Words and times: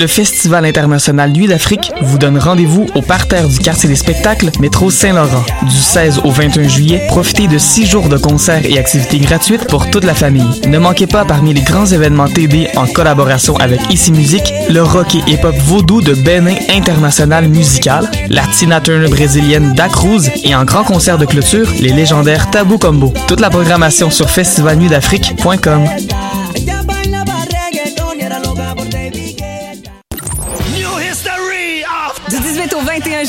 Le 0.00 0.06
Festival 0.06 0.64
international 0.64 1.32
Nuit 1.32 1.48
d'Afrique 1.48 1.90
vous 2.00 2.18
donne 2.18 2.38
rendez-vous 2.38 2.86
au 2.94 3.02
parterre 3.02 3.48
du 3.48 3.58
quartier 3.58 3.88
des 3.88 3.96
spectacles 3.96 4.52
Métro 4.60 4.92
Saint-Laurent. 4.92 5.44
Du 5.62 5.76
16 5.76 6.20
au 6.22 6.30
21 6.30 6.68
juillet, 6.68 7.02
profitez 7.08 7.48
de 7.48 7.58
six 7.58 7.84
jours 7.84 8.08
de 8.08 8.16
concerts 8.16 8.64
et 8.64 8.78
activités 8.78 9.18
gratuites 9.18 9.66
pour 9.66 9.90
toute 9.90 10.04
la 10.04 10.14
famille. 10.14 10.60
Ne 10.68 10.78
manquez 10.78 11.08
pas 11.08 11.24
parmi 11.24 11.52
les 11.52 11.62
grands 11.62 11.86
événements 11.86 12.28
TD 12.28 12.68
en 12.76 12.86
collaboration 12.86 13.56
avec 13.56 13.92
Ici 13.92 14.12
Musique, 14.12 14.54
le 14.70 14.84
rock 14.84 15.16
et 15.16 15.32
hip-hop 15.32 15.56
vaudou 15.64 16.00
de 16.00 16.14
Benin 16.14 16.54
International 16.72 17.48
Musical, 17.48 18.08
la 18.28 18.46
Tina 18.46 18.80
Turner 18.80 19.08
brésilienne 19.08 19.74
Da 19.74 19.88
Cruz 19.88 20.30
et 20.44 20.54
en 20.54 20.64
grand 20.64 20.84
concert 20.84 21.18
de 21.18 21.26
clôture, 21.26 21.66
les 21.80 21.92
légendaires 21.92 22.48
Tabou 22.50 22.78
Combo. 22.78 23.12
Toute 23.26 23.40
la 23.40 23.50
programmation 23.50 24.12
sur 24.12 24.30
festivalnuitdafrique.com. 24.30 25.88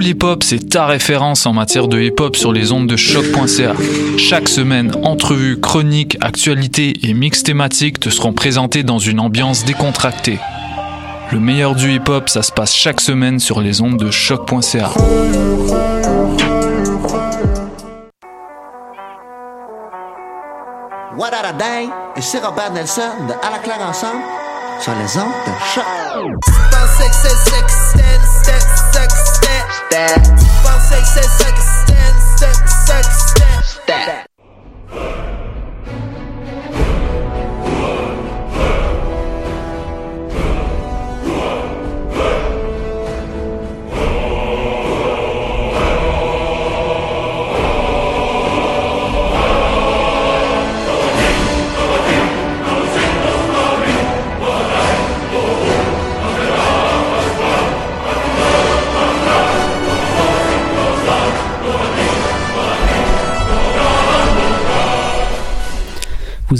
Pool 0.00 0.08
Hip 0.08 0.24
Hop, 0.24 0.42
c'est 0.42 0.70
ta 0.70 0.86
référence 0.86 1.44
en 1.44 1.52
matière 1.52 1.86
de 1.86 2.00
hip 2.00 2.14
hop 2.20 2.34
sur 2.34 2.54
les 2.54 2.72
ondes 2.72 2.86
de 2.86 2.96
choc.ca. 2.96 3.74
Chaque 4.16 4.48
semaine, 4.48 4.92
entrevues, 5.02 5.60
chroniques, 5.60 6.16
actualités 6.22 6.94
et 7.02 7.12
mix 7.12 7.42
thématiques 7.42 8.00
te 8.00 8.08
seront 8.08 8.32
présentés 8.32 8.82
dans 8.82 8.98
une 8.98 9.20
ambiance 9.20 9.66
décontractée. 9.66 10.38
Le 11.32 11.38
meilleur 11.38 11.74
du 11.74 11.92
hip 11.92 12.08
hop, 12.08 12.30
ça 12.30 12.40
se 12.42 12.50
passe 12.50 12.74
chaque 12.74 13.02
semaine 13.02 13.38
sur 13.38 13.60
les 13.60 13.82
ondes 13.82 13.98
de 13.98 14.10
choc.ca. 14.10 14.90
What 21.18 21.34
a 21.34 21.52
day? 21.52 21.90
Et 22.16 22.22
c'est 22.22 22.38
Robert 22.38 22.72
Nelson 22.72 23.02
de 23.28 23.34
À 23.46 23.50
la 23.50 23.58
claire 23.58 23.86
ensemble 23.86 24.22
sur 24.80 24.94
les 24.94 25.18
ondes 25.18 25.28
de 25.46 25.52
choc. 25.74 25.84
that. 29.90 30.22
Bounce, 30.64 30.88
stand, 33.36 33.64
stand. 33.64 34.29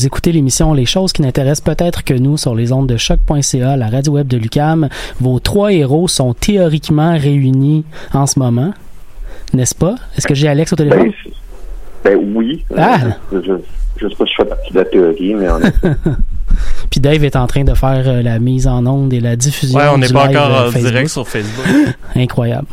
Vous 0.00 0.06
écoutez 0.06 0.33
l'émission 0.33 0.72
Les 0.72 0.87
choses 0.87 1.12
qui 1.12 1.21
n'intéressent 1.21 1.61
peut-être 1.61 2.05
que 2.05 2.15
nous 2.15 2.38
sur 2.38 2.55
les 2.55 2.72
ondes 2.72 2.87
de 2.87 2.97
choc.ca, 2.97 3.77
la 3.77 3.91
radio 3.91 4.15
web 4.15 4.27
de 4.28 4.38
Lucam. 4.38 4.88
Vos 5.21 5.41
trois 5.41 5.75
héros 5.75 6.09
sont 6.09 6.33
théoriquement 6.33 7.19
réunis 7.19 7.84
en 8.15 8.27
ce 8.27 8.39
moment, 8.39 8.72
n'est-ce 9.53 9.75
pas? 9.75 9.97
Est-ce 10.16 10.27
que 10.27 10.34
j'ai 10.34 10.49
Alex 10.49 10.72
au 10.72 10.77
téléphone? 10.77 11.12
Ben, 12.03 12.16
ben 12.16 12.34
oui. 12.34 12.65
Ah! 12.75 12.99
Je, 13.31 13.43
je, 13.43 13.53
je 13.99 14.09
sais 14.09 14.15
pas 14.15 14.25
si 14.25 14.33
je 14.39 14.43
fais 14.43 14.49
partie 14.49 14.72
de 14.72 14.78
la 14.78 14.84
théorie, 14.87 15.34
mais 15.34 15.50
on 15.50 15.60
est... 15.60 15.75
Puis 16.91 17.00
Dave 17.00 17.22
est 17.22 17.37
en 17.37 17.47
train 17.47 17.65
de 17.65 17.75
faire 17.75 18.05
euh, 18.06 18.22
la 18.22 18.39
mise 18.39 18.66
en 18.66 18.87
onde 18.87 19.12
et 19.12 19.21
la 19.21 19.37
diffusion. 19.37 19.78
Ouais, 19.78 19.89
on 19.93 19.99
n'est 19.99 20.09
pas 20.09 20.28
live, 20.28 20.39
encore 20.39 20.50
euh, 20.50 20.69
en 20.69 20.71
Facebook. 20.71 20.93
direct 20.93 21.10
sur 21.10 21.28
Facebook. 21.28 21.66
Incroyable. 22.16 22.69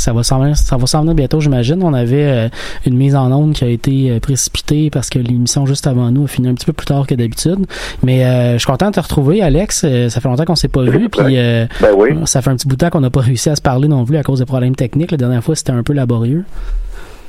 Ça 0.00 0.14
va 0.14 0.22
s'en 0.22 0.40
venir, 0.40 0.56
ça 0.56 0.78
va 0.78 0.86
s'en 0.86 1.02
venir 1.02 1.14
bientôt, 1.14 1.40
j'imagine. 1.40 1.82
On 1.82 1.92
avait 1.92 2.24
euh, 2.24 2.48
une 2.86 2.96
mise 2.96 3.14
en 3.14 3.30
onde 3.32 3.52
qui 3.52 3.64
a 3.64 3.68
été 3.68 4.10
euh, 4.10 4.18
précipitée 4.18 4.88
parce 4.88 5.10
que 5.10 5.18
l'émission 5.18 5.66
juste 5.66 5.86
avant 5.86 6.10
nous 6.10 6.24
a 6.24 6.26
fini 6.26 6.48
un 6.48 6.54
petit 6.54 6.64
peu 6.64 6.72
plus 6.72 6.86
tard 6.86 7.06
que 7.06 7.14
d'habitude. 7.14 7.66
Mais 8.02 8.24
euh, 8.24 8.54
je 8.54 8.58
suis 8.60 8.66
content 8.66 8.88
de 8.88 8.94
te 8.94 9.00
retrouver, 9.00 9.42
Alex. 9.42 9.80
Ça 10.08 10.20
fait 10.20 10.26
longtemps 10.28 10.46
qu'on 10.46 10.54
s'est 10.56 10.68
pas 10.68 10.84
vu, 10.84 11.10
puis 11.10 11.36
euh, 11.38 11.66
Ben 11.82 11.90
oui. 11.94 12.10
ça 12.24 12.40
fait 12.40 12.48
un 12.48 12.56
petit 12.56 12.66
bout 12.66 12.76
de 12.76 12.80
temps 12.80 12.88
qu'on 12.88 13.02
n'a 13.02 13.10
pas 13.10 13.20
réussi 13.20 13.50
à 13.50 13.56
se 13.56 13.60
parler 13.60 13.88
non 13.88 14.06
plus 14.06 14.16
à 14.16 14.22
cause 14.22 14.38
des 14.38 14.46
problèmes 14.46 14.74
techniques. 14.74 15.10
La 15.10 15.18
dernière 15.18 15.44
fois, 15.44 15.54
c'était 15.54 15.72
un 15.72 15.82
peu 15.82 15.92
laborieux. 15.92 16.44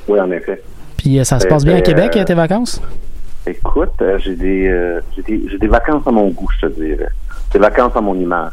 Oui, 0.08 0.18
en 0.18 0.30
effet. 0.30 0.62
Puis 0.96 1.22
ça 1.26 1.38
se 1.40 1.46
Euh, 1.46 1.50
passe 1.50 1.64
bien 1.64 1.74
à 1.74 1.76
ben, 1.76 1.82
Québec, 1.82 2.18
tes 2.24 2.34
vacances? 2.34 2.80
Écoute, 3.46 3.90
j'ai 4.24 4.34
des, 4.34 4.98
des, 5.26 5.42
j'ai 5.50 5.58
des 5.58 5.68
vacances 5.68 6.04
à 6.06 6.10
mon 6.10 6.28
goût, 6.28 6.48
je 6.58 6.66
te 6.68 6.72
dirais. 6.80 7.08
Des 7.52 7.58
vacances 7.58 7.92
à 7.94 8.00
mon 8.00 8.14
image. 8.14 8.52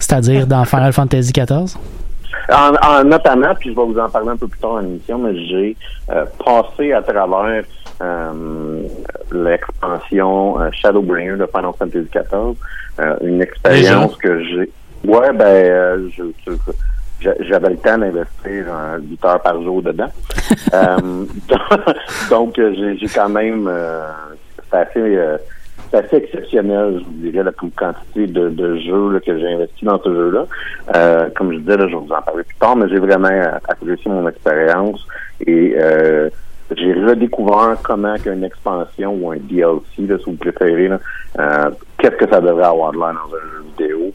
C'est-à-dire 0.00 0.46
dans 0.48 0.64
Final 0.64 0.92
Fantasy 0.92 1.32
XIV? 1.32 1.76
En, 2.52 2.74
en- 2.82 3.04
notamment, 3.04 3.54
puis 3.54 3.70
je 3.70 3.76
vais 3.76 3.84
vous 3.86 3.98
en 3.98 4.08
parler 4.08 4.28
un 4.30 4.36
peu 4.36 4.46
plus 4.48 4.58
tard 4.60 4.72
dans 4.74 4.78
l'émission, 4.80 5.18
mais 5.18 5.36
j'ai 5.46 5.76
euh, 6.10 6.24
passé 6.44 6.92
à 6.92 7.02
travers 7.02 7.64
euh, 8.02 8.82
l'expansion 9.32 10.60
euh, 10.60 10.68
Shadowbringer 10.72 11.36
de 11.36 11.46
Final 11.46 11.72
Fantasy 11.78 12.08
XIV, 12.14 12.56
euh, 13.00 13.16
une 13.22 13.42
expérience 13.42 14.16
que 14.16 14.42
j'ai. 14.44 14.70
Ouais, 15.04 15.32
ben, 15.32 16.10
j'avais 17.20 17.70
le 17.70 17.76
temps 17.76 17.98
d'investir 17.98 18.64
euh, 18.68 18.98
8 18.98 19.24
heures 19.24 19.40
par 19.42 19.62
jour 19.62 19.82
dedans. 19.82 20.10
Donc, 22.30 22.58
euh, 22.58 22.94
j'ai 23.00 23.08
quand 23.08 23.28
même, 23.28 23.70
c'est 24.70 24.76
assez, 24.78 25.16
assez 25.96 26.16
exceptionnel, 26.16 26.98
je 27.00 27.04
vous 27.04 27.30
dirais, 27.30 27.42
la 27.42 27.52
quantité 27.52 28.26
de, 28.26 28.48
de 28.48 28.76
jeux 28.78 29.12
là, 29.12 29.20
que 29.20 29.38
j'ai 29.38 29.52
investi 29.52 29.84
dans 29.84 30.00
ce 30.02 30.08
jeu-là. 30.08 30.46
Euh, 30.94 31.28
comme 31.34 31.52
je 31.52 31.58
disais, 31.58 31.76
là, 31.76 31.86
je 31.88 31.94
vais 31.96 32.02
vous 32.02 32.12
en 32.12 32.22
parler 32.22 32.44
plus 32.44 32.56
tard, 32.56 32.76
mais 32.76 32.88
j'ai 32.88 32.98
vraiment 32.98 33.28
euh, 33.28 33.58
apprécié 33.68 34.10
mon 34.10 34.28
expérience 34.28 35.06
et 35.46 35.74
euh, 35.76 36.28
j'ai 36.76 36.92
redécouvert 36.92 37.76
comment 37.82 38.16
qu'une 38.16 38.44
expansion 38.44 39.14
ou 39.20 39.30
un 39.32 39.36
DLC, 39.36 39.82
là, 40.08 40.18
si 40.18 40.24
vous 40.26 40.36
préférez, 40.36 40.90
euh, 41.38 41.70
qu'est-ce 41.98 42.16
que 42.16 42.28
ça 42.28 42.40
devrait 42.40 42.64
avoir 42.64 42.92
de 42.92 42.98
l'air 42.98 43.12
dans 43.12 43.36
un 43.36 43.40
jeu 43.40 43.64
vidéo. 43.78 44.12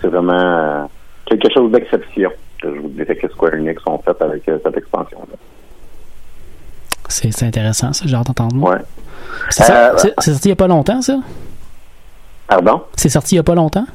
C'est 0.00 0.08
vraiment 0.08 0.88
quelque 1.24 1.48
chose 1.52 1.72
d'exception. 1.72 2.30
Je 2.62 2.68
vous 2.68 2.88
dirais 2.88 3.16
que 3.16 3.28
Square 3.28 3.54
Enix 3.54 3.82
ont 3.86 3.98
fait 3.98 4.20
avec 4.20 4.42
cette 4.44 4.76
expansion-là. 4.76 5.36
C'est 7.08 7.32
c'est 7.32 7.46
intéressant, 7.46 7.92
ça, 7.92 8.04
j'ai 8.06 8.14
hâte 8.14 8.26
d'entendre. 8.26 8.62
Ouais. 8.62 8.78
C'est 9.50 9.70
Euh, 9.70 9.96
c'est- 9.96 10.14
sorti 10.30 10.40
il 10.44 10.48
n'y 10.48 10.52
a 10.52 10.56
pas 10.56 10.66
longtemps, 10.68 11.02
ça? 11.02 11.18
Pardon? 12.48 12.82
C'est 12.96 13.08
sorti 13.08 13.34
il 13.34 13.36
n'y 13.36 13.40
a 13.40 13.44
pas 13.44 13.54
longtemps? 13.54 13.86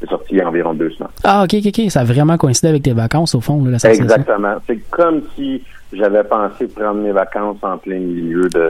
C'est 0.00 0.08
sorti 0.08 0.26
il 0.32 0.38
y 0.38 0.40
a 0.40 0.48
environ 0.48 0.74
deux 0.74 0.90
semaines. 0.90 1.10
Ah, 1.24 1.42
ok, 1.44 1.54
ok, 1.58 1.66
ok. 1.78 1.90
Ça 1.90 2.00
a 2.00 2.04
vraiment 2.04 2.36
coïncidé 2.36 2.68
avec 2.68 2.82
tes 2.82 2.92
vacances, 2.92 3.34
au 3.34 3.40
fond, 3.40 3.64
là, 3.64 3.72
la 3.72 3.78
sensation. 3.78 4.04
Exactement. 4.04 4.54
C'est 4.66 4.78
comme 4.90 5.22
si 5.34 5.62
j'avais 5.92 6.22
pensé 6.24 6.66
prendre 6.68 7.00
mes 7.00 7.12
vacances 7.12 7.56
en 7.62 7.78
plein 7.78 7.98
milieu 7.98 8.48
de, 8.48 8.68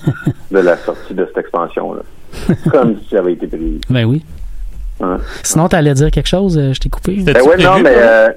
de 0.50 0.58
la 0.58 0.76
sortie 0.78 1.14
de 1.14 1.26
cette 1.26 1.38
expansion-là. 1.38 2.02
comme 2.70 2.96
si 3.02 3.08
ça 3.10 3.18
avait 3.18 3.32
été 3.32 3.46
prévu. 3.46 3.80
Ben 3.90 4.04
oui. 4.04 4.24
Hein? 5.02 5.18
Sinon, 5.42 5.68
t'allais 5.68 5.94
dire 5.94 6.10
quelque 6.10 6.28
chose, 6.28 6.56
euh, 6.58 6.72
je 6.72 6.80
t'ai 6.80 6.88
coupé. 6.88 7.16
Ben 7.22 7.36
ouais, 7.42 7.56
non, 7.62 7.80
mais 7.80 7.94
euh, 7.96 8.28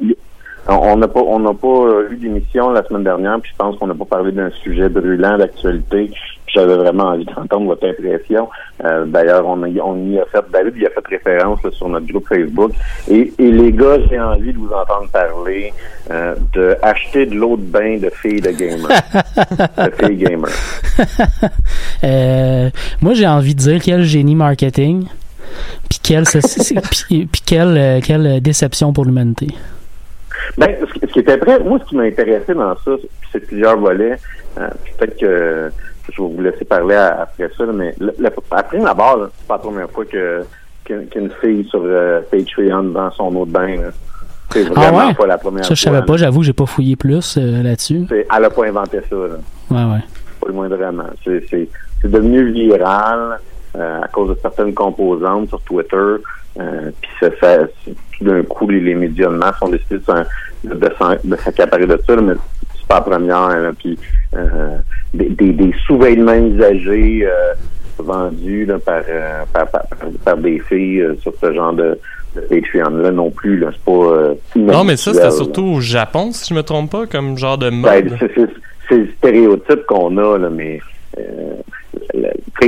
on 0.68 0.98
n'a 0.98 1.08
pas 1.08 1.22
on 1.22 1.40
n'a 1.40 1.54
pas 1.54 1.68
euh, 1.68 2.10
eu 2.12 2.16
d'émission 2.18 2.72
la 2.72 2.84
semaine 2.84 3.04
dernière, 3.04 3.40
puis 3.40 3.52
je 3.52 3.58
pense 3.58 3.78
qu'on 3.78 3.88
n'a 3.88 3.94
pas 3.94 4.06
parlé 4.06 4.32
d'un 4.32 4.50
sujet 4.52 4.90
brûlant 4.90 5.38
d'actualité. 5.38 6.12
J'avais 6.54 6.76
vraiment 6.76 7.06
envie 7.06 7.26
d'entendre 7.26 7.66
votre 7.66 7.88
impression. 7.88 8.48
Euh, 8.86 9.06
D'ailleurs, 9.06 9.48
on, 9.48 9.64
on 9.64 10.12
y 10.12 10.20
a 10.20 10.26
fait, 10.26 10.44
David 10.52 10.78
y 10.78 10.86
a 10.86 10.90
fait 10.92 11.08
référence 11.08 11.60
sur 11.72 11.90
notre 11.90 12.06
groupe 12.06 12.28
Facebook. 12.28 12.72
Et, 13.10 13.34
les 13.40 13.72
gars, 13.72 13.98
j'ai 14.08 14.20
envie 14.20 14.54
de 14.54 14.58
vous 14.60 14.72
entendre 14.72 15.10
parler 15.12 15.74
euh, 16.12 16.36
de 16.54 16.78
acheter 16.84 17.26
de 17.26 17.34
l'eau 17.34 17.58
de 17.58 17.64
bain 17.64 17.98
de 17.98 18.10
filles 18.12 18.42
de 18.42 18.52
gamer. 18.52 18.88
de 19.78 20.06
filles 20.06 20.18
gamers. 20.18 20.50
Euh, 22.04 22.70
moi, 23.02 23.14
j'ai 23.14 23.26
envie 23.26 23.56
de 23.56 23.60
dire 23.60 23.82
quel 23.82 24.04
génie 24.04 24.36
marketing, 24.36 25.06
puis 25.90 26.00
quelle, 26.04 26.26
quelle, 27.46 27.78
euh, 27.78 28.00
quelle 28.04 28.42
déception 28.42 28.92
pour 28.92 29.06
l'humanité. 29.06 29.48
Ben, 30.58 30.76
ce 30.82 31.08
qui- 31.08 31.20
était 31.20 31.38
très, 31.38 31.60
moi, 31.60 31.80
ce 31.84 31.90
qui 31.90 31.96
m'a 31.96 32.04
intéressé 32.04 32.54
dans 32.54 32.76
ça, 32.78 32.92
c'est 33.32 33.40
plusieurs 33.48 33.78
volets. 33.78 34.18
Euh, 34.60 34.68
Peut-être 34.98 35.18
que 35.20 35.72
je 36.12 36.22
vais 36.22 36.28
vous 36.30 36.42
laisser 36.42 36.66
parler 36.66 36.96
à- 36.96 37.22
après 37.22 37.50
ça, 37.58 37.64
mais 37.74 37.94
le, 38.00 38.14
le- 38.20 38.30
après 38.52 38.80
la 38.80 38.94
barre, 38.94 39.30
c'est 39.38 39.48
pas 39.48 39.56
la 39.56 39.60
première 39.60 39.90
fois 39.90 40.06
que 40.06 40.44
qu'une 40.86 41.32
fille 41.40 41.64
sur 41.70 41.82
euh, 41.86 42.20
Patreon 42.30 42.84
dans 42.84 43.10
son 43.12 43.34
autre 43.38 43.52
bain. 43.52 43.78
là. 43.78 43.90
C'est 44.52 44.66
Ah 44.70 44.74
vraiment 44.74 45.08
ouais? 45.08 45.14
pas 45.14 45.26
la 45.28 45.38
première 45.38 45.64
Ça, 45.66 45.74
je 45.74 45.80
fois, 45.82 45.92
savais 45.92 46.00
là. 46.02 46.06
pas. 46.06 46.18
J'avoue, 46.18 46.44
j'ai 46.44 46.52
pas 46.54 46.66
fouillé 46.66 46.96
plus 46.98 47.38
euh, 47.38 47.64
là-dessus. 47.64 48.06
Elle 48.12 48.44
a 48.46 48.50
pas 48.50 48.66
inventé 48.68 49.00
ça, 49.10 49.16
là. 49.16 49.36
Ouais, 49.72 49.94
ouais. 49.94 50.02
pas 50.42 50.48
le 50.48 50.54
moindrement. 50.54 51.06
C'est, 51.24 51.70
devenu 52.04 52.52
viral 52.52 53.40
à 53.80 54.08
cause 54.08 54.30
de 54.30 54.38
certaines 54.42 54.74
composantes 54.74 55.50
sur 55.50 55.62
Twitter. 55.62 55.96
Euh, 56.60 56.92
puis 57.02 57.10
ça, 57.20 57.28
ça, 57.42 57.58
tout 57.86 58.24
d'un 58.26 58.44
coup, 58.44 58.70
les, 58.70 58.80
les 58.80 58.94
médias 58.96 59.30
de 59.30 59.36
masse 59.36 59.56
ont 59.62 59.70
décidé 59.70 59.96
de, 60.64 60.76
de, 60.76 61.36
s'accaparer 61.38 61.88
de 61.88 62.00
ça, 62.06 62.16
là, 62.16 62.22
mais 62.22 62.34
la 62.90 63.02
première. 63.02 63.50
là. 63.60 63.72
puis 63.78 63.98
euh, 64.36 64.78
des, 65.14 65.30
des, 65.30 65.52
des 65.54 65.74
sous-vêtements 65.88 66.34
usagés 66.36 67.26
euh, 67.26 67.54
vendus 67.98 68.66
là, 68.66 68.78
par, 68.80 69.02
euh, 69.10 69.44
par, 69.52 69.68
par, 69.72 69.82
par- 70.24 70.38
des 70.38 70.60
filles 70.60 71.02
euh, 71.02 71.16
sur 71.22 71.34
ce 71.42 71.52
genre 71.54 71.74
de, 71.74 71.98
de 72.36 72.42
Patreon-là 72.42 73.12
non 73.12 73.32
plus. 73.32 73.58
Là, 73.58 73.70
c'est 73.74 73.84
pas 73.84 73.92
euh, 73.92 74.34
Non, 74.56 74.84
mais 74.84 74.96
ça, 74.98 75.14
c'était 75.14 75.32
surtout 75.32 75.64
au 75.64 75.80
Japon, 75.82 76.32
si 76.32 76.48
je 76.50 76.54
me 76.54 76.62
trompe 76.62 76.92
pas, 76.92 77.06
comme 77.08 77.36
genre 77.38 77.58
de 77.58 77.70
Ben, 77.72 77.78
mode. 77.82 78.16
c'est, 78.20 78.32
c'est, 78.36 78.50
c'est 78.90 78.98
le 78.98 79.08
stéréotype 79.18 79.86
qu'on 79.88 80.16
a, 80.18 80.38
là, 80.38 80.50
mais 80.52 80.76
euh, 80.76 80.80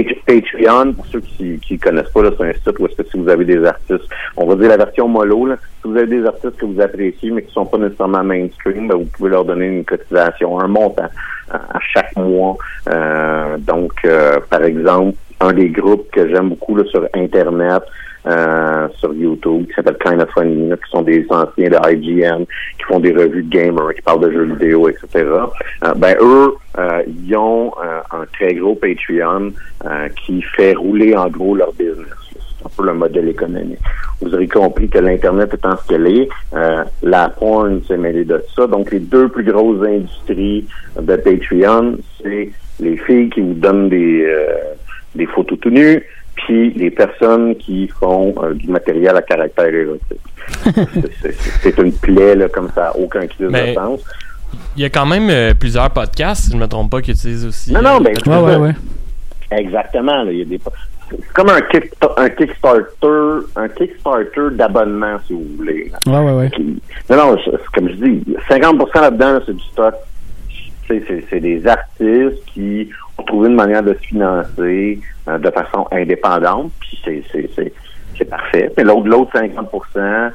Patreon, 0.04 0.94
pour 0.94 1.06
ceux 1.08 1.22
qui 1.22 1.60
qui 1.60 1.78
connaissent 1.78 2.10
pas, 2.10 2.22
c'est 2.38 2.44
un 2.44 2.54
site 2.54 2.80
où 2.80 2.86
est-ce 2.86 3.02
que 3.02 3.10
si 3.10 3.18
vous 3.18 3.30
avez 3.30 3.46
des 3.46 3.64
artistes, 3.64 4.08
on 4.38 4.46
va 4.46 4.56
dire 4.56 4.70
la 4.70 4.78
version 4.78 5.08
mollo, 5.08 5.46
là, 5.46 5.58
si 5.82 5.90
vous 5.90 5.98
avez 5.98 6.08
des 6.08 6.26
artistes 6.26 6.58
que 6.58 6.66
vous 6.66 6.82
appréciez, 6.82 7.32
mais 7.32 7.44
qui 7.44 7.54
sont 7.54 7.66
pas 7.66 7.78
nécessairement 7.78 8.24
mainstream, 8.24 8.88
ben, 8.88 8.96
vous 8.98 9.06
pouvez 9.06 9.30
leur 9.30 9.46
donner 9.46 9.68
une 9.68 9.86
cotisation, 9.86 10.60
un 10.60 10.68
montant 10.68 11.10
à, 11.50 11.56
à 11.56 11.80
chaque 11.94 12.16
mois. 12.16 12.58
Euh, 12.90 13.58
donc, 13.58 13.94
euh, 14.06 14.40
par 14.50 14.64
exemple, 14.64 15.18
un 15.40 15.54
des 15.54 15.70
groupes 15.70 16.10
que 16.12 16.28
j'aime 16.30 16.50
beaucoup 16.50 16.76
là, 16.76 16.84
sur 16.86 17.08
Internet, 17.14 17.84
euh, 18.28 18.88
sur 18.98 19.14
YouTube, 19.14 19.68
qui 19.68 19.74
s'appelle 19.74 19.98
Kind 20.04 20.22
of 20.22 20.30
Funny, 20.32 20.72
qui 20.72 20.90
sont 20.90 21.02
des 21.04 21.26
anciens 21.30 21.70
de 21.70 21.78
IGN, 21.92 22.46
qui 22.78 22.84
font 22.88 23.00
des 23.00 23.12
revues 23.12 23.44
de 23.44 23.50
gamers, 23.50 23.94
qui 23.96 24.02
parlent 24.02 24.22
de 24.22 24.32
jeux 24.32 24.46
vidéo, 24.46 24.90
etc. 24.90 25.08
Euh, 25.84 25.94
ben 25.96 26.16
eux, 26.22 26.54
euh, 26.78 27.04
ils 27.08 27.36
ont 27.36 27.72
euh, 27.84 28.00
un 28.12 28.26
très 28.34 28.56
gros 28.56 28.76
Patreon 28.76 29.52
qui 30.26 30.42
fait 30.42 30.74
rouler 30.74 31.16
en 31.16 31.28
gros 31.30 31.56
leur 31.56 31.72
business. 31.74 32.08
C'est 32.32 32.66
un 32.66 32.70
peu 32.76 32.86
le 32.86 32.94
modèle 32.96 33.30
économique. 33.30 33.80
Vous 34.20 34.34
aurez 34.34 34.48
compris 34.48 34.90
que 34.90 34.98
l'Internet 34.98 35.54
étant 35.54 35.78
ce 35.78 35.88
qu'elle 35.88 36.08
est, 36.08 36.28
la 37.04 37.30
porn 37.30 37.84
s'est 37.88 37.98
mêlée 37.98 38.26
de 38.26 38.42
ça. 38.56 38.66
Donc, 38.66 38.92
les 38.92 39.00
deux 39.00 39.30
plus 39.30 39.44
grosses 39.44 39.86
industries 39.88 40.66
de 41.00 41.16
Patreon, 41.16 41.98
c'est 42.24 42.50
les 42.80 42.98
filles 42.98 43.30
qui 43.30 43.42
vous 43.42 43.54
donnent 43.54 43.90
des, 43.90 44.28
des 45.14 45.26
photos 45.28 45.60
tout 45.60 45.70
nues, 45.70 46.02
puis 46.36 46.72
les 46.74 46.92
personnes 46.92 47.56
qui 47.56 47.88
font 47.88 48.34
euh, 48.44 48.54
du 48.54 48.68
matériel 48.68 49.16
à 49.16 49.22
caractère 49.22 49.74
érotique. 49.74 50.22
C'est- 51.62 51.78
une 51.80 51.94
plaie, 51.94 52.36
là, 52.36 52.48
comme 52.50 52.70
ça, 52.74 52.96
aucun 52.96 53.26
crise 53.28 53.48
Mais- 53.50 53.70
de 53.70 53.74
sens. 53.76 54.02
Il 54.78 54.82
y 54.84 54.86
a 54.86 54.90
quand 54.90 55.06
même 55.06 55.30
euh, 55.30 55.54
plusieurs 55.54 55.90
podcasts, 55.90 56.46
si 56.46 56.52
je 56.52 56.58
me 56.58 56.68
trompe 56.68 56.92
pas, 56.92 57.02
qui 57.02 57.12
utilisent 57.12 57.46
aussi. 57.46 57.72
Non, 57.74 57.82
non, 57.82 57.96
euh, 57.96 58.00
ben, 58.00 58.14
peut-être- 58.14 58.28
Ouais, 58.28 58.56
ouais, 58.56 58.56
ouais. 58.58 58.74
Exactement. 59.60 60.24
Là, 60.24 60.32
il 60.32 60.40
y 60.40 60.42
a 60.42 60.46
des... 60.46 60.60
C'est 61.10 61.34
comme 61.34 61.50
un, 61.50 61.62
kick, 61.62 61.92
un 62.18 62.30
Kickstarter, 62.30 63.46
un 63.56 63.68
Kickstarter 63.70 64.48
d'abonnement, 64.54 65.18
si 65.28 65.34
vous 65.34 65.46
voulez. 65.58 65.92
Ouais, 66.06 66.18
ouais, 66.20 66.32
ouais. 66.34 66.50
Qui- 66.50 66.82
Non, 67.10 67.16
non, 67.18 67.38
comme 67.74 67.90
je 67.90 67.96
dis, 67.96 68.24
50% 68.50 69.02
là-dedans, 69.02 69.34
là, 69.34 69.40
c'est 69.46 69.56
du 69.56 69.64
stock. 69.72 69.94
C'est 70.88 71.40
des 71.40 71.66
artistes 71.68 72.44
qui 72.54 72.90
trouvé 73.24 73.50
une 73.50 73.56
manière 73.56 73.84
de 73.84 73.94
se 73.94 74.00
financer 74.08 75.00
euh, 75.28 75.38
de 75.38 75.50
façon 75.52 75.88
indépendante, 75.92 76.72
puis 76.80 77.00
c'est- 77.04 77.74
parfait. 78.30 78.72
Mais 78.78 78.84
l'autre 78.84 79.08
l'autre 79.08 79.32
50%, 79.38 80.32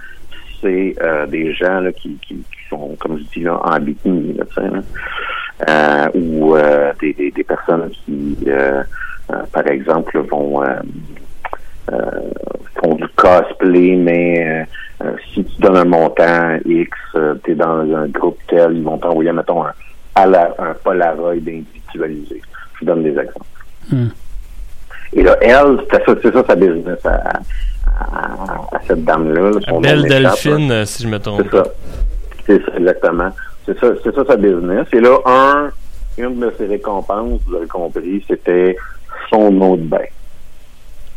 c'est 0.61 0.95
euh, 1.01 1.27
des 1.27 1.53
gens 1.55 1.81
là, 1.81 1.93
qui, 1.93 2.17
qui, 2.27 2.35
qui 2.37 2.69
sont, 2.69 2.95
comme 3.01 3.19
je 3.19 3.25
dis, 3.35 3.41
là, 3.41 3.59
en 3.65 3.79
bikini, 3.81 4.35
là. 4.35 4.45
Euh, 5.69 6.09
ou 6.15 6.57
euh, 6.57 6.93
des, 7.01 7.13
des, 7.15 7.31
des 7.31 7.45
personnes 7.45 7.91
qui, 7.91 8.37
euh, 8.47 8.83
euh, 9.33 9.43
par 9.53 9.67
exemple, 9.67 10.19
vont... 10.31 10.63
font 12.83 12.95
du 12.95 13.09
cosplay, 13.17 13.97
mais 13.97 14.67
si 15.33 15.45
tu 15.45 15.61
donnes 15.61 15.77
un 15.77 15.85
montant 15.85 16.57
X, 16.65 16.97
tu 17.45 17.53
es 17.53 17.55
dans 17.55 17.81
un 17.97 18.07
groupe 18.09 18.39
tel, 18.49 18.73
ils 18.77 18.83
vont 18.83 18.99
t'envoyer, 18.99 19.33
mettons, 19.33 19.65
un, 19.65 19.73
un 20.17 20.75
Polaroid 20.85 21.33
individualisé. 21.33 22.41
Je 22.81 22.87
donne 22.87 23.03
des 23.03 23.11
exemples. 23.11 23.47
Hmm. 23.91 24.09
Et 25.13 25.23
là, 25.23 25.37
elle, 25.41 25.79
c'est 25.91 26.05
ça, 26.05 26.15
c'est 26.23 26.33
ça 26.33 26.45
sa 26.47 26.55
business 26.55 26.99
à, 27.05 27.11
à- 27.11 28.77
à 28.77 28.81
cette 28.87 29.05
dame-là. 29.05 29.51
Belle 29.81 30.03
là. 30.03 30.09
Delphine, 30.09 30.87
si 30.87 31.03
je 31.03 31.09
me 31.09 31.19
trompe 31.19 31.43
C'est 31.51 31.57
ça. 31.57 31.65
C'est 32.47 32.65
ça, 32.65 32.73
exactement. 32.77 33.31
C'est 33.67 33.79
ça, 33.79 33.87
c'est 34.03 34.15
ça 34.15 34.25
sa 34.27 34.37
business. 34.37 34.87
Et 34.93 35.01
là, 35.01 35.19
un, 35.27 35.71
une 36.19 36.41
de 36.41 36.53
ses 36.59 36.67
récompenses, 36.67 37.41
vous 37.47 37.57
avez 37.57 37.67
compris, 37.67 38.25
c'était 38.29 38.77
son 39.29 39.51
nom 39.51 39.77
de 39.77 39.83
bain. 39.83 39.99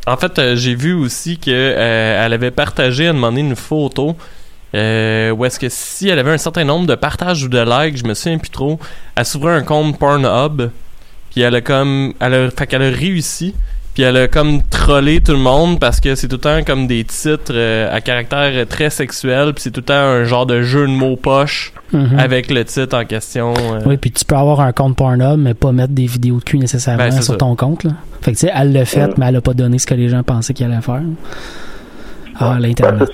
En 0.06 0.18
fait, 0.18 0.38
euh, 0.38 0.56
j'ai 0.56 0.76
vu 0.76 0.94
aussi 0.94 1.38
que 1.38 1.50
euh, 1.52 2.26
elle 2.26 2.34
avait 2.34 2.52
partagé 2.52 3.08
à 3.08 3.12
un 3.12 3.14
moment 3.14 3.30
donné 3.30 3.42
une 3.42 3.56
photo 3.56 4.16
euh, 4.76 5.32
où 5.32 5.46
est-ce 5.46 5.60
que 5.60 5.70
si 5.70 6.10
elle 6.10 6.20
avait 6.20 6.32
un 6.32 6.38
certain 6.38 6.66
nombre 6.66 6.88
de 6.88 6.96
partages 6.96 7.44
ou 7.44 7.48
de 7.48 7.60
likes, 7.60 7.98
je 7.98 8.04
me 8.06 8.14
souviens 8.14 8.38
plus 8.38 8.50
trop, 8.50 8.80
elle 9.16 9.24
s'ouvrait 9.26 9.54
un 9.54 9.62
compte 9.64 9.98
Pornhub, 9.98 10.64
puis 11.34 11.42
elle 11.42 11.56
a 11.56 11.62
comme, 11.62 12.14
elle 12.20 12.34
a, 12.34 12.50
fait 12.52 12.68
qu'elle 12.68 12.84
a 12.84 12.90
réussi, 12.90 13.54
puis 13.94 14.04
elle 14.04 14.18
a 14.18 14.28
comme 14.28 14.64
trollé 14.64 15.22
tout 15.22 15.34
le 15.34 15.38
monde 15.38 15.80
parce 15.80 16.00
que 16.00 16.16
c'est 16.16 16.28
tout 16.28 16.38
le 16.38 16.42
temps 16.42 16.64
comme 16.66 16.88
des 16.88 17.04
titres 17.04 17.52
euh, 17.54 17.94
à 17.96 18.02
caractère 18.02 18.52
euh, 18.54 18.66
très 18.66 18.90
sexuel, 18.90 19.54
puis 19.54 19.62
c'est 19.64 19.72
tout 19.72 19.82
le 19.82 19.86
temps 19.86 19.94
un 19.94 20.24
genre 20.24 20.46
de 20.48 20.62
jeu 20.64 20.88
de 20.88 20.92
mots 20.92 21.16
poche 21.16 21.74
Mhm. 21.92 22.18
avec 22.18 22.50
le 22.50 22.66
titre 22.66 22.98
en 22.98 23.06
question. 23.06 23.54
euh. 23.54 23.80
Oui, 23.86 23.98
puis 23.98 24.10
tu 24.10 24.26
peux 24.26 24.36
avoir 24.36 24.62
un 24.62 24.72
compte 24.72 24.96
Pornhub, 24.98 25.38
mais 25.38 25.54
pas 25.54 25.72
mettre 25.72 25.94
des 25.94 26.08
vidéos 26.08 26.40
de 26.40 26.44
cul 26.44 26.58
nécessairement 26.58 27.04
Ben, 27.04 27.12
sur 27.12 27.22
ça. 27.24 27.36
ton 27.36 27.56
compte. 27.56 27.84
Là. 27.84 27.92
Fait 28.22 28.32
que 28.32 28.38
tu 28.38 28.48
sais, 28.48 28.52
elle 28.56 28.74
l'a 28.74 28.84
fait, 28.86 29.06
Mm. 29.10 29.14
mais 29.18 29.28
elle 29.28 29.36
a 29.36 29.42
pas 29.42 29.54
donné 29.54 29.78
ce 29.78 29.86
que 29.86 29.94
les 29.94 30.10
gens 30.10 30.24
pensaient 30.24 30.56
qu'elle 30.56 30.72
allait 30.72 30.82
faire. 30.82 31.02
Ah, 32.40 32.54
Ouais, 32.54 32.60
l'Internet. 32.62 33.10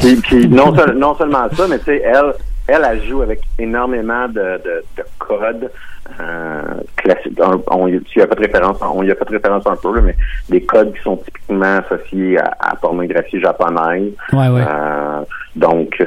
Puis, 0.00 0.16
puis 0.16 0.48
non, 0.48 0.74
seul- 0.74 0.96
non 0.96 1.14
seulement 1.18 1.48
ça, 1.54 1.66
mais 1.68 1.78
tu 1.80 1.84
sais, 1.84 2.02
elle, 2.04 2.32
elle, 2.66 2.86
elle 2.90 3.06
joue 3.06 3.20
avec 3.20 3.40
énormément 3.58 4.26
de, 4.28 4.34
de, 4.34 4.82
de 4.96 5.02
codes 5.18 5.70
classiques. 6.96 7.38
On, 7.40 7.62
on, 7.68 7.86
y- 7.88 8.00
tu 8.02 8.18
y 8.18 8.22
a 8.22 8.26
fait 8.26 8.38
référence, 8.38 8.78
on 8.82 9.02
y 9.02 9.10
a 9.10 9.14
fait 9.14 9.28
référence 9.28 9.66
un 9.66 9.76
peu, 9.76 9.94
là, 9.94 10.02
mais 10.02 10.16
des 10.48 10.62
codes 10.62 10.92
qui 10.94 11.02
sont 11.02 11.16
typiquement 11.16 11.78
associés 11.78 12.38
à, 12.38 12.56
la 12.70 12.76
pornographie 12.80 13.40
japonaise. 13.40 14.12
Ouais, 14.32 14.48
ouais. 14.48 14.64
Euh, 14.68 15.20
donc, 15.56 16.04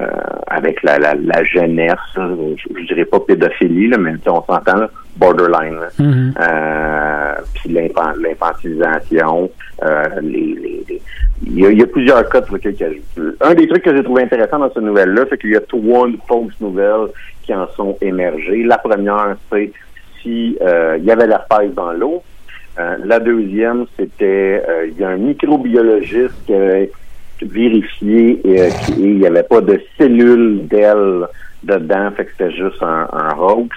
euh, 0.00 0.04
euh, 0.04 0.08
avec 0.46 0.82
la, 0.82 0.98
la, 0.98 1.14
la 1.14 1.44
jeunesse, 1.44 1.96
là, 2.16 2.28
je, 2.56 2.80
je 2.80 2.86
dirais 2.86 3.04
pas 3.04 3.20
pédophilie, 3.20 3.88
là, 3.88 3.98
mais 3.98 4.12
on 4.26 4.42
s'entend, 4.42 4.86
borderline. 5.16 5.78
Mhm. 5.98 6.34
Euh, 6.40 7.34
puis 7.54 7.72
l'infan- 7.72 8.14
l'infantilisation, 8.20 9.50
euh, 9.84 10.04
les, 10.22 10.54
les- 10.54 10.84
les- 10.88 11.02
il 11.46 11.60
y, 11.60 11.66
a, 11.66 11.70
il 11.70 11.78
y 11.78 11.82
a 11.82 11.86
plusieurs 11.86 12.28
cas 12.28 12.40
il 12.50 12.84
ajoute. 12.84 13.36
Un 13.40 13.54
des 13.54 13.68
trucs 13.68 13.82
que 13.84 13.94
j'ai 13.96 14.02
trouvé 14.02 14.22
intéressant 14.24 14.58
dans 14.58 14.72
cette 14.72 14.82
nouvelle-là, 14.82 15.24
c'est 15.30 15.38
qu'il 15.40 15.50
y 15.50 15.56
a 15.56 15.60
trois 15.60 16.08
fausses 16.26 16.60
nouvelles 16.60 17.08
qui 17.44 17.54
en 17.54 17.68
sont 17.76 17.96
émergées. 18.00 18.64
La 18.64 18.78
première, 18.78 19.36
c'est 19.50 19.70
si 20.22 20.58
euh, 20.62 20.96
il 20.98 21.04
y 21.04 21.10
avait 21.12 21.26
l'herpès 21.28 21.72
dans 21.74 21.92
l'eau. 21.92 22.22
Euh, 22.80 22.96
la 23.04 23.18
deuxième, 23.20 23.86
c'était 23.96 24.62
euh, 24.68 24.86
il 24.88 25.00
y 25.00 25.04
a 25.04 25.08
un 25.10 25.16
microbiologiste 25.16 26.34
qui 26.46 26.54
avait 26.54 26.90
vérifié 27.42 28.40
et, 28.44 28.62
euh, 28.62 28.70
il 28.96 29.18
n'y 29.18 29.26
avait 29.26 29.42
pas 29.42 29.60
de 29.60 29.80
cellules 29.98 30.66
d'ailes 30.68 31.26
dedans, 31.62 32.10
fait 32.16 32.26
que 32.26 32.30
c'était 32.32 32.52
juste 32.52 32.82
un, 32.82 33.08
un 33.12 33.36
hoax. 33.36 33.68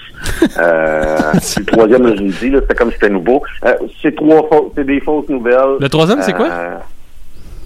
Euh, 0.57 1.17
le 1.57 1.65
troisième, 1.65 2.15
je 2.15 2.21
l'ai 2.21 2.29
dit, 2.29 2.51
c'était 2.59 2.75
comme 2.75 2.89
si 2.89 2.95
c'était 2.95 3.09
nouveau. 3.09 3.41
Euh, 3.65 3.73
c'est 4.01 4.15
trois 4.15 4.47
fausses, 4.47 4.71
c'est 4.75 4.85
des 4.85 4.99
fausses 4.99 5.29
nouvelles. 5.29 5.77
Le 5.79 5.89
troisième, 5.89 6.21
c'est 6.21 6.33
quoi? 6.33 6.47
Euh, 6.47 6.77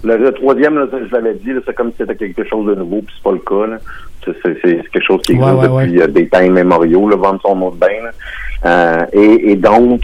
le, 0.04 0.16
le 0.16 0.32
troisième, 0.32 0.78
là, 0.78 0.86
je 0.92 1.12
l'avais 1.12 1.34
dit, 1.34 1.50
c'est 1.64 1.74
comme 1.74 1.90
si 1.90 1.98
c'était 1.98 2.16
quelque 2.16 2.44
chose 2.44 2.66
de 2.66 2.74
nouveau, 2.74 3.02
puis 3.02 3.14
c'est 3.16 3.22
pas 3.22 3.32
le 3.32 3.38
cas. 3.38 3.78
C'est, 4.24 4.60
quelque 4.92 5.04
chose 5.04 5.22
qui 5.22 5.32
existe 5.32 5.48
ouais, 5.48 5.86
depuis 5.86 6.12
des 6.12 6.28
temps 6.28 6.40
immémoriaux, 6.40 7.08
là, 7.08 7.16
vendre 7.16 7.40
son 7.42 7.54
mot 7.54 7.70
de 7.70 7.76
bain. 7.76 9.06
et, 9.12 9.54
donc, 9.54 10.00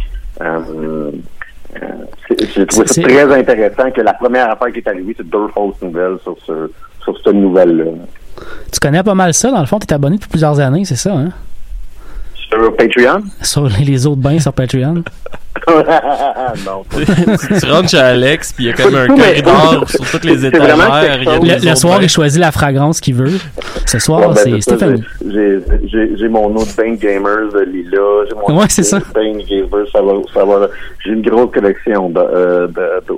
j'ai 2.55 2.67
trouvé 2.67 2.87
ça 2.87 2.95
C'est- 2.95 3.03
très 3.03 3.39
intéressant 3.39 3.91
que 3.91 4.01
la 4.01 4.13
première 4.15 4.51
affaire 4.51 4.73
qui 4.73 4.79
est 4.79 4.89
arrivée, 4.89 5.15
c'est 5.17 5.29
deux 5.29 5.49
fausses 5.49 5.81
nouvelles 5.83 6.17
sur, 6.23 6.37
ce, 6.47 6.71
sur 7.03 7.17
cette 7.23 7.35
nouvelle-là. 7.35 7.85
Tu 8.73 8.81
connais 8.81 9.03
pas 9.03 9.15
mal 9.15 9.33
ça, 9.35 9.51
dans 9.51 9.61
le 9.61 9.67
fond, 9.67 9.79
t'es 9.79 9.93
abonné 9.93 10.17
depuis 10.17 10.29
plusieurs 10.31 10.59
années, 10.61 10.85
c'est 10.85 10.97
ça, 10.97 11.13
hein? 11.13 11.31
Sur 12.35 12.75
Patreon? 12.77 13.23
Sur 13.43 13.69
les 13.69 14.07
autres 14.07 14.21
bains 14.21 14.39
sur 14.39 14.53
Patreon. 14.53 15.03
non. 16.67 16.85
tu, 16.91 17.61
tu 17.61 17.71
rentres 17.71 17.89
chez 17.91 17.99
Alex, 17.99 18.53
puis 18.53 18.65
il 18.65 18.69
y 18.69 18.73
a 18.73 18.75
comme 18.75 18.95
un 18.95 19.07
corridor 19.07 19.89
sur 19.89 20.11
toutes 20.11 20.25
les 20.25 20.45
étagères. 20.47 21.19
Le, 21.25 21.69
le 21.71 21.75
soir, 21.77 22.03
il 22.03 22.09
choisit 22.09 22.41
la 22.41 22.53
fragrance 22.53 23.01
qu'il 23.01 23.15
veut. 23.15 23.39
Ce 23.87 23.99
soir, 23.99 24.21
Ouais, 24.21 24.35
ben, 24.35 24.37
c'est 24.37 24.61
Stéphanie. 24.61 25.03
J'ai 25.25 26.29
mon 26.29 26.55
autre 26.57 26.75
Bang 26.77 26.99
Gamers 26.99 27.53
de 27.53 27.61
Lila. 27.61 28.25
J'ai 28.29 28.35
mon 28.35 28.59
Ouais, 28.61 28.67
c'est 28.69 28.83
ça. 28.83 28.99
Bang 29.15 29.37
Gamers, 29.49 29.87
ça 29.93 30.03
va, 30.03 30.13
ça 30.33 30.45
va. 30.45 30.69
J'ai 31.05 31.13
une 31.13 31.23
grosse 31.23 31.53
collection 31.53 32.13
euh, 32.17 32.67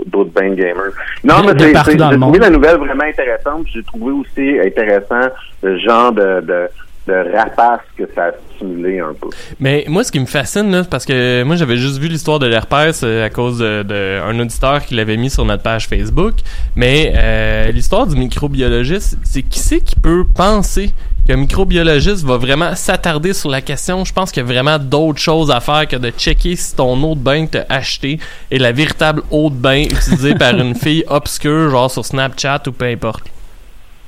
d'autres 0.06 0.30
Bang 0.34 0.54
Gamers. 0.54 0.92
Non, 1.22 1.36
mais 1.44 1.52
c'est- 1.58 1.68
j'ai 1.86 1.96
trouvé 1.96 2.38
la 2.38 2.50
nouvelle 2.50 2.76
vraiment 2.76 3.04
intéressante. 3.04 3.66
J'ai 3.72 3.82
trouvé 3.82 4.12
aussi 4.12 4.58
intéressant 4.64 5.30
le 5.62 5.78
genre 5.78 6.12
de, 6.12 6.40
de, 6.40 6.68
de 7.06 7.36
rapace 7.36 7.80
que 7.96 8.04
ça 8.14 8.26
a 8.26 8.30
stimulé 8.54 8.98
un 9.00 9.12
peu. 9.12 9.28
Mais 9.60 9.84
moi, 9.88 10.04
ce 10.04 10.12
qui 10.12 10.20
me 10.20 10.26
fascine, 10.26 10.70
là, 10.70 10.84
parce 10.84 11.04
que 11.04 11.42
moi, 11.42 11.56
j'avais 11.56 11.76
juste 11.76 11.98
vu 11.98 12.08
l'histoire 12.08 12.38
de 12.38 12.46
l'herpès 12.46 13.02
euh, 13.02 13.26
à 13.26 13.30
cause 13.30 13.58
d'un 13.58 13.84
de, 13.84 14.40
auditeur 14.40 14.84
qui 14.84 14.94
l'avait 14.94 15.16
mis 15.16 15.30
sur 15.30 15.44
notre 15.44 15.62
page 15.62 15.86
Facebook. 15.86 16.34
Mais 16.76 17.12
euh, 17.16 17.70
l'histoire 17.72 18.06
du 18.06 18.16
microbiologiste, 18.16 19.18
c'est 19.22 19.42
qui 19.42 19.58
c'est 19.58 19.80
qui 19.80 19.96
peut 19.96 20.24
penser 20.34 20.92
qu'un 21.26 21.36
microbiologiste 21.36 22.24
va 22.24 22.38
vraiment 22.38 22.74
s'attarder 22.74 23.34
sur 23.34 23.50
la 23.50 23.60
question? 23.60 24.04
Je 24.04 24.12
pense 24.12 24.32
qu'il 24.32 24.42
y 24.42 24.46
a 24.46 24.48
vraiment 24.48 24.78
d'autres 24.78 25.20
choses 25.20 25.50
à 25.50 25.60
faire 25.60 25.86
que 25.86 25.96
de 25.96 26.10
checker 26.10 26.56
si 26.56 26.74
ton 26.74 27.02
eau 27.02 27.14
de 27.14 27.20
bain 27.20 27.46
que 27.46 27.58
t'as 27.58 27.64
acheté 27.68 28.18
est 28.50 28.58
la 28.58 28.72
véritable 28.72 29.22
eau 29.30 29.50
de 29.50 29.56
bain 29.56 29.82
utilisée 29.82 30.34
par 30.34 30.54
une 30.54 30.74
fille 30.74 31.04
obscure, 31.08 31.70
genre 31.70 31.90
sur 31.90 32.04
Snapchat 32.04 32.62
ou 32.66 32.72
peu 32.72 32.86
importe. 32.86 33.24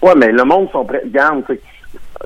Ouais, 0.03 0.15
mais 0.17 0.31
le 0.31 0.45
monde 0.45 0.69
sont 0.73 0.85
prêts. 0.85 1.03
Garde, 1.07 1.43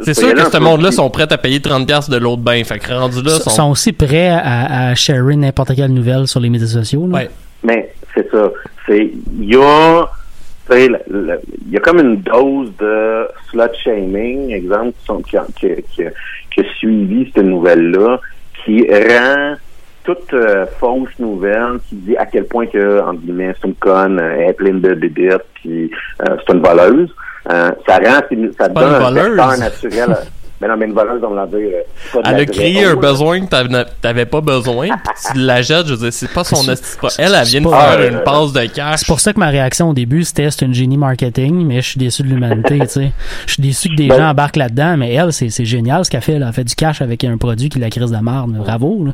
c'est 0.03 0.15
sûr 0.15 0.35
que 0.35 0.51
ce 0.51 0.59
monde-là 0.59 0.91
sont 0.93 1.11
prêts 1.11 1.31
à 1.33 1.39
payer 1.39 1.59
30$ 1.59 2.11
de 2.11 2.17
l'eau 2.17 2.37
de 2.37 2.43
bain. 2.43 2.63
Fait 2.65 2.79
que 2.79 2.93
rendu 2.93 3.23
là, 3.23 3.33
Ils 3.37 3.43
sont... 3.43 3.51
sont 3.51 3.71
aussi 3.71 3.93
prêts 3.93 4.29
à, 4.29 4.91
à 4.91 4.95
sharer 4.95 5.37
n'importe 5.37 5.75
quelle 5.75 5.93
nouvelle 5.93 6.27
sur 6.27 6.41
les 6.41 6.49
médias 6.51 6.67
sociaux. 6.67 7.07
Là. 7.07 7.19
Ouais. 7.19 7.31
Mais 7.63 7.93
c'est 8.15 8.31
ça. 8.31 8.51
C'est 8.87 9.11
il 9.39 9.45
y 9.45 9.57
a 9.57 10.09
il 10.73 10.97
y 11.73 11.77
comme 11.79 11.99
une 11.99 12.21
dose 12.23 12.71
de 12.79 13.27
slut 13.51 13.75
shaming, 13.83 14.53
exemple, 14.53 14.93
qui, 15.01 15.05
sont, 15.07 15.21
qui, 15.21 15.37
a- 15.37 15.47
qui, 15.59 15.67
a- 15.67 15.75
qui, 15.83 16.03
a- 16.05 16.11
qui 16.55 16.61
a 16.61 16.65
suivi 16.79 17.31
cette 17.35 17.45
nouvelle-là, 17.45 18.21
qui 18.65 18.87
rend 18.89 19.55
toute 20.05 20.33
euh, 20.33 20.67
fausse 20.79 21.09
nouvelle 21.19 21.79
qui 21.89 21.97
dit 21.97 22.17
à 22.17 22.25
quel 22.27 22.45
point 22.45 22.67
que, 22.67 23.01
entre 23.03 23.21
guillemets, 23.21 23.53
c'est 23.61 23.67
une 23.69 23.75
conne, 23.75 24.19
euh, 24.21 24.37
elle 24.39 24.51
est 24.51 24.53
pleine 24.53 24.81
de 24.81 24.95
bébites, 24.95 25.43
puis 25.55 25.91
euh, 26.23 26.37
c'est 26.47 26.53
une 26.55 26.63
voleuse. 26.63 27.11
Euh, 27.51 27.71
ça 27.87 27.97
rend, 27.97 28.21
ça 28.59 28.69
pas 28.69 28.81
donne 28.81 28.89
une 28.89 28.95
un 28.95 28.99
voleuse. 29.01 29.25
vecteur 29.29 29.59
naturel. 29.59 30.17
Mais 30.63 30.69
non, 30.69 30.77
mais 30.77 30.85
une 30.85 30.93
voleuse, 30.93 31.23
on 31.25 31.31
va 31.35 31.47
dire. 31.47 31.57
euh, 31.59 32.21
Elle 32.27 32.33
la 32.37 32.43
a 32.43 32.45
créé 32.45 32.85
un 32.85 32.95
besoin 32.95 33.41
que 33.41 33.47
t'avais- 34.03 34.27
pas 34.27 34.43
besoin, 34.43 34.89
pis 34.89 35.33
tu 35.33 35.39
la 35.39 35.63
jettes, 35.63 35.87
je 35.87 35.95
veux 35.95 36.01
dire, 36.01 36.13
c'est 36.13 36.31
pas 36.31 36.45
son 36.45 36.57
C'est- 36.57 36.73
esti- 36.73 36.99
pas- 37.01 37.09
Elle, 37.19 37.35
elle 37.35 37.47
vient 37.47 37.61
de 37.63 37.69
faire 37.69 37.97
euh, 37.99 38.11
une 38.11 38.21
passe 38.23 38.53
de 38.53 38.67
cash. 38.67 38.99
C'est 39.01 39.07
pour 39.07 39.21
ça 39.21 39.33
que 39.33 39.39
ma 39.39 39.49
réaction 39.49 39.89
au 39.89 39.95
début, 39.95 40.23
c'était 40.23 40.51
c'est 40.51 40.67
une 40.67 40.75
génie 40.75 40.99
marketing, 40.99 41.65
mais 41.67 41.77
je 41.81 41.89
suis 41.89 41.99
déçu 41.99 42.23
de 42.25 42.29
l'humanité, 42.29 42.79
tu 42.81 42.89
sais. 42.89 43.13
Je 43.47 43.53
suis 43.55 43.63
déçu 43.63 43.89
que 43.89 43.95
des 43.95 44.09
Ben- 44.09 44.19
gens 44.19 44.29
embarquent 44.29 44.57
là-dedans, 44.57 44.99
mais 44.99 45.15
elle, 45.15 45.33
c'est 45.33 45.49
c'est 45.49 45.65
génial 45.65 46.05
ce 46.05 46.11
qu'elle 46.11 46.21
fait. 46.21 46.39
Là. 46.39 46.49
Elle 46.49 46.53
fait 46.53 46.65
du 46.65 46.75
cash 46.75 47.01
avec 47.01 47.25
un 47.25 47.39
produit 47.39 47.71
qui 47.71 47.79
la 47.79 47.89
crise 47.89 48.11
de 48.11 48.19
marde. 48.19 48.53
Bravo, 48.53 49.07
là. 49.07 49.13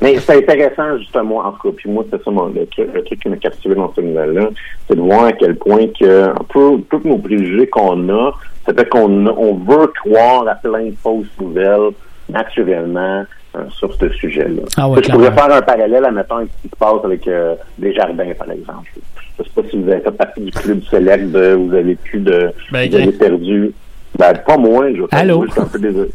Mais 0.00 0.18
c'est 0.18 0.36
intéressant, 0.36 0.98
justement, 0.98 1.38
en 1.38 1.52
tout 1.52 1.70
cas, 1.70 1.76
puis 1.76 1.90
moi, 1.90 2.04
c'est 2.10 2.22
ça 2.22 2.30
mon, 2.30 2.46
le, 2.46 2.66
le 2.78 3.04
truc 3.04 3.20
qui 3.20 3.28
m'a 3.28 3.36
captivé 3.36 3.74
dans 3.74 3.92
cette 3.94 4.04
nouvelle-là, 4.04 4.50
c'est 4.88 4.96
de 4.96 5.00
voir 5.00 5.24
à 5.24 5.32
quel 5.32 5.56
point 5.56 5.86
que, 5.98 6.28
un 6.28 6.44
peu, 6.48 6.78
tous 6.90 7.02
nos 7.04 7.18
préjugés 7.18 7.66
qu'on 7.68 8.08
a, 8.08 8.32
ça 8.66 8.74
fait 8.74 8.88
qu'on 8.88 9.26
on 9.26 9.54
veut 9.54 9.86
croire 9.88 10.46
à 10.48 10.54
plein 10.56 10.86
de 10.86 10.94
fausses 11.02 11.26
nouvelles, 11.40 11.90
naturellement, 12.28 13.24
euh, 13.54 13.64
sur 13.70 13.92
ce 13.94 14.08
sujet-là. 14.10 14.62
Ah 14.76 14.88
ouais, 14.88 15.02
je 15.02 15.10
pourrais 15.10 15.32
faire 15.32 15.52
un 15.52 15.62
parallèle, 15.62 16.04
admettons, 16.04 16.36
avec 16.36 16.50
ce 16.56 16.62
qui 16.62 16.68
se 16.68 16.76
passe 16.76 17.04
avec 17.04 17.26
euh, 17.28 17.54
des 17.78 17.92
jardins, 17.92 18.32
par 18.38 18.50
exemple. 18.50 18.90
Je 19.38 19.44
sais 19.44 19.50
pas 19.54 19.68
si 19.68 19.76
vous 19.82 19.90
avez 19.90 20.00
fait 20.00 20.10
partie 20.12 20.40
du 20.40 20.50
club 20.50 20.82
select 20.84 21.30
de, 21.32 21.54
vous 21.54 21.74
avez 21.74 21.94
plus 21.96 22.20
de, 22.20 22.50
Ben, 22.70 22.88
vous 22.88 22.96
avez 22.96 23.12
perdu, 23.12 23.72
ben, 24.18 24.34
pas 24.46 24.56
moins, 24.56 24.90
je 24.94 25.02
Allô? 25.10 25.44
je 25.46 25.52
suis 25.52 25.60
un 25.60 25.66
peu 25.66 25.78
désolé. 25.78 26.10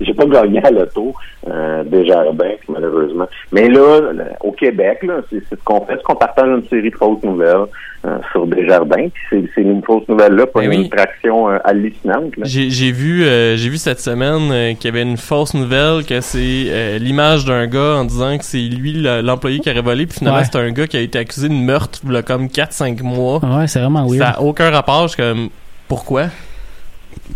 J'ai 0.00 0.14
pas 0.14 0.24
gagné 0.26 0.64
à 0.64 0.70
l'auto 0.70 1.12
euh, 1.48 1.84
des 1.84 2.06
jardins, 2.06 2.54
malheureusement. 2.68 3.28
Mais 3.52 3.68
là, 3.68 4.00
au 4.40 4.52
Québec, 4.52 5.00
là, 5.02 5.20
c'est 5.30 5.42
c'est 5.48 5.58
ce 5.58 5.64
qu'on 5.64 5.80
fait, 5.84 5.94
c'est 5.96 6.02
qu'on 6.02 6.14
partage 6.16 6.48
une 6.48 6.66
série 6.68 6.90
de 6.90 6.96
fausses 6.96 7.22
nouvelles 7.22 7.66
euh, 8.06 8.16
sur 8.32 8.46
des 8.46 8.66
jardins. 8.66 9.08
Puis 9.12 9.22
ces, 9.30 9.50
ces 9.54 9.64
nou- 9.64 9.82
fausses 9.86 10.08
nouvelles-là 10.08 10.46
pour 10.46 10.62
Ben 10.62 10.72
une 10.72 10.80
oui. 10.80 10.88
traction 10.88 11.50
euh, 11.50 11.58
hallucinante. 11.64 12.32
J'ai 12.42 12.70
j'ai 12.70 12.92
vu, 12.92 13.24
euh, 13.24 13.56
j'ai 13.56 13.68
vu 13.68 13.76
cette 13.76 14.00
semaine 14.00 14.50
euh, 14.50 14.72
qu'il 14.74 14.86
y 14.86 14.88
avait 14.88 15.02
une 15.02 15.18
fausse 15.18 15.52
nouvelle 15.54 16.04
que 16.06 16.20
c'est 16.22 16.64
euh, 16.68 16.98
l'image 16.98 17.44
d'un 17.44 17.66
gars 17.66 17.96
en 17.96 18.04
disant 18.06 18.38
que 18.38 18.44
c'est 18.44 18.56
lui 18.58 18.94
le- 18.94 19.20
l'employé 19.20 19.58
qui 19.60 19.70
aurait 19.70 19.82
volé, 19.82 20.06
puis 20.06 20.18
finalement 20.18 20.38
Ouais. 20.38 20.44
c'est 20.50 20.58
un 20.58 20.70
gars 20.70 20.86
qui 20.86 20.96
a 20.96 21.00
été 21.00 21.18
accusé 21.18 21.48
de 21.50 21.54
meurtre 21.54 21.98
il 22.04 22.12
y 22.12 22.16
a 22.16 22.22
comme 22.22 22.46
4-5 22.46 23.02
mois. 23.02 23.40
Ouais, 23.44 23.66
c'est 23.66 23.80
vraiment 23.80 24.06
weird. 24.06 24.18
Ça 24.22 24.30
a 24.30 24.40
aucun 24.40 24.70
rapport, 24.70 25.02
je 25.08 25.14
suis 25.14 25.22
comme 25.22 25.48
pourquoi? 25.88 26.26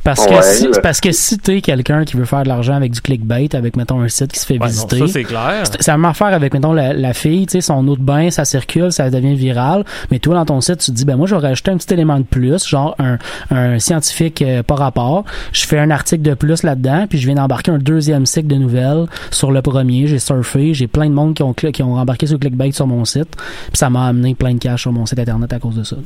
Parce 0.03 0.27
que, 0.27 0.33
Ouais, 0.35 0.43
si, 0.43 0.65
là. 0.65 0.81
parce 0.83 1.01
que 1.01 1.13
si 1.13 1.39
t'es 1.39 1.61
quelqu'un 1.63 2.05
qui 2.05 2.17
veut 2.17 2.25
faire 2.27 2.43
de 2.43 2.49
l'argent 2.49 2.75
avec 2.75 2.93
du 2.93 3.01
clickbait, 3.01 3.55
avec, 3.55 3.75
mettons, 3.77 4.01
un 4.01 4.09
site 4.09 4.33
qui 4.33 4.41
se 4.41 4.45
fait 4.45 4.55
Ouais, 4.55 4.61
non, 4.61 4.67
visiter. 4.67 4.99
ça 4.99 5.07
c'est 5.07 5.23
clair. 5.25 5.63
C'est 5.65 5.83
c'est 5.83 5.91
la 5.93 5.97
même 5.97 6.05
affaire 6.11 6.27
avec, 6.35 6.53
mettons, 6.53 6.73
la, 6.75 6.93
la 6.93 7.15
fille, 7.15 7.47
tu 7.47 7.53
sais, 7.53 7.61
son 7.63 7.87
eau 7.89 7.97
de 7.97 8.03
bain, 8.03 8.29
ça 8.31 8.45
circule, 8.45 8.93
ça 8.93 9.09
devient 9.09 9.35
viral. 9.35 9.85
Mais 10.11 10.19
toi, 10.19 10.35
dans 10.35 10.45
ton 10.45 10.61
site, 10.61 10.79
tu 10.79 10.91
te 10.91 10.97
dis, 10.97 11.05
ben 11.07 11.17
moi, 11.17 11.27
je 11.27 11.35
vais 11.35 11.41
rajouter 11.41 11.71
un 11.71 11.79
petit 11.79 11.95
élément 11.95 12.19
de 12.19 12.25
plus, 12.25 12.67
genre 12.69 12.95
un, 12.99 13.17
un 13.51 13.79
scientifique 13.79 14.43
euh, 14.43 14.63
par 14.63 14.79
rapport. 14.79 15.25
Je 15.53 15.65
fais 15.65 15.79
un 15.79 15.91
article 15.91 16.23
de 16.23 16.35
plus 16.35 16.65
là-dedans, 16.65 17.07
puis 17.09 17.19
je 17.19 17.27
viens 17.27 17.37
d'embarquer 17.37 17.71
un 17.71 17.79
deuxième 17.79 18.27
cycle 18.27 18.49
de 18.49 18.57
nouvelles 18.57 19.07
sur 19.31 19.53
le 19.53 19.63
premier. 19.63 20.07
J'ai 20.07 20.19
surfé, 20.19 20.75
j'ai 20.75 20.87
plein 20.89 21.09
de 21.09 21.15
monde 21.15 21.35
qui 21.35 21.43
ont, 21.43 21.55
qui 21.55 21.83
ont 21.83 21.95
embarqué 21.95 22.27
sur 22.27 22.35
le 22.35 22.41
clickbait 22.41 22.73
sur 22.73 22.87
mon 22.87 23.05
site. 23.07 23.37
Puis 23.37 23.77
ça 23.79 23.89
m'a 23.89 24.09
amené 24.09 24.35
plein 24.35 24.53
de 24.55 24.59
cash 24.59 24.83
sur 24.83 24.93
mon 24.93 25.07
site 25.07 25.19
internet 25.21 25.51
à 25.53 25.59
cause 25.59 25.77
de 25.77 25.83
ça. 25.85 25.97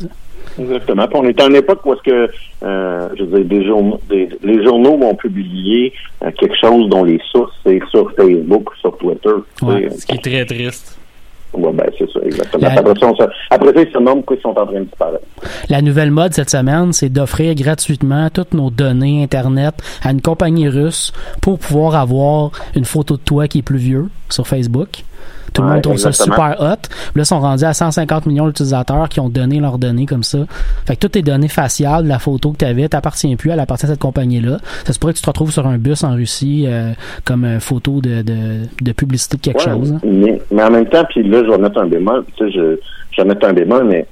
Exactement. 0.58 1.06
Puis 1.06 1.16
on 1.20 1.24
est 1.24 1.40
à 1.40 1.46
une 1.46 1.56
époque 1.56 1.80
où 1.84 1.92
est-ce 1.92 2.02
que, 2.02 2.30
euh, 2.64 3.08
je 3.18 3.22
veux 3.24 3.44
dire, 3.44 3.57
journaux, 3.64 4.00
les 4.10 4.64
journaux 4.64 4.96
vont 4.98 5.14
publier 5.14 5.92
euh, 6.24 6.30
quelque 6.38 6.56
chose 6.60 6.88
dont 6.88 7.04
les 7.04 7.20
sources, 7.32 7.52
c'est 7.64 7.80
sur 7.90 8.10
Facebook 8.12 8.70
ou 8.70 8.74
sur 8.80 8.96
Twitter. 8.98 9.30
Ouais. 9.62 9.88
C'est- 9.90 10.00
Ce 10.00 10.06
qui 10.06 10.14
est 10.16 10.22
très 10.24 10.44
triste. 10.44 10.98
ouais, 11.54 11.72
ben, 11.72 11.86
c'est 11.98 12.10
ça, 12.10 12.20
exactement. 12.24 12.62
La- 12.68 12.72
Après 12.80 12.94
ça, 13.00 13.12
se- 13.14 13.30
après 13.50 13.72
ça, 13.74 13.80
ils 13.82 13.88
se 13.88 13.94
demandent 13.98 14.16
pourquoi 14.24 14.36
ils 14.36 14.42
sont 14.42 14.48
en 14.58 14.66
train 14.66 14.80
de 14.80 14.84
disparaître. 14.84 15.24
La 15.70 15.80
nouvelle 15.82 16.10
mode 16.10 16.34
cette 16.34 16.50
semaine, 16.50 16.92
c'est 16.92 17.08
d'offrir 17.08 17.54
gratuitement 17.54 18.28
toutes 18.30 18.54
nos 18.54 18.70
données 18.70 19.22
Internet 19.22 19.74
à 20.02 20.10
une 20.10 20.20
compagnie 20.20 20.68
russe 20.68 21.12
pour 21.40 21.58
pouvoir 21.58 21.94
avoir 21.96 22.50
une 22.76 22.84
photo 22.84 23.16
de 23.16 23.22
toi 23.22 23.48
qui 23.48 23.58
est 23.58 23.62
plus 23.62 23.78
vieux 23.78 24.06
sur 24.28 24.46
Facebook. 24.46 25.04
Tout 25.54 25.62
le 25.62 25.68
Ouais, 25.68 25.74
monde 25.74 25.82
trouve 25.82 25.96
ça 25.96 26.12
super 26.12 26.56
hot. 26.60 26.64
Là, 26.64 26.76
ils 27.16 27.24
sont 27.24 27.40
rendus 27.40 27.64
à 27.64 27.72
150 27.72 28.26
millions 28.26 28.46
d'utilisateurs 28.46 29.08
qui 29.08 29.18
ont 29.18 29.30
donné 29.30 29.60
leurs 29.60 29.78
données 29.78 30.04
comme 30.06 30.22
ça. 30.22 30.38
Fait 30.86 30.94
que 30.94 31.00
toutes 31.00 31.12
tes 31.12 31.22
données 31.22 31.48
faciales, 31.48 32.06
la 32.06 32.18
photo 32.18 32.52
que 32.52 32.58
tu 32.58 32.64
avais, 32.66 32.86
t'appartient 32.88 33.34
plus, 33.36 33.50
elle 33.50 33.58
appartient 33.60 33.86
à 33.86 33.88
cette 33.88 33.98
compagnie-là. 33.98 34.58
Ça 34.84 34.92
se 34.92 34.98
pourrait 34.98 35.14
que 35.14 35.18
tu 35.18 35.22
te 35.24 35.28
retrouves 35.30 35.50
sur 35.50 35.66
un 35.66 35.78
bus 35.78 36.04
en 36.04 36.14
Russie 36.14 36.66
euh, 36.68 36.92
comme 37.24 37.44
euh, 37.44 37.60
photo 37.60 38.00
de, 38.02 38.20
de, 38.22 38.66
de 38.82 38.92
publicité 38.92 39.38
de 39.38 39.42
quelque 39.42 39.58
Ouais, 39.66 39.72
chose. 39.74 39.92
hein. 39.94 40.00
Mais, 40.04 40.40
mais 40.50 40.62
en 40.62 40.70
même 40.70 40.86
temps, 40.86 41.04
puis 41.08 41.22
là, 41.26 41.42
je 41.44 41.50
vais 41.50 41.58
mettre 41.58 41.78
un 41.80 41.86
bémol. 41.86 42.24
Tu 42.36 42.44
sais, 42.44 42.52
je, 42.52 42.76
je 43.12 43.22
vais 43.22 43.28
mettre 43.28 43.46
un 43.48 43.52
bémol, 43.54 43.84
mais 43.84 44.06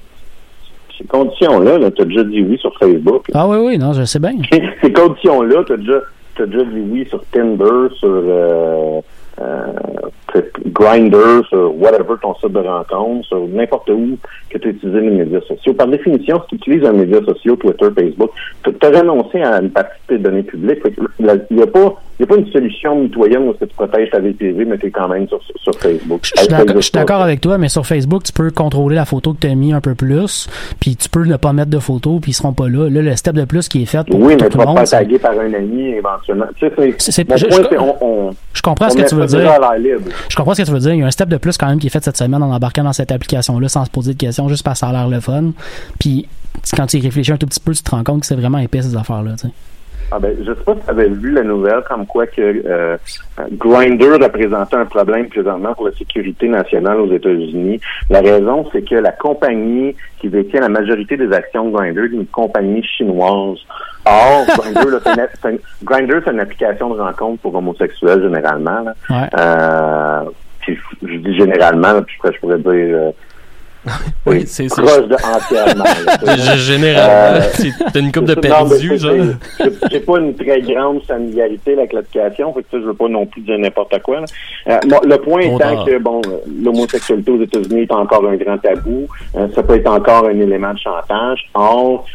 ces 0.99 1.05
conditions-là, 1.05 1.79
-là, 1.79 1.93
tu 1.93 2.01
as 2.03 2.05
déjà 2.07 2.25
dit 2.25 2.41
oui 2.41 2.57
sur 2.59 2.73
Facebook. 2.79 3.27
Ah 3.35 3.47
oui, 3.47 3.59
oui, 3.61 3.79
non, 3.79 3.93
je 3.93 4.05
sais 4.05 4.19
bien. 4.19 4.33
ces 4.83 4.93
conditions-là, 4.93 5.63
tu 5.67 5.75
as 5.75 5.77
déjà, 5.77 6.01
t'as 6.37 6.47
déjà 6.47 6.65
dit 6.65 6.81
oui 6.91 7.07
sur 7.11 7.23
Tinder, 7.31 7.95
sur 7.99 8.09
euh, 8.09 9.01
euh, 9.39 9.67
Grinder, 10.67 11.43
sur 11.49 11.75
whatever 11.79 12.15
ton 12.21 12.35
site 12.37 12.53
de 12.53 12.59
rencontre, 12.59 13.27
sur 13.27 13.47
n'importe 13.49 13.91
où 13.91 14.19
que 14.51 14.59
tu 14.59 14.71
utilises 14.71 14.95
les 14.95 15.11
médias 15.11 15.41
sociaux. 15.43 15.75
Par 15.75 15.89
définition, 15.89 16.41
si 16.43 16.57
tu 16.57 16.71
utilises 16.71 16.85
un 16.85 16.93
média 16.93 17.21
social, 17.25 17.57
Twitter, 17.57 17.89
Facebook, 17.95 18.31
tu 18.65 18.87
as 18.87 19.01
renoncé 19.01 19.43
à 19.43 19.61
une 19.61 19.71
partie 19.71 19.99
de 20.09 20.17
tes 20.17 20.23
données 20.23 20.43
publiques. 20.43 20.81
Il 21.19 21.47
n'y 21.51 21.63
a 21.63 21.67
pas 21.67 21.95
il 22.19 22.23
y 22.23 22.25
a 22.25 22.27
pas 22.27 22.37
une 22.37 22.51
solution 22.51 23.03
mitoyenne 23.03 23.43
où 23.49 23.55
tu 23.55 23.67
protèges 23.67 24.11
ta 24.11 24.19
vie 24.21 24.33
privée, 24.33 24.65
mais 24.65 24.79
tu 24.79 24.87
es 24.87 24.91
quand 24.91 25.09
même 25.09 25.29
sur, 25.29 25.41
sur 25.57 25.75
Facebook. 25.75 26.21
Je 26.23 26.29
suis 26.83 26.93
d'accord- 26.93 27.21
avec 27.23 27.41
toi, 27.41 27.59
mais 27.59 27.69
sur 27.69 27.87
Facebook, 27.87 28.23
tu 28.25 28.33
peux 28.33 28.51
contrôler 28.51 28.97
la 28.97 29.05
photo 29.05 29.35
que 29.35 29.41
tu 29.41 29.47
as 29.49 29.55
mis 29.55 29.73
un 29.73 29.81
peu 29.81 29.95
plus, 29.95 30.49
puis 30.81 30.97
tu 30.97 31.09
peux 31.09 31.25
ne 31.25 31.37
pas 31.37 31.53
mettre 31.53 31.71
de 31.71 31.79
photo, 31.79 32.19
puis 32.21 32.31
ils 32.31 32.35
seront 32.35 32.53
pas 32.53 32.69
là. 32.69 32.89
Là, 32.89 33.03
le 33.03 33.17
step 33.17 33.35
de 33.35 33.45
plus 33.45 33.69
qui 33.69 33.83
est 33.83 33.87
fait 33.87 34.07
pour 34.07 34.19
Oui, 34.21 34.35
mais 34.41 34.49
tout 34.49 34.49
tu 34.53 34.59
le 34.59 34.65
monde, 34.65 34.77
faire 34.79 34.89
c'est- 34.89 34.97
taguer 34.99 35.19
par 35.19 35.33
un 35.33 35.53
ami 35.53 35.89
éventuellement. 35.91 36.47
Tu 36.57 36.67
sais, 36.69 36.73
c'est- 36.77 36.95
C'est- 36.99 37.13
c'est- 37.13 37.29
mon 37.29 37.37
je- 37.37 37.47
point, 37.47 37.57
je- 37.63 37.69
c'est 37.71 37.79
on, 37.79 37.97
on, 38.05 38.31
je 38.53 38.63
comprends 38.63 38.87
on 38.87 38.91
ce 38.91 38.97
que 38.97 39.09
tu 39.09 39.15
veux 39.15 39.27
dire. 39.27 39.53
Je 40.29 40.37
comprends 40.37 40.55
ce 40.55 40.63
que 40.63 40.67
tu 40.67 40.73
veux 40.73 40.79
dire. 40.79 40.95
Il 40.95 41.01
y 41.01 41.03
a 41.03 41.07
un 41.07 41.11
step 41.11 41.29
de 41.29 41.37
plus 41.37 41.57
quand 41.59 41.67
même 41.69 41.79
qui 41.79 41.87
est 41.89 41.91
fait 41.91 42.03
cette 42.03 42.17
semaine 42.17 42.43
en 42.43 42.51
embarquant 42.51 42.85
dans 42.85 42.93
cette 42.93 43.13
application-là 43.13 43.69
sans 43.69 43.85
se 43.85 43.91
poser 43.91 44.15
de 44.15 44.19
questions, 44.19 44.49
juste 44.49 44.65
parce 44.65 44.81
que 44.81 44.87
ça 44.87 44.91
a 44.91 44.93
l'air 44.93 45.09
le 45.09 45.21
fun. 45.21 45.53
Puis 45.99 46.29
quand 46.77 46.87
tu 46.87 46.97
y 46.97 47.01
réfléchis 47.01 47.33
un 47.33 47.37
tout 47.37 47.47
petit 47.47 47.61
peu, 47.61 47.73
tu 47.75 47.83
te 47.83 47.91
rends 47.91 48.03
compte 48.05 48.21
que 48.21 48.27
c'est 48.27 48.35
vraiment 48.37 48.59
épais 48.59 48.81
ces 48.83 48.97
affaires-là. 48.97 49.33
tu 49.39 49.49
sais. 49.49 49.53
Ah 50.13 50.19
ben, 50.21 50.37
je 50.41 50.53
sais 50.55 50.61
pas 50.65 50.75
si 50.75 50.81
tu 50.85 50.91
avais 50.91 51.09
vu 51.09 51.33
la 51.33 51.43
nouvelle 51.43 51.83
comme 51.89 52.07
quoi 52.07 52.27
que 52.27 52.41
euh, 52.41 52.97
Grinder 53.53 54.11
représentait 54.23 54.77
un 54.77 54.85
problème 54.87 55.29
présentement 55.29 55.75
pour 55.75 55.87
la 55.89 55.93
sécurité 55.95 56.49
nationale 56.49 57.01
aux 57.01 57.13
États-Unis. 57.13 57.81
La 58.11 58.21
raison, 58.21 58.65
c'est 58.73 58.83
que 58.89 58.95
la 58.95 59.11
compagnie 59.13 59.97
qui 60.21 60.29
détient 60.29 60.61
la 60.61 60.69
majorité 60.69 61.17
des 61.17 61.33
actions 61.33 61.69
de 61.69 61.77
Grinder 61.77 62.03
est 62.05 62.15
une 62.15 62.27
compagnie 62.27 62.83
chinoise. 62.85 63.59
Or, 64.05 64.45
Grinder, 64.59 64.91
là, 64.93 64.99
c'est 65.05 65.49
une, 65.49 65.55
une- 65.55 65.59
Grindr, 65.85 66.21
c'est 66.25 66.31
une 66.33 66.41
application 66.41 66.95
de 66.95 67.01
rencontre 67.01 67.43
pour 67.43 67.55
homosexuels 67.55 68.23
généralement. 68.23 68.81
là. 68.83 68.95
Ouais. 69.11 69.29
Euh, 69.39 70.31
je, 70.69 70.73
je 71.07 71.17
dis 71.19 71.37
généralement, 71.37 72.01
puis 72.03 72.17
je 72.25 72.39
pourrais 72.41 72.59
dire 72.59 72.67
euh, 72.97 73.11
Oui, 74.27 74.45
c'est 74.47 74.69
c'est- 74.69 74.83
proche 74.83 75.07
de 75.09 75.15
entièrement. 75.15 75.85
là, 76.25 76.57
Généralement, 76.57 77.37
Euh, 77.37 77.41
c'est- 77.55 77.73
t'as 77.93 78.01
une 78.01 78.13
coupe 78.13 78.25
de 78.25 78.35
ça, 78.35 78.41
perdus, 78.41 78.99
genre. 78.99 79.15
J'ai 79.91 80.01
pas 80.01 80.19
une 80.19 80.35
très 80.35 80.61
grande 80.63 81.03
familiarité 81.05 81.75
avec 81.75 81.93
l'application, 81.93 82.53
fait 82.53 82.63
que 82.63 82.69
ça, 82.73 82.79
je 82.81 82.85
veux 82.87 82.95
pas 82.95 83.09
non 83.09 83.27
plus 83.27 83.43
dire 83.43 83.59
n'importe 83.59 84.01
quoi. 84.03 84.21
là. 84.21 84.27
Euh, 84.69 84.79
bon, 84.89 84.97
le 85.05 85.17
point 85.19 85.41
étant 85.43 85.85
que 85.85 85.99
bon, 85.99 86.21
euh, 86.27 86.39
l'homosexualité 86.63 87.31
aux 87.31 87.43
États-Unis 87.43 87.83
est 87.83 87.93
encore 87.93 88.27
un 88.27 88.37
grand 88.37 88.59
tabou. 88.59 89.07
Euh, 89.37 89.47
ça 89.55 89.63
peut 89.63 89.77
être 89.77 89.91
encore 89.91 90.27
un 90.27 90.39
élément 90.41 90.73
de 90.75 90.79
chantage. 90.79 91.41
Or, 91.55 92.07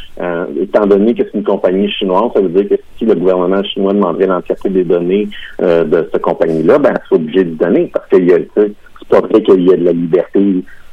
étant 0.61 0.85
donné 0.85 1.13
que 1.13 1.23
c'est 1.23 1.37
une 1.37 1.43
compagnie 1.43 1.89
chinoise, 1.91 2.31
ça 2.33 2.41
veut 2.41 2.49
dire 2.49 2.67
que 2.69 2.75
si 2.97 3.05
le 3.05 3.15
gouvernement 3.15 3.63
chinois 3.63 3.93
demanderait 3.93 4.27
l'entièreté 4.27 4.69
des 4.69 4.83
données 4.83 5.27
de 5.59 6.09
cette 6.11 6.21
compagnie-là, 6.21 6.77
ben, 6.79 6.93
c'est 7.09 7.15
obligé 7.15 7.43
de 7.45 7.55
donner 7.55 7.89
parce 7.93 8.07
qu'il 8.09 8.25
y 8.29 8.33
a, 8.33 8.37
c'est 8.55 8.73
pas 9.09 9.21
vrai 9.21 9.41
qu'il 9.41 9.61
y 9.67 9.73
a 9.73 9.77
de 9.77 9.83
la 9.85 9.91
liberté 9.93 10.39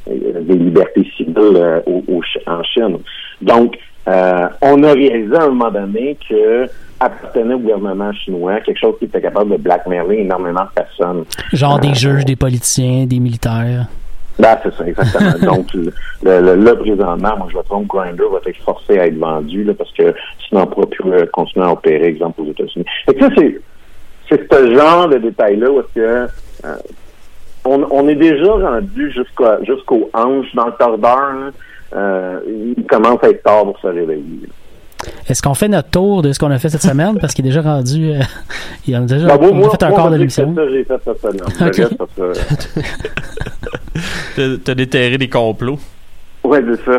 des 0.09 0.55
libertés 0.55 1.07
civiles 1.17 1.35
euh, 1.39 1.81
au- 1.87 2.03
au 2.09 2.23
Ch- 2.23 2.43
en 2.47 2.63
Chine. 2.63 2.99
Donc, 3.43 3.79
euh, 4.09 4.49
on 4.63 4.83
a 4.83 4.93
réalisé 4.93 5.37
à 5.37 5.43
un 5.45 5.49
moment 5.49 5.71
donné 5.71 6.17
que 6.29 6.67
appartenait 7.01 7.55
au 7.55 7.59
gouvernement 7.61 8.13
chinois, 8.13 8.59
quelque 8.61 8.81
chose 8.81 8.95
qui 8.99 9.05
était 9.05 9.21
capable 9.21 9.53
de 9.53 9.57
blackmailer 9.57 10.19
énormément 10.19 10.63
de 10.65 10.71
personnes. 10.83 11.25
Genre 11.53 11.77
Euh, 11.77 11.79
des 11.89 11.95
juges, 11.95 12.25
des 12.25 12.35
politiciens, 12.37 13.07
des 13.07 13.21
militaires. 13.21 13.87
Ben, 14.39 14.57
c'est 14.63 14.75
ça, 14.75 14.85
exactement. 14.87 15.33
Donc, 15.55 15.73
le, 15.75 15.93
le, 16.23 16.41
le- 16.41 16.55
là, 16.65 16.75
présentement, 16.75 17.37
moi, 17.39 17.47
je 17.53 17.57
me 17.57 17.63
trompe, 17.63 17.87
Grindr 17.87 18.31
va 18.33 18.39
être 18.47 18.57
forcé 18.65 18.99
à 18.99 19.07
être 19.07 19.17
vendu, 19.19 19.63
là, 19.65 19.75
parce 19.75 19.93
que 19.93 20.15
sinon, 20.49 20.63
on 20.63 20.65
ne 20.67 20.71
pourra 20.71 20.87
plus 20.87 21.13
euh, 21.13 21.27
continuer 21.33 21.67
à 21.67 21.73
opérer, 21.73 22.07
exemple, 22.07 22.41
aux 22.41 22.47
États-Unis. 22.51 22.85
Que 23.07 23.19
ça, 23.21 23.29
c'est, 23.37 23.61
c'est 24.29 24.53
ce 24.53 24.75
genre 24.77 25.09
de 25.09 25.19
détails-là 25.19 25.71
où 25.71 25.81
est-ce 25.81 25.95
que, 25.95 26.01
euh, 26.65 26.77
on, 27.69 27.87
on 27.91 28.09
est 28.09 28.15
déjà 28.15 28.51
rendu 28.53 29.11
jusqu'à, 29.13 29.59
jusqu'au 29.65 30.11
hanche 30.15 30.55
dans 30.55 30.67
le 30.67 30.73
tordeur, 30.79 31.17
là. 31.35 31.51
Euh, 31.97 32.41
il 32.77 32.85
commence 32.85 33.23
à 33.25 33.29
être 33.31 33.43
tard 33.43 33.63
pour 33.65 33.79
se 33.81 33.87
réveiller. 33.87 34.43
Est-ce 35.29 35.41
qu'on 35.43 35.55
fait 35.55 35.69
notre 35.69 35.89
tour 35.91 36.21
de 36.23 36.33
ce 36.33 36.39
qu'on 36.39 36.51
a 36.51 36.59
fait 36.59 36.69
cette 36.69 36.83
semaine? 36.83 37.19
Parce 37.19 37.33
qu'il 37.33 37.47
est 37.47 37.49
déjà 37.49 37.63
rendu. 37.63 38.11
euh, 38.13 38.21
il 38.87 38.93
y 38.93 38.97
en 38.97 39.05
a 39.05 39.07
déjà 39.07 39.27
Ben, 39.27 39.37
moi, 39.39 39.49
on 39.51 39.55
a 39.55 39.59
moi, 39.59 39.71
fait 39.71 39.83
un 39.85 39.93
quart 39.93 40.11
de 40.11 40.17
l'émission. 40.17 40.55
j'ai 40.71 40.85
fait 40.85 41.01
cette 41.05 41.21
semaine. 41.21 41.41
T'as 44.65 44.75
déterré 44.75 45.19
des 45.19 45.29
complots. 45.29 45.79
Ouais, 46.45 46.63
c'est 46.67 46.85
ça. 46.93 46.99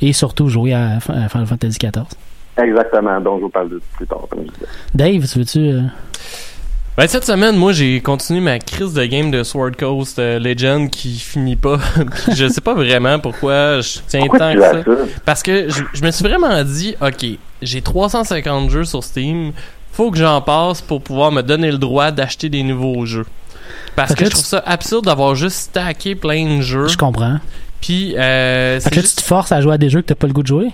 Et 0.00 0.12
surtout 0.12 0.48
jouer 0.48 0.72
à, 0.74 0.96
à 1.08 1.28
Final 1.28 1.46
Fantasy 1.46 1.78
XIV. 1.78 2.04
Exactement. 2.58 3.20
Donc, 3.20 3.38
je 3.38 3.44
vous 3.44 3.50
parle 3.50 3.68
de 3.70 3.80
plus 3.96 4.06
tard, 4.06 4.20
comme 4.30 4.40
je 4.46 4.52
disais. 4.52 4.66
Dave, 4.94 5.26
tu 5.26 5.38
veux-tu. 5.38 5.58
euh, 5.58 5.80
Ben, 6.96 7.06
cette 7.06 7.26
semaine, 7.26 7.56
moi, 7.56 7.72
j'ai 7.72 8.00
continué 8.00 8.40
ma 8.40 8.58
crise 8.58 8.94
de 8.94 9.04
game 9.04 9.30
de 9.30 9.42
Sword 9.42 9.72
Coast 9.78 10.18
euh, 10.18 10.38
Legend 10.38 10.88
qui 10.88 11.18
finit 11.18 11.54
pas. 11.56 11.78
Je 12.34 12.48
sais 12.48 12.62
pas 12.62 12.72
vraiment 12.72 13.18
pourquoi 13.18 13.82
je 13.82 13.98
tiens 14.08 14.20
Pourquoi 14.20 14.38
tant 14.38 14.54
que 14.54 14.60
ça. 14.62 14.72
ça? 14.82 14.90
Parce 15.26 15.42
que 15.42 15.68
je, 15.68 15.82
je 15.92 16.02
me 16.02 16.10
suis 16.10 16.24
vraiment 16.24 16.64
dit, 16.64 16.94
ok, 17.02 17.26
j'ai 17.60 17.82
350 17.82 18.70
jeux 18.70 18.84
sur 18.84 19.04
Steam, 19.04 19.52
faut 19.92 20.10
que 20.10 20.16
j'en 20.16 20.40
passe 20.40 20.80
pour 20.80 21.02
pouvoir 21.02 21.32
me 21.32 21.42
donner 21.42 21.70
le 21.70 21.76
droit 21.76 22.10
d'acheter 22.12 22.48
des 22.48 22.62
nouveaux 22.62 23.04
jeux. 23.04 23.26
Parce 23.94 24.10
Fait 24.10 24.14
que 24.14 24.20
que 24.20 24.26
je 24.26 24.30
trouve 24.30 24.44
ça 24.46 24.62
absurde 24.64 25.04
d'avoir 25.04 25.34
juste 25.34 25.56
stacké 25.56 26.14
plein 26.14 26.56
de 26.56 26.62
jeux. 26.62 26.88
Je 26.88 26.96
comprends. 26.96 27.36
Puis, 27.82 28.14
euh, 28.16 28.80
que 28.80 28.84
là, 28.94 29.00
juste- 29.02 29.16
tu 29.18 29.22
te 29.22 29.26
forces 29.28 29.52
à 29.52 29.60
jouer 29.60 29.74
à 29.74 29.78
des 29.78 29.90
jeux 29.90 30.00
que 30.00 30.06
t'as 30.06 30.14
pas 30.14 30.26
le 30.28 30.32
goût 30.32 30.42
de 30.42 30.48
jouer? 30.48 30.70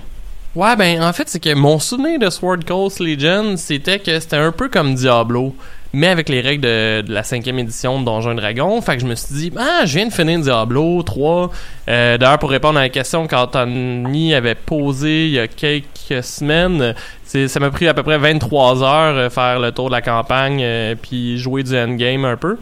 Ouais, 0.54 0.76
ben 0.76 1.02
en 1.02 1.12
fait, 1.12 1.28
c'est 1.28 1.40
que 1.40 1.52
mon 1.54 1.80
souvenir 1.80 2.20
de 2.20 2.30
Sword 2.30 2.58
Coast 2.64 3.00
Legend, 3.00 3.56
c'était 3.58 3.98
que 3.98 4.20
c'était 4.20 4.36
un 4.36 4.52
peu 4.52 4.68
comme 4.68 4.94
Diablo, 4.94 5.56
mais 5.92 6.08
avec 6.08 6.28
les 6.28 6.40
règles 6.40 6.62
de, 6.62 7.02
de 7.02 7.12
la 7.12 7.22
cinquième 7.22 7.58
édition 7.58 8.00
de 8.00 8.04
Donjons 8.04 8.32
et 8.32 8.36
Dragons. 8.36 8.80
Fait 8.80 8.94
que 8.96 9.02
je 9.02 9.06
me 9.06 9.14
suis 9.14 9.34
dit, 9.34 9.52
ah, 9.56 9.82
je 9.84 9.96
viens 9.96 10.06
de 10.06 10.12
finir 10.12 10.40
Diablo 10.40 11.02
3. 11.02 11.50
Euh, 11.88 12.18
D'ailleurs, 12.18 12.38
pour 12.38 12.50
répondre 12.50 12.78
à 12.78 12.82
la 12.82 12.88
question 12.88 13.26
qu'Anthony 13.26 14.34
avait 14.34 14.54
posée 14.54 15.26
il 15.26 15.32
y 15.32 15.38
a 15.38 15.48
quelques 15.48 16.22
semaines, 16.22 16.94
ça 17.24 17.60
m'a 17.60 17.70
pris 17.70 17.88
à 17.88 17.94
peu 17.94 18.02
près 18.02 18.18
23 18.18 18.82
heures 18.82 19.16
euh, 19.16 19.30
faire 19.30 19.58
le 19.58 19.72
tour 19.72 19.88
de 19.88 19.92
la 19.92 20.02
campagne, 20.02 20.60
euh, 20.62 20.94
puis 21.00 21.38
jouer 21.38 21.62
du 21.62 21.76
endgame 21.76 22.24
un 22.24 22.36
peu. 22.36 22.58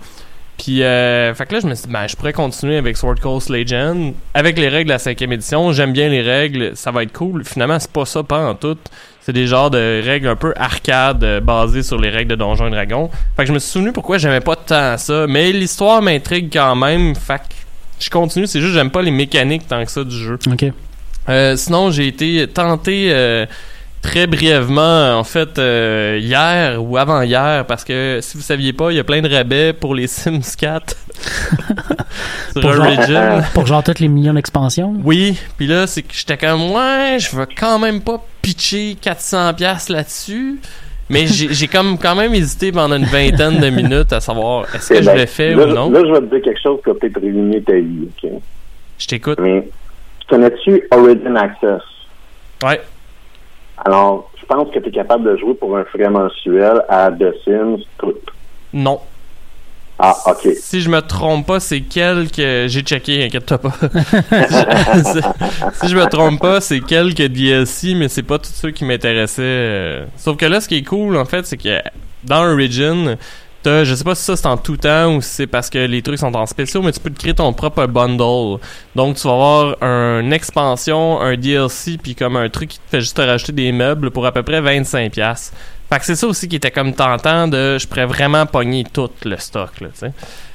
Puis, 0.59 0.83
euh, 0.83 1.33
fait 1.35 1.47
que 1.47 1.55
là, 1.55 1.61
je 1.61 1.67
me 1.67 1.75
suis 1.75 1.87
dit, 1.87 1.93
ben, 1.93 2.07
je 2.07 2.15
pourrais 2.17 2.35
continuer 2.35 2.77
avec 2.77 2.99
Sword 2.99 3.19
Coast 3.21 3.49
Legend. 3.49 4.13
Avec 4.35 4.59
les 4.59 4.69
règles 4.69 4.89
de 4.89 4.93
la 4.93 4.99
cinquième 4.99 5.33
édition, 5.33 5.73
j'aime 5.73 5.93
bien 5.93 6.11
les 6.11 6.21
règles, 6.21 6.73
ça 6.77 6.91
va 6.91 7.03
être 7.03 7.13
cool. 7.13 7.47
Finalement, 7.47 7.79
c'est 7.79 7.91
pas 7.91 8.05
ça, 8.05 8.23
pas 8.23 8.47
en 8.47 8.55
tout. 8.55 8.77
C'est 9.31 9.35
des 9.35 9.47
genres 9.47 9.71
de 9.71 10.03
règles 10.05 10.27
un 10.27 10.35
peu 10.35 10.53
arcade 10.57 11.23
euh, 11.23 11.41
basées 11.41 11.85
sur 11.85 12.01
les 12.01 12.09
règles 12.09 12.33
de 12.33 12.35
Donjons 12.35 12.67
et 12.67 12.71
Dragons. 12.71 13.09
Fait 13.37 13.45
que 13.45 13.47
je 13.47 13.53
me 13.53 13.61
suis 13.61 13.71
souvenu 13.71 13.93
pourquoi 13.93 14.19
j'aimais 14.19 14.41
pas 14.41 14.57
tant 14.57 14.99
ça. 14.99 15.27
Mais 15.29 15.53
l'histoire 15.53 16.03
m'intrigue 16.03 16.51
quand 16.53 16.75
même. 16.75 17.15
Fait 17.15 17.39
que 17.39 17.55
je 18.01 18.11
continue, 18.11 18.49
c'est 18.49 18.59
juste 18.59 18.73
que 18.73 18.79
j'aime 18.79 18.91
pas 18.91 19.03
les 19.03 19.13
mécaniques 19.13 19.69
tant 19.69 19.85
que 19.85 19.91
ça 19.93 20.03
du 20.03 20.17
jeu. 20.17 20.37
Ok. 20.51 20.65
Euh, 21.29 21.55
sinon, 21.55 21.93
j'ai 21.93 22.09
été 22.09 22.45
tenté 22.49 23.11
euh, 23.13 23.47
très 24.03 24.27
brièvement, 24.27 25.17
en 25.17 25.23
fait, 25.23 25.61
euh, 25.61 26.19
hier 26.21 26.83
ou 26.83 26.97
avant-hier, 26.97 27.65
parce 27.67 27.85
que 27.85 28.19
si 28.21 28.37
vous 28.37 28.43
saviez 28.43 28.73
pas, 28.73 28.91
il 28.91 28.97
y 28.97 28.99
a 28.99 29.05
plein 29.05 29.23
de 29.23 29.33
rabais 29.33 29.73
pour 29.73 29.95
les 29.95 30.09
Sims 30.09 30.57
4 30.59 30.97
sur 32.53 32.61
Pour 32.61 32.73
genre- 32.73 32.87
Origin. 32.87 33.43
Pour 33.55 33.67
genre 33.67 33.83
toutes 33.83 34.01
les 34.01 34.09
millions 34.09 34.35
d'expansions? 34.35 34.95
Oui, 35.05 35.39
puis 35.57 35.67
là, 35.67 35.87
c'est 35.87 36.03
que 36.03 36.13
j'étais 36.15 36.37
comme, 36.37 36.71
ouais, 36.73 37.17
je 37.19 37.35
veux 37.37 37.47
quand 37.59 37.79
même 37.79 38.01
pas 38.01 38.23
pitcher 38.43 38.97
400$ 39.03 39.55
piastres 39.55 39.93
là-dessus. 39.93 40.59
Mais 41.09 41.27
j'ai 41.27 41.67
comme 41.67 41.99
quand 41.99 42.15
même 42.15 42.33
hésité 42.35 42.71
pendant 42.71 42.95
une 42.97 43.05
vingtaine 43.05 43.59
de 43.59 43.69
minutes 43.69 44.13
à 44.13 44.21
savoir 44.21 44.65
est-ce 44.73 44.91
que 44.91 44.95
Eh 44.95 45.03
je 45.03 45.07
ben, 45.07 45.17
le 45.19 45.27
fais 45.27 45.55
là, 45.55 45.65
ou 45.67 45.71
non? 45.75 45.91
Là, 45.91 46.03
je 46.07 46.13
vais 46.13 46.21
te 46.21 46.35
dire 46.37 46.43
quelque 46.45 46.61
chose 46.63 46.79
qui 46.85 46.89
va 46.91 46.95
peut-être 46.95 47.21
réunir 47.21 47.61
ta 47.67 47.73
vie, 47.73 48.09
OK? 48.23 48.31
Je 48.97 49.07
t'écoute. 49.09 49.39
Mais, 49.41 49.69
connais-tu 50.29 50.87
Origin 50.93 51.37
Access? 51.37 51.83
Ouais. 52.63 52.81
Alors, 53.85 54.31
je 54.41 54.47
pense 54.47 54.71
que 54.73 54.79
tu 54.79 54.89
es 54.89 54.93
capable 54.93 55.25
de 55.25 55.37
jouer 55.37 55.55
pour 55.55 55.77
un 55.77 55.85
frais 55.85 56.09
mensuel 56.11 56.81
à 56.89 57.11
The 57.11 57.35
Sims 57.45 57.79
tout. 57.99 58.15
Non. 58.73 59.01
Ah, 60.03 60.17
OK. 60.27 60.49
Si 60.59 60.81
je 60.81 60.89
me 60.89 61.01
trompe 61.01 61.47
pas, 61.47 61.61
c'est 61.61 61.81
quelques. 61.83 62.37
J'ai 62.37 62.81
checké, 62.83 63.25
inquiète-toi 63.25 63.59
pas. 63.59 63.73
si 65.75 65.89
je 65.89 65.97
me 65.97 66.07
trompe 66.09 66.41
pas, 66.41 66.61
c'est 66.61 66.81
quelques 66.81 67.23
DLC, 67.23 67.95
mais 67.95 68.09
c'est 68.09 68.23
pas 68.23 68.39
tous 68.39 68.53
ceux 68.53 68.71
qui 68.71 68.85
m'intéressaient. 68.85 69.43
euh. 69.43 70.07
Sauf 70.17 70.37
que 70.37 70.47
là, 70.47 70.61
ce 70.61 70.69
qui 70.69 70.77
est 70.77 70.83
cool, 70.83 71.17
en 71.17 71.25
fait, 71.25 71.47
c'est 71.47 71.57
que 71.57 71.81
dans 72.25 72.45
Origin, 72.51 73.17
t'as, 73.63 73.85
je 73.85 73.95
sais 73.95 74.05
pas 74.05 74.15
si 74.15 74.25
ça 74.25 74.37
c'est 74.37 74.47
en 74.47 74.57
tout 74.57 74.77
temps 74.79 75.15
ou 75.17 75.21
si 75.21 75.29
c'est 75.31 75.47
parce 75.47 75.69
que 75.69 75.79
les 75.79 76.01
trucs 76.03 76.19
sont 76.19 76.35
en 76.35 76.47
spéciaux, 76.47 76.83
mais 76.83 76.93
tu 76.93 77.01
peux 77.01 77.11
te 77.11 77.19
créer 77.19 77.35
ton 77.35 77.53
propre 77.53 77.87
bundle. 77.87 78.59
Donc 78.95 79.17
tu 79.17 79.27
vas 79.27 79.35
avoir 79.35 79.83
une 79.83 80.33
expansion, 80.33 81.21
un 81.21 81.37
DLC, 81.37 81.99
puis 82.03 82.15
comme 82.15 82.37
un 82.37 82.49
truc 82.49 82.71
qui 82.71 82.79
te 82.79 82.91
fait 82.91 83.01
juste 83.01 83.17
te 83.17 83.23
rajouter 83.23 83.53
des 83.53 83.73
meubles 83.73 84.11
pour 84.11 84.25
à 84.27 84.33
peu 84.33 84.43
près 84.43 84.61
25$. 84.61 85.51
Fait 85.93 85.99
que 85.99 86.05
c'est 86.05 86.15
ça 86.15 86.27
aussi 86.27 86.49
qui 86.49 86.57
était 86.57 86.71
comme 86.71 86.95
tentant 86.95 87.49
de 87.49 87.77
je 87.79 87.87
pourrais 87.87 88.07
vraiment 88.07 88.47
pogner 88.47 88.85
tout 88.93 89.11
le 89.25 89.37
stock, 89.37 89.81
là, 89.81 89.89
tu 89.93 89.99
sais. 90.01 90.13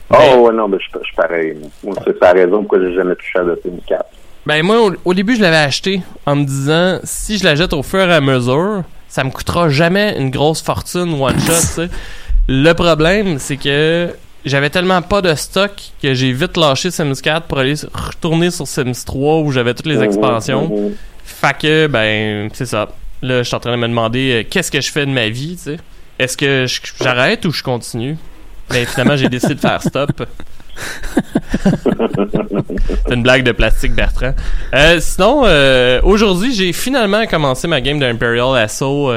Oh, 0.09 0.15
Mais- 0.19 0.35
ouais, 0.35 0.53
non, 0.53 0.67
mais 0.67 0.77
je 0.79 0.99
je 0.99 1.05
suis 1.05 1.15
pareil. 1.15 1.57
C'est 2.05 2.21
la 2.21 2.31
raison 2.31 2.59
pourquoi 2.59 2.79
j'ai 2.79 2.93
jamais 2.93 3.15
touché 3.15 3.39
à 3.39 3.43
The 3.43 3.61
Sims 3.63 3.81
4. 3.87 4.05
Ben 4.45 4.63
moi, 4.63 4.79
au, 4.81 4.93
au 5.03 5.13
début, 5.13 5.35
je 5.35 5.41
l'avais 5.41 5.57
acheté 5.57 6.01
en 6.25 6.35
me 6.35 6.45
disant, 6.45 6.99
si 7.03 7.37
je 7.37 7.43
la 7.43 7.55
jette 7.55 7.73
au 7.73 7.81
fur 7.83 7.99
et 8.07 8.13
à 8.13 8.21
mesure, 8.21 8.83
ça 9.07 9.23
me 9.23 9.31
coûtera 9.31 9.69
jamais 9.69 10.15
une 10.19 10.29
grosse 10.29 10.61
fortune 10.61 11.19
one 11.19 11.39
shot, 11.39 11.53
tu 11.53 11.65
sais. 11.67 11.89
Le 12.47 12.73
problème, 12.73 13.39
c'est 13.39 13.57
que 13.57 14.09
j'avais 14.45 14.69
tellement 14.69 15.01
pas 15.01 15.21
de 15.21 15.33
stock 15.33 15.71
que 16.01 16.13
j'ai 16.13 16.31
vite 16.31 16.55
lâché 16.57 16.91
Sims 16.91 17.15
4 17.21 17.47
pour 17.47 17.57
aller 17.57 17.73
retourner 17.93 18.51
sur 18.51 18.67
Sims 18.67 19.03
3 19.05 19.39
où 19.39 19.51
j'avais 19.51 19.73
toutes 19.73 19.87
les 19.87 20.01
expansions. 20.03 20.67
Mhm, 20.69 20.83
mhm. 20.85 20.95
Fait 21.23 21.57
que, 21.57 21.87
ben, 21.87 22.49
c'est 22.53 22.67
ça. 22.67 22.87
Là, 23.21 23.39
je 23.39 23.47
suis 23.47 23.55
en 23.55 23.59
train 23.59 23.71
de 23.71 23.77
me 23.77 23.87
demander 23.87 24.31
euh, 24.31 24.43
qu'est-ce 24.49 24.71
que 24.71 24.81
je 24.81 24.91
fais 24.91 25.05
de 25.05 25.11
ma 25.11 25.29
vie, 25.29 25.55
tu 25.55 25.63
sais? 25.63 25.77
Est-ce 26.19 26.37
que 26.37 26.65
j'arrête 27.01 27.45
ou 27.45 27.51
je 27.51 27.63
continue? 27.63 28.17
Ben, 28.69 28.85
finalement, 28.85 29.17
j'ai 29.17 29.29
décidé 29.29 29.55
de 29.55 29.59
faire 29.59 29.81
stop. 29.81 30.11
C'est 33.07 33.13
une 33.13 33.23
blague 33.23 33.43
de 33.43 33.51
plastique, 33.51 33.93
Bertrand. 33.93 34.33
Euh, 34.73 34.99
sinon, 34.99 35.43
euh, 35.45 36.01
aujourd'hui, 36.03 36.53
j'ai 36.53 36.73
finalement 36.73 37.25
commencé 37.27 37.67
ma 37.67 37.81
game 37.81 37.99
d'Imperial 37.99 38.57
Assault 38.57 39.11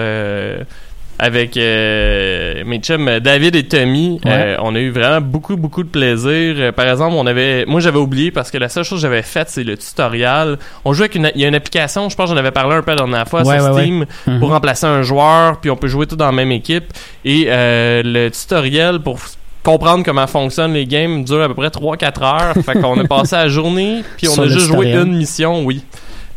avec 1.21 1.57
euh, 1.57 2.63
mes 2.65 2.79
chums 2.79 3.19
David 3.21 3.57
et 3.57 3.65
Tommy. 3.65 4.21
Ouais. 4.25 4.31
Euh, 4.33 4.57
on 4.61 4.75
a 4.75 4.79
eu 4.79 4.91
vraiment 4.91 5.21
beaucoup, 5.21 5.57
beaucoup 5.57 5.83
de 5.83 5.89
plaisir. 5.89 6.55
Euh, 6.59 6.73
par 6.73 6.87
exemple, 6.89 7.15
on 7.19 7.27
avait, 7.27 7.65
moi, 7.67 7.81
j'avais 7.81 7.99
oublié 7.99 8.31
parce 8.31 8.51
que 8.51 8.59
la 8.59 8.69
seule 8.69 8.85
chose 8.85 8.99
que 8.99 9.03
j'avais 9.03 9.23
faite, 9.23 9.49
c'est 9.51 9.65
le 9.65 9.77
tutoriel. 9.77 10.59
On 10.85 10.93
jouait 10.93 11.05
avec 11.07 11.17
une, 11.17 11.31
il 11.35 11.41
y 11.41 11.45
a 11.45 11.49
une 11.49 11.55
application, 11.57 12.09
je 12.09 12.15
pense 12.17 12.31
que 12.31 12.35
j'en 12.37 12.39
avais 12.41 12.53
parlé 12.53 12.77
un 12.77 12.83
peu 12.83 12.93
la 12.93 12.97
dernière 12.99 13.27
fois 13.27 13.43
Ouais, 13.43 13.59
sur 13.59 13.73
ouais. 13.75 13.83
Steam 13.83 14.07
Mhm. 14.27 14.39
pour 14.41 14.51
remplacer 14.51 14.87
un 14.87 15.03
joueur, 15.03 15.59
puis 15.61 15.71
on 15.71 15.77
peut 15.77 15.89
jouer 15.89 16.07
tout 16.07 16.17
dans 16.17 16.27
la 16.27 16.33
même 16.33 16.53
équipe. 16.53 16.93
Et 17.25 17.47
euh, 17.49 18.03
le 18.05 18.29
tutoriel 18.31 19.01
pour 19.01 19.19
comprendre 19.65 20.05
comment 20.05 20.27
fonctionnent 20.27 20.73
les 20.73 20.87
games 20.87 21.25
dure 21.25 21.43
à 21.43 21.49
peu 21.49 21.55
près 21.55 21.69
3-4 21.69 22.23
heures. 22.23 22.55
fait 22.65 22.81
qu'on 22.81 22.99
a 22.99 23.05
passé 23.05 23.35
la 23.37 23.49
journée, 23.49 24.03
puis 24.17 24.29
on 24.29 24.33
Sur 24.35 24.45
a 24.45 24.47
juste 24.49 24.67
joué 24.67 24.93
une 24.93 25.17
mission, 25.17 25.65
oui. 25.65 25.83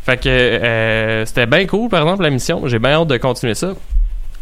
Fait 0.04 0.16
que 0.16 0.28
euh, 0.28 1.24
c'était 1.24 1.46
bien 1.46 1.64
cool, 1.66 1.88
par 1.88 2.02
exemple, 2.02 2.24
la 2.24 2.30
mission. 2.30 2.62
J'ai 2.66 2.80
bien 2.80 2.94
hâte 3.00 3.06
de 3.08 3.16
continuer 3.18 3.54
ça. 3.54 3.68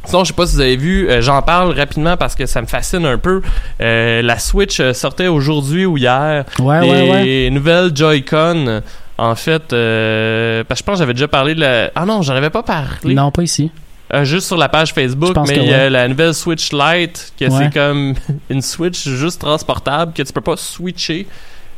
Sinon, 0.04 0.24
je 0.24 0.28
sais 0.28 0.34
pas 0.34 0.46
si 0.46 0.54
vous 0.56 0.60
avez 0.60 0.76
vu, 0.76 1.08
euh, 1.08 1.20
j'en 1.20 1.42
parle 1.42 1.72
rapidement 1.78 2.16
parce 2.16 2.34
que 2.34 2.46
ça 2.46 2.60
me 2.62 2.66
fascine 2.66 3.04
un 3.04 3.18
peu. 3.18 3.42
Euh, 3.80 4.22
la 4.22 4.38
Switch 4.38 4.80
euh, 4.80 4.92
sortait 4.94 5.28
aujourd'hui 5.28 5.84
ou 5.86 5.96
hier. 5.98 6.44
Ouais, 6.58 6.80
des 6.80 6.88
ouais, 6.90 7.10
ouais. 7.10 7.50
nouvelles 7.50 7.94
Joy-Con. 7.94 8.82
En 9.18 9.34
fait, 9.34 9.74
euh, 9.74 10.64
parce 10.66 10.80
que 10.80 10.84
je 10.84 10.86
pense 10.86 10.94
que 10.94 10.98
j'avais 11.00 11.12
déjà 11.12 11.28
parlé 11.28 11.54
de 11.54 11.60
la... 11.60 11.90
Ah 11.94 12.06
non, 12.06 12.22
j'en 12.22 12.34
avais 12.34 12.48
pas 12.48 12.62
parlé. 12.62 13.12
Non, 13.14 13.30
pas 13.30 13.42
ici. 13.42 13.70
Euh, 14.14 14.24
juste 14.24 14.46
sur 14.46 14.56
la 14.56 14.70
page 14.70 14.92
Facebook, 14.94 15.36
mais 15.46 15.56
il 15.58 15.64
y 15.70 15.74
a 15.74 15.90
la 15.90 16.08
nouvelle 16.08 16.32
Switch 16.34 16.72
Lite, 16.72 17.34
que 17.38 17.44
Ouais. 17.44 17.50
c'est 17.64 17.72
comme 17.74 18.14
une 18.50 18.62
Switch 18.62 19.06
juste 19.06 19.42
transportable, 19.42 20.14
que 20.14 20.22
tu 20.22 20.32
peux 20.32 20.40
pas 20.40 20.56
switcher, 20.56 21.26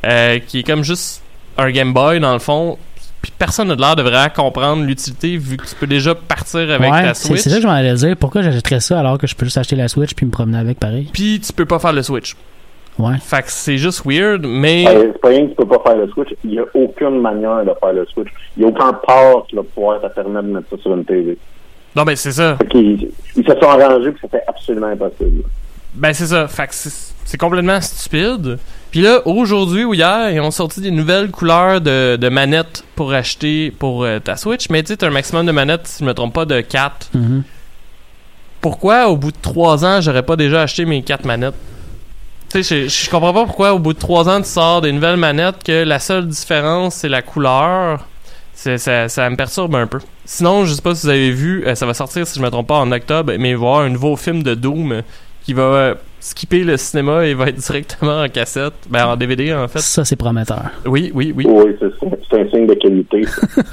euh, 0.07 0.39
qui 0.39 0.61
est 0.61 0.63
comme 0.63 0.85
juste 0.85 1.21
un 1.59 1.71
Game 1.73 1.93
Boy 1.93 2.21
dans 2.21 2.33
le 2.33 2.39
fond. 2.39 2.79
Puis 3.23 3.33
personne 3.39 3.69
n'a 3.69 3.77
l'air 3.77 3.95
de 3.97 4.03
vraiment 4.03 4.29
comprendre 4.35 4.85
l'utilité 4.85 5.37
vu 5.37 5.57
que 5.57 5.65
tu 5.65 5.75
peux 5.77 5.87
déjà 5.87 6.15
partir 6.15 6.61
avec 6.61 6.81
ouais, 6.93 7.03
ta 7.03 7.15
c'est 7.15 7.29
Switch. 7.29 7.41
c'est 7.41 7.51
ça 7.51 7.57
que 7.57 7.63
je 7.63 7.67
m'en 7.69 7.73
allais 7.73 7.95
dire. 7.95 8.17
Pourquoi 8.19 8.43
j'achèterais 8.43 8.81
ça 8.81 8.99
alors 8.99 9.17
que 9.17 9.27
je 9.29 9.37
peux 9.37 9.45
juste 9.47 9.59
acheter 9.59 9.77
la 9.77 9.87
Switch 9.89 10.15
puis 10.15 10.27
me 10.27 10.33
promener 10.33 10.59
avec 10.59 10.81
pareil? 10.81 11.09
Puis 11.13 11.41
tu 11.41 11.53
peux 11.53 11.65
pas 11.65 11.79
faire 11.79 11.93
le 11.93 12.03
Switch. 12.03 12.35
Ouais. 12.99 13.15
Fait 13.23 13.43
que 13.43 13.51
c'est 13.51 13.79
juste 13.79 14.03
weird, 14.05 14.45
mais 14.47 14.85
c'est 14.87 15.21
pas 15.21 15.29
rien 15.29 15.45
que 15.47 15.51
tu 15.51 15.55
peux 15.57 15.67
pas 15.67 15.81
faire 15.83 15.97
le 15.97 16.09
switch. 16.09 16.29
Il 16.45 16.51
n'y 16.51 16.59
a 16.59 16.65
aucune 16.75 17.21
manière 17.23 17.65
de 17.65 17.73
faire 17.81 17.93
le 17.95 18.05
switch. 18.13 18.29
Il 18.57 18.65
n'y 18.65 18.69
a 18.69 18.69
aucun 18.69 18.93
port 18.93 19.47
qui 19.49 19.57
va 19.57 19.63
pouvoir 19.63 19.99
te 20.03 20.09
permettre 20.09 20.47
de 20.49 20.53
mettre 20.53 20.69
ça 20.69 20.77
sur 20.83 20.95
une 20.95 21.05
TV. 21.05 21.39
non 21.97 22.03
ben 22.03 22.15
c'est 22.17 22.33
ça. 22.33 22.57
Fait 22.59 22.67
qu'ils- 22.69 23.09
ils 23.37 23.45
se 23.47 23.53
sont 23.59 23.67
arrangés 23.69 24.13
que 24.13 24.19
c'était 24.21 24.43
absolument 24.47 24.89
impossible. 24.89 25.43
Ben 25.95 26.13
c'est 26.13 26.27
ça. 26.27 26.47
Fait 26.49 26.67
que 26.67 26.75
c'est 26.75 27.39
complètement 27.39 27.81
stupide. 27.81 28.59
Puis 28.93 29.01
là, 29.01 29.27
aujourd'hui 29.27 29.85
ou 29.85 29.95
hier, 29.95 30.31
ils 30.31 30.41
ont 30.41 30.51
sorti 30.51 30.83
des 30.83 30.91
nouvelles 30.91 31.31
couleurs 31.31 31.81
de, 31.81 32.17
de 32.17 32.29
manettes 32.29 32.85
pour 32.95 33.15
acheter 33.15 33.71
pour 33.71 34.05
euh, 34.05 34.19
ta 34.19 34.37
Switch. 34.37 34.69
Mais 34.69 34.83
tu 34.83 34.89
sais, 34.89 34.99
t'as 34.99 35.07
un 35.07 35.11
maximum 35.11 35.47
de 35.47 35.51
manettes, 35.51 35.87
si 35.87 36.01
je 36.01 36.05
me 36.05 36.13
trompe 36.13 36.35
pas, 36.35 36.45
de 36.45 36.61
4. 36.61 37.09
Mhm. 37.15 37.43
Pourquoi, 38.61 39.09
au 39.09 39.17
bout 39.17 39.33
de 39.33 39.37
3 39.41 39.87
ans, 39.87 40.01
j'aurais 40.03 40.23
pas 40.23 40.37
déjà 40.37 40.61
acheté 40.61 40.85
mes 40.85 41.03
4 41.03 41.25
manettes? 41.25 41.55
Tu 42.51 42.63
sais, 42.63 42.87
je, 42.87 43.11
comprends 43.11 43.33
pas 43.33 43.47
pourquoi, 43.47 43.73
au 43.73 43.79
bout 43.79 43.95
de 43.95 43.99
3 43.99 44.29
ans, 44.29 44.43
tu 44.43 44.49
sors 44.49 44.83
des 44.83 44.93
nouvelles 44.93 45.17
manettes 45.17 45.65
que 45.65 45.85
la 45.85 45.99
seule 45.99 46.29
différence, 46.29 46.97
c'est 46.97 47.09
la 47.09 47.23
couleur. 47.23 48.07
Ça, 48.55 49.09
ça 49.09 49.31
me 49.31 49.37
perturbe 49.37 49.75
un 49.75 49.87
peu. 49.87 50.01
Sinon, 50.27 50.67
je 50.67 50.75
sais 50.75 50.83
pas 50.83 50.95
si 50.95 51.07
vous 51.07 51.09
avez 51.09 51.31
vu, 51.31 51.67
euh, 51.67 51.75
ça 51.75 51.87
va 51.87 51.95
sortir, 51.95 52.27
si 52.27 52.39
je 52.39 52.45
me 52.45 52.51
trompe 52.51 52.69
pas, 52.69 52.77
en 52.77 52.93
octobre, 52.93 53.33
mais 53.39 53.51
il 53.51 53.57
va 53.57 53.65
y 53.65 53.67
avoir 53.67 53.81
un 53.81 53.89
nouveau 53.89 54.17
film 54.17 54.43
de 54.43 54.55
Doom 54.55 54.93
euh, 54.93 55.03
qui 55.45 55.55
va 55.55 55.95
skipper 56.23 56.63
le 56.63 56.77
cinéma 56.77 57.27
et 57.27 57.35
va 57.35 57.49
être 57.49 57.57
directement 57.57 58.23
en 58.23 58.29
cassette. 58.29 58.75
Ben, 58.89 59.07
en 59.07 59.17
DVD, 59.17 59.53
en 59.53 59.67
fait. 59.69 59.81
Ça, 59.81 60.05
c'est 60.05 60.17
prometteur. 60.17 60.71
Oui, 60.87 61.11
oui, 61.15 61.33
oui. 61.37 61.45
Oui, 61.47 61.77
c'est 61.81 61.91
ça. 61.99 62.17
C'est 62.33 62.41
un 62.41 62.49
signe 62.51 62.67
de 62.67 62.75
qualité. 62.75 63.23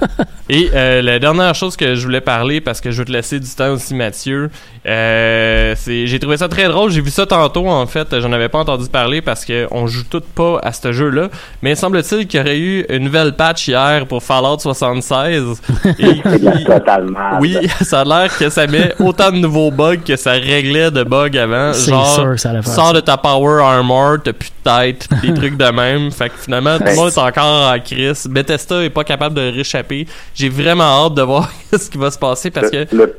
Et 0.49 0.69
euh, 0.73 1.01
la 1.03 1.19
dernière 1.19 1.53
chose 1.55 1.77
que 1.77 1.93
je 1.95 2.03
voulais 2.03 2.21
parler, 2.21 2.59
parce 2.59 2.81
que 2.81 2.89
je 2.91 2.97
veux 2.97 3.05
te 3.05 3.11
laisser 3.11 3.39
du 3.39 3.47
temps 3.49 3.69
aussi, 3.73 3.93
Mathieu, 3.93 4.49
euh, 4.85 5.75
c'est 5.77 6.07
j'ai 6.07 6.19
trouvé 6.19 6.37
ça 6.37 6.47
très 6.49 6.67
drôle. 6.67 6.89
J'ai 6.91 7.01
vu 7.01 7.11
ça 7.11 7.25
tantôt, 7.25 7.67
en 7.67 7.85
fait. 7.85 8.19
J'en 8.19 8.31
avais 8.33 8.49
pas 8.49 8.57
entendu 8.59 8.89
parler 8.89 9.21
parce 9.21 9.45
que 9.45 9.67
on 9.71 9.85
joue 9.87 10.03
tout 10.09 10.21
pas 10.35 10.59
à 10.63 10.71
ce 10.73 10.91
jeu-là. 10.91 11.29
Mais 11.61 11.75
semble-t-il 11.75 12.27
qu'il 12.27 12.39
y 12.39 12.43
aurait 12.43 12.57
eu 12.59 12.85
une 12.89 13.03
nouvelle 13.03 13.33
patch 13.33 13.67
hier 13.67 14.05
pour 14.07 14.23
Fallout 14.23 14.57
76. 14.59 15.61
Et 15.99 16.21
C'est 16.23 16.39
de 16.39 16.45
la 16.45 16.51
puis- 16.51 16.63
totale 16.65 17.05
merde. 17.11 17.37
oui, 17.41 17.57
ça 17.81 18.01
a 18.01 18.03
l'air 18.05 18.35
que 18.37 18.49
ça 18.49 18.65
met 18.67 18.93
autant 18.99 19.31
de 19.31 19.37
nouveaux 19.37 19.69
bugs 19.71 19.97
que 19.97 20.15
ça 20.15 20.31
réglait 20.31 20.89
de 20.91 21.03
bugs 21.03 21.37
avant. 21.37 21.73
C'est 21.73 21.91
Genre, 21.91 22.07
sûr 22.15 22.39
ça 22.39 22.61
sors 22.63 22.87
ça. 22.87 22.93
de 22.93 22.99
ta 23.01 23.17
Power 23.17 23.61
Armor, 23.63 24.17
t'as 24.23 24.33
plus 24.33 24.49
de 24.49 24.69
tête, 24.69 25.07
des 25.21 25.33
trucs 25.35 25.57
de 25.57 25.71
même. 25.71 26.11
Fait 26.11 26.29
que 26.29 26.35
finalement, 26.39 26.77
tout 26.77 26.85
le 26.85 26.95
monde 26.95 27.09
est 27.09 27.17
encore 27.19 27.71
en 27.71 27.79
crise. 27.79 28.27
Bethesda 28.49 28.83
est 28.83 28.89
pas 28.89 29.03
capable 29.03 29.35
de 29.35 29.41
réchapper. 29.51 30.07
J'ai 30.33 30.49
vraiment 30.49 31.05
hâte 31.05 31.13
de 31.13 31.21
voir 31.21 31.49
ce 31.71 31.89
qui 31.89 31.97
va 31.97 32.09
se 32.11 32.17
passer 32.17 32.49
parce 32.51 32.69
que 32.71 32.85
Le, 32.95 33.17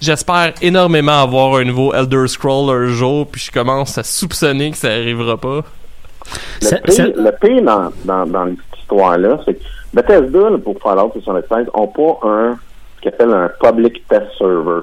j'espère 0.00 0.54
énormément 0.62 1.22
avoir 1.22 1.56
un 1.56 1.64
nouveau 1.64 1.92
Elder 1.92 2.26
Scroll 2.28 2.70
un 2.74 2.86
jour, 2.88 3.26
puis 3.26 3.40
je 3.42 3.50
commence 3.50 3.98
à 3.98 4.02
soupçonner 4.02 4.70
que 4.70 4.76
ça 4.76 4.88
arrivera 4.88 5.36
pas. 5.36 5.60
Le 6.62 6.66
ça- 6.66 6.78
pire, 6.78 7.12
le 7.14 7.30
pire 7.40 7.62
dans, 7.62 7.90
dans, 8.04 8.26
dans 8.26 8.46
cette 8.48 8.80
histoire-là, 8.80 9.40
c'est 9.44 9.54
que 9.54 9.62
Bethesda, 9.94 10.50
là, 10.50 10.58
pour 10.58 10.78
Fallout 10.82 11.12
76, 11.12 11.66
ont 11.74 11.86
pas 11.88 12.26
un, 12.28 12.56
ce 12.96 13.02
qu'ils 13.02 13.08
appellent 13.08 13.32
un 13.32 13.50
public 13.60 14.06
test 14.08 14.26
server. 14.38 14.80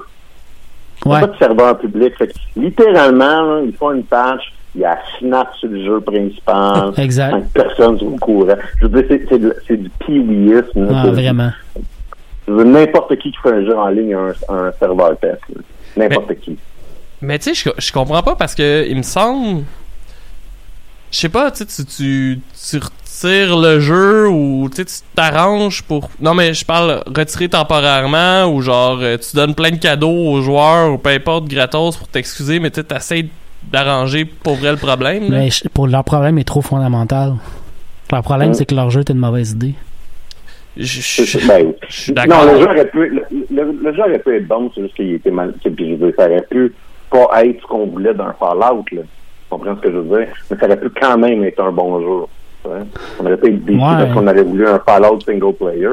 Ouais. 1.04 1.20
pas 1.20 1.26
de 1.26 1.36
serveur 1.36 1.78
public. 1.78 2.16
Fait 2.16 2.28
que, 2.28 2.32
littéralement, 2.56 3.42
là, 3.42 3.60
ils 3.64 3.74
font 3.76 3.92
une 3.92 4.02
patch, 4.04 4.52
il 4.76 4.82
y 4.82 4.84
a 4.84 4.98
Snap 5.18 5.48
sur 5.58 5.68
le 5.68 5.82
jeu 5.84 6.00
principal. 6.00 6.92
Exact. 6.98 7.30
Cinq 7.32 7.48
personnes 7.52 7.98
sont 7.98 8.06
au 8.06 8.16
courant. 8.18 8.54
Je 8.80 8.86
veux 8.86 9.02
dire, 9.02 9.06
c'est, 9.08 9.26
c'est, 9.28 9.38
de- 9.38 9.56
c'est 9.66 9.76
du 9.78 9.90
là. 10.74 11.02
Ah, 11.02 11.06
vraiment. 11.10 11.50
je 12.46 12.52
veux 12.52 12.64
dire, 12.64 12.72
n'importe 12.72 13.16
qui 13.16 13.32
qui 13.32 13.38
fait 13.42 13.52
un 13.52 13.64
jeu 13.64 13.76
en 13.76 13.88
ligne 13.88 14.14
a 14.14 14.18
un, 14.18 14.54
un 14.68 14.72
serveur 14.78 15.18
test. 15.18 15.40
N'importe 15.96 16.34
qui. 16.40 16.58
Mais 17.22 17.38
tu 17.38 17.54
sais, 17.54 17.70
je, 17.74 17.80
je 17.80 17.92
comprends 17.92 18.22
pas 18.22 18.36
parce 18.36 18.54
que 18.54 18.86
il 18.86 18.96
me 18.96 19.02
semble. 19.02 19.64
Je 21.10 21.18
sais 21.18 21.28
pas, 21.30 21.50
tu 21.50 21.64
sais, 21.64 21.64
tu, 21.64 21.84
tu, 21.86 22.40
tu 22.70 22.76
retires 22.78 23.56
le 23.56 23.80
jeu 23.80 24.28
ou 24.28 24.68
tu 24.68 24.84
t'arranges 25.14 25.82
pour. 25.82 26.10
Non, 26.20 26.34
mais 26.34 26.52
je 26.52 26.66
parle 26.66 27.02
retirer 27.06 27.48
temporairement 27.48 28.44
ou 28.52 28.60
genre 28.60 28.98
euh, 29.00 29.16
tu 29.16 29.34
donnes 29.34 29.54
plein 29.54 29.70
de 29.70 29.76
cadeaux 29.76 30.10
aux 30.32 30.42
joueurs 30.42 30.92
ou 30.92 30.98
peu 30.98 31.10
importe, 31.10 31.46
gratos 31.48 31.96
pour 31.96 32.08
t'excuser, 32.08 32.60
mais 32.60 32.70
tu 32.70 32.80
sais, 32.80 32.84
t'essayes 32.84 33.30
d'arranger 33.72 34.24
pour 34.24 34.54
vrai 34.56 34.70
le 34.72 34.76
problème. 34.78 35.30
là. 35.30 35.38
Mais 35.38 35.50
je- 35.50 35.68
pour 35.68 35.86
leur 35.86 36.04
problème 36.04 36.38
est 36.38 36.44
trop 36.44 36.62
fondamental. 36.62 37.34
Leur 38.12 38.22
problème, 38.22 38.54
c'est 38.54 38.66
que 38.66 38.74
leur 38.74 38.90
jeu 38.90 39.00
était 39.00 39.12
une 39.12 39.18
mauvaise 39.18 39.52
idée. 39.52 39.74
Je- 40.76 40.84
je- 41.00 41.24
c'est- 41.24 41.46
ben, 41.46 41.72
je 41.88 42.00
suis 42.02 42.12
non, 42.12 42.22
d'accord. 42.22 42.44
le 42.44 42.58
jeu 42.60 42.64
aurait 42.66 42.88
pu, 42.88 43.08
le, 43.08 43.22
le- 43.50 43.78
le 43.82 43.92
jeu 43.94 44.00
aurait 44.02 44.18
pu 44.18 44.36
être 44.36 44.46
bon, 44.46 44.70
c'est 44.74 44.82
juste 44.82 44.94
qu'il 44.94 45.14
était 45.14 45.30
mal. 45.30 45.54
Puis 45.62 45.74
je 45.78 45.94
veux 45.96 46.06
dire, 46.08 46.12
ça 46.18 46.26
aurait 46.26 46.44
pu 46.50 46.72
pas 47.10 47.44
être 47.46 47.62
ce 47.62 47.66
qu'on 47.66 47.86
voulait 47.86 48.12
d'un 48.14 48.34
Fallout, 48.38 48.84
là. 48.92 49.02
Tu 49.02 49.50
comprends 49.50 49.76
ce 49.76 49.80
que 49.80 49.90
je 49.90 49.96
veux 49.96 50.18
dire? 50.18 50.28
Mais 50.50 50.56
ça 50.58 50.66
aurait 50.66 50.78
pu 50.80 50.90
quand 51.00 51.16
même 51.18 51.42
être 51.44 51.62
un 51.62 51.72
bon 51.72 52.00
jeu. 52.00 52.26
On 53.20 53.24
aurait 53.26 53.36
pu 53.38 53.46
être 53.54 53.68
Ouais. 53.70 53.78
parce 53.78 54.12
qu'on 54.12 54.26
aurait 54.26 54.42
voulu 54.42 54.66
un 54.68 54.78
Fallout 54.80 55.20
single 55.20 55.54
player, 55.54 55.88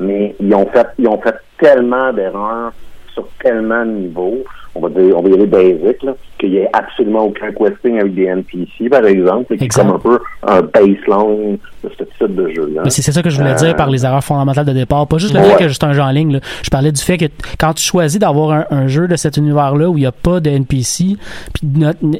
mais 0.00 0.34
ils 0.40 0.54
ont 0.54 0.66
fait, 0.66 0.86
ils 0.98 1.06
ont 1.06 1.20
fait 1.20 1.34
tellement 1.60 2.12
d'erreurs 2.12 2.72
sur 3.12 3.28
tellement 3.42 3.84
de 3.86 3.90
niveaux. 3.92 4.42
On 4.76 4.80
va 4.80 4.88
dire, 4.88 5.16
on 5.16 5.22
va 5.22 5.28
y 5.28 5.34
aller 5.34 5.46
basic, 5.46 6.02
là, 6.02 6.14
qu'il 6.38 6.50
n'y 6.50 6.56
ait 6.56 6.68
absolument 6.72 7.24
aucun 7.26 7.52
questing 7.52 7.98
avec 8.00 8.14
des 8.14 8.24
NPC, 8.24 8.88
par 8.90 9.04
exemple, 9.04 9.56
qui 9.56 9.64
est 9.64 9.68
comme 9.68 9.90
un 9.90 9.98
peu 9.98 10.18
un 10.46 10.62
baseline 10.62 11.58
de 11.84 11.90
ce 11.96 12.04
type 12.04 12.34
de. 12.34 12.80
Mais 12.82 12.90
c'est 12.90 13.02
ça 13.12 13.22
que 13.22 13.30
je 13.30 13.36
voulais 13.38 13.52
Euh, 13.52 13.54
dire 13.54 13.76
par 13.76 13.88
les 13.88 14.04
erreurs 14.04 14.24
fondamentales 14.24 14.64
de 14.66 14.72
départ. 14.72 15.06
Pas 15.06 15.18
juste 15.18 15.32
le 15.34 15.40
Ouais. 15.40 15.50
fait 15.56 15.64
que 15.66 15.68
c'est 15.68 15.84
un 15.84 15.92
jeu 15.92 16.00
en 16.02 16.10
ligne. 16.10 16.32
là. 16.32 16.40
Je 16.62 16.70
parlais 16.70 16.90
du 16.90 17.00
fait 17.00 17.18
que 17.18 17.26
quand 17.58 17.72
tu 17.74 17.84
choisis 17.84 18.18
d'avoir 18.18 18.50
un, 18.50 18.64
un 18.70 18.86
jeu 18.88 19.06
de 19.06 19.14
cet 19.16 19.36
univers-là 19.36 19.88
où 19.90 19.96
il 19.96 20.00
n'y 20.00 20.06
a 20.06 20.12
pas 20.12 20.40
de 20.40 20.50
NPC, 20.50 21.16
puis 21.52 21.68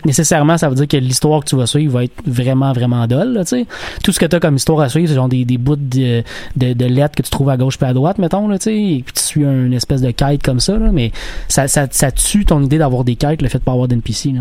nécessairement, 0.05 0.57
ça 0.59 0.69
veut 0.69 0.75
dire 0.75 0.88
que 0.88 0.97
l'histoire 0.97 1.40
que 1.40 1.47
tu 1.49 1.57
vas 1.57 1.67
suivre 1.67 1.95
va 1.95 2.05
être 2.05 2.14
vraiment, 2.27 2.73
vraiment 2.73 3.07
dolle. 3.07 3.33
Là, 3.33 3.45
tu 3.45 3.57
sais. 3.61 3.67
Tout 4.03 4.12
ce 4.12 4.21
que 4.21 4.27
tu 4.27 4.37
as 4.37 4.40
comme 4.40 4.57
histoire 4.57 4.81
à 4.81 4.88
suivre, 4.88 5.09
c'est 5.09 5.14
genre 5.14 5.29
des, 5.29 5.45
des 5.45 5.59
bouts 5.59 5.77
de, 5.77 6.23
de, 6.57 6.73
de 6.73 6.85
lettres 6.85 7.17
que 7.17 7.23
tu 7.23 7.31
trouves 7.31 7.49
à 7.51 7.57
gauche 7.57 7.79
puis 7.79 7.87
à 7.88 7.93
droite, 7.93 8.19
mettons, 8.19 8.49
là, 8.49 8.57
et 8.57 9.03
puis 9.05 9.12
tu 9.14 9.23
suis 9.23 9.43
une 9.43 9.73
espèce 9.73 10.01
de 10.03 10.11
quête 10.11 10.43
comme 10.43 10.61
ça. 10.61 10.79
Là, 10.79 10.90
mais 10.93 11.11
ça, 11.49 11.67
ça, 11.69 11.87
ça 11.90 12.11
tue 12.12 12.44
ton 12.45 12.63
idée 12.63 12.79
d'avoir 12.79 13.05
des 13.05 13.17
quêtes, 13.17 13.43
le 13.43 13.49
fait 13.49 13.59
de 13.59 13.65
pas 13.65 13.73
avoir 13.73 13.89
d'NPC. 13.89 14.31
Là? 14.33 14.41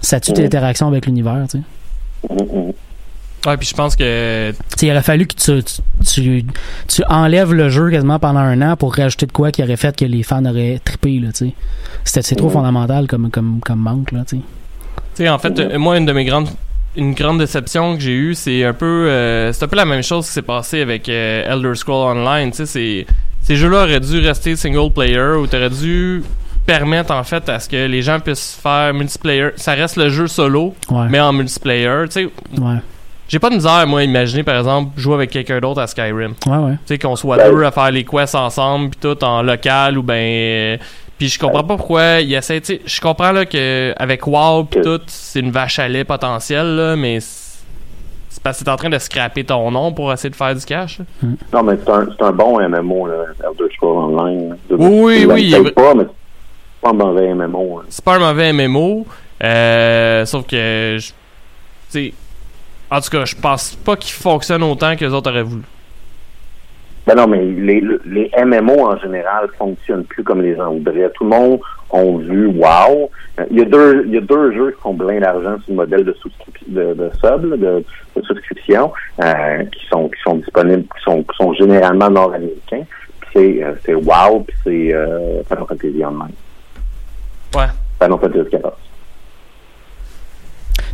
Ça 0.00 0.20
tue 0.20 0.32
tes 0.32 0.40
Ouais. 0.40 0.46
interactions 0.46 0.88
avec 0.88 1.06
l'univers. 1.06 1.44
tu 1.50 1.58
sais? 1.58 1.64
Mm, 2.34 2.58
mm. 2.68 2.72
Ouais, 3.46 3.56
puis 3.58 3.68
je 3.68 3.74
pense 3.74 3.94
que 3.94 4.52
il 4.82 4.90
aurait 4.90 5.02
fallu 5.02 5.26
que 5.26 5.34
tu, 5.34 5.62
tu, 5.62 5.82
tu, 6.04 6.44
tu 6.88 7.02
enlèves 7.08 7.52
le 7.52 7.68
jeu 7.68 7.90
quasiment 7.90 8.18
pendant 8.18 8.40
un 8.40 8.60
an 8.62 8.76
pour 8.76 8.94
rajouter 8.96 9.26
de 9.26 9.32
quoi 9.32 9.52
qui 9.52 9.62
aurait 9.62 9.76
fait 9.76 9.94
que 9.96 10.04
les 10.04 10.24
fans 10.24 10.44
auraient 10.44 10.80
trippé, 10.84 11.20
là, 11.20 11.28
tu 11.32 11.46
sais. 11.48 11.52
C'était- 12.02 12.22
C'est 12.22 12.34
trop 12.34 12.48
Ouais. 12.48 12.52
fondamental 12.54 13.06
comme, 13.06 13.30
comme, 13.30 13.60
comme 13.64 13.78
manque, 13.78 14.10
là, 14.10 14.24
tu 14.26 14.36
sais. 14.38 14.42
Tu 15.14 15.22
sais, 15.22 15.28
en 15.28 15.38
fait, 15.38 15.56
euh, 15.60 15.78
moi, 15.78 15.96
une 15.96 16.06
de 16.06 16.12
mes 16.12 16.24
grandes 16.24 16.48
une 16.96 17.12
grande 17.12 17.38
déception 17.38 17.94
que 17.94 18.00
j'ai 18.00 18.14
eue, 18.14 18.34
c'est 18.34 18.64
un 18.64 18.72
peu 18.72 18.86
euh, 19.10 19.52
c'est 19.52 19.64
un 19.64 19.68
peu 19.68 19.76
la 19.76 19.84
même 19.84 20.02
chose 20.02 20.26
qui 20.26 20.32
s'est 20.32 20.40
passé 20.42 20.80
avec 20.80 21.08
euh, 21.10 21.44
Elder 21.52 21.74
Scrolls 21.74 22.16
Online. 22.16 22.50
Tu 22.50 22.56
sais, 22.56 22.66
c'est- 22.66 23.06
ces 23.42 23.54
jeux-là 23.54 23.82
auraient 23.82 24.00
dû 24.00 24.18
rester 24.20 24.56
single 24.56 24.90
player 24.90 25.36
ou 25.38 25.46
t'aurais 25.46 25.68
dû 25.70 26.22
permettre 26.66 27.12
en 27.14 27.22
fait 27.24 27.48
à 27.48 27.60
ce 27.60 27.68
que 27.68 27.86
les 27.86 28.02
gens 28.02 28.18
puissent 28.20 28.58
faire 28.60 28.92
multiplayer. 28.92 29.50
Ça 29.56 29.72
reste 29.72 29.96
le 29.96 30.08
jeu 30.08 30.26
solo, 30.26 30.74
Ouais. 30.90 31.06
mais 31.08 31.20
en 31.20 31.32
multiplayer. 31.32 32.04
Tu 32.06 32.10
sais, 32.10 32.24
Ouais. 32.60 32.76
j'ai 33.28 33.38
pas 33.38 33.50
de 33.50 33.54
misère 33.54 33.86
moi 33.86 34.00
à 34.00 34.02
imaginer 34.04 34.42
par 34.42 34.56
exemple 34.58 34.90
jouer 34.98 35.14
avec 35.14 35.30
quelqu'un 35.30 35.60
d'autre 35.60 35.80
à 35.80 35.86
Skyrim. 35.86 36.34
Ouais, 36.46 36.56
ouais. 36.56 36.72
Tu 36.72 36.78
sais, 36.86 36.98
qu'on 36.98 37.16
soit 37.16 37.38
deux 37.48 37.62
à 37.64 37.70
faire 37.70 37.90
les 37.90 38.04
quests 38.04 38.34
ensemble, 38.34 38.90
puis 38.90 38.98
tout 39.00 39.24
en 39.24 39.42
local, 39.42 39.96
ou 39.98 40.02
ben. 40.02 40.14
euh, 40.14 40.76
puis 41.18 41.28
je 41.28 41.38
comprends 41.38 41.64
pas 41.64 41.76
pourquoi 41.76 42.20
il 42.20 42.34
essaie. 42.34 42.60
Tu 42.60 42.74
sais, 42.74 42.80
je 42.84 43.00
comprends 43.00 43.32
là 43.32 43.46
que 43.46 43.94
avec 43.96 44.26
WoW 44.26 44.64
pis 44.64 44.78
Que- 44.80 44.96
tout, 44.96 45.02
c'est 45.06 45.40
une 45.40 45.50
vache 45.50 45.78
à 45.78 45.88
lait 45.88 46.04
potentielle, 46.04 46.76
là, 46.76 46.94
mais 46.96 47.20
c'est 47.20 48.42
parce 48.42 48.58
que 48.58 48.64
t'es 48.64 48.70
en 48.70 48.76
train 48.76 48.90
de 48.90 48.98
scraper 48.98 49.42
ton 49.44 49.70
nom 49.70 49.92
pour 49.92 50.12
essayer 50.12 50.28
de 50.30 50.36
faire 50.36 50.54
du 50.54 50.62
cash. 50.64 50.98
là. 50.98 51.28
Non, 51.54 51.62
mais 51.62 51.78
c'est 51.82 51.90
un, 51.90 52.06
c'est 52.18 52.22
un 52.24 52.32
bon 52.32 52.60
MMO, 52.60 53.06
là, 53.06 53.14
Elder 53.44 53.72
Scrolls 53.74 54.12
Online. 54.14 54.50
là. 54.50 54.56
Je- 54.68 54.74
Oui, 54.76 55.24
oui, 55.26 55.52
il 55.56 55.72
pas, 55.72 55.94
mais 55.94 56.04
pas 56.80 56.90
un 56.90 56.92
mauvais 56.94 57.34
MMO. 57.34 57.78
hein. 57.80 57.84
C'est 57.88 58.04
pas 58.04 58.14
un 58.16 58.18
mauvais 58.18 58.52
MMO, 58.52 59.06
euh, 59.42 60.24
sauf 60.24 60.46
que. 60.46 60.96
je- 60.98 61.08
Tu 61.10 61.12
sais. 61.88 62.14
En 62.90 63.00
tout 63.00 63.10
cas, 63.10 63.24
je 63.24 63.34
pense 63.34 63.74
pas 63.74 63.96
qu'il 63.96 64.12
fonctionne 64.12 64.62
autant 64.62 64.94
que 64.96 65.04
les 65.04 65.12
autres 65.12 65.30
auraient 65.30 65.42
voulu. 65.42 65.62
Ben 67.06 67.14
non, 67.14 67.26
mais 67.28 67.40
les, 67.44 67.80
les 68.04 68.30
MMO 68.44 68.80
en 68.86 68.98
général 68.98 69.48
fonctionnent 69.56 70.04
plus 70.04 70.24
comme 70.24 70.42
les 70.42 70.56
gens 70.56 70.72
voudraient. 70.72 71.08
Tout 71.14 71.22
le 71.24 71.30
monde 71.30 71.60
a 71.92 72.02
vu 72.02 72.46
wow. 72.46 73.10
Il 73.50 73.58
y 73.58 73.62
a 73.62 73.64
deux, 73.64 74.04
il 74.06 74.14
y 74.14 74.16
a 74.16 74.20
deux 74.20 74.52
jeux 74.52 74.72
qui 74.72 74.80
font 74.80 74.94
plein 74.94 75.20
d'argent 75.20 75.56
sur 75.64 75.70
le 75.70 75.74
modèle 75.74 76.04
de 76.04 76.12
souscription 76.14 76.66
de, 76.68 76.94
de 76.94 77.10
sub, 77.20 77.42
de, 77.48 77.84
de, 78.16 78.22
souscription, 78.22 78.92
euh, 79.22 79.64
qui 79.66 79.86
sont 79.88 80.08
qui 80.08 80.20
sont 80.24 80.36
disponibles, 80.36 80.82
qui 80.96 81.02
sont 81.04 81.22
qui 81.22 81.36
sont 81.36 81.52
généralement 81.54 82.10
nord-américains. 82.10 82.82
C'est 83.32 83.62
euh, 83.62 83.72
c'est 83.84 83.94
wow, 83.94 84.40
puis 84.40 84.56
c'est 84.64 84.92
euh, 84.94 85.42
Final 85.44 85.64
Fantasy 85.68 86.04
Online. 86.04 86.32
Ouais. 87.56 87.66
Final 88.02 88.18
Fantasy 88.20 88.50
14. 88.50 88.72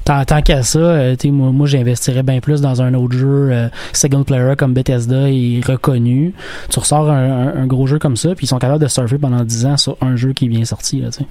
Tant, 0.05 0.25
tant 0.25 0.42
qu'à 0.42 0.62
ça, 0.62 0.79
euh, 0.81 1.14
moi, 1.27 1.51
moi 1.53 1.66
j'investirais 1.68 2.22
bien 2.25 2.40
plus 2.40 2.61
dans 2.61 2.83
un 2.83 2.92
autre 2.94 3.16
jeu 3.16 3.51
euh, 3.53 3.68
single 3.92 4.25
player 4.25 4.55
comme 4.57 4.75
Bethesda 4.75 5.29
est 5.31 5.61
reconnu. 5.64 6.35
Tu 6.70 6.79
ressors 6.81 7.09
un, 7.09 7.48
un- 7.48 7.55
un 7.62 7.66
gros 7.66 7.87
jeu 7.87 7.98
comme 8.01 8.16
ça, 8.16 8.35
puis 8.35 8.46
ils 8.46 8.48
sont 8.48 8.59
capables 8.59 8.83
de 8.83 8.88
surfer 8.88 9.18
pendant 9.18 9.44
10 9.44 9.66
ans 9.66 9.77
sur 9.77 9.96
un 10.01 10.16
jeu 10.16 10.33
qui 10.33 10.46
est 10.46 10.48
bien 10.48 10.64
sorti. 10.64 11.01
Là, 11.01 11.11
t'sais. 11.11 11.25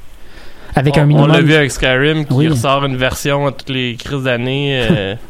Avec 0.74 0.98
un 0.98 1.02
on, 1.02 1.04
on 1.04 1.08
minimum. 1.08 1.32
l'a 1.32 1.42
vu 1.42 1.54
avec 1.54 1.70
Skyrim 1.72 2.24
qui 2.26 2.34
Oui. 2.34 2.48
ressort 2.48 2.86
une 2.86 2.96
version 2.96 3.46
à 3.48 3.52
toutes 3.52 3.70
les 3.70 3.96
crises 3.96 4.24
d'années. 4.24 4.88
euh, 4.90 5.16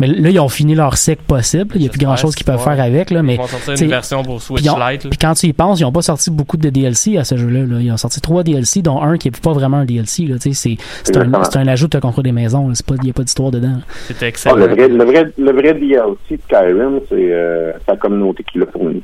Mais 0.00 0.06
là, 0.08 0.30
ils 0.30 0.40
ont 0.40 0.48
fini 0.48 0.74
leur 0.74 0.96
cycle 0.96 1.22
possible. 1.26 1.72
Il 1.76 1.82
n'y 1.82 1.86
a 1.86 1.90
plus 1.90 1.98
J'espère, 2.00 2.06
grand 2.08 2.16
chose 2.16 2.34
qu'ils 2.34 2.46
peuvent 2.46 2.56
ouais. 2.58 2.64
faire 2.76 2.82
avec. 2.82 3.10
Là, 3.10 3.22
mais 3.22 3.34
ils 3.34 3.38
vont 3.38 3.46
sortir 3.46 3.74
une 3.80 3.90
version 3.90 4.22
pour 4.22 4.40
Switch 4.42 4.62
Lite. 4.64 5.08
puis 5.08 5.18
quand 5.18 5.34
tu 5.34 5.46
y 5.46 5.52
penses, 5.52 5.78
ils 5.80 5.84
n'ont 5.84 5.92
pas 5.92 6.02
sorti 6.02 6.30
beaucoup 6.30 6.56
de 6.56 6.68
DLC 6.70 7.16
à 7.18 7.24
ce 7.24 7.36
jeu-là. 7.36 7.60
là. 7.66 7.80
Ils 7.80 7.92
ont 7.92 7.96
sorti 7.96 8.20
trois 8.20 8.42
DLC, 8.42 8.82
dont 8.82 9.00
un 9.02 9.16
qui 9.18 9.28
est 9.28 9.40
pas 9.40 9.52
vraiment 9.52 9.76
un 9.78 9.84
DLC. 9.84 10.26
C'est 10.40 10.76
c'est 11.04 11.16
un, 11.16 11.32
un 11.32 11.68
ajout 11.68 11.88
de 11.88 11.98
contrôle 11.98 12.24
des 12.24 12.32
maisons. 12.32 12.70
Il 12.72 12.94
n'y 13.04 13.10
a 13.10 13.12
pas 13.12 13.22
d'histoire 13.22 13.50
dedans. 13.50 13.80
C'était 14.08 14.26
Ah, 14.26 14.28
excellent. 14.28 14.56
le, 14.56 14.66
vrai, 14.66 14.88
le, 14.88 15.04
vrai, 15.04 15.32
le 15.38 15.52
vrai 15.52 15.74
DLC 15.74 16.36
de 16.36 16.40
Skyrim, 16.44 17.00
c'est 17.08 17.14
euh, 17.32 17.72
sa 17.86 17.96
communauté 17.96 18.44
qui 18.50 18.58
l'a 18.58 18.66
fourni. 18.66 19.02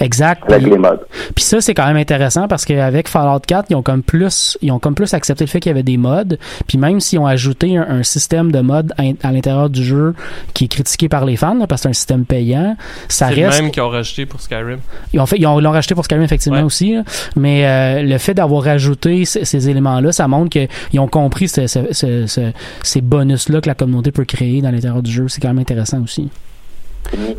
Exact. 0.00 0.42
Avec 0.50 0.62
Puis- 0.62 0.70
les 0.72 0.78
mods. 0.78 0.88
Puis 1.34 1.44
ça, 1.44 1.60
c'est 1.60 1.74
quand 1.74 1.86
même 1.86 1.96
intéressant 1.96 2.48
parce 2.48 2.64
qu'avec 2.64 3.08
Fallout 3.08 3.40
4, 3.46 3.66
ils 3.70 3.76
ont 3.76 3.82
comme 3.82 4.02
plus, 4.02 4.56
ils 4.62 4.70
ont 4.72 4.78
comme 4.78 4.94
plus 4.94 5.12
accepté 5.14 5.44
le 5.44 5.48
fait 5.48 5.60
qu'il 5.60 5.70
y 5.70 5.74
avait 5.74 5.82
des 5.82 5.96
mods. 5.96 6.36
Puis 6.66 6.78
même 6.78 7.00
s'ils 7.00 7.18
ont 7.18 7.26
ajouté 7.26 7.76
un, 7.76 7.82
un 7.88 8.02
système 8.02 8.50
de 8.52 8.60
mods 8.60 8.88
à, 8.96 9.02
à 9.26 9.32
l'intérieur 9.32 9.70
du 9.70 9.84
jeu 9.84 10.14
qui 10.54 10.64
est 10.64 10.68
critiqué 10.68 11.08
par 11.08 11.24
les 11.24 11.36
fans, 11.36 11.54
là, 11.54 11.66
parce 11.66 11.80
que 11.80 11.82
c'est 11.84 11.88
un 11.90 11.92
système 11.94 12.24
payant, 12.24 12.76
ça 13.08 13.28
C'est 13.28 13.44
reste. 13.44 13.60
même 13.62 13.70
qu'ils 13.70 13.82
ont 13.82 13.88
rajouté 13.88 14.26
pour 14.26 14.40
Skyrim. 14.40 14.78
Ils 15.12 15.20
ont 15.20 15.26
fait, 15.26 15.36
ils 15.38 15.46
ont- 15.46 15.58
ils 15.60 15.62
l'ont 15.62 15.70
racheté 15.72 15.94
pour 15.94 16.04
Skyrim 16.04 16.22
effectivement 16.24 16.58
Ouais. 16.58 16.64
aussi, 16.64 16.94
là. 16.94 17.02
mais 17.36 17.66
euh, 17.66 18.02
le 18.02 18.18
fait 18.18 18.34
d'avoir 18.34 18.62
rajouté 18.64 19.24
ces, 19.24 19.44
ces 19.44 19.68
éléments-là, 19.68 20.12
ça 20.12 20.28
montre 20.28 20.50
qu'ils 20.50 21.00
ont 21.00 21.08
compris 21.08 21.48
ce- 21.48 21.66
ce- 21.66 21.92
ce- 21.92 22.26
ce- 22.26 22.52
ces 22.82 23.00
bonus-là 23.00 23.60
que 23.60 23.68
la 23.68 23.74
communauté 23.74 24.10
peut 24.12 24.24
créer 24.24 24.60
dans 24.62 24.70
l'intérieur 24.70 25.02
du 25.02 25.10
jeu. 25.10 25.28
C'est 25.28 25.40
quand 25.40 25.48
même 25.48 25.58
intéressant 25.58 26.02
aussi. 26.02 26.28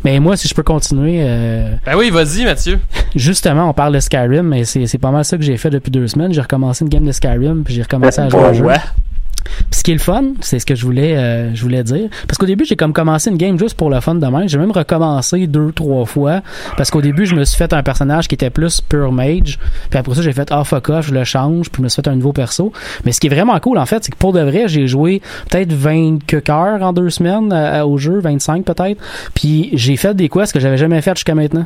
Mais 0.04 0.18
moi, 0.18 0.36
si 0.36 0.48
je 0.48 0.54
peux 0.54 0.62
continuer, 0.62 1.20
euh, 1.22 1.74
Ben 1.86 1.96
oui, 1.96 2.10
vas-y, 2.10 2.44
Mathieu. 2.44 2.78
justement, 3.14 3.70
on 3.70 3.72
parle 3.72 3.94
de 3.94 4.00
Skyrim, 4.00 4.42
mais 4.42 4.64
c'est 4.64 4.86
c'est 4.86 4.98
pas 4.98 5.10
mal 5.10 5.24
ça 5.24 5.36
que 5.36 5.42
j'ai 5.42 5.56
fait 5.56 5.70
depuis 5.70 5.90
deux 5.90 6.06
semaines. 6.08 6.32
J'ai 6.32 6.40
recommencé 6.40 6.84
une 6.84 6.88
game 6.88 7.04
de 7.04 7.12
Skyrim, 7.12 7.62
puis 7.64 7.74
j'ai 7.74 7.82
recommencé 7.82 8.20
à 8.20 8.28
jouer 8.28 8.40
au 8.40 8.54
jeu. 8.54 8.66
Ce 9.80 9.82
qui 9.82 9.92
est 9.92 9.94
le 9.94 10.00
fun, 10.00 10.34
c'est 10.42 10.58
ce 10.58 10.66
que 10.66 10.74
je 10.74 10.84
voulais, 10.84 11.16
euh, 11.16 11.54
je 11.54 11.62
voulais 11.62 11.82
dire. 11.82 12.10
Parce 12.28 12.36
qu'au 12.36 12.44
début, 12.44 12.66
j'ai 12.66 12.76
comme 12.76 12.92
commencé 12.92 13.30
une 13.30 13.38
game 13.38 13.58
juste 13.58 13.78
pour 13.78 13.88
le 13.88 13.98
fun 14.02 14.14
de 14.14 14.26
même. 14.26 14.46
J'ai 14.46 14.58
même 14.58 14.72
recommencé 14.72 15.46
deux, 15.46 15.72
trois 15.72 16.04
fois. 16.04 16.42
Parce 16.76 16.90
qu'au 16.90 17.00
début, 17.00 17.24
je 17.24 17.34
me 17.34 17.46
suis 17.46 17.56
fait 17.56 17.72
un 17.72 17.82
personnage 17.82 18.28
qui 18.28 18.34
était 18.34 18.50
plus 18.50 18.82
pure 18.82 19.10
mage. 19.10 19.58
Puis 19.88 19.98
après 19.98 20.14
ça, 20.14 20.20
j'ai 20.20 20.34
fait 20.34 20.48
ah 20.50 20.64
fuck 20.64 20.90
off, 20.90 21.06
je 21.06 21.14
le 21.14 21.24
change. 21.24 21.70
Puis 21.70 21.78
je 21.78 21.84
me 21.84 21.88
suis 21.88 22.02
fait 22.02 22.10
un 22.10 22.14
nouveau 22.14 22.34
perso. 22.34 22.74
Mais 23.06 23.12
ce 23.12 23.20
qui 23.20 23.28
est 23.28 23.30
vraiment 23.34 23.58
cool, 23.58 23.78
en 23.78 23.86
fait, 23.86 24.04
c'est 24.04 24.12
que 24.12 24.18
pour 24.18 24.34
de 24.34 24.40
vrai, 24.40 24.68
j'ai 24.68 24.86
joué 24.86 25.22
peut-être 25.48 25.72
20 25.72 26.26
quelques 26.26 26.50
heures 26.50 26.82
en 26.82 26.92
deux 26.92 27.08
semaines 27.08 27.50
euh, 27.50 27.82
au 27.82 27.96
jeu, 27.96 28.20
25 28.20 28.66
peut-être. 28.66 29.00
Puis 29.32 29.70
j'ai 29.72 29.96
fait 29.96 30.14
des 30.14 30.28
quests 30.28 30.52
que 30.52 30.60
j'avais 30.60 30.76
jamais 30.76 31.00
fait 31.00 31.14
jusqu'à 31.16 31.34
maintenant. 31.34 31.64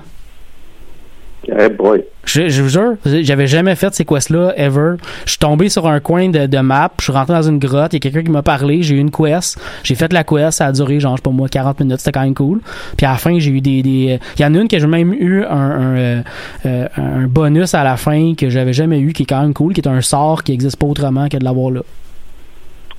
Boy. 1.76 2.04
Je, 2.24 2.48
je 2.48 2.62
vous 2.62 2.68
jure, 2.68 2.94
j'avais 3.04 3.46
jamais 3.46 3.74
fait 3.74 3.94
ces 3.94 4.04
quests-là, 4.04 4.54
ever. 4.56 4.94
Je 5.26 5.32
suis 5.32 5.38
tombé 5.38 5.68
sur 5.68 5.86
un 5.86 6.00
coin 6.00 6.28
de, 6.30 6.46
de 6.46 6.58
map, 6.58 6.90
je 6.98 7.04
suis 7.04 7.12
rentré 7.12 7.34
dans 7.34 7.42
une 7.42 7.58
grotte, 7.58 7.92
il 7.92 7.96
y 7.96 7.98
a 7.98 8.00
quelqu'un 8.00 8.22
qui 8.22 8.30
m'a 8.30 8.42
parlé, 8.42 8.82
j'ai 8.82 8.94
eu 8.94 8.98
une 8.98 9.10
quest, 9.10 9.58
j'ai 9.82 9.94
fait 9.94 10.12
la 10.12 10.24
quest, 10.24 10.58
ça 10.58 10.66
a 10.66 10.72
duré 10.72 11.00
genre, 11.00 11.16
je 11.16 11.18
sais 11.18 11.22
pas 11.22 11.30
moi, 11.30 11.48
40 11.48 11.80
minutes, 11.80 11.98
c'était 11.98 12.12
quand 12.12 12.24
même 12.24 12.34
cool. 12.34 12.60
Puis 12.96 13.06
à 13.06 13.12
la 13.12 13.18
fin, 13.18 13.38
j'ai 13.38 13.50
eu 13.50 13.60
des... 13.60 13.82
des 13.82 14.18
il 14.38 14.42
y 14.42 14.44
en 14.44 14.54
a 14.54 14.58
une 14.58 14.68
que 14.68 14.78
j'ai 14.78 14.86
même 14.86 15.12
eu 15.12 15.44
un, 15.44 15.50
un, 15.50 15.96
euh, 15.96 16.22
euh, 16.66 16.88
un 16.96 17.26
bonus 17.26 17.74
à 17.74 17.84
la 17.84 17.96
fin 17.96 18.34
que 18.34 18.48
j'avais 18.48 18.72
jamais 18.72 19.00
eu, 19.00 19.12
qui 19.12 19.24
est 19.24 19.26
quand 19.26 19.42
même 19.42 19.54
cool, 19.54 19.74
qui 19.74 19.80
est 19.80 19.88
un 19.88 20.00
sort 20.00 20.42
qui 20.42 20.52
existe 20.52 20.76
pas 20.76 20.86
autrement 20.86 21.28
que 21.28 21.36
de 21.36 21.44
l'avoir 21.44 21.70
là. 21.70 21.80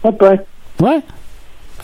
Hop, 0.04 0.22
ouais. 0.22 0.40
Ouais. 0.82 1.00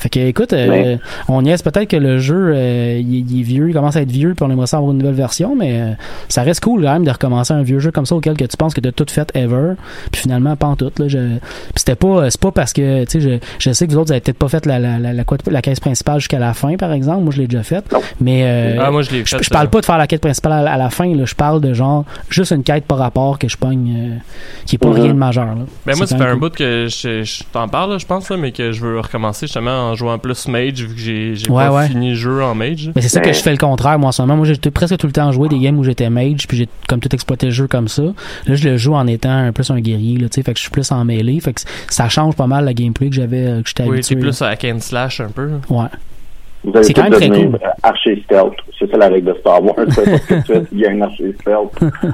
Fait 0.01 0.09
que, 0.09 0.19
écoute, 0.19 0.51
euh, 0.53 0.97
on 1.27 1.43
niaise 1.43 1.61
peut-être 1.61 1.87
que 1.89 1.95
le 1.95 2.17
jeu, 2.17 2.53
euh, 2.55 2.99
il, 2.99 3.17
est- 3.17 3.19
il 3.29 3.39
est 3.39 3.43
vieux, 3.43 3.69
il 3.69 3.73
commence 3.73 3.95
à 3.95 4.01
être 4.01 4.09
vieux, 4.11 4.33
puis 4.35 4.43
on 4.43 4.49
aimerait 4.51 4.65
ça 4.65 4.77
avoir 4.77 4.91
une 4.91 4.97
nouvelle 4.97 5.13
version, 5.13 5.55
mais 5.55 5.79
euh, 5.79 5.91
ça 6.27 6.41
reste 6.41 6.63
cool 6.63 6.81
quand 6.83 6.93
même 6.93 7.03
de 7.05 7.11
recommencer 7.11 7.53
un 7.53 7.61
vieux 7.61 7.77
jeu 7.79 7.91
comme 7.91 8.07
ça 8.07 8.15
auquel 8.15 8.35
que 8.35 8.45
tu 8.45 8.57
penses 8.57 8.73
que 8.73 8.81
tu 8.81 8.87
as 8.87 8.91
tout 8.91 9.05
fait 9.09 9.29
ever, 9.35 9.73
puis 10.11 10.21
finalement, 10.21 10.55
pas 10.55 10.65
en 10.67 10.75
tout. 10.75 10.91
Là, 10.97 11.07
je, 11.07 11.17
puis 11.19 11.39
c'était 11.75 11.95
pas, 11.95 12.29
c'est 12.31 12.41
pas 12.41 12.51
parce 12.51 12.73
que, 12.73 13.03
tu 13.05 13.21
sais, 13.21 13.21
je, 13.21 13.37
je 13.59 13.71
sais 13.73 13.85
que 13.85 13.91
vous 13.91 13.97
autres, 13.99 14.07
vous 14.07 14.13
avez 14.13 14.21
peut-être 14.21 14.39
pas 14.39 14.47
fait 14.49 14.65
la, 14.65 14.79
la, 14.79 14.97
la, 14.97 15.13
la, 15.13 15.23
quête- 15.23 15.47
la 15.49 15.61
caisse 15.61 15.79
principale 15.79 16.19
jusqu'à 16.19 16.39
la 16.39 16.53
fin, 16.55 16.75
par 16.77 16.91
exemple. 16.93 17.21
Moi, 17.23 17.31
je 17.33 17.39
l'ai 17.41 17.47
déjà 17.47 17.61
faite. 17.63 17.85
Mais 18.19 18.41
euh, 18.45 18.77
Ah, 18.81 18.89
moi, 18.89 19.03
je 19.03 19.11
l'ai 19.11 19.23
je, 19.23 19.37
fait. 19.37 19.43
je 19.43 19.49
parle 19.51 19.67
euh, 19.67 19.69
pas 19.69 19.81
de 19.81 19.85
faire 19.85 19.97
la 19.99 20.07
quête 20.07 20.21
principale 20.21 20.67
à, 20.67 20.73
à 20.73 20.77
la 20.77 20.89
fin, 20.89 21.13
là. 21.15 21.25
Je 21.25 21.35
parle 21.35 21.61
de 21.61 21.73
genre, 21.73 22.05
juste 22.29 22.51
une 22.51 22.63
quête 22.63 22.85
par 22.85 22.97
rapport 22.97 23.37
que 23.37 23.47
je 23.47 23.57
pogne, 23.57 23.93
euh, 23.95 24.15
qui 24.65 24.75
est 24.77 24.79
pas 24.79 24.87
Mhm. 24.89 24.93
rien 24.95 25.07
de 25.13 25.19
majeur, 25.19 25.45
là. 25.45 25.51
Ben 25.85 25.95
moi, 25.95 26.07
C'est 26.07 26.13
ça 26.13 26.15
quand 26.17 26.23
fait 26.23 26.29
un 26.29 26.31
cool. 26.33 26.39
bout 26.39 26.55
que 26.55 26.87
je, 26.89 27.23
je 27.23 27.43
t'en 27.53 27.67
parle, 27.67 27.91
là, 27.91 27.97
je 27.99 28.05
pense, 28.07 28.29
là, 28.29 28.37
mais 28.37 28.51
que 28.51 28.71
je 28.71 28.81
veux 28.81 28.99
recommencer 28.99 29.45
justement 29.45 29.90
en 29.91 29.95
jouant 29.95 30.17
plus 30.17 30.47
Mage, 30.47 30.81
vu 30.83 30.95
que 30.95 30.99
j'ai 31.01 31.35
j'ai 31.35 31.49
Ouais, 31.49 31.65
pas 31.65 31.71
ouais. 31.73 31.87
fini 31.87 32.09
le 32.09 32.15
jeu 32.15 32.43
en 32.43 32.55
Mage. 32.55 32.91
Mais 32.95 33.01
c'est 33.01 33.09
ça 33.09 33.19
que 33.19 33.31
je 33.31 33.39
fais 33.41 33.51
le 33.51 33.57
contraire, 33.57 33.99
moi, 33.99 34.09
en 34.09 34.11
ce 34.11 34.21
moment. 34.21 34.37
Moi, 34.37 34.45
j'ai 34.45 34.71
presque 34.71 34.97
tout 34.97 35.07
le 35.07 35.13
temps 35.13 35.31
joué 35.31 35.49
des 35.49 35.59
games 35.59 35.77
où 35.77 35.83
j'étais 35.83 36.09
mage, 36.09 36.47
puis 36.47 36.57
j'ai 36.57 36.69
comme 36.87 36.99
tout 36.99 37.13
exploité 37.13 37.47
le 37.47 37.51
jeu 37.51 37.67
comme 37.67 37.87
ça. 37.87 38.03
Là, 38.03 38.55
je 38.55 38.69
le 38.69 38.77
joue 38.77 38.93
en 38.95 39.07
étant 39.07 39.29
un 39.31 39.51
plus 39.51 39.69
un 39.71 39.79
guerrier, 39.79 40.17
là, 40.17 40.29
tu 40.29 40.35
sais, 40.35 40.43
fait 40.43 40.53
que 40.53 40.57
je 40.57 40.63
suis 40.63 40.71
plus 40.71 40.91
en 40.91 41.03
mêlée. 41.05 41.39
Fait 41.39 41.53
que 41.53 41.61
ça 41.89 42.09
change 42.09 42.35
pas 42.35 42.47
mal 42.47 42.65
la 42.65 42.73
gameplay 42.73 43.09
que 43.09 43.15
j'avais, 43.15 43.45
euh, 43.47 43.61
que 43.61 43.67
j'étais 43.69 43.83
Oui, 43.83 43.97
habitué. 43.97 44.15
plus 44.15 44.41
hack 44.41 44.65
and 44.65 44.79
slash 44.79 45.19
un 45.21 45.29
peu. 45.29 45.49
Ouais. 45.69 45.85
C'est 46.83 46.93
quand 46.93 47.03
même 47.09 47.13
très 47.13 47.29
cool. 47.29 47.57
archer 47.81 48.21
stealth. 48.25 48.53
C'est 48.77 48.89
ça 48.91 48.97
la 48.97 49.07
règle 49.09 49.33
de 49.33 49.37
Star 49.39 49.63
Wars. 49.63 49.75
Il 50.71 50.79
y 50.79 50.85
a 50.85 50.91
un 50.91 51.01
archer 51.01 51.35
stealth. 51.41 51.71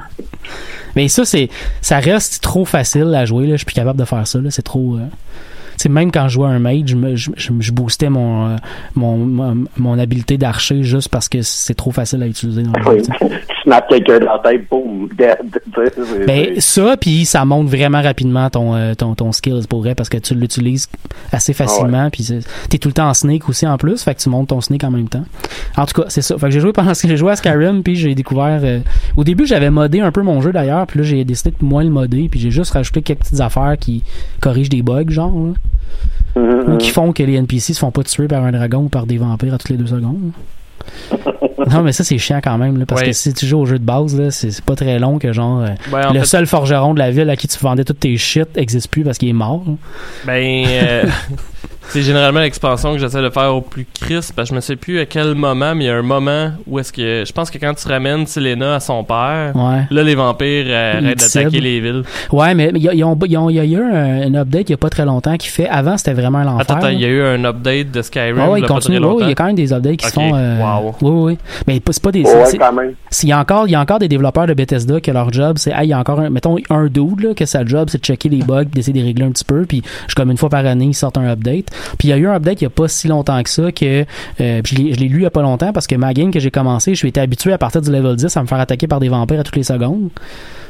Mais 0.96 1.08
ça, 1.08 1.24
c'est, 1.24 1.48
ça 1.82 1.98
reste 1.98 2.42
trop 2.42 2.64
facile 2.64 3.14
à 3.14 3.24
jouer, 3.26 3.44
là. 3.46 3.52
Je 3.52 3.56
suis 3.58 3.66
plus 3.66 3.74
capable 3.74 3.98
de 3.98 4.04
faire 4.06 4.26
ça, 4.26 4.38
là. 4.40 4.50
C'est 4.50 4.62
trop, 4.62 4.96
euh, 4.96 5.00
sais, 5.82 5.88
même 5.88 6.10
quand 6.10 6.28
je 6.28 6.34
jouais 6.34 6.48
un 6.48 6.58
mage, 6.58 6.88
je, 6.88 7.30
je, 7.36 7.52
je 7.58 7.72
boostais 7.72 8.10
mon, 8.10 8.48
euh, 8.48 8.56
mon, 8.94 9.16
mon, 9.16 9.64
mon 9.76 9.98
habileté 9.98 10.38
d'archer 10.38 10.82
juste 10.82 11.08
parce 11.08 11.28
que 11.28 11.42
c'est 11.42 11.74
trop 11.74 11.90
facile 11.90 12.22
à 12.22 12.26
utiliser 12.26 12.62
dans 12.62 12.72
le 12.90 12.98
jeu, 12.98 13.02
Snaps 13.68 13.86
quelqu'un 13.88 14.18
dans 14.20 14.32
la 14.32 14.38
tête, 14.38 14.68
boum, 14.70 15.08
dead. 15.16 15.60
Ben, 16.26 16.60
ça, 16.60 16.96
puis 16.96 17.24
ça 17.24 17.44
monte 17.44 17.68
vraiment 17.68 18.00
rapidement 18.02 18.48
ton, 18.50 18.74
euh, 18.74 18.94
ton, 18.94 19.14
ton 19.14 19.30
skill, 19.32 19.60
pour 19.68 19.80
vrai, 19.80 19.94
parce 19.94 20.08
que 20.08 20.16
tu 20.18 20.34
l'utilises 20.34 20.88
assez 21.32 21.52
facilement, 21.52 22.08
puis 22.10 22.22
c'est- 22.24 22.40
t'es 22.70 22.78
tout 22.78 22.88
le 22.88 22.94
temps 22.94 23.08
en 23.08 23.14
snake 23.14 23.48
aussi 23.48 23.66
en 23.66 23.76
plus, 23.76 24.02
fait 24.02 24.14
que 24.14 24.20
tu 24.20 24.28
montes 24.30 24.48
ton 24.48 24.60
snake 24.60 24.84
en 24.84 24.90
même 24.90 25.08
temps. 25.08 25.24
En 25.76 25.84
tout 25.86 26.00
cas, 26.00 26.08
c'est 26.08 26.22
ça. 26.22 26.36
Fait 26.38 26.46
que 26.46 26.52
j'ai 26.52 26.60
joué 26.60 26.72
pendant 26.72 26.92
j'ai 26.94 27.16
joué 27.16 27.32
à 27.32 27.36
Skyrim, 27.36 27.82
puis 27.82 27.94
j'ai 27.96 28.14
découvert... 28.14 28.60
euh, 28.62 28.80
au 29.16 29.24
début, 29.24 29.46
j'avais 29.46 29.70
modé 29.70 30.00
un 30.00 30.12
peu 30.12 30.22
mon 30.22 30.40
jeu 30.40 30.50
d'ailleurs, 30.52 30.86
puis 30.86 31.00
là, 31.00 31.04
j'ai 31.04 31.24
décidé 31.24 31.50
de 31.50 31.64
moins 31.64 31.84
le 31.84 31.90
modder, 31.90 32.28
puis 32.30 32.40
j'ai 32.40 32.50
juste 32.50 32.72
rajouté 32.72 33.02
quelques 33.02 33.20
petites 33.20 33.40
affaires 33.40 33.76
qui 33.78 34.02
corrigent 34.40 34.70
des 34.70 34.82
bugs, 34.82 35.10
genre, 35.10 35.32
là, 35.34 35.52
Mhm, 36.36 36.74
ou 36.74 36.76
qui 36.78 36.90
font 36.90 37.12
que 37.12 37.22
les 37.22 37.34
NPC 37.34 37.72
se 37.74 37.78
font 37.80 37.90
pas 37.90 38.02
tuer 38.04 38.28
par 38.28 38.44
un 38.44 38.52
dragon 38.52 38.84
ou 38.84 38.88
par 38.88 39.06
des 39.06 39.18
vampires 39.18 39.54
à 39.54 39.58
toutes 39.58 39.70
les 39.70 39.76
deux 39.76 39.86
secondes. 39.86 40.30
non, 41.70 41.82
mais 41.82 41.92
ça, 41.92 42.04
c'est 42.04 42.18
chiant 42.18 42.40
quand 42.42 42.58
même, 42.58 42.78
là, 42.78 42.86
parce 42.86 43.00
Ouais. 43.02 43.08
que 43.08 43.12
si 43.12 43.32
tu 43.34 43.46
joues 43.46 43.58
au 43.60 43.66
jeu 43.66 43.78
de 43.78 43.84
base, 43.84 44.28
c'est 44.30 44.60
pas 44.62 44.74
très 44.76 44.98
long 44.98 45.18
que 45.18 45.32
genre... 45.32 45.62
euh, 45.62 45.68
Ben, 45.90 46.08
en 46.08 46.12
le 46.12 46.20
fait, 46.20 46.24
seul 46.26 46.46
forgeron 46.46 46.94
de 46.94 46.98
la 46.98 47.10
ville 47.10 47.28
à 47.30 47.36
qui 47.36 47.48
tu 47.48 47.58
vendais 47.58 47.84
tous 47.84 47.92
tes 47.94 48.16
shit 48.16 48.48
existe 48.56 48.88
plus 48.90 49.04
parce 49.04 49.18
qu'il 49.18 49.28
est 49.28 49.32
mort. 49.34 49.62
là. 49.66 49.72
ben 50.26 50.64
euh, 50.68 51.04
c'est 51.90 52.02
généralement 52.02 52.40
l'expansion 52.40 52.92
que 52.92 52.98
j'essaie 52.98 53.22
de 53.22 53.30
faire 53.30 53.54
au 53.54 53.62
plus 53.62 53.86
crisp, 53.98 54.34
parce 54.36 54.48
que 54.48 54.52
je 54.52 54.56
me 54.56 54.60
sais 54.60 54.76
plus 54.76 54.98
à 55.00 55.06
quel 55.06 55.34
moment, 55.34 55.74
mais 55.74 55.84
il 55.84 55.86
y 55.86 55.90
a 55.90 55.96
un 55.96 56.02
moment 56.02 56.50
où 56.66 56.78
est-ce 56.78 56.92
que... 56.92 57.24
Je 57.26 57.32
pense 57.32 57.50
que 57.50 57.56
quand 57.56 57.72
tu 57.74 57.88
ramènes 57.88 58.26
Selena 58.26 58.74
à 58.74 58.80
son 58.80 59.02
père, 59.04 59.52
Ouais. 59.54 59.86
là, 59.90 60.02
les 60.02 60.14
vampires 60.14 60.66
euh, 60.68 60.98
arrêtent 60.98 61.18
d'attaquer 61.18 61.60
les 61.60 61.80
villes. 61.80 62.02
Ouais, 62.30 62.54
mais 62.54 62.70
il 62.74 62.82
y 62.82 62.88
a, 62.90 62.94
ils 62.94 63.02
ont- 63.04 63.18
ils 63.26 63.38
ont- 63.38 63.48
il 63.48 63.56
y 63.56 63.60
a 63.60 63.64
eu 63.64 63.76
un, 63.82 64.22
un 64.26 64.34
update 64.34 64.68
il 64.68 64.72
y 64.72 64.74
a 64.74 64.76
pas 64.76 64.90
très 64.90 65.06
longtemps 65.06 65.36
qui 65.38 65.48
fait. 65.48 65.66
Avant, 65.68 65.96
c'était 65.96 66.12
vraiment 66.12 66.42
l'enfer. 66.44 66.60
Attends, 66.60 66.74
attends, 66.76 66.88
il 66.88 67.00
y 67.00 67.04
a 67.06 67.08
eu 67.08 67.22
un 67.22 67.42
update 67.44 67.90
de 67.90 68.02
Skyrim, 68.02 68.36
Ah 68.38 68.50
ouais, 68.50 68.58
il 68.58 68.60
il 68.60 68.62
y 68.62 68.64
a 68.64 68.68
pas 68.68 68.74
continue. 68.74 68.96
il 69.20 69.28
y 69.28 69.32
a 69.32 69.34
quand 69.34 69.46
même 69.46 69.54
des 69.56 69.72
updates 69.72 69.96
qui 69.96 70.04
Ok, 70.06 70.10
se 70.10 70.14
font. 70.14 70.32
euh, 70.34 70.60
wow. 70.60 70.94
Oui, 71.00 71.10
oui. 71.32 71.38
Mais 71.66 71.80
c'est 71.90 72.02
pas 72.02 72.12
des. 72.12 72.22
Ouais, 72.22 72.44
c'est- 72.44 72.58
quand 72.58 72.72
même. 72.72 72.92
S'il 73.10 73.30
y 73.30 73.32
a 73.32 73.38
encore, 73.38 73.66
il 73.66 73.70
y 73.70 73.74
a 73.74 73.80
encore 73.80 73.98
des 73.98 74.08
développeurs 74.08 74.46
de 74.46 74.52
Bethesda 74.52 75.00
que 75.00 75.10
leur 75.10 75.32
job, 75.32 75.56
c'est, 75.56 75.72
ah, 75.72 75.84
il 75.84 75.88
y 75.88 75.94
a 75.94 75.98
encore 75.98 76.20
un, 76.20 76.28
mettons, 76.28 76.56
un 76.68 76.84
dude, 76.86 77.20
là, 77.22 77.32
que 77.34 77.46
sa 77.46 77.64
job, 77.64 77.88
c'est 77.90 77.98
de 77.98 78.04
checker 78.04 78.28
les 78.28 78.42
bugs, 78.42 78.64
d'essayer 78.64 78.92
de 78.92 78.98
les 78.98 79.04
régler 79.04 79.24
un 79.24 79.30
petit 79.30 79.44
peu, 79.44 79.64
puis 79.64 79.82
je 80.06 80.14
comme 80.14 80.30
une 80.30 80.36
fois 80.36 80.50
par 80.50 80.66
année, 80.66 80.84
ils 80.84 80.94
sortent 80.94 81.16
un 81.16 81.26
update. 81.26 81.47
Puis 81.98 82.08
il 82.08 82.10
y 82.10 82.12
a 82.12 82.16
eu 82.16 82.26
un 82.26 82.34
update 82.34 82.60
il 82.60 82.64
y 82.64 82.66
a 82.66 82.70
pas 82.70 82.88
si 82.88 83.08
longtemps 83.08 83.42
que 83.42 83.50
ça, 83.50 83.72
que, 83.72 84.04
euh, 84.40 84.60
je 84.64 84.74
l'ai, 84.74 84.92
lu 85.08 85.18
il 85.18 85.22
y 85.22 85.26
a 85.26 85.30
pas 85.30 85.42
longtemps, 85.42 85.72
parce 85.72 85.86
que 85.86 85.94
ma 85.94 86.12
game 86.14 86.30
que 86.30 86.40
j'ai 86.40 86.50
commencé, 86.50 86.92
je 86.92 86.98
suis 86.98 87.08
été 87.08 87.20
habitué 87.20 87.52
à 87.52 87.58
partir 87.58 87.82
du 87.82 87.90
level 87.90 88.16
10 88.16 88.36
à 88.36 88.42
me 88.42 88.46
faire 88.46 88.60
attaquer 88.60 88.86
par 88.86 89.00
des 89.00 89.08
vampires 89.08 89.40
à 89.40 89.44
toutes 89.44 89.56
les 89.56 89.62
secondes. 89.62 90.10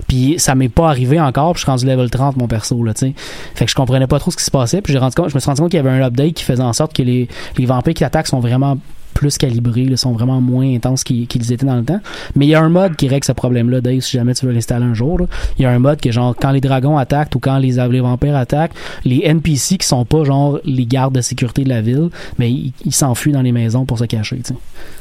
Puis 0.07 0.37
ça 0.38 0.55
m'est 0.55 0.69
pas 0.69 0.88
arrivé 0.88 1.21
encore, 1.21 1.53
puis 1.53 1.61
je 1.61 1.64
suis 1.64 1.71
rendu 1.71 1.87
level 1.87 2.11
30 2.11 2.37
mon 2.37 2.49
perso 2.49 2.83
là, 2.83 2.95
tu. 2.95 3.12
Fait 3.55 3.64
que 3.64 3.71
je 3.71 3.77
comprenais 3.77 4.07
pas 4.07 4.19
trop 4.19 4.31
ce 4.31 4.37
qui 4.37 4.45
se 4.45 4.51
passait, 4.51 4.81
puis 4.81 4.95
compte, 4.95 5.29
je 5.29 5.35
me 5.35 5.41
suis 5.41 5.49
rendu 5.49 5.61
compte 5.61 5.71
qu'il 5.71 5.79
y 5.79 5.87
avait 5.87 5.91
un 5.91 6.03
update 6.03 6.35
qui 6.35 6.45
faisait 6.45 6.62
en 6.62 6.73
sorte 6.73 6.95
que 6.95 7.03
les, 7.03 7.29
les 7.57 7.67
vampires 7.67 7.95
qui 7.95 8.05
attaquent 8.05 8.27
sont 8.27 8.41
vraiment 8.41 8.79
plus 9.19 9.37
calibrés, 9.37 9.81
ils 9.83 9.99
sont 9.99 10.13
vraiment 10.13 10.41
moins 10.41 10.73
intenses 10.77 11.03
qu'ils 11.03 11.53
étaient 11.53 11.67
dans 11.67 11.75
le 11.77 11.85
temps. 11.85 12.01
Mais 12.37 12.47
il 12.47 12.51
y 12.51 12.55
a 12.55 12.61
un 12.63 12.69
mode 12.69 12.95
qui 12.95 13.09
règle 13.09 13.25
ce 13.25 13.33
problème-là, 13.33 13.81
Dave, 13.81 13.99
si 14.01 14.17
jamais 14.17 14.33
tu 14.35 14.47
veux 14.47 14.53
l'installer 14.53 14.85
un 14.85 14.95
jour. 14.95 15.19
là. 15.19 15.27
Il 15.59 15.63
y 15.63 15.67
a 15.67 15.71
un 15.71 15.79
mode 15.81 16.01
que 16.01 16.13
genre 16.13 16.37
quand 16.41 16.53
les 16.53 16.61
dragons 16.61 16.97
attaquent 16.97 17.35
ou 17.35 17.41
quand 17.41 17.59
les, 17.59 17.73
les 17.91 18.01
vampires 18.01 18.37
attaquent, 18.37 18.73
les 19.05 19.23
NPC 19.25 19.77
qui 19.79 19.87
sont 19.87 20.05
pas 20.05 20.23
genre 20.23 20.61
les 20.65 20.87
gardes 20.87 21.15
de 21.17 21.21
sécurité 21.21 21.65
de 21.65 21.69
la 21.69 21.81
ville, 21.81 22.11
mais 22.39 22.51
ils 22.53 22.95
s'enfuient 22.95 23.33
dans 23.33 23.43
les 23.43 23.51
maisons 23.53 23.85
pour 23.85 23.99
se 23.99 24.05
cacher. 24.05 24.37
tu 24.37 24.55
sais. 24.55 24.55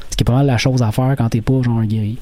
Ce 0.09 0.15
qui 0.17 0.23
est 0.23 0.25
pas 0.25 0.33
mal 0.33 0.47
la 0.47 0.57
chose 0.57 0.81
à 0.81 0.91
faire 0.91 1.13
quand 1.15 1.29
t'es 1.29 1.41
pas 1.41 1.61
genre 1.61 1.77
un 1.77 1.85
guerrier. 1.85 2.17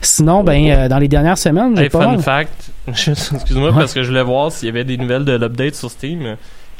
Sinon, 0.00 0.42
ben 0.42 0.70
euh, 0.70 0.88
dans 0.88 0.98
les 0.98 1.08
dernières 1.08 1.36
semaines, 1.36 1.76
j'ai 1.76 1.82
Hey, 1.84 1.88
pas 1.90 2.00
fun 2.02 2.10
mal- 2.12 2.20
fact, 2.22 2.70
excuse-moi 2.88 3.70
Ouais. 3.70 3.74
parce 3.76 3.92
que 3.92 4.02
je 4.02 4.08
voulais 4.08 4.22
voir 4.22 4.50
s'il 4.50 4.66
y 4.66 4.70
avait 4.70 4.84
des 4.84 4.96
nouvelles 4.96 5.24
de 5.26 5.32
l'update 5.36 5.74
sur 5.74 5.90
Steam. 5.90 6.36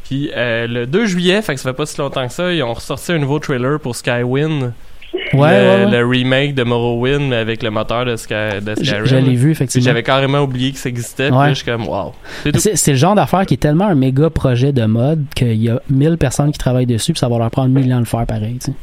Puis 0.06 0.30
euh, 0.36 0.66
le 0.66 0.86
2 0.86 1.06
juillet, 1.06 1.42
fait 1.42 1.54
que 1.54 1.60
ça 1.60 1.70
fait 1.70 1.76
pas 1.76 1.86
si 1.86 1.98
longtemps 1.98 2.26
que 2.26 2.32
ça, 2.32 2.52
ils 2.52 2.62
ont 2.62 2.72
ressorti 2.74 3.12
un 3.12 3.18
nouveau 3.18 3.38
trailer 3.38 3.80
pour 3.80 3.96
Skywind. 3.96 4.72
Ouais, 5.12 5.30
le, 5.32 5.38
ouais, 5.38 5.84
ouais. 5.86 5.90
le 5.90 6.06
remake 6.06 6.54
de 6.54 6.62
Morrowind 6.62 7.32
avec 7.32 7.62
le 7.62 7.70
moteur 7.70 8.04
de, 8.04 8.16
Sky, 8.16 8.60
de 8.60 8.74
Skyrim. 8.74 9.06
je 9.06 9.16
l'ai 9.16 9.34
vu 9.34 9.42
Puis 9.46 9.52
effectivement. 9.52 9.84
j'avais 9.84 10.02
carrément 10.02 10.40
oublié 10.42 10.72
que 10.72 10.78
ça 10.78 10.88
existait. 10.88 11.30
Puis 11.30 11.38
je 11.48 11.54
suis 11.54 11.64
comme, 11.64 11.88
wow. 11.88 12.12
C'est 12.54 12.92
le 12.92 12.96
genre 12.96 13.14
d'affaire 13.14 13.46
qui 13.46 13.54
est 13.54 13.58
tellement 13.58 13.86
un 13.86 13.94
méga 13.94 14.30
projet 14.30 14.72
de 14.72 14.84
mode 14.84 15.24
qu'il 15.34 15.54
y 15.54 15.70
a 15.70 15.80
1000 15.90 16.18
personnes 16.18 16.52
qui 16.52 16.58
travaillent 16.58 16.86
dessus, 16.86 17.12
puis 17.12 17.20
ça 17.20 17.28
va 17.28 17.38
leur 17.38 17.50
prendre 17.50 17.70
1000 17.70 17.92
ans 17.92 17.96
de 17.96 18.00
le 18.00 18.06
faire 18.06 18.26
pareil. 18.26 18.58
tu 18.58 18.72
sais. 18.72 18.76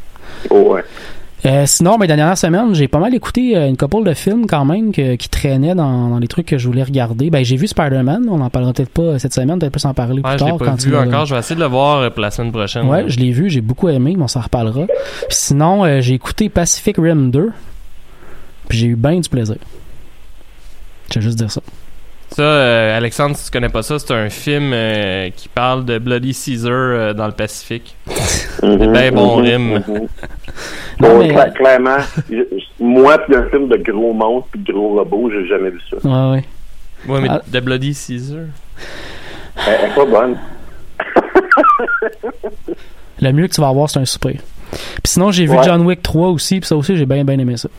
Oh, 0.49 0.73
ouais. 0.73 0.83
Euh, 1.45 1.65
sinon, 1.65 1.97
ben, 1.97 2.07
la 2.07 2.15
dernière 2.15 2.37
semaine, 2.37 2.73
j'ai 2.73 2.87
pas 2.87 2.99
mal 2.99 3.13
écouté 3.13 3.57
euh, 3.57 3.67
une 3.67 3.75
couple 3.75 4.03
de 4.03 4.13
films 4.13 4.45
quand 4.47 4.63
même 4.63 4.93
que- 4.93 5.15
qui 5.15 5.27
traînaient 5.27 5.75
dans, 5.75 6.07
dans 6.09 6.19
les 6.19 6.27
trucs 6.29 6.45
que 6.45 6.57
je 6.57 6.65
voulais 6.67 6.83
regarder. 6.83 7.29
Ben, 7.29 7.43
j'ai 7.43 7.57
vu 7.57 7.67
Spider-Man, 7.67 8.27
on 8.29 8.39
en 8.39 8.49
parlera 8.49 8.71
peut-être 8.71 8.89
pas 8.93 9.19
cette 9.19 9.33
semaine, 9.33 9.59
peut-être 9.59 9.73
plus 9.73 9.83
en 9.85 9.93
parler 9.93 10.21
Ouais, 10.21 10.29
plus 10.35 10.39
je 10.39 10.45
l'ai 10.45 10.49
tard 10.51 10.57
pas 10.57 10.65
quand 10.67 10.81
vu 10.81 10.95
encore. 10.95 11.25
Je 11.25 11.33
vais 11.33 11.39
essayer 11.41 11.55
de 11.55 11.59
le 11.61 11.67
voir 11.67 11.97
euh, 11.99 12.09
pour 12.09 12.21
la 12.21 12.31
semaine 12.31 12.51
prochaine. 12.53 12.87
Ouais, 12.87 13.03
je 13.09 13.19
l'ai 13.19 13.31
vu, 13.31 13.49
j'ai 13.49 13.59
beaucoup 13.59 13.89
aimé, 13.89 14.13
mais 14.17 14.23
on 14.23 14.27
s'en 14.29 14.39
reparlera. 14.41 14.85
Puis 14.87 14.95
sinon, 15.31 15.83
euh, 15.83 15.99
j'ai 15.99 16.13
écouté 16.13 16.47
Pacific 16.47 16.95
Rim 16.97 17.29
2, 17.29 17.51
puis 18.69 18.77
j'ai 18.77 18.87
eu 18.87 18.95
bien 18.95 19.19
du 19.19 19.27
plaisir. 19.27 19.57
Je 21.09 21.15
vais 21.19 21.21
juste 21.25 21.37
dire 21.37 21.51
ça. 21.51 21.61
Ça, 22.35 22.41
euh, 22.41 22.97
Alexandre, 22.97 23.35
si 23.37 23.45
tu 23.45 23.51
connais 23.51 23.69
pas 23.69 23.83
ça, 23.83 23.99
c'est 23.99 24.11
un 24.11 24.29
film 24.29 24.71
euh, 24.73 25.29
qui 25.35 25.47
parle 25.47 25.85
de 25.85 25.99
Bloody 25.99 26.33
Caesar 26.33 26.71
euh, 26.71 27.13
dans 27.13 27.27
le 27.27 27.31
Pacifique. 27.33 27.95
Mhm, 28.63 28.91
bien 28.91 29.11
bon 29.11 29.37
mhm, 29.37 29.43
rime. 29.45 29.73
mhm. 29.87 30.07
Non, 30.99 31.09
Bon, 31.09 31.19
mais- 31.19 31.29
cla- 31.33 31.53
clairement, 31.53 31.97
je- 32.31 32.43
moi, 32.79 33.17
puis 33.19 33.35
un 33.35 33.47
film 33.49 33.67
de 33.69 33.77
gros 33.77 34.13
monstres 34.13 34.49
puis 34.51 34.61
de 34.61 34.71
gros 34.73 34.95
robots, 34.97 35.29
j'ai 35.31 35.47
jamais 35.47 35.69
vu 35.69 35.79
ça. 35.89 35.97
Ouais, 35.97 36.31
ouais. 36.37 36.43
Ouais, 37.13 37.21
mais 37.21 37.27
Ah. 37.29 37.41
de 37.47 37.59
Bloody 37.59 37.93
Caesar. 37.93 38.39
Elle 39.67 39.77
elle 39.83 39.91
est 39.91 39.93
pas 39.95 40.05
bonne. 40.05 40.37
Le 43.21 43.31
mieux 43.31 43.47
que 43.47 43.53
tu 43.53 43.61
vas 43.61 43.67
avoir, 43.67 43.89
c'est 43.89 43.99
un 43.99 44.05
super. 44.05 44.33
Puis 44.71 44.81
sinon, 45.05 45.31
j'ai 45.31 45.45
vu. 45.45 45.55
John 45.63 45.81
Wick 45.85 46.01
3 46.01 46.29
aussi, 46.29 46.59
puis 46.59 46.67
ça 46.67 46.75
aussi, 46.75 46.95
j'ai 46.97 47.05
bien, 47.05 47.23
bien 47.23 47.37
aimé 47.37 47.57
ça. 47.57 47.69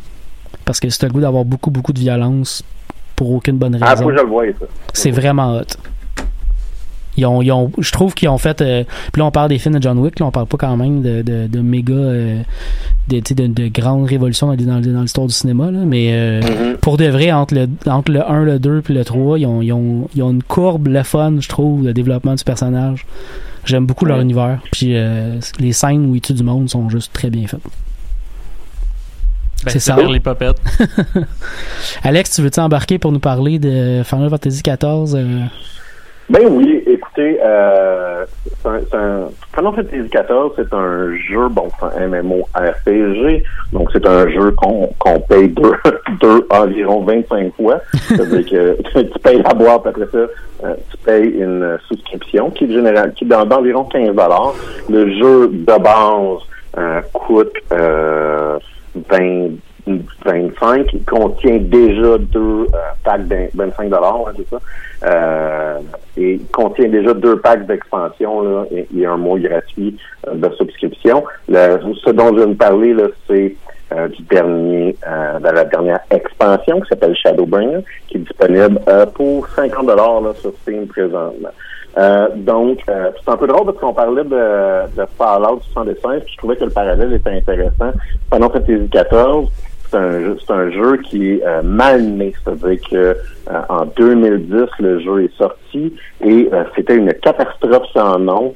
Parce 0.64 0.78
que 0.80 0.88
c'est 0.90 1.02
le 1.06 1.12
goût 1.12 1.20
d'avoir 1.20 1.44
beaucoup, 1.44 1.70
beaucoup 1.70 1.92
de 1.92 1.98
violence 1.98 2.62
pour 3.16 3.30
aucune 3.32 3.56
bonne 3.58 3.78
Ah, 3.80 3.90
raison. 3.90 4.02
faut 4.04 4.08
que 4.10 4.16
je 4.16 4.22
le 4.22 4.28
voie, 4.28 4.44
ça. 4.58 4.66
C'est 4.92 5.10
vraiment 5.10 5.56
hot. 5.56 5.62
Ils 7.16 7.26
ont, 7.26 7.42
ils 7.42 7.52
ont, 7.52 7.70
je 7.78 7.92
trouve 7.92 8.12
qu'ils 8.12 8.28
ont 8.28 8.38
fait. 8.38 8.60
euh, 8.60 8.82
puis 9.12 9.20
là, 9.20 9.26
on 9.26 9.30
parle 9.30 9.48
des 9.48 9.58
films 9.60 9.76
de 9.76 9.82
John 9.82 9.96
Wick, 9.98 10.18
là, 10.18 10.26
on 10.26 10.32
parle 10.32 10.46
pas 10.46 10.56
quand 10.56 10.76
même 10.76 11.00
de, 11.00 11.22
de, 11.22 11.46
de 11.46 11.60
méga. 11.60 11.92
euh, 11.94 12.40
de, 13.06 13.20
de, 13.34 13.46
de 13.46 13.68
grandes 13.68 14.06
révolutions 14.06 14.46
dans, 14.48 14.56
dans, 14.56 14.80
dans 14.80 15.02
l'histoire 15.02 15.26
du 15.26 15.32
cinéma, 15.34 15.70
là, 15.70 15.80
mais 15.86 16.08
euh, 16.14 16.40
Mhm. 16.70 16.76
pour 16.78 16.96
de 16.96 17.04
vrai, 17.04 17.30
entre 17.32 17.54
le, 17.54 17.68
entre 17.86 18.10
le 18.10 18.28
1, 18.28 18.44
le 18.44 18.58
2 18.58 18.80
puis 18.82 18.94
le 18.94 19.04
3, 19.04 19.38
ils 19.38 19.46
ont, 19.46 19.60
ils, 19.62 19.72
ont, 19.74 20.08
ils 20.16 20.22
ont 20.22 20.30
une 20.30 20.42
courbe, 20.42 20.88
le 20.88 21.02
fun, 21.02 21.34
je 21.38 21.48
trouve, 21.48 21.84
de 21.84 21.92
développement 21.92 22.34
du 22.34 22.42
personnage. 22.42 23.06
J'aime 23.66 23.84
beaucoup 23.86 24.06
leur 24.06 24.16
Ouais. 24.16 24.22
univers. 24.24 24.58
Puis 24.72 24.96
euh, 24.96 25.38
les 25.60 25.72
scènes 25.72 26.06
où 26.06 26.14
ils 26.16 26.20
tuent 26.22 26.32
du 26.34 26.42
monde 26.42 26.68
sont 26.70 26.88
juste 26.88 27.12
très 27.12 27.28
bien 27.30 27.46
faites. 27.46 27.60
Ben, 29.64 29.70
C'est 29.70 29.78
ça. 29.80 29.96
les 29.96 30.20
popettes. 30.20 30.60
Alex, 32.02 32.34
tu 32.34 32.42
veux-tu 32.42 32.60
embarquer 32.60 32.98
pour 32.98 33.12
nous 33.12 33.18
parler 33.20 33.58
de 33.58 34.02
Final 34.04 34.28
Fantasy 34.30 34.62
XIV 34.62 35.14
euh, 35.14 35.40
Ben 36.28 36.46
oui, 36.50 36.82
écoutez, 36.86 37.38
euh, 37.42 38.24
c'est 38.62 38.68
un, 38.68 38.80
c'est 38.90 38.96
un- 38.96 39.28
Final 39.54 39.74
Fantasy 39.74 40.08
XIV, 40.10 40.50
c'est 40.56 40.74
un 40.74 41.16
jeu, 41.16 41.48
bon, 41.48 41.68
c'est 41.78 42.02
un 42.02 42.08
MMORPG, 42.08 43.42
donc 43.72 43.88
c'est 43.92 44.06
un 44.06 44.28
jeu 44.30 44.50
qu'on 44.52 44.88
qu'on 44.98 45.20
paye 45.20 45.48
deux, 45.48 45.72
deux 46.20 46.46
environ 46.50 47.04
25 47.04 47.54
fois. 47.56 47.80
C'est-à-dire 48.08 48.44
que 48.50 48.82
tu 49.12 49.18
payes 49.20 49.42
la 49.42 49.54
boîte, 49.54 49.86
après 49.86 50.06
ça, 50.12 50.18
euh, 50.18 50.74
tu 50.90 50.96
payes 51.04 51.30
une 51.38 51.78
souscription 51.88 52.50
qui 52.50 52.64
est 52.64 52.72
générale, 52.72 53.12
qui 53.14 53.24
est 53.24 53.28
d'environ 53.28 53.84
15 53.84 54.10
Le 54.90 55.08
jeu 55.18 55.48
de 55.48 55.64
base 55.78 56.38
euh, 56.76 57.00
coûte 57.12 57.52
euh, 57.72 58.58
20 58.94 59.50
25, 59.86 60.86
il 60.94 61.04
contient 61.04 61.58
déjà 61.58 62.18
deux 62.18 62.62
euh, 62.62 62.78
packs 63.04 63.28
de 63.28 63.48
25 63.54 63.90
dollars, 63.90 64.32
c'est 64.36 64.48
ça. 64.48 64.58
Euh, 65.04 65.78
et 66.16 66.34
il 66.34 66.46
contient 66.46 66.88
déjà 66.88 67.12
deux 67.12 67.38
packs 67.40 67.66
d'expansion 67.66 68.42
là, 68.42 68.64
et, 68.70 69.06
un 69.06 69.16
mois 69.16 69.38
gratuit 69.38 69.96
euh, 70.26 70.34
de 70.34 70.50
subscription. 70.54 71.24
Ce 71.48 72.10
dont 72.10 72.34
je 72.34 72.40
vais 72.40 72.46
me 72.46 72.54
parler 72.54 72.94
là, 72.94 73.08
c'est 73.28 73.54
euh, 73.92 74.08
du 74.08 74.22
dernier, 74.22 74.96
de 75.40 75.50
la 75.50 75.64
dernière 75.64 76.00
expansion 76.10 76.80
qui 76.80 76.88
s'appelle 76.88 77.14
Shadowbringer, 77.16 77.80
qui 78.08 78.16
est 78.16 78.20
disponible 78.20 78.80
pour 79.14 79.46
50 79.48 79.86
dollars 79.86 80.34
sur 80.36 80.52
Steam 80.62 80.86
présentement. 80.86 81.50
Euh, 81.96 82.28
donc, 82.34 82.80
euh, 82.88 83.10
c'est 83.22 83.30
un 83.30 83.36
peu 83.36 83.46
drôle 83.46 83.66
parce 83.66 83.78
qu'on 83.78 83.92
parlait 83.92 84.24
de, 84.24 84.96
de 84.96 85.06
Fallout 85.16 85.60
76, 85.72 86.22
puis 86.24 86.32
je 86.32 86.38
trouvais 86.38 86.56
que 86.56 86.64
le 86.64 86.70
parallèle 86.70 87.12
était 87.12 87.30
intéressant. 87.30 87.92
Final 88.32 88.50
Fantasy 88.50 88.88
XIV, 88.90 89.48
c'est 89.90 89.96
un, 89.96 90.36
c'est 90.44 90.52
un 90.52 90.70
jeu 90.70 90.96
qui 90.98 91.30
est 91.32 91.46
euh, 91.46 91.62
mal 91.62 92.02
né, 92.02 92.32
c'est-à-dire 92.42 92.80
que 92.90 92.96
euh, 92.96 93.60
en 93.68 93.84
2010, 93.84 94.64
le 94.80 94.98
jeu 95.00 95.24
est 95.24 95.36
sorti 95.36 95.94
et 96.24 96.50
c'était 96.74 96.96
une 96.96 97.12
catastrophe 97.14 97.86
sans 97.92 98.18
nom 98.18 98.54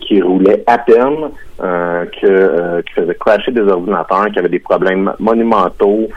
qui 0.00 0.20
roulait 0.20 0.64
à 0.66 0.78
peine, 0.78 1.30
que, 1.58 2.80
qui 2.82 2.92
faisait 2.94 3.14
crasher 3.14 3.52
des 3.52 3.60
ordinateurs, 3.60 4.26
qui 4.32 4.38
avait 4.38 4.48
des 4.48 4.58
problèmes 4.58 5.12
monumentaux 5.18 6.08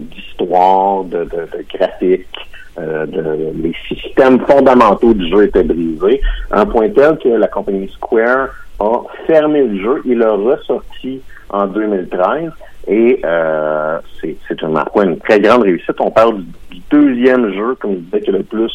d'histoire, 0.00 1.04
de, 1.04 1.24
de, 1.24 1.24
de 1.24 1.64
graphique. 1.74 2.28
Euh, 2.76 3.06
de- 3.06 3.52
les 3.62 3.72
systèmes 3.88 4.40
fondamentaux 4.40 5.14
du 5.14 5.28
jeu 5.30 5.44
étaient 5.44 5.62
brisés, 5.62 6.20
à 6.50 6.62
un 6.62 6.66
point 6.66 6.88
tel 6.88 7.16
que 7.18 7.28
la 7.28 7.46
compagnie 7.46 7.88
Square 7.88 8.48
a 8.80 8.90
fermé 9.28 9.62
le 9.62 9.78
jeu 9.80 10.02
et 10.08 10.14
l'a 10.16 10.32
ressorti 10.32 11.20
en 11.50 11.66
2013. 11.68 12.50
Et 12.88 13.20
euh, 13.24 13.98
c'est 14.20 14.60
une, 14.62 14.76
une 15.04 15.18
très 15.20 15.38
grande 15.40 15.62
réussite. 15.62 15.94
On 16.00 16.10
parle 16.10 16.38
du, 16.70 16.80
deuxième 16.90 17.52
jeu, 17.54 17.76
comme 17.76 17.92
je 17.92 17.98
disais, 18.00 18.20
qui 18.22 18.30
a 18.30 18.32
le 18.32 18.42
plus 18.42 18.72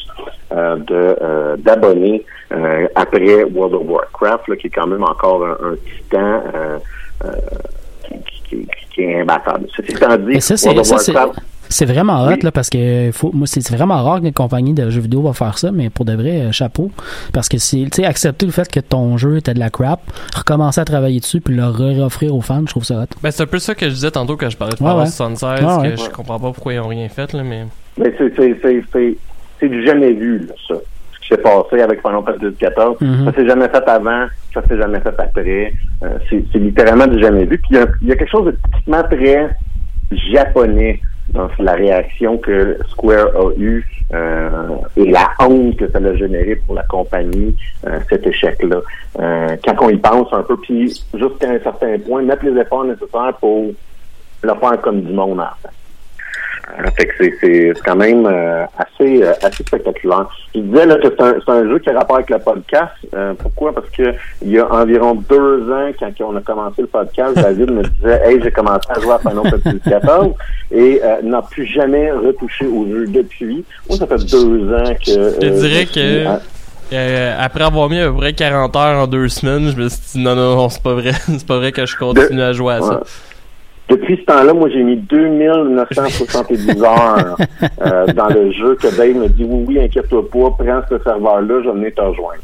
euh, 0.53 0.77
euh, 0.91 1.57
d'abonnés 1.57 2.25
euh, 2.53 2.87
après 2.95 3.43
World 3.43 3.75
of 3.75 3.83
Warcraft, 3.85 4.47
là, 4.47 4.55
qui 4.55 4.67
est 4.67 4.71
quand 4.71 4.87
même 4.87 5.03
encore 5.03 5.45
un, 5.45 5.57
un 5.71 5.75
titan 5.75 6.41
euh, 6.55 6.77
euh, 7.25 7.31
qui, 8.07 8.17
qui- 8.49 8.65
qui- 8.65 8.67
qui 8.95 9.01
est 9.03 9.21
imbattable. 9.21 9.67
Ceci 9.75 9.91
étant 9.91 10.15
dit, 10.17 10.33
Et 10.37 10.39
ça, 10.39 10.55
c'est- 10.57 10.69
World 10.69 10.85
of 10.85 10.91
Warcraft, 11.07 11.39
C'est 11.71 11.85
vraiment 11.85 12.25
hot, 12.25 12.29
Oui. 12.29 12.39
là, 12.41 12.51
parce 12.51 12.69
que 12.69 13.11
faut, 13.13 13.31
moi, 13.31 13.45
c'est 13.47 13.67
vraiment 13.71 14.03
rare 14.03 14.21
qu'une 14.21 14.33
compagnie 14.33 14.73
de 14.73 14.89
jeux 14.89 15.01
vidéo 15.01 15.21
va 15.21 15.33
faire 15.33 15.57
ça, 15.59 15.71
mais 15.71 15.89
pour 15.91 16.03
de 16.03 16.13
vrai, 16.13 16.41
euh, 16.41 16.51
chapeau. 16.51 16.89
Parce 17.31 17.47
que 17.47 17.57
c'est, 17.59 17.83
tu 17.83 18.01
sais, 18.01 18.05
accepter 18.05 18.45
le 18.47 18.51
fait 18.51 18.69
que 18.71 18.79
ton 18.79 19.17
jeu 19.17 19.37
était 19.37 19.53
de 19.53 19.59
la 19.59 19.69
crap, 19.69 20.01
recommencer 20.35 20.81
à 20.81 20.85
travailler 20.85 21.19
dessus, 21.19 21.41
puis 21.41 21.55
le 21.55 21.65
re-offrir 21.67 22.35
aux 22.35 22.41
fans, 22.41 22.61
je 22.61 22.71
trouve 22.71 22.83
ça 22.83 22.95
hot. 23.01 23.05
Ben, 23.21 23.29
c'est 23.31 23.43
un 23.43 23.45
peu 23.45 23.59
ça 23.59 23.75
que 23.75 23.85
je 23.87 23.93
disais 23.93 24.11
tantôt 24.11 24.35
quand 24.35 24.49
je 24.49 24.57
parlais 24.57 24.75
de 24.75 24.83
Ouais, 24.83 24.93
ouais. 24.93 25.05
76, 25.05 25.63
Ouais, 25.63 25.91
que 25.91 25.95
je 25.97 26.09
comprends 26.09 26.39
pas 26.39 26.51
pourquoi 26.51 26.73
ils 26.73 26.79
ont 26.79 26.87
rien 26.87 27.07
fait, 27.07 27.31
là, 27.33 27.43
mais... 27.43 27.65
Mais 27.97 28.13
c'est, 28.17 28.33
c'est, 28.35 28.57
c'est, 28.63 28.83
c'est, 28.91 29.17
c'est 29.59 29.69
du 29.69 29.85
jamais 29.85 30.13
vu, 30.13 30.39
là, 30.47 30.53
ça. 30.67 30.75
Ce 31.13 31.19
qui 31.19 31.35
s'est 31.35 31.41
passé 31.43 31.81
avec 31.81 32.01
Final 32.01 32.23
Fantasy 32.25 32.55
XIV. 32.59 32.95
Mhm. 33.07 33.25
Ça 33.25 33.33
s'est 33.35 33.45
jamais 33.47 33.69
fait 33.69 33.87
avant, 33.87 34.25
ça 34.53 34.63
s'est 34.67 34.77
jamais 34.77 34.99
fait 35.01 35.13
après. 35.19 35.73
Euh, 36.01 36.17
c'est, 36.29 36.43
c'est 36.51 36.57
littéralement 36.59 37.05
du 37.05 37.21
jamais 37.21 37.45
vu. 37.45 37.59
Puis 37.59 37.69
il 37.71 38.07
y 38.07 38.09
y 38.09 38.11
a 38.11 38.15
quelque 38.15 38.31
chose 38.31 38.45
de 38.45 38.57
typiquement 38.73 39.03
très 39.03 39.49
japonais 40.31 40.99
dans 41.33 41.49
la 41.59 41.73
réaction 41.73 42.37
que 42.37 42.77
Square 42.89 43.27
a 43.35 43.51
eue 43.57 43.85
euh, 44.13 44.49
et 44.97 45.05
la 45.05 45.29
honte 45.39 45.77
que 45.77 45.89
ça 45.89 45.99
a 45.99 46.15
généré 46.15 46.55
pour 46.55 46.75
la 46.75 46.83
compagnie, 46.83 47.55
euh, 47.85 47.99
cet 48.09 48.25
échec-là. 48.25 48.81
Euh, 49.19 49.57
quand 49.63 49.75
on 49.81 49.89
y 49.89 49.97
pense 49.97 50.27
un 50.33 50.43
peu, 50.43 50.57
puis 50.57 50.87
jusqu'à 51.13 51.49
un 51.49 51.59
certain 51.59 51.97
point, 51.99 52.23
mettre 52.23 52.45
les 52.45 52.59
efforts 52.59 52.85
nécessaires 52.85 53.33
pour 53.39 53.71
le 54.41 54.53
faire 54.53 54.81
comme 54.81 55.01
du 55.01 55.13
monde 55.13 55.41
fin. 55.61 55.69
Euh, 55.69 55.78
fait 56.95 57.07
que 57.07 57.37
c'est, 57.41 57.73
quand 57.85 57.95
même 57.95 58.25
euh, 58.25 58.65
assez, 58.77 59.23
euh, 59.23 59.33
assez 59.41 59.63
spectaculaire. 59.63 60.27
Je 60.53 60.61
disais 60.61 60.85
là, 60.85 60.97
que 60.97 61.07
c'est 61.15 61.51
un, 61.51 61.69
jeu 61.69 61.79
qui 61.79 61.89
a 61.89 61.93
rapport 61.93 62.17
avec 62.17 62.29
le 62.29 62.39
podcast. 62.39 62.93
Euh, 63.15 63.33
pourquoi? 63.37 63.73
Parce 63.73 63.89
que 63.89 64.13
il 64.41 64.51
y 64.51 64.59
a 64.59 64.71
environ 64.71 65.15
deux 65.15 65.71
ans, 65.71 65.91
quand 65.99 66.11
on 66.21 66.35
a 66.35 66.41
commencé 66.41 66.81
le 66.81 66.87
podcast, 66.87 67.35
David 67.41 67.71
me 67.71 67.83
disait 67.83 68.21
Hey, 68.25 68.41
j'ai 68.41 68.51
commencé 68.51 68.89
à 68.89 68.99
jouer 68.99 69.13
à 69.13 69.19
Final 69.19 69.49
Fantasy 69.49 69.79
XIV 69.85 70.33
et 70.71 71.01
euh, 71.03 71.21
n'a 71.23 71.41
plus 71.41 71.65
jamais 71.65 72.11
retouché 72.11 72.65
au 72.65 72.85
jeu 72.87 73.07
depuis. 73.07 73.63
Moi, 73.87 73.97
ça 73.97 74.07
fait 74.07 74.23
deux 74.31 74.73
ans 74.73 74.93
que. 74.93 75.11
Je 75.11 75.45
euh, 75.45 75.59
dirais 75.59 75.85
je 75.87 75.93
que 75.93 76.25
à- 76.25 76.39
euh, 76.91 77.35
après 77.39 77.63
avoir 77.63 77.87
mis 77.89 77.99
à 77.99 78.07
peu 78.07 78.17
près 78.17 78.33
40 78.33 78.75
heures 78.75 79.03
en 79.03 79.07
deux 79.07 79.29
semaines, 79.29 79.69
je 79.69 79.75
me 79.75 79.89
suis 79.89 80.01
dit 80.13 80.19
non, 80.19 80.35
non, 80.35 80.55
non 80.55 80.69
c'est 80.69 80.81
pas 80.81 80.93
vrai. 80.93 81.11
c'est 81.27 81.45
pas 81.45 81.57
vrai 81.57 81.71
que 81.71 81.85
je 81.85 81.95
continue 81.95 82.41
à 82.41 82.53
jouer 82.53 82.75
à 82.75 82.81
ça. 82.81 83.01
Depuis 83.89 84.17
ce 84.17 84.21
temps-là, 84.25 84.53
moi, 84.53 84.69
j'ai 84.69 84.83
mis 84.83 84.97
2970 84.97 86.83
heures 86.83 87.37
euh, 87.81 88.05
dans 88.13 88.27
le 88.27 88.51
jeu 88.51 88.75
que 88.75 88.95
Dave 88.95 89.15
me 89.15 89.27
dit 89.27 89.43
oui, 89.43 89.65
oui, 89.67 89.79
inquiète-toi 89.79 90.29
pas, 90.29 90.51
prends 90.63 90.81
ce 90.89 91.03
serveur-là, 91.03 91.61
je 91.63 91.69
vais 91.69 91.75
venir 91.75 91.91
te 91.95 92.01
rejoindre. 92.01 92.43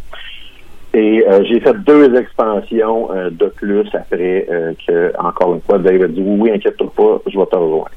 Et 0.95 1.23
euh, 1.27 1.43
j'ai 1.43 1.59
fait 1.59 1.73
deux 1.85 2.15
expansions 2.15 3.09
euh, 3.13 3.29
de 3.29 3.45
plus 3.47 3.85
après 3.93 4.47
que, 4.87 5.13
encore 5.19 5.53
une 5.53 5.61
fois, 5.61 5.77
Dave 5.77 6.01
a 6.01 6.07
dit 6.07 6.21
oui, 6.21 6.37
oui, 6.39 6.51
inquiète-toi 6.51 6.91
pas, 6.95 7.21
je 7.31 7.37
vais 7.37 7.45
te 7.45 7.55
rejoindre. 7.55 7.91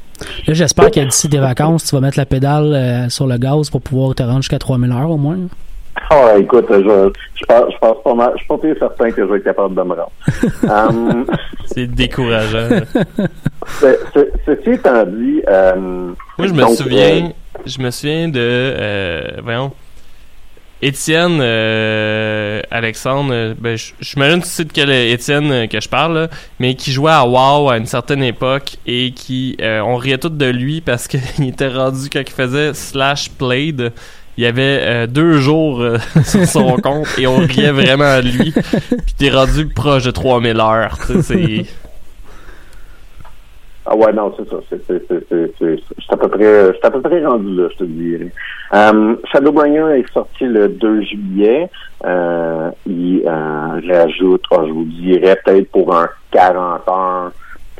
Là, 0.47 0.55
j'espère 0.55 0.91
que 0.91 1.01
d'ici 1.01 1.29
des 1.29 1.39
vacances, 1.39 1.85
tu 1.85 1.95
vas 1.95 2.03
mettre 2.03 2.19
la 2.19 2.27
pédale 2.27 3.09
sur 3.09 3.27
le 3.27 3.39
gaz 3.39 3.71
pour 3.71 3.81
pouvoir 3.81 4.15
te 4.15 4.23
rendre 4.23 4.43
jusqu'à 4.43 4.59
3000 4.59 4.93
heures 4.93 5.11
au 5.11 5.17
moins. 5.17 5.39
Ah, 6.11 6.35
écoute, 6.39 6.67
je, 6.71 7.11
je, 7.35 7.45
pense, 7.47 7.73
je 7.73 7.79
pense 7.79 8.03
pas 8.03 8.15
mal, 8.15 8.31
je 8.35 8.39
suis 8.39 8.47
pas 8.49 8.59
très 8.59 8.79
certain 8.79 9.11
que 9.11 9.23
je 9.27 9.31
vais 9.31 9.39
être 9.39 9.45
capable 9.45 9.75
de 9.75 9.83
me 9.83 9.95
rendre. 9.95 10.11
Hum, 10.89 11.27
C'est 11.67 11.87
décourageant. 11.87 12.69
ce- 13.81 13.99
ce- 14.15 14.31
ceci 14.47 14.71
étant 14.71 15.05
dit, 15.05 15.43
euh, 15.49 15.75
Moi, 15.77 16.47
je 16.49 16.53
me 16.53 16.61
donc, 16.63 16.77
souviens, 16.77 17.31
je 17.67 17.79
me 17.81 17.91
souviens 17.91 18.29
de, 18.29 18.39
euh, 18.41 19.23
voyons, 19.43 19.73
Étienne 20.81 21.39
euh, 21.41 22.61
Alexandre. 22.71 23.31
euh, 23.33 23.55
Ben, 23.59 23.77
je- 23.77 23.93
j'imagine 24.01 24.39
que 24.41 24.45
tu 24.45 24.51
sais 24.51 24.65
de 24.65 24.73
quel 24.73 24.91
Étienne 24.91 25.51
euh, 25.51 25.67
que 25.67 25.81
je 25.81 25.89
parle, 25.89 26.15
là, 26.15 26.29
mais 26.61 26.75
qui 26.77 26.93
jouait 26.93 27.11
à 27.11 27.27
WoW 27.27 27.69
à 27.69 27.77
une 27.79 27.87
certaine 27.87 28.23
époque 28.23 28.77
et 28.87 29.11
qui, 29.11 29.57
euh, 29.61 29.81
on 29.81 29.97
riait 29.97 30.19
tout 30.19 30.29
de 30.29 30.47
lui 30.47 30.81
parce 30.81 31.09
qu'il 31.09 31.21
était 31.49 31.69
rendu 31.69 32.09
quand 32.13 32.21
il 32.21 32.31
faisait 32.31 32.75
slash 32.75 33.29
played. 33.31 33.93
Il 34.39 34.45
y 34.45 34.47
avait 34.47 34.78
euh, 34.82 35.07
deux 35.09 35.39
jours 35.39 35.80
euh, 35.80 35.99
sur 36.22 36.47
son 36.47 36.76
compte 36.82 37.09
et 37.18 37.26
on 37.26 37.39
riait 37.39 37.72
vraiment 37.72 38.20
de 38.20 38.28
lui. 38.28 38.53
Puis 38.53 39.14
t'es 39.18 39.30
rendu 39.30 39.66
proche 39.66 40.05
de 40.05 40.12
3000 40.12 40.61
heures. 40.61 40.97
C'est 41.22 41.66
Ah 43.84 43.97
ouais, 43.97 44.12
non, 44.12 44.32
c'est 44.39 44.49
ça. 44.49 44.59
C'est, 44.70 44.80
c'est, 44.86 45.03
c'est, 45.09 45.53
c'est, 45.59 46.12
à 46.12 46.16
peu 46.16 46.28
près, 46.28 46.68
à 46.80 46.91
peu 46.91 47.01
près 47.01 47.26
rendu 47.26 47.53
là, 47.57 47.68
je 47.72 47.78
te 47.78 47.84
dirais. 47.84 48.32
Euh, 48.74 49.16
Shadowbringer 49.32 49.99
est 49.99 50.12
sorti 50.12 50.45
le 50.45 50.68
2 50.68 51.03
juillet. 51.03 51.68
Euh, 52.05 52.70
il 52.86 53.24
euh, 53.26 53.80
rajoute, 53.93 54.45
ah, 54.53 54.62
je 54.68 54.72
vous 54.72 54.84
dirais, 54.84 55.36
peut-être 55.45 55.68
pour 55.72 55.93
un 55.97 56.09
40 56.30 56.89
heures, 56.89 57.32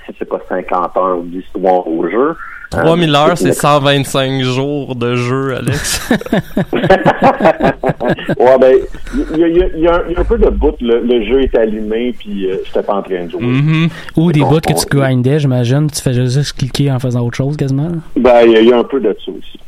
si 0.04 0.12
c'est 0.18 0.28
pas 0.28 0.40
50 0.48 0.96
heures 0.96 1.20
d'histoire 1.22 1.86
au 1.86 2.09
jeu. 2.09 2.34
3000 2.71 3.11
Euh, 3.14 3.19
heures, 3.19 3.39
c'est 3.39 3.53
125 3.53 4.43
jours 4.43 4.95
de 4.95 5.14
jeu, 5.16 5.57
Alex. 5.57 6.11
ouais, 8.39 8.59
ben, 8.61 8.75
il 9.35 9.39
y, 9.39 9.45
a- 9.45 9.49
y 9.49 9.53
y 9.55 9.62
un- 9.89 10.03
il 10.09 10.12
y 10.12 10.16
a 10.16 10.21
un 10.21 10.25
peu 10.25 10.39
de 10.39 10.49
bout, 10.51 10.75
le, 10.81 11.01
le 11.01 11.25
jeu 11.25 11.43
est 11.43 11.55
allumé, 11.57 12.14
puis 12.19 12.51
euh, 12.51 12.57
j'étais 12.64 12.83
pas 12.83 12.95
en 12.95 13.03
train 13.03 13.25
de 13.25 13.31
jouer. 13.31 13.41
Mhm. 13.43 13.89
Ou 14.16 14.33
des 14.33 14.41
bouts 14.41 14.61
que 14.61 14.73
tu 14.79 14.87
grindais, 14.87 15.39
j'imagine. 15.39 15.91
Tu 15.91 16.01
fais 16.03 16.12
juste 16.12 16.57
cliquer 16.59 16.91
en 16.93 16.99
faisant 16.99 17.25
autre 17.25 17.37
chose 17.37 17.57
quasiment. 17.57 17.91
Ben, 18.16 18.43
il 18.45 18.53
y, 18.53 18.57
a- 18.57 18.61
il 18.61 18.69
y 18.69 18.73
a 18.73 18.79
un 18.79 18.85
peu 18.85 19.01
de 19.01 19.16
ça 19.25 19.31
aussi. 19.33 19.59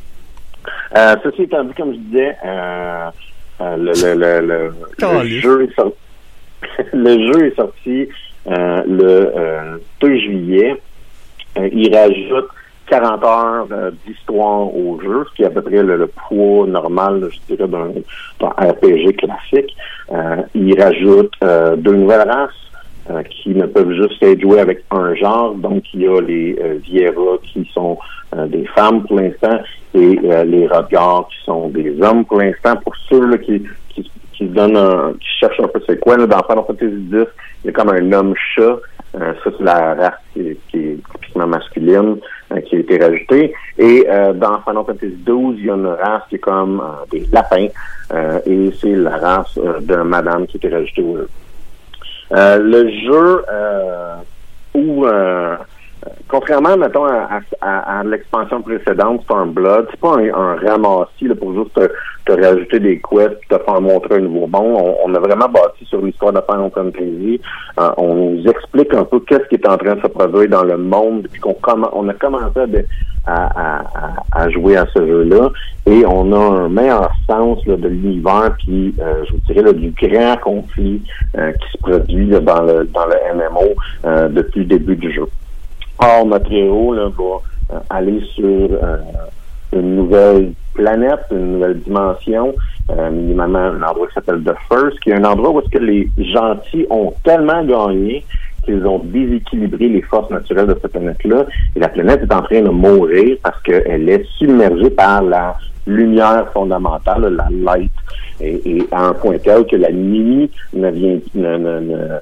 Euh, 0.95 1.15
ceci 1.23 1.43
étant 1.43 1.63
dit, 1.63 1.73
comme 1.75 1.93
je 1.93 1.97
disais, 1.97 2.35
euh, 2.45 3.09
euh, 3.61 3.77
le, 3.77 3.91
le, 3.93 4.13
le, 4.13 4.47
le, 4.47 4.63
le 4.67 4.73
Caliste. 4.97 5.41
jeu 5.41 5.63
est 5.63 5.75
sorti, 5.75 5.95
le 6.93 7.33
jeu 7.33 7.45
est 7.47 7.55
sorti 7.55 8.07
euh, 8.47 8.83
le 8.87 9.31
euh, 9.37 9.77
2 10.01 10.17
juillet. 10.19 10.75
Euh, 11.57 11.67
il 11.73 11.93
rajoute 11.95 12.47
40 12.91 13.23
heures 13.23 13.67
euh, 13.71 13.91
d'histoire 14.05 14.75
au 14.75 14.99
jeu, 15.01 15.23
ce 15.29 15.35
qui 15.35 15.43
est 15.43 15.45
à 15.45 15.49
peu 15.49 15.61
près 15.61 15.81
le, 15.81 16.07
poids 16.07 16.67
normal, 16.67 17.29
je 17.31 17.55
dirais, 17.55 17.69
d'un 17.69 18.47
RPG 18.47 19.15
classique. 19.17 19.73
Euh, 20.11 20.41
il 20.53 20.79
rajoute 20.79 21.31
euh, 21.41 21.77
deux 21.77 21.93
nouvelles 21.93 22.29
races 22.29 22.51
euh, 23.09 23.23
qui 23.23 23.51
ne 23.51 23.65
peuvent 23.65 23.93
juste 23.93 24.21
être 24.21 24.41
jouées 24.41 24.59
avec 24.59 24.83
un 24.91 25.15
genre. 25.15 25.55
Donc, 25.55 25.83
il 25.93 26.01
y 26.01 26.07
a 26.07 26.19
les 26.19 26.59
euh, 26.61 26.79
Viera 26.83 27.37
qui 27.43 27.65
sont 27.73 27.97
des 28.47 28.65
femmes 28.75 29.03
pour 29.03 29.19
l'instant 29.19 29.59
et 29.93 30.15
les 30.45 30.67
Rodgars 30.67 31.27
qui 31.29 31.45
sont 31.45 31.67
des 31.69 32.01
hommes 32.01 32.25
pour 32.25 32.39
l'instant. 32.39 32.75
Pour 32.77 32.95
ceux 33.09 33.25
là, 33.25 33.37
qui, 33.37 33.63
qui, 33.89 34.09
qui 34.33 34.45
donnent 34.45 34.77
un, 34.77 35.13
qui 35.13 35.27
cherchent 35.39 35.59
un 35.59 35.67
peu 35.67 35.81
c'est 35.87 35.99
quoi, 35.99 36.17
là, 36.17 36.27
dans 36.27 36.43
Final 36.43 36.63
Fantasy 36.65 37.07
X, 37.11 37.27
il 37.63 37.67
y 37.67 37.69
a 37.69 37.71
comme 37.71 37.89
un 37.89 38.11
homme-chat. 38.11 38.77
Ça, 39.13 39.33
c'est 39.43 39.63
la 39.63 39.93
race 39.95 40.13
qui, 40.33 40.57
qui 40.69 40.77
est 40.77 40.97
typiquement 41.11 41.47
masculine 41.47 42.15
qui 42.59 42.75
a 42.75 42.79
été 42.79 42.97
rajoutée. 42.97 43.53
Et 43.77 44.05
euh, 44.09 44.33
dans 44.33 44.61
Final 44.61 44.83
Fantasy 44.85 45.17
XII, 45.25 45.55
il 45.57 45.65
y 45.65 45.69
a 45.69 45.73
une 45.75 45.87
race 45.87 46.23
qui 46.29 46.35
est 46.35 46.39
comme 46.39 46.81
euh, 46.81 47.05
des 47.11 47.25
lapins. 47.31 47.67
euh, 48.13 48.39
et 48.45 48.71
c'est 48.79 48.95
la 48.95 49.17
race 49.17 49.57
de 49.57 49.95
madame 49.97 50.45
qui 50.47 50.57
a 50.57 50.57
été 50.57 50.69
rajoutée 50.69 51.01
au 51.01 51.17
jeu. 51.17 51.29
Le 52.31 52.89
jeu 53.05 53.43
où 54.73 55.05
contrairement, 56.27 56.77
mettons, 56.77 57.05
à, 57.05 57.39
à- 57.61 57.99
à 57.99 58.03
l'expansion 58.03 58.61
précédente, 58.61 59.21
Stormblood, 59.23 59.87
c'est 59.91 59.99
pas 59.99 60.15
un, 60.17 60.33
un 60.33 60.55
ramassis 60.55 61.27
là, 61.27 61.35
pour 61.35 61.53
juste 61.53 61.73
te, 61.73 61.87
te 62.25 62.41
rajouter 62.41 62.79
des 62.79 62.99
quests 63.01 63.39
te 63.49 63.57
faire 63.57 63.81
montrer 63.81 64.15
un 64.15 64.21
nouveau 64.21 64.47
monde. 64.47 64.77
On, 64.77 64.95
on 65.05 65.15
a 65.15 65.19
vraiment 65.19 65.47
bâti 65.49 65.85
sur 65.85 66.01
l'histoire 66.01 66.33
de 66.33 66.41
Final 66.49 66.71
Fantasy. 66.73 67.41
Euh, 67.79 67.89
on 67.97 68.13
nous 68.15 68.47
explique 68.47 68.93
un 68.93 69.03
peu 69.05 69.19
qu'est-ce 69.21 69.47
qui 69.49 69.55
est 69.55 69.67
en 69.67 69.77
train 69.77 69.95
de 69.95 70.01
se 70.01 70.07
produire 70.07 70.49
dans 70.49 70.63
le 70.63 70.77
monde 70.77 71.23
depuis 71.23 71.39
qu'on 71.41 71.55
on 71.93 72.07
a 72.09 72.13
commencé 72.13 72.59
à- 73.25 73.83
à 74.31 74.49
jouer 74.49 74.77
à 74.77 74.85
ce 74.95 75.05
jeu-là. 75.05 75.49
Et 75.85 76.03
on 76.07 76.31
a 76.33 76.37
un 76.63 76.69
meilleur 76.69 77.11
sens 77.29 77.63
là, 77.67 77.75
de 77.77 77.87
l'univers, 77.87 78.55
puis 78.57 78.95
euh, 79.01 79.23
je 79.25 79.31
vous 79.33 79.39
dirais 79.47 79.61
là, 79.63 79.73
du 79.73 79.91
grand 79.91 80.37
conflit 80.37 81.03
euh, 81.37 81.51
qui 81.51 81.71
se 81.71 81.77
produit 81.77 82.25
là, 82.27 82.39
dans 82.39 82.61
le 82.63 82.85
dans 82.85 83.05
le 83.05 83.15
MMO 83.35 83.75
euh, 84.05 84.27
depuis 84.29 84.61
le 84.61 84.65
début 84.65 84.95
du 84.95 85.11
jeu. 85.13 85.27
Or, 86.01 86.25
notre 86.25 86.51
héros 86.51 86.93
là, 86.93 87.09
va 87.15 87.75
euh, 87.75 87.79
aller 87.89 88.21
sur 88.33 88.43
euh, 88.45 88.97
une 89.73 89.95
nouvelle 89.95 90.53
planète, 90.73 91.19
une 91.31 91.53
nouvelle 91.53 91.79
dimension, 91.79 92.53
euh, 92.89 93.09
minimalement 93.11 93.59
un 93.59 93.81
endroit 93.83 94.07
qui 94.07 94.13
s'appelle 94.15 94.41
The 94.43 94.55
First, 94.67 94.99
qui 95.01 95.11
est 95.11 95.13
un 95.13 95.23
endroit 95.25 95.51
où 95.51 95.59
est-ce 95.59 95.69
que 95.69 95.77
les 95.77 96.09
gentils 96.17 96.87
ont 96.89 97.13
tellement 97.23 97.63
gagné 97.63 98.25
qu'ils 98.65 98.85
ont 98.85 98.99
déséquilibré 98.99 99.87
les 99.89 100.01
forces 100.01 100.29
naturelles 100.31 100.67
de 100.67 100.77
cette 100.81 100.91
planète-là. 100.91 101.45
Et 101.75 101.79
la 101.79 101.89
planète 101.89 102.21
est 102.23 102.33
en 102.33 102.41
train 102.41 102.61
de 102.61 102.69
mourir 102.69 103.37
parce 103.43 103.61
qu'elle 103.63 104.09
est 104.09 104.23
submergée 104.37 104.89
par 104.91 105.23
la 105.23 105.55
lumière 105.87 106.47
fondamentale, 106.51 107.35
la 107.35 107.47
light, 107.51 107.91
et, 108.39 108.61
et 108.65 108.87
à 108.91 109.07
un 109.07 109.13
point 109.13 109.37
tel 109.39 109.65
que 109.65 109.75
la 109.75 109.91
nuit 109.91 110.49
ne 110.73 110.89
vient, 110.91 111.19
ne, 111.33 111.57
ne- 111.57 111.79
ne- 111.79 112.19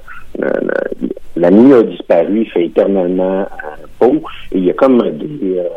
la 1.40 1.52
nuit 1.52 1.74
a 1.74 1.84
disparu, 1.84 2.42
il 2.42 2.50
fait 2.50 2.66
éternellement 2.66 3.42
euh, 3.42 3.86
beau, 4.00 4.22
et 4.52 4.58
il 4.58 4.66
y 4.66 4.70
a 4.70 4.74
comme 4.74 5.02
des, 5.12 5.60
euh, 5.60 5.70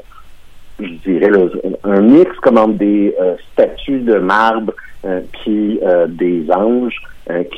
je 0.81 1.11
dirais, 1.11 1.31
là, 1.31 1.47
un 1.85 2.01
mix 2.01 2.31
comme 2.43 2.59
entre 2.59 2.75
des 2.75 3.15
euh, 3.21 3.35
statues 3.53 4.01
de 4.01 4.19
marbre 4.19 4.73
euh, 5.05 5.21
des 6.09 6.47
anges 6.51 7.01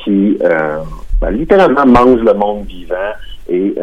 qui 0.03 0.37
ben, 1.21 1.31
littéralement 1.31 1.85
mangent 1.85 2.23
le 2.23 2.33
monde 2.33 2.65
vivant 2.67 3.13
et 3.49 3.73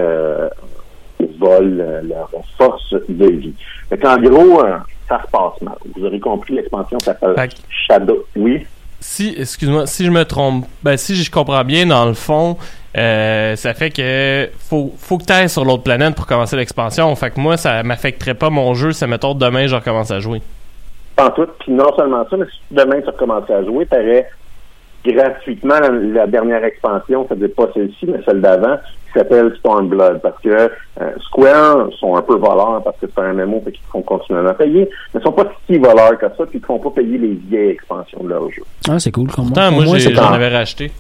volent 1.39 2.01
leur 2.03 2.31
force 2.57 2.95
de 3.09 3.27
vie. 3.27 3.55
Fait 3.89 4.05
en 4.07 4.19
gros, 4.19 4.63
ça 5.09 5.21
se 5.25 5.31
passe 5.31 5.61
mal. 5.61 5.77
Vous 5.95 6.05
aurez 6.05 6.21
compris, 6.21 6.55
l'expansion 6.55 6.99
s'appelle 7.01 7.35
Shadow. 7.69 8.25
Oui? 8.37 8.65
si, 9.03 9.35
excuse-moi, 9.37 9.87
si 9.87 10.05
je 10.05 10.11
me 10.11 10.25
trompe, 10.25 10.67
ben 10.83 10.97
si 10.97 11.17
je 11.17 11.31
comprends 11.31 11.65
bien, 11.65 11.87
dans 11.87 12.07
le 12.07 12.15
fond, 12.15 12.57
euh, 12.97 13.57
ça 13.57 13.75
fait 13.75 13.91
que 13.91 14.49
faut, 14.59 14.93
faut 14.99 15.19
que 15.19 15.25
tu 15.25 15.33
ailles 15.33 15.49
sur 15.49 15.65
l'autre 15.65 15.83
planète 15.83 16.15
pour 16.15 16.27
commencer 16.27 16.57
l'expansion. 16.57 17.15
Fait 17.17 17.31
que 17.31 17.41
moi, 17.41 17.57
ça 17.57 17.83
m'affecterait 17.83 18.35
pas 18.35 18.51
mon 18.51 18.75
jeu, 18.75 18.93
ça 18.93 19.07
mettons 19.07 19.35
demain, 19.35 19.67
je 19.67 19.75
recommence 19.75 20.11
à 20.11 20.21
jouer. 20.21 20.43
En 21.19 21.31
tout. 21.31 21.47
Puis 21.61 21.73
non 21.73 21.95
seulement 21.97 22.25
ça, 22.29 22.37
mais 22.37 22.47
si 22.47 22.59
demain 22.71 23.01
tu 23.01 23.07
recommences 23.07 23.49
à 23.51 23.63
jouer, 23.65 23.87
tu 23.87 23.97
aurais 23.97 24.27
gratuitement 25.05 25.79
la, 25.81 25.89
la 25.91 26.27
dernière 26.27 26.65
expansion, 26.65 27.27
c'est-à-dire 27.29 27.49
pas 27.57 27.69
celle-ci, 27.75 28.07
mais 28.07 28.21
celle 28.25 28.41
d'avant, 28.41 28.77
qui 29.07 29.19
s'appelle 29.19 29.53
Stormblood. 29.59 30.21
Parce 30.23 30.41
que 30.43 30.49
euh, 30.49 30.69
Square 31.27 31.89
sont 31.99 32.15
un 32.17 32.23
peu 32.23 32.37
voleurs 32.37 32.83
parce 32.85 32.97
que 32.99 33.07
c'est 33.13 33.21
un 33.23 33.33
MMO 33.33 33.61
fait 33.65 33.73
qu'ils 33.73 33.83
te 33.83 33.91
font 33.91 34.03
continuellement 34.03 34.51
à 34.51 34.55
payer, 34.55 34.89
mais 35.13 35.21
ils 35.21 35.25
sont 35.25 35.33
pas 35.33 35.51
si 35.67 35.77
voleurs 35.79 36.17
que 36.19 36.27
ça, 36.27 36.47
puis 36.47 36.59
ils 36.59 36.61
te 36.61 36.67
font 36.67 36.79
pas 36.79 36.91
payer 36.91 37.19
les 37.19 37.39
vieilles 37.49 37.71
expansions 37.71 38.23
de 38.23 38.29
leur 38.29 38.49
jeu. 38.51 38.63
Ah, 38.89 38.99
c'est 38.99 39.11
cool. 39.11 39.29
Comme 39.31 39.47
Pourtant, 39.47 39.71
moi, 39.73 39.85
c'est 39.99 40.15
j'en 40.15 40.23
en- 40.31 40.33
avais 40.35 40.49
racheté. 40.49 40.93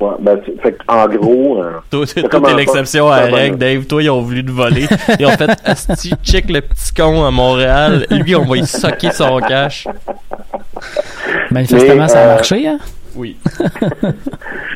Ouais, 0.00 0.10
ben, 0.18 0.40
fait 0.62 0.76
en 0.88 1.06
gros, 1.08 1.62
euh, 1.62 1.72
Toi, 1.90 2.04
t'es 2.06 2.54
l'exception 2.54 3.08
à 3.08 3.28
la 3.28 3.36
règle, 3.36 3.56
Dave. 3.56 3.86
Toi, 3.86 4.02
ils 4.02 4.10
ont 4.10 4.20
voulu 4.20 4.44
te 4.44 4.50
voler. 4.50 4.86
Ils 5.18 5.26
ont 5.26 5.30
fait 5.30 5.50
Asti, 5.64 6.12
check 6.22 6.50
le 6.50 6.60
petit 6.62 6.92
con 6.92 7.24
à 7.24 7.30
Montréal. 7.30 8.06
Lui, 8.10 8.34
on 8.34 8.44
va 8.44 8.56
y 8.56 8.66
socker 8.66 9.12
son 9.12 9.38
cash. 9.40 9.86
Manifestement, 11.50 12.02
Mais, 12.02 12.08
ça 12.08 12.20
a 12.20 12.24
euh, 12.24 12.34
marché, 12.34 12.66
hein? 12.68 12.78
Oui. 13.16 13.36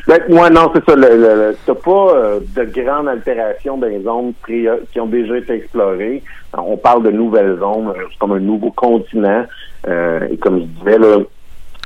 Ben, 0.07 0.21
ouais, 0.29 0.49
non, 0.49 0.71
c'est 0.73 0.83
ça. 0.89 0.95
Le, 0.95 1.07
le, 1.07 1.17
le- 1.17 1.57
t'as 1.67 1.75
pas 1.75 2.15
euh, 2.15 2.39
de 2.55 2.63
grandes 2.63 3.07
altérations 3.09 3.77
dans 3.77 3.85
les 3.85 4.01
zones 4.01 4.33
qui 4.47 4.99
ont 4.99 5.05
déjà 5.05 5.37
été 5.37 5.53
explorées. 5.53 6.23
On 6.57 6.77
parle 6.77 7.03
de 7.03 7.11
nouvelles 7.11 7.57
zones, 7.59 7.93
c'est 8.09 8.17
comme 8.17 8.31
un 8.31 8.39
nouveau 8.39 8.71
continent. 8.71 9.45
Euh, 9.87 10.27
et 10.31 10.37
comme 10.37 10.61
je 10.61 10.65
disais, 10.65 10.97
là, 10.97 11.17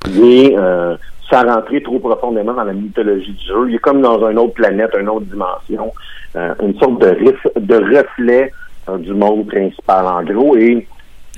Euh, 0.08 0.96
sans 1.30 1.44
rentrer 1.46 1.82
trop 1.82 2.00
profondément 2.00 2.54
dans 2.54 2.64
la 2.64 2.74
mythologie 2.74 3.32
du 3.32 3.46
jeu, 3.48 3.70
il 3.70 3.76
est 3.76 3.80
comme 3.80 4.02
dans 4.02 4.30
une 4.30 4.38
autre 4.38 4.54
planète, 4.54 4.92
une 5.00 5.10
autre 5.10 5.26
dimension, 5.26 5.92
euh, 6.36 6.54
une 6.62 6.78
sorte 6.80 7.00
de, 7.02 7.76
reflet 7.98 8.52
euh, 8.90 8.98
du 8.98 9.14
monde 9.14 9.48
principal 9.48 10.06
en 10.06 10.24
gros. 10.24 10.56
Et 10.58 10.88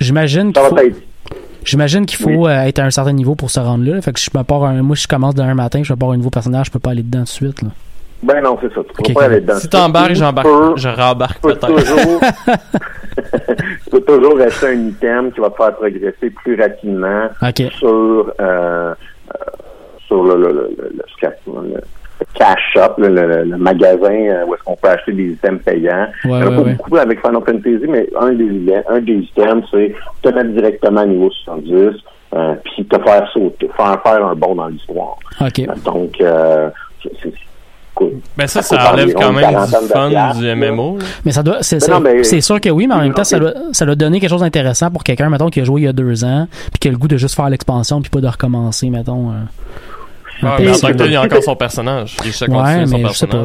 J'imagine 0.00 0.52
qu'il 0.52 0.62
faut, 0.62 0.78
être 0.78 1.02
j'imagine 1.64 2.04
qu'il 2.04 2.18
faut 2.18 2.28
Oui. 2.30 2.50
euh, 2.50 2.64
être 2.64 2.80
à 2.80 2.84
un 2.84 2.90
certain 2.90 3.12
niveau 3.12 3.34
pour 3.34 3.50
se 3.50 3.60
rendre 3.60 3.84
là. 3.90 4.00
Fait 4.02 4.12
que 4.12 4.20
je 4.20 4.28
me 4.36 4.42
pars 4.42 4.64
un, 4.64 4.82
moi, 4.82 4.96
je 4.96 5.06
commence 5.06 5.34
demain 5.34 5.54
matin, 5.54 5.82
je 5.82 5.92
me 5.92 5.98
pars 5.98 6.10
un 6.10 6.16
nouveau 6.16 6.30
personnage, 6.30 6.66
je 6.66 6.72
peux 6.72 6.78
pas 6.78 6.90
aller 6.90 7.02
dedans 7.02 7.20
tout 7.20 7.24
de 7.24 7.28
suite. 7.28 7.62
Là. 7.62 7.68
Ben 8.26 8.42
non, 8.42 8.58
c'est 8.60 8.72
ça. 8.74 8.80
Tu 8.82 8.92
peux 9.02 9.10
Ok, 9.10 9.14
pas 9.14 9.24
aller 9.24 9.40
dedans. 9.40 9.54
Si 9.56 9.68
t'embarques, 9.68 10.08
Tu 10.08 10.14
j'embarque. 10.16 10.48
Je 10.76 10.88
rembarque 10.88 11.34
tu 11.36 11.40
peux 11.42 11.54
peut-être. 11.54 11.76
toujours, 11.76 12.20
tu 13.84 13.90
peux 13.90 14.00
toujours 14.00 14.40
acheter 14.40 14.66
un 14.68 14.88
item 14.88 15.32
qui 15.32 15.40
va 15.40 15.50
te 15.50 15.56
faire 15.56 15.74
progresser 15.76 16.30
plus 16.30 16.60
rapidement 16.60 17.28
sur, 17.78 18.32
euh, 18.40 18.40
euh, 18.40 18.94
sur 20.06 20.24
le, 20.24 20.36
le, 20.36 20.48
le, 20.48 20.52
le, 20.52 20.70
le- 20.76 20.92
le- 21.46 21.82
le 22.18 22.24
cash 22.34 22.60
shop, 22.72 22.94
le, 22.98 23.08
le- 23.08 23.44
le 23.44 23.56
magasin 23.58 24.10
euh, 24.12 24.44
où 24.46 24.54
est-ce 24.54 24.62
qu'on 24.64 24.76
peut 24.76 24.88
acheter 24.88 25.12
des 25.12 25.32
items 25.32 25.62
payants. 25.62 26.06
Ouais, 26.24 26.30
Il 26.30 26.30
y 26.30 26.32
en 26.34 26.40
a 26.40 26.48
ouais, 26.48 26.56
pas 26.56 26.62
ouais. 26.62 26.72
beaucoup 26.74 26.96
avec 26.96 27.20
Final 27.20 27.42
Fantasy, 27.44 27.86
mais 27.88 28.08
un 28.18 28.32
des, 28.32 28.74
un 28.88 29.00
des 29.00 29.12
items, 29.18 29.64
c'est 29.70 29.94
te 30.22 30.28
mettre 30.30 30.50
directement 30.50 31.00
à 31.02 31.06
niveau 31.06 31.30
70, 31.30 31.92
euh, 32.34 32.54
puis 32.64 32.84
te 32.86 32.98
faire 33.02 33.28
sauter, 33.32 33.68
faire 33.76 34.02
faire 34.02 34.26
un 34.26 34.34
bond 34.34 34.54
dans 34.54 34.68
l'histoire. 34.68 35.16
Donc, 35.84 36.20
euh, 36.20 36.70
c'est- 37.02 37.32
Ben 38.36 38.46
ça, 38.46 38.60
Ça 38.62 38.92
enlève 38.92 39.12
quand 39.14 39.32
même 39.32 39.48
du 39.50 39.88
fun 39.88 40.08
piastres, 40.10 40.40
du. 40.42 40.54
MMO. 40.54 40.98
là. 40.98 41.04
Mais 41.24 41.32
ça 41.32 41.42
doit, 41.42 41.58
c'est, 41.62 41.78
Mais 42.00 42.24
c'est- 42.24 42.40
sûr 42.40 42.60
que 42.60 42.68
oui, 42.68 42.86
mais 42.86 42.94
en 42.94 43.00
même 43.00 43.14
temps, 43.14 43.24
ça 43.24 43.38
doit, 43.38 43.52
ça 43.72 43.86
doit 43.86 43.94
donner 43.94 44.20
quelque 44.20 44.30
chose 44.30 44.40
d'intéressant 44.42 44.90
pour 44.90 45.02
quelqu'un, 45.02 45.30
mettons, 45.30 45.48
qui 45.48 45.60
a 45.60 45.64
joué 45.64 45.82
il 45.82 45.84
y 45.84 45.88
a 45.88 45.92
deux 45.92 46.24
ans, 46.24 46.46
puis 46.72 46.78
qui 46.80 46.88
a 46.88 46.90
le 46.90 46.98
goût 46.98 47.08
de 47.08 47.16
juste 47.16 47.34
faire 47.34 47.48
l'expansion, 47.48 48.00
puis 48.02 48.10
pas 48.10 48.20
de 48.20 48.28
recommencer, 48.28 48.90
mettons. 48.90 49.30
euh, 49.30 49.34
Ah, 50.42 50.56
mais 50.58 50.70
en 50.70 50.78
tant 50.78 50.88
que 50.88 50.92
tel, 50.92 51.06
il 51.06 51.12
y 51.12 51.16
a 51.16 51.22
encore 51.22 51.42
son 51.42 51.56
personnage. 51.56 52.16
Il 52.22 52.26
ouais, 52.28 52.32
son 52.86 52.98
mais 52.98 53.04
je 53.08 53.12
sais 53.14 53.26
pas. 53.26 53.44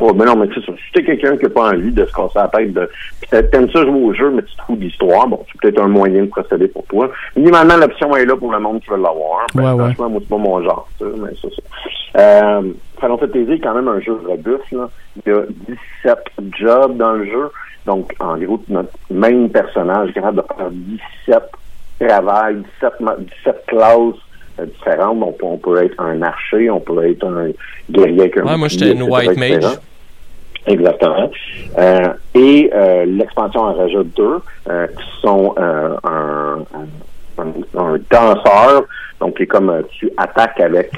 Oh, 0.00 0.12
mais 0.14 0.24
non, 0.24 0.34
mais 0.36 0.46
c'est 0.54 0.64
ça. 0.64 0.72
Si 0.72 0.92
t'es 0.94 1.04
quelqu'un 1.04 1.36
qui 1.36 1.44
n'a 1.44 1.50
pas 1.50 1.68
envie 1.72 1.92
de 1.92 2.04
se 2.06 2.12
casser 2.12 2.32
la 2.38 2.48
tête 2.48 2.72
de. 2.72 2.88
T'a- 3.30 3.42
t'aimes 3.42 3.70
ça 3.70 3.82
jouer 3.84 4.02
au 4.02 4.14
jeu, 4.14 4.30
mais 4.30 4.42
tu 4.42 4.56
te 4.56 4.62
fous 4.62 4.76
d'histoire, 4.76 5.26
bon, 5.28 5.44
c'est 5.52 5.60
peut-être 5.60 5.82
un 5.82 5.88
moyen 5.88 6.22
de 6.22 6.28
procéder 6.28 6.68
pour 6.68 6.84
toi. 6.86 7.10
Minimalement, 7.36 7.76
l'option 7.76 8.16
est 8.16 8.24
là 8.24 8.34
pour 8.36 8.50
le 8.50 8.58
monde 8.60 8.80
qui 8.80 8.88
veut 8.90 8.96
l'avoir. 8.96 9.46
Ben, 9.54 9.62
Ouais, 9.62 9.70
ouais. 9.72 9.84
franchement, 9.94 10.10
moi, 10.10 10.20
c'est 10.22 10.28
pas 10.30 10.36
mon 10.38 10.62
genre, 10.62 10.88
ça, 10.98 11.04
mais 11.18 11.30
c'est 11.40 11.48
ça. 11.54 11.62
Euh, 12.18 12.62
Final 12.98 13.18
Fantasy 13.18 13.52
est 13.52 13.60
quand 13.60 13.74
même 13.74 13.88
un 13.88 14.00
jeu 14.00 14.18
robuste, 14.26 14.72
là. 14.72 14.88
Il 15.26 15.32
y 15.32 15.34
a 15.34 15.42
17 16.04 16.18
jobs 16.58 16.96
dans 16.96 17.12
le 17.12 17.24
jeu. 17.26 17.50
Donc, 17.86 18.12
en 18.20 18.36
gros, 18.38 18.60
notre 18.68 18.90
même 19.10 19.48
personnage 19.50 20.10
est 20.10 20.12
capable 20.14 20.38
de 20.38 20.42
faire 20.56 20.70
17 20.70 21.42
travails, 22.00 22.56
17, 22.56 23.00
ma- 23.00 23.16
17 23.16 23.64
classes 23.66 24.14
euh, 24.58 24.66
différentes. 24.66 25.20
Donc, 25.20 25.36
on 25.42 25.56
peut 25.56 25.82
être 25.82 25.98
un 26.00 26.20
archer, 26.22 26.68
on 26.70 26.80
peut 26.80 27.04
être 27.08 27.24
un 27.26 27.50
guerrier 27.90 28.20
avec 28.22 28.36
un 28.38 28.44
Ouais, 28.46 28.56
moi, 28.56 28.68
j'étais 28.68 29.00
white 29.00 29.36
mage. 29.36 29.64
Exactement. 30.66 31.30
Euh, 31.78 32.12
et 32.34 32.70
euh, 32.74 33.04
l'expansion 33.06 33.60
en 33.62 33.74
rajoute 33.74 34.14
deux, 34.16 34.38
euh, 34.68 34.86
qui 34.88 35.20
sont 35.22 35.54
euh, 35.58 35.96
un, 36.04 36.58
un, 37.38 37.78
un 37.80 37.96
danseur, 38.10 38.84
donc 39.20 39.36
qui 39.36 39.44
est 39.44 39.46
comme 39.46 39.82
tu 39.98 40.10
attaques 40.16 40.60
avec 40.60 40.90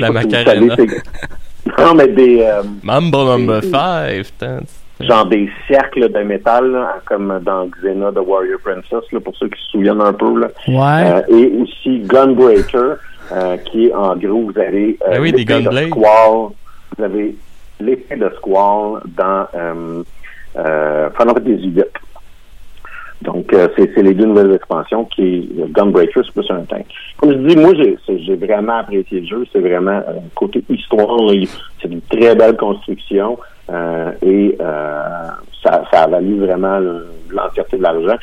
La 0.00 0.10
Macarena. 0.10 0.74
non 1.78 1.94
mais 1.94 2.08
des 2.08 2.48
Mambo 2.82 3.24
number 3.24 3.62
5. 3.62 4.24
genre 5.00 5.26
des 5.26 5.48
cercles 5.68 6.10
de 6.10 6.20
métal 6.20 6.70
là, 6.72 6.96
comme 7.04 7.40
dans 7.44 7.66
Xena 7.68 8.10
de 8.10 8.20
Warrior 8.20 8.58
Princess 8.64 9.04
là, 9.12 9.20
pour 9.20 9.36
ceux 9.36 9.48
qui 9.48 9.60
se 9.64 9.70
souviennent 9.70 10.00
un 10.00 10.12
peu 10.12 10.38
là. 10.40 10.48
Ouais. 10.66 11.22
Euh, 11.30 11.36
et 11.36 11.52
aussi 11.62 12.00
Gunbreaker, 12.00 12.96
euh, 13.32 13.56
qui 13.58 13.86
est 13.86 13.94
en 13.94 14.16
gros, 14.16 14.50
vous 14.50 14.58
avez 14.58 14.98
euh, 15.06 15.10
Ben 15.12 15.20
oui, 15.20 15.32
des 15.32 15.44
de 15.44 15.48
Gunblades. 15.48 15.88
Squall, 15.88 16.48
vous 16.96 17.04
avez 17.04 17.36
l'épée 17.80 18.16
de 18.16 18.30
Squall 18.36 19.00
dans 19.16 19.46
euh, 19.54 20.02
euh, 20.56 21.10
Final 21.10 21.34
Fantasy. 21.34 21.74
Donc, 23.22 23.52
euh, 23.52 23.66
c'est 23.76 24.00
les 24.00 24.14
deux 24.14 24.26
nouvelles 24.26 24.54
expansions 24.54 25.04
qui 25.06 25.50
est 25.58 25.72
Gunbreaker, 25.72 26.24
c'est 26.24 26.32
plus 26.32 26.50
un 26.52 26.60
tank. 26.62 26.86
Comme 27.16 27.32
je 27.32 27.38
dis, 27.48 27.56
moi, 27.56 27.72
j'ai 27.74 28.36
vraiment 28.36 28.78
apprécié 28.78 29.20
le 29.20 29.26
jeu. 29.26 29.44
C'est 29.52 29.58
vraiment 29.58 30.00
euh, 30.08 30.20
côté 30.36 30.62
histoire, 30.68 31.08
c'est 31.82 31.88
une 31.90 32.00
très 32.02 32.36
belle 32.36 32.56
construction 32.56 33.36
euh, 33.70 34.12
et 34.22 34.56
euh, 34.60 35.02
ça, 35.64 35.82
ça 35.90 36.02
a 36.04 36.06
valu 36.06 36.38
vraiment 36.38 36.78
le- 36.78 37.06
l'entièreté 37.30 37.76
de 37.76 37.82
l'argent. 37.82 38.16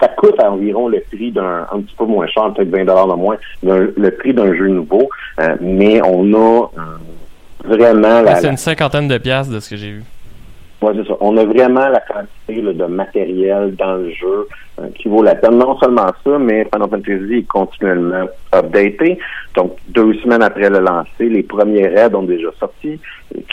Ça, 0.00 0.08
coûte 0.08 0.40
à 0.40 0.50
environ 0.50 0.88
le 0.88 1.00
prix 1.00 1.30
d'un 1.30 1.66
un 1.70 1.80
petit 1.82 1.94
peu 1.96 2.04
moins 2.06 2.26
cher, 2.26 2.52
peut-être 2.54 2.70
20 2.70 2.84
dollars 2.86 3.08
de 3.08 3.14
moins, 3.14 3.36
le 3.62 4.10
prix 4.10 4.32
d'un 4.34 4.52
jeu 4.54 4.66
nouveau, 4.68 5.08
euh, 5.40 5.54
mais 5.60 6.00
on 6.04 6.32
a 6.34 6.70
euh, 6.78 6.80
vraiment 7.64 8.20
la, 8.22 8.36
C'est 8.36 8.48
une 8.48 8.56
cinquantaine 8.56 9.08
de 9.08 9.18
piastres 9.18 9.52
de 9.54 9.60
ce 9.60 9.70
que 9.70 9.76
j'ai 9.76 9.90
vu. 9.92 10.02
Ouais, 10.80 10.90
c'est 10.96 11.06
ça. 11.06 11.14
On 11.20 11.36
a 11.36 11.44
vraiment 11.44 11.86
la 11.88 12.00
quantité 12.00 12.60
là, 12.60 12.72
de 12.72 12.84
matériel 12.92 13.76
dans 13.76 13.94
le 13.94 14.10
jeu 14.10 14.48
euh, 14.80 14.86
qui 14.96 15.06
vaut 15.06 15.22
la 15.22 15.36
peine. 15.36 15.56
Non 15.56 15.78
seulement 15.78 16.08
ça, 16.24 16.38
mais 16.40 16.64
Final 16.74 16.88
Fantasy 16.90 17.34
est 17.34 17.46
continuellement 17.46 18.24
updaté. 18.52 19.16
Donc, 19.54 19.76
deux 19.90 20.12
semaines 20.14 20.42
après 20.42 20.68
le 20.70 20.80
lancer, 20.80 21.28
les 21.28 21.44
premiers 21.44 21.86
raids 21.86 22.12
ont 22.16 22.24
déjà 22.24 22.48
sorti, 22.58 22.98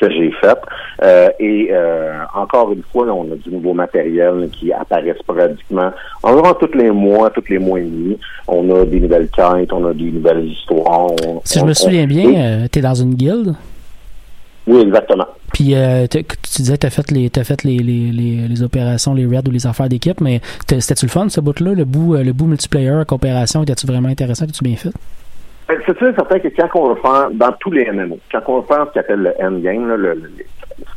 que 0.01 0.09
j'ai 0.09 0.31
fait. 0.41 0.57
Euh, 1.03 1.29
et 1.39 1.67
euh, 1.71 2.13
encore 2.33 2.71
une 2.73 2.81
fois, 2.91 3.05
là, 3.05 3.13
on 3.13 3.31
a 3.31 3.35
du 3.35 3.51
nouveau 3.51 3.73
matériel 3.73 4.33
là, 4.39 4.47
qui 4.47 4.73
apparaît 4.73 5.15
sporadiquement. 5.19 5.91
Environ 6.23 6.55
tous 6.59 6.75
les 6.75 6.89
mois, 6.89 7.29
tous 7.29 7.43
les 7.47 7.59
mois 7.59 7.79
et 7.79 7.83
demi, 7.83 8.17
on 8.47 8.75
a 8.75 8.85
des 8.85 8.99
nouvelles 9.01 9.29
quêtes, 9.29 9.71
on 9.71 9.85
a 9.85 9.93
des 9.93 10.09
nouvelles 10.11 10.47
histoires. 10.47 11.11
on- 11.27 11.41
Si 11.45 11.59
je 11.59 11.63
me 11.63 11.69
on- 11.69 11.73
souviens 11.75 12.07
bien, 12.07 12.29
euh, 12.63 12.67
t'es 12.71 12.81
dans 12.81 12.95
une 12.95 13.13
guilde? 13.13 13.53
Oui, 14.69 14.81
exactement. 14.81 15.25
Puis 15.51 15.73
euh, 15.75 16.05
tu 16.07 16.21
disais 16.57 16.73
que 16.75 16.81
t'as 16.81 16.89
fait 16.91 17.09
les 17.11 17.29
t'as 17.31 17.43
fait 17.43 17.63
les, 17.63 17.77
les, 17.79 18.11
les, 18.11 18.47
les 18.47 18.63
opérations, 18.63 19.13
les 19.15 19.25
raids 19.25 19.47
ou 19.47 19.51
les 19.51 19.65
affaires 19.65 19.89
d'équipe, 19.89 20.21
mais 20.21 20.41
c'était-tu 20.67 21.05
le 21.07 21.11
fun 21.11 21.27
ce 21.27 21.41
bout-là, 21.41 21.73
le 21.73 21.85
bout 21.85 22.13
euh, 22.15 22.23
le 22.23 22.33
bout 22.33 22.45
multiplayer, 22.45 23.01
coopération, 23.07 23.63
était-tu 23.63 23.87
vraiment 23.87 24.09
intéressant, 24.09 24.45
était-tu 24.45 24.63
bien 24.63 24.75
fait? 24.75 24.91
Ben, 25.67 25.77
C'est 25.85 25.97
sûr 25.97 26.09
et 26.09 26.13
certain 26.15 26.39
que 26.39 26.47
quand 26.49 26.69
on 26.79 26.93
va 26.93 27.01
faire, 27.01 27.29
dans 27.33 27.51
tous 27.59 27.71
les 27.71 27.89
MMO, 27.91 28.19
quand 28.31 28.41
on 28.47 28.59
va 28.61 28.67
faire 28.75 28.85
ce 28.87 28.93
qu'on 28.93 28.99
appelle 28.99 29.19
le 29.21 29.33
endgame, 29.43 29.87
là, 29.89 29.97
le, 29.97 30.13
le- 30.13 30.31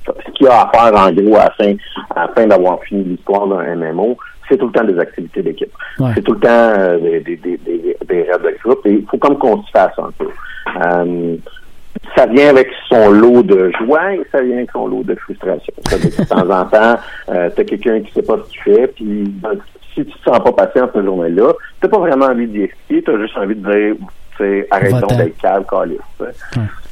ce 0.07 0.31
qu'il 0.33 0.47
y 0.47 0.51
a 0.51 0.63
à 0.63 0.71
faire 0.71 0.95
en 1.01 1.11
gros 1.13 1.37
à 1.37 1.45
la 1.45 1.51
fin, 1.53 1.75
à 2.15 2.27
la 2.27 2.29
fin 2.35 2.47
d'avoir 2.47 2.79
fini 2.83 3.05
l'histoire 3.05 3.47
d'un 3.49 3.75
MMO, 3.75 4.17
c'est 4.49 4.59
tout 4.59 4.67
le 4.67 4.73
temps 4.73 4.85
des 4.85 4.99
activités 4.99 5.43
d'équipe. 5.43 5.73
Ouais. 5.99 6.11
C'est 6.15 6.23
tout 6.23 6.35
le 6.35 6.41
temps 6.41 6.49
euh, 6.51 6.99
des, 6.99 7.21
des, 7.21 7.37
des, 7.37 7.57
des, 7.59 7.97
des 8.07 8.23
raids 8.23 8.39
de 8.39 8.55
groupe 8.63 8.85
et 8.87 8.93
il 8.93 9.07
faut 9.11 9.17
comme 9.19 9.39
qu'on 9.39 9.63
se 9.63 9.71
fasse 9.71 9.93
un 9.99 10.11
peu. 10.19 10.29
Euh, 10.87 11.37
ça 12.17 12.27
vient 12.27 12.49
avec 12.49 12.69
son 12.89 13.11
lot 13.11 13.43
de 13.43 13.71
joie 13.81 14.15
et 14.15 14.23
ça 14.31 14.43
vient 14.43 14.57
avec 14.59 14.71
son 14.73 14.87
lot 14.87 15.03
de 15.03 15.15
frustration. 15.15 15.73
Ça 15.89 15.97
veut 15.97 16.09
dire 16.09 16.17
que 16.17 16.23
de 16.23 16.29
temps 16.29 16.51
en 16.51 16.65
temps, 16.65 17.01
euh, 17.31 17.51
t'as 17.55 17.65
quelqu'un 17.65 18.01
qui 18.01 18.13
sait 18.13 18.23
pas 18.23 18.37
ce 18.39 18.51
qu'il 18.51 18.61
fait, 18.61 18.87
puis 18.89 19.25
ben, 19.29 19.53
si 19.95 20.05
tu 20.05 20.13
te 20.13 20.25
sens 20.25 20.39
pas 20.41 20.53
patient 20.53 20.89
cette 20.93 21.05
journée-là, 21.05 21.53
t'as 21.81 21.89
pas 21.89 21.99
vraiment 21.99 22.27
envie 22.27 22.47
d'y 22.47 22.63
expliquer, 22.63 23.03
t'as 23.03 23.19
juste 23.19 23.37
envie 23.37 23.55
de 23.55 23.71
dire, 23.71 23.95
tu 24.37 24.67
Va-t'en. 24.71 25.17
d'être 25.17 25.39
calme, 25.39 25.65
calice. 25.69 25.99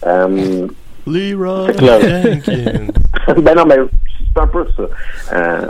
Euh, 0.07 0.67
Leroy 1.07 1.73
ben 3.39 3.55
non, 3.55 3.65
mais 3.67 3.77
c'est 4.35 4.41
un 4.41 4.47
peu 4.47 4.67
ça. 4.77 4.83
Euh, 5.35 5.67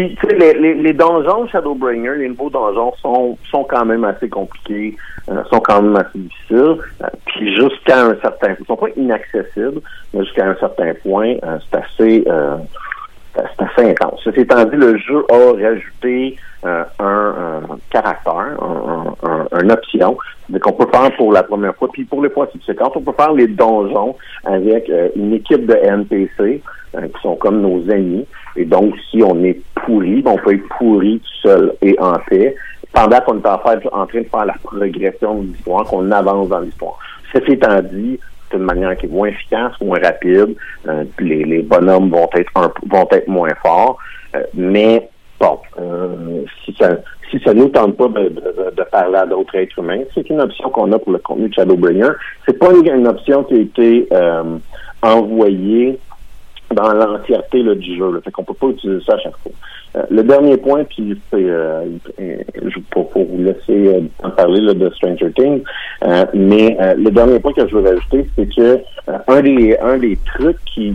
les, 0.00 0.92
donjons 0.92 1.46
Shadowbringer, 1.48 2.16
les 2.18 2.28
nouveaux 2.28 2.50
donjons 2.50 2.92
sont, 3.00 3.38
sont 3.50 3.64
quand 3.64 3.84
même 3.84 4.04
assez 4.04 4.28
compliqués, 4.28 4.96
euh, 5.30 5.42
sont 5.50 5.60
quand 5.60 5.82
même 5.82 5.96
assez 5.96 6.18
difficiles. 6.18 6.76
Euh, 7.02 7.06
puis 7.26 7.54
jusqu'à 7.56 8.02
un 8.06 8.16
certain 8.20 8.48
point, 8.54 8.56
ils 8.60 8.66
sont 8.66 8.76
pas 8.76 8.88
inaccessibles, 8.96 9.80
mais 10.12 10.24
jusqu'à 10.24 10.48
un 10.48 10.54
certain 10.56 10.92
point, 11.02 11.34
euh, 11.44 11.58
c'est 11.70 11.78
assez, 11.78 12.24
c'est 13.34 13.62
assez 13.62 13.90
intense. 13.90 14.20
Ceci 14.24 14.40
étant 14.40 14.64
dit, 14.64 14.76
le 14.76 14.96
jeu 14.98 15.24
a 15.30 15.52
rajouté 15.68 16.36
un, 16.64 17.60
caractère, 17.90 18.32
un, 18.60 19.14
un, 19.22 19.28
un- 19.52 19.60
une 19.62 19.70
option 19.72 20.16
qu'on 20.60 20.72
peut 20.72 20.86
faire 20.92 21.14
pour 21.16 21.32
la 21.32 21.42
première 21.42 21.74
fois, 21.76 21.88
puis 21.92 22.04
pour 22.04 22.22
les 22.22 22.30
fois 22.30 22.48
subséquentes, 22.52 22.92
on 22.96 23.00
peut 23.02 23.12
faire 23.16 23.32
les 23.32 23.46
donjons 23.46 24.16
avec 24.44 24.90
une 25.14 25.32
équipe 25.34 25.66
de 25.66 25.74
NPC 25.74 26.62
qui 26.94 27.22
sont 27.22 27.36
comme 27.36 27.60
nos 27.60 27.88
amis. 27.92 28.26
Et 28.56 28.64
donc, 28.64 28.94
si 29.10 29.22
on 29.22 29.42
est 29.44 29.60
pourri, 29.84 30.22
ben, 30.22 30.32
on 30.32 30.38
peut 30.38 30.54
être 30.54 30.68
pourri 30.78 31.18
tout 31.20 31.48
seul 31.48 31.72
et 31.82 31.96
en 32.00 32.14
paix, 32.28 32.54
pendant 32.92 33.20
qu'on 33.20 33.38
est 33.40 33.46
en, 33.46 33.58
fait, 33.58 33.88
en 33.92 34.06
train 34.06 34.20
de 34.20 34.26
faire 34.26 34.46
la 34.46 34.54
progression 34.62 35.42
de 35.42 35.46
l'histoire, 35.48 35.84
qu'on 35.84 36.10
avance 36.10 36.48
dans 36.48 36.60
l'histoire. 36.60 36.98
Ceci 37.32 37.52
étant 37.52 37.80
dit, 37.82 38.18
c'est 38.50 38.56
une 38.56 38.62
manière 38.64 38.96
qui 38.96 39.06
est 39.06 39.08
moins 39.10 39.28
efficace, 39.28 39.72
moins 39.80 39.98
rapide. 40.02 40.54
Euh, 40.88 41.04
les, 41.18 41.44
les 41.44 41.62
bonhommes 41.62 42.10
vont 42.10 42.28
être 42.34 43.28
moins 43.28 43.54
forts. 43.60 43.98
Euh, 44.34 44.42
mais 44.54 45.08
bon, 45.40 45.58
euh, 45.80 46.42
si 46.64 46.74
ça 46.78 46.90
si 47.28 47.40
ça 47.40 47.52
nous 47.52 47.68
tente 47.68 47.96
pas 47.96 48.06
de, 48.06 48.28
de- 48.28 48.70
de 48.76 48.82
parler 48.84 49.16
à 49.16 49.26
d'autres 49.26 49.56
êtres 49.56 49.76
humains, 49.80 49.98
c'est 50.14 50.30
une 50.30 50.40
option 50.40 50.70
qu'on 50.70 50.92
a 50.92 50.98
pour 51.00 51.10
le 51.12 51.18
contenu 51.18 51.48
de 51.48 51.54
Shadowbringer. 51.54 52.10
C'est 52.46 52.56
pas 52.56 52.70
une, 52.72 53.08
option 53.08 53.42
qui 53.42 53.54
a 53.54 53.58
été 53.58 54.08
envoyée 55.02 55.98
dans 56.74 56.92
l'entièreté 56.92 57.62
du 57.62 57.96
jeu. 57.96 58.20
Fait 58.24 58.30
qu'on 58.30 58.44
peut 58.44 58.54
pas 58.54 58.68
utiliser 58.68 59.04
ça 59.04 59.14
à 59.14 59.18
chaque 59.18 59.36
fois. 59.38 59.52
Euh, 59.96 60.02
le 60.10 60.22
dernier 60.22 60.56
point, 60.56 60.84
puis 60.84 61.18
c'est, 61.30 61.36
euh, 61.36 61.86
euh, 62.20 62.36
je 62.62 62.78
pour, 62.90 63.08
pour 63.10 63.24
vous 63.24 63.42
laisser 63.42 63.94
euh, 63.94 64.00
en 64.22 64.30
parler 64.30 64.60
là, 64.60 64.74
de 64.74 64.90
Stranger 64.90 65.32
Things, 65.34 65.62
euh, 66.04 66.24
mais 66.34 66.76
le 66.96 67.10
dernier 67.10 67.38
point 67.38 67.52
que 67.52 67.66
je 67.66 67.74
veux 67.74 67.88
rajouter, 67.88 68.26
c'est 68.36 68.54
que 68.54 68.80
un 69.28 69.42
des 69.42 69.76
un 69.78 69.98
des 69.98 70.18
trucs 70.34 70.62
qui, 70.64 70.94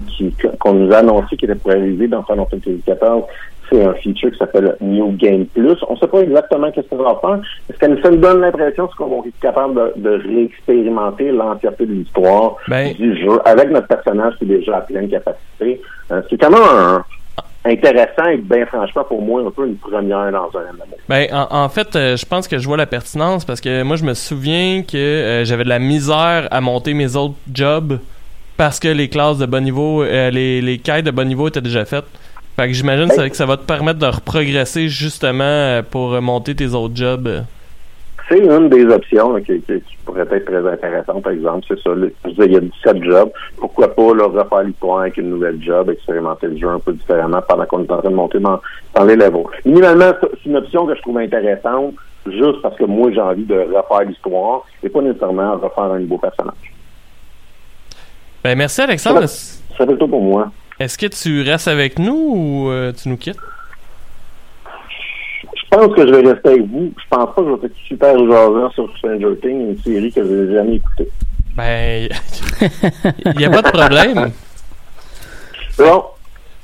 qu'on 0.59 0.74
nous 0.74 0.93
a 0.93 0.97
annoncé 0.97 1.36
qui 1.36 1.45
était 1.45 1.55
pour 1.55 1.72
arriver 1.72 2.07
dans 2.07 2.24
Final 2.24 2.45
Fantasy 2.51 2.82
XIV, 2.86 3.24
c'est 3.72 3.84
un 3.84 3.93
feature 3.93 4.32
qui 4.32 4.38
s'appelle 4.38 4.76
New 4.82 5.11
Game 5.13 5.45
Plus. 5.45 5.78
On 5.88 5.93
ne 5.93 5.99
sait 5.99 6.07
pas 6.07 6.19
exactement 6.22 6.72
qu'est-ce 6.72 6.88
que 6.88 6.97
ça 6.97 7.03
va 7.03 7.17
faire. 7.22 7.39
Ce 7.69 7.78
que 7.78 8.01
ça 8.01 8.09
nous 8.11 8.17
donne 8.17 8.41
l'impression, 8.41 8.89
qu'on 8.97 9.22
va 9.22 9.28
être 9.28 9.39
capable 9.41 9.93
de, 9.95 10.09
de 10.09 10.22
réexpérimenter 10.28 11.32
l'entièreté 11.32 11.86
de 11.86 11.93
l'histoire 11.93 12.55
Ben- 12.67 12.93
du 12.93 13.17
jeu 13.19 13.39
avec 13.45 13.69
notre 13.72 13.88
personnage 13.88 14.34
qui 14.38 14.43
est 14.45 14.57
déjà 14.57 14.78
à 14.78 14.82
pleine 14.82 15.09
capacité? 15.09 15.82
Euh, 16.11 16.22
c'est 16.30 16.38
quand 16.38 16.49
même 16.49 16.61
un, 16.63 17.03
intéressant 17.63 18.26
et 18.32 18.38
bien 18.38 18.65
franchement 18.65 19.03
pour 19.03 19.22
moi 19.22 19.41
un 19.41 19.51
peu 19.51 19.67
une 19.67 19.76
première 19.78 20.32
dans 20.32 20.49
un 20.57 20.74
MMO. 20.74 20.95
Ben, 21.07 21.28
en, 21.32 21.47
en 21.63 21.69
fait, 21.69 21.95
euh, 21.95 22.17
je 22.17 22.26
pense 22.26 22.47
que 22.47 22.57
je 22.57 22.67
vois 22.67 22.78
la 22.78 22.88
pertinence 22.88 23.45
parce 23.45 23.61
que 23.61 23.84
moi, 23.84 23.95
je 23.95 24.03
me 24.03 24.13
souviens 24.13 24.82
que 24.84 24.97
euh, 24.97 25.45
j'avais 25.45 25.63
de 25.63 25.69
la 25.69 25.80
misère 25.80 26.47
à 26.51 26.59
monter 26.61 26.93
mes 26.93 27.15
autres 27.15 27.36
jobs 27.53 27.99
parce 28.57 28.80
que 28.80 28.88
les 28.88 29.09
classes 29.09 29.38
de 29.38 29.45
bon 29.45 29.63
niveau, 29.63 30.03
euh, 30.03 30.30
les, 30.30 30.61
les 30.61 30.78
quêtes 30.80 31.05
de 31.05 31.11
bon 31.11 31.28
niveau 31.28 31.47
étaient 31.47 31.61
déjà 31.61 31.86
faites. 31.86 32.05
Fait 32.55 32.67
que 32.67 32.73
j'imagine 32.73 33.09
ça- 33.09 33.29
que 33.29 33.35
ça 33.35 33.45
va 33.45 33.57
te 33.57 33.63
permettre 33.65 33.99
de 33.99 34.05
reprogresser 34.05 34.87
justement 34.89 35.43
euh, 35.43 35.81
pour 35.81 36.13
euh, 36.13 36.21
monter 36.21 36.55
tes 36.55 36.73
autres 36.73 36.95
jobs. 36.95 37.27
euh. 37.27 37.41
C'est 38.29 38.39
une 38.39 38.69
des 38.69 38.85
options 38.85 39.33
là, 39.33 39.41
qui, 39.41 39.61
pourrait 40.05 40.21
être 40.31 40.45
très 40.45 40.65
intéressante, 40.71 41.21
par 41.21 41.33
exemple. 41.33 41.65
C'est 41.67 41.79
ça. 41.81 41.89
il 42.45 42.51
y 42.51 42.55
a 42.55 42.61
17 42.61 43.03
jobs. 43.03 43.29
Pourquoi 43.57 43.93
pas 43.93 44.13
là, 44.15 44.25
refaire 44.27 44.63
l'histoire 44.63 44.99
avec 45.01 45.17
une 45.17 45.31
nouvelle 45.31 45.61
job, 45.61 45.89
expérimenter 45.89 46.47
le 46.47 46.57
jeu 46.57 46.69
un 46.69 46.79
peu 46.79 46.93
différemment 46.93 47.41
pendant 47.47 47.65
qu'on 47.65 47.83
est 47.83 47.91
en 47.91 47.97
train 47.97 48.09
de 48.09 48.15
monter 48.15 48.39
dans, 48.39 48.61
dans 48.95 49.03
les 49.03 49.17
levels. 49.17 49.43
Minimalement, 49.65 50.11
c'est 50.21 50.49
une 50.49 50.55
option 50.55 50.85
que 50.85 50.95
je 50.95 51.01
trouve 51.01 51.17
intéressante, 51.17 51.93
juste 52.25 52.61
parce 52.61 52.75
que 52.77 52.85
moi, 52.85 53.11
j'ai 53.11 53.19
envie 53.19 53.43
de 53.43 53.55
refaire 53.55 54.07
l'histoire 54.07 54.61
et 54.81 54.87
pas 54.87 55.01
nécessairement 55.01 55.53
refaire 55.57 55.83
un 55.91 55.99
nouveau 55.99 56.17
personnage. 56.17 56.55
Ben, 58.43 58.57
merci 58.57 58.81
Alexandre. 58.81 59.25
Ça 59.27 59.59
fait 59.77 59.85
le 59.85 59.97
tout 59.97 60.07
pour 60.07 60.21
moi. 60.21 60.51
Est-ce 60.82 60.97
que 60.97 61.05
tu 61.05 61.43
restes 61.43 61.67
avec 61.67 61.99
nous 61.99 62.34
ou 62.36 62.71
euh, 62.71 62.91
tu 62.91 63.07
nous 63.07 63.17
quittes? 63.17 63.38
Je 64.63 65.77
pense 65.77 65.95
que 65.95 66.07
je 66.07 66.11
vais 66.11 66.27
rester 66.27 66.49
avec 66.49 66.65
vous. 66.65 66.91
Je 66.97 67.03
pense 67.07 67.36
pas 67.36 67.41
que 67.43 67.49
je 67.49 67.55
vais 67.61 67.67
être 67.67 67.77
super 67.88 68.17
jasant 68.17 68.71
sur 68.71 68.97
Stranger 68.97 69.38
Things, 69.39 69.69
une 69.69 69.77
série 69.84 70.11
que 70.11 70.23
je 70.23 70.27
n'ai 70.27 70.53
jamais 70.55 70.75
écoutée. 70.77 71.07
Ben, 71.55 72.09
il 73.25 73.38
n'y 73.38 73.45
a 73.45 73.49
pas 73.51 73.61
de 73.61 73.69
problème. 73.69 74.32
Bon. 75.77 76.03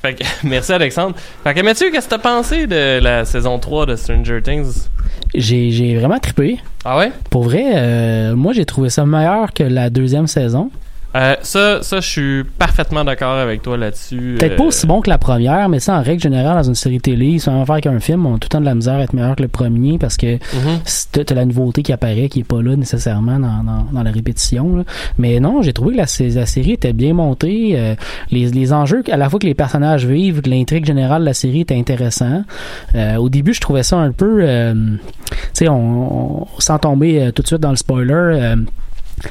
Fait 0.02 0.16
que, 0.16 0.24
merci 0.48 0.74
Alexandre. 0.74 1.16
Fait 1.44 1.54
que 1.54 1.62
Mathieu, 1.62 1.92
qu'est-ce 1.92 2.10
que 2.10 2.16
t'as 2.16 2.18
pensé 2.18 2.66
de 2.66 3.00
la 3.00 3.24
saison 3.24 3.60
3 3.60 3.86
de 3.86 3.96
Stranger 3.96 4.42
Things? 4.42 4.90
J'ai, 5.36 5.70
j'ai 5.70 5.96
vraiment 5.96 6.18
trippé. 6.18 6.58
Ah 6.84 6.98
ouais? 6.98 7.12
Pour 7.30 7.44
vrai, 7.44 7.66
euh, 7.76 8.36
moi, 8.36 8.52
j'ai 8.54 8.66
trouvé 8.66 8.90
ça 8.90 9.06
meilleur 9.06 9.54
que 9.54 9.62
la 9.62 9.92
deuxième 9.92 10.26
saison. 10.26 10.72
Euh, 11.16 11.36
ça, 11.42 11.82
ça, 11.82 12.00
je 12.00 12.08
suis 12.08 12.44
parfaitement 12.44 13.04
d'accord 13.04 13.32
avec 13.38 13.64
toi 13.64 13.76
là-dessus. 13.78 14.36
Peut-être 14.38 14.52
Euh, 14.54 14.58
pas 14.58 14.64
aussi 14.66 14.86
bon 14.86 15.02
que 15.02 15.10
la 15.10 15.18
première, 15.18 15.68
mais 15.68 15.80
ça, 15.80 15.96
en 15.98 16.04
règle 16.04 16.22
générale, 16.22 16.58
dans 16.58 16.64
une 16.64 16.76
série 16.76 17.00
télé, 17.00 17.40
sans 17.40 17.66
faire 17.66 17.82
qu'un 17.82 18.00
film, 18.00 18.26
on 18.28 18.36
a 18.36 18.38
tout 18.38 18.46
le 18.46 18.50
temps 18.50 18.60
de 18.60 18.66
la 18.66 18.76
misère 18.76 18.96
à 18.96 19.02
être 19.02 19.14
meilleur 19.14 19.36
que 19.36 19.42
le 19.42 19.48
premier 19.48 19.98
parce 19.98 20.16
que 20.18 20.36
mhm. 20.36 20.80
c'est- 20.86 21.24
t'as 21.26 21.34
la 21.34 21.46
nouveauté 21.46 21.82
qui 21.82 21.92
apparaît, 21.92 22.28
qui 22.30 22.42
est 22.42 22.44
pas 22.44 22.62
là 22.62 22.76
nécessairement 22.76 23.40
dans, 23.40 23.64
dans, 23.64 23.86
dans 23.92 24.04
la 24.04 24.12
répétition. 24.12 24.76
là. 24.78 24.84
Mais 25.18 25.40
non, 25.40 25.62
j'ai 25.64 25.74
trouvé 25.74 25.94
que 25.94 25.98
la, 25.98 26.06
la 26.36 26.46
série 26.46 26.74
était 26.74 26.94
bien 26.94 27.14
montée. 27.14 27.74
euh, 27.78 27.96
les, 28.30 28.52
les 28.52 28.74
enjeux, 28.74 29.02
à 29.12 29.18
la 29.18 29.30
fois 29.30 29.40
que 29.40 29.48
les 29.48 29.56
personnages 29.56 30.06
vivent, 30.06 30.42
que 30.42 30.50
l'intrigue 30.50 30.86
générale 30.86 31.22
de 31.22 31.26
la 31.28 31.34
série 31.34 31.62
était 31.62 31.78
intéressant. 31.78 32.44
Euh, 32.96 33.16
au 33.16 33.30
début, 33.30 33.54
je 33.56 33.62
trouvais 33.62 33.84
ça 33.84 33.98
un 33.98 34.12
peu, 34.12 34.40
euh, 34.42 34.74
tu 35.32 35.38
sais, 35.54 35.68
on, 35.70 36.42
on- 36.44 36.48
sans 36.60 36.78
tomber 36.78 37.22
euh, 37.22 37.32
tout 37.32 37.42
de 37.42 37.48
suite 37.48 37.62
dans 37.62 37.72
le 37.72 37.76
spoiler. 37.78 38.14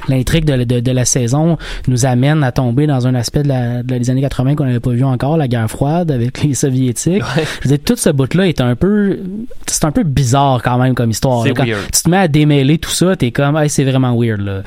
L'intrigue 0.08 0.44
de, 0.44 0.64
de, 0.64 0.80
de 0.80 0.90
la 0.90 1.04
saison 1.04 1.58
nous 1.86 2.06
amène 2.06 2.42
à 2.42 2.50
tomber 2.52 2.86
dans 2.86 3.06
un 3.06 3.14
aspect 3.14 3.42
de 3.42 3.48
la, 3.48 3.82
de 3.82 3.96
des 3.98 4.10
années 4.10 4.20
80 4.20 4.56
qu'on 4.56 4.64
n'avait 4.64 4.80
pas 4.80 4.90
vu 4.90 5.04
encore, 5.04 5.36
la 5.36 5.46
guerre 5.48 5.70
froide 5.70 6.10
avec 6.10 6.42
les 6.42 6.54
soviétiques. 6.54 7.22
Je 7.62 7.68
veux 7.68 7.76
dire, 7.76 7.84
tout 7.84 7.96
ce 7.96 8.10
bout-là 8.10 8.48
est 8.48 8.60
un 8.60 8.74
peu, 8.74 9.18
c'est 9.66 9.84
un 9.84 9.92
peu 9.92 10.02
bizarre 10.02 10.60
quand 10.62 10.76
même 10.78 10.94
comme 10.94 11.10
histoire. 11.10 11.44
Là. 11.44 11.52
Quand 11.54 11.64
tu 11.92 12.02
te 12.02 12.10
mets 12.10 12.16
à 12.16 12.28
démêler 12.28 12.78
tout 12.78 12.90
ça, 12.90 13.14
t'es 13.16 13.30
comme, 13.30 13.56
hey, 13.56 13.70
c'est 13.70 13.84
vraiment 13.84 14.16
weird 14.18 14.40
là. 14.40 14.62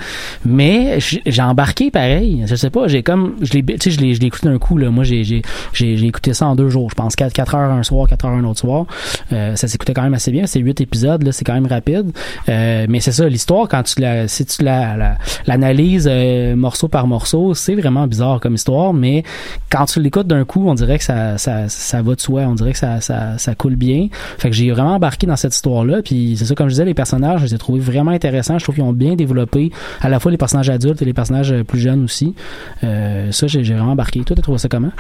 Mais 0.46 1.00
j'ai 1.00 1.42
embarqué 1.42 1.92
pareil. 1.92 2.44
Je 2.48 2.56
sais 2.56 2.70
pas, 2.70 2.88
j'ai 2.88 3.04
comme, 3.04 3.36
je 3.42 3.54
l'ai, 3.54 3.64
tu 3.64 3.78
sais, 3.82 3.92
je 3.92 4.00
l'ai, 4.00 4.14
je 4.14 4.22
l'ai 4.22 4.28
écouté 4.28 4.48
d'un 4.48 4.58
coup 4.58 4.78
là. 4.78 4.90
Moi, 4.90 5.04
j'ai, 5.04 5.24
j'ai, 5.24 5.42
j'ai, 5.74 5.98
j'ai 5.98 6.06
écouté 6.08 6.34
ça 6.34 6.48
en 6.48 6.56
deux 6.56 6.70
jours. 6.70 6.90
Je 6.90 6.96
pense 6.96 7.16
4, 7.16 7.34
4 7.34 7.56
heures 7.56 7.72
un 7.72 7.84
soir, 7.84 8.08
4 8.08 8.26
heures 8.26 8.32
un 8.32 8.44
autre 8.46 8.60
soir. 8.60 8.86
Euh, 9.34 9.56
ça 9.56 9.68
s'écoutait 9.68 9.94
quand 9.94 10.04
même 10.04 10.14
assez 10.14 10.32
bien. 10.32 10.46
C'est 10.46 10.60
8 10.60 10.82
épisodes 10.82 11.24
là, 11.24 11.32
c'est 11.32 11.44
quand 11.44 11.54
même 11.54 11.68
rapide. 11.68 12.12
Euh, 12.48 12.86
mais 12.90 13.00
c'est 13.02 13.12
ça, 13.12 13.28
l'histoire 13.28 13.68
quand 13.68 13.84
tu 13.84 14.00
la, 14.00 14.28
si 14.28 14.46
tu 14.46 14.64
la, 14.64 14.96
la- 14.96 15.09
l'analyses 15.48 16.08
euh, 16.10 16.56
morceau 16.56 16.88
par 16.88 17.08
morceau, 17.08 17.54
c'est 17.54 17.76
vraiment 17.76 18.08
bizarre 18.08 18.40
comme 18.40 18.56
histoire. 18.56 18.94
Mais 18.94 19.24
quand 19.70 19.86
tu 19.86 20.02
l'écoutes 20.02 20.28
d'un 20.28 20.46
coup, 20.46 20.68
on 20.68 20.74
dirait 20.74 20.98
que 20.98 21.04
ça, 21.04 21.38
ça, 21.38 21.70
ça 21.70 22.02
va 22.02 22.16
de 22.16 22.22
soi. 22.22 22.42
On 22.42 22.56
dirait 22.56 22.74
que 22.74 22.78
ça, 22.78 23.02
ça, 23.02 23.38
ça 23.38 23.56
coule 23.56 23.76
bien. 23.76 24.08
Fait 24.38 24.50
que 24.50 24.56
j'ai 24.56 24.72
vraiment 24.72 24.96
embarqué 24.96 25.28
dans 25.28 25.36
cette 25.36 25.56
histoire-là. 25.56 26.02
Puis 26.04 26.36
c'est 26.38 26.46
ça, 26.46 26.56
comme 26.56 26.68
je 26.68 26.74
disais, 26.74 26.86
les 26.86 26.94
personnages, 26.94 27.42
je 27.42 27.46
les 27.46 27.56
ai 27.56 27.58
trouvés 27.58 27.80
vraiment 27.80 28.12
intéressants. 28.12 28.58
Je 28.60 28.64
trouve 28.64 28.76
qu'ils 28.76 28.84
ont 28.84 28.94
bien 28.94 29.16
développé 29.16 29.72
à 30.02 30.10
la 30.10 30.20
fois 30.20 30.32
les 30.32 30.38
personnages 30.38 30.70
adultes 30.70 31.02
et 31.02 31.06
les 31.06 31.14
personnages 31.14 31.52
euh, 31.52 31.64
plus 31.64 31.80
jeunes 31.80 32.04
aussi. 32.04 32.36
Euh, 32.84 33.32
ça, 33.32 33.48
j'ai 33.48 33.62
vraiment 33.62 33.92
embarqué. 33.92 34.24
Toi, 34.24 34.36
t'as 34.36 34.42
trouvé 34.42 34.58
ça 34.58 34.70
comment? 34.70 34.92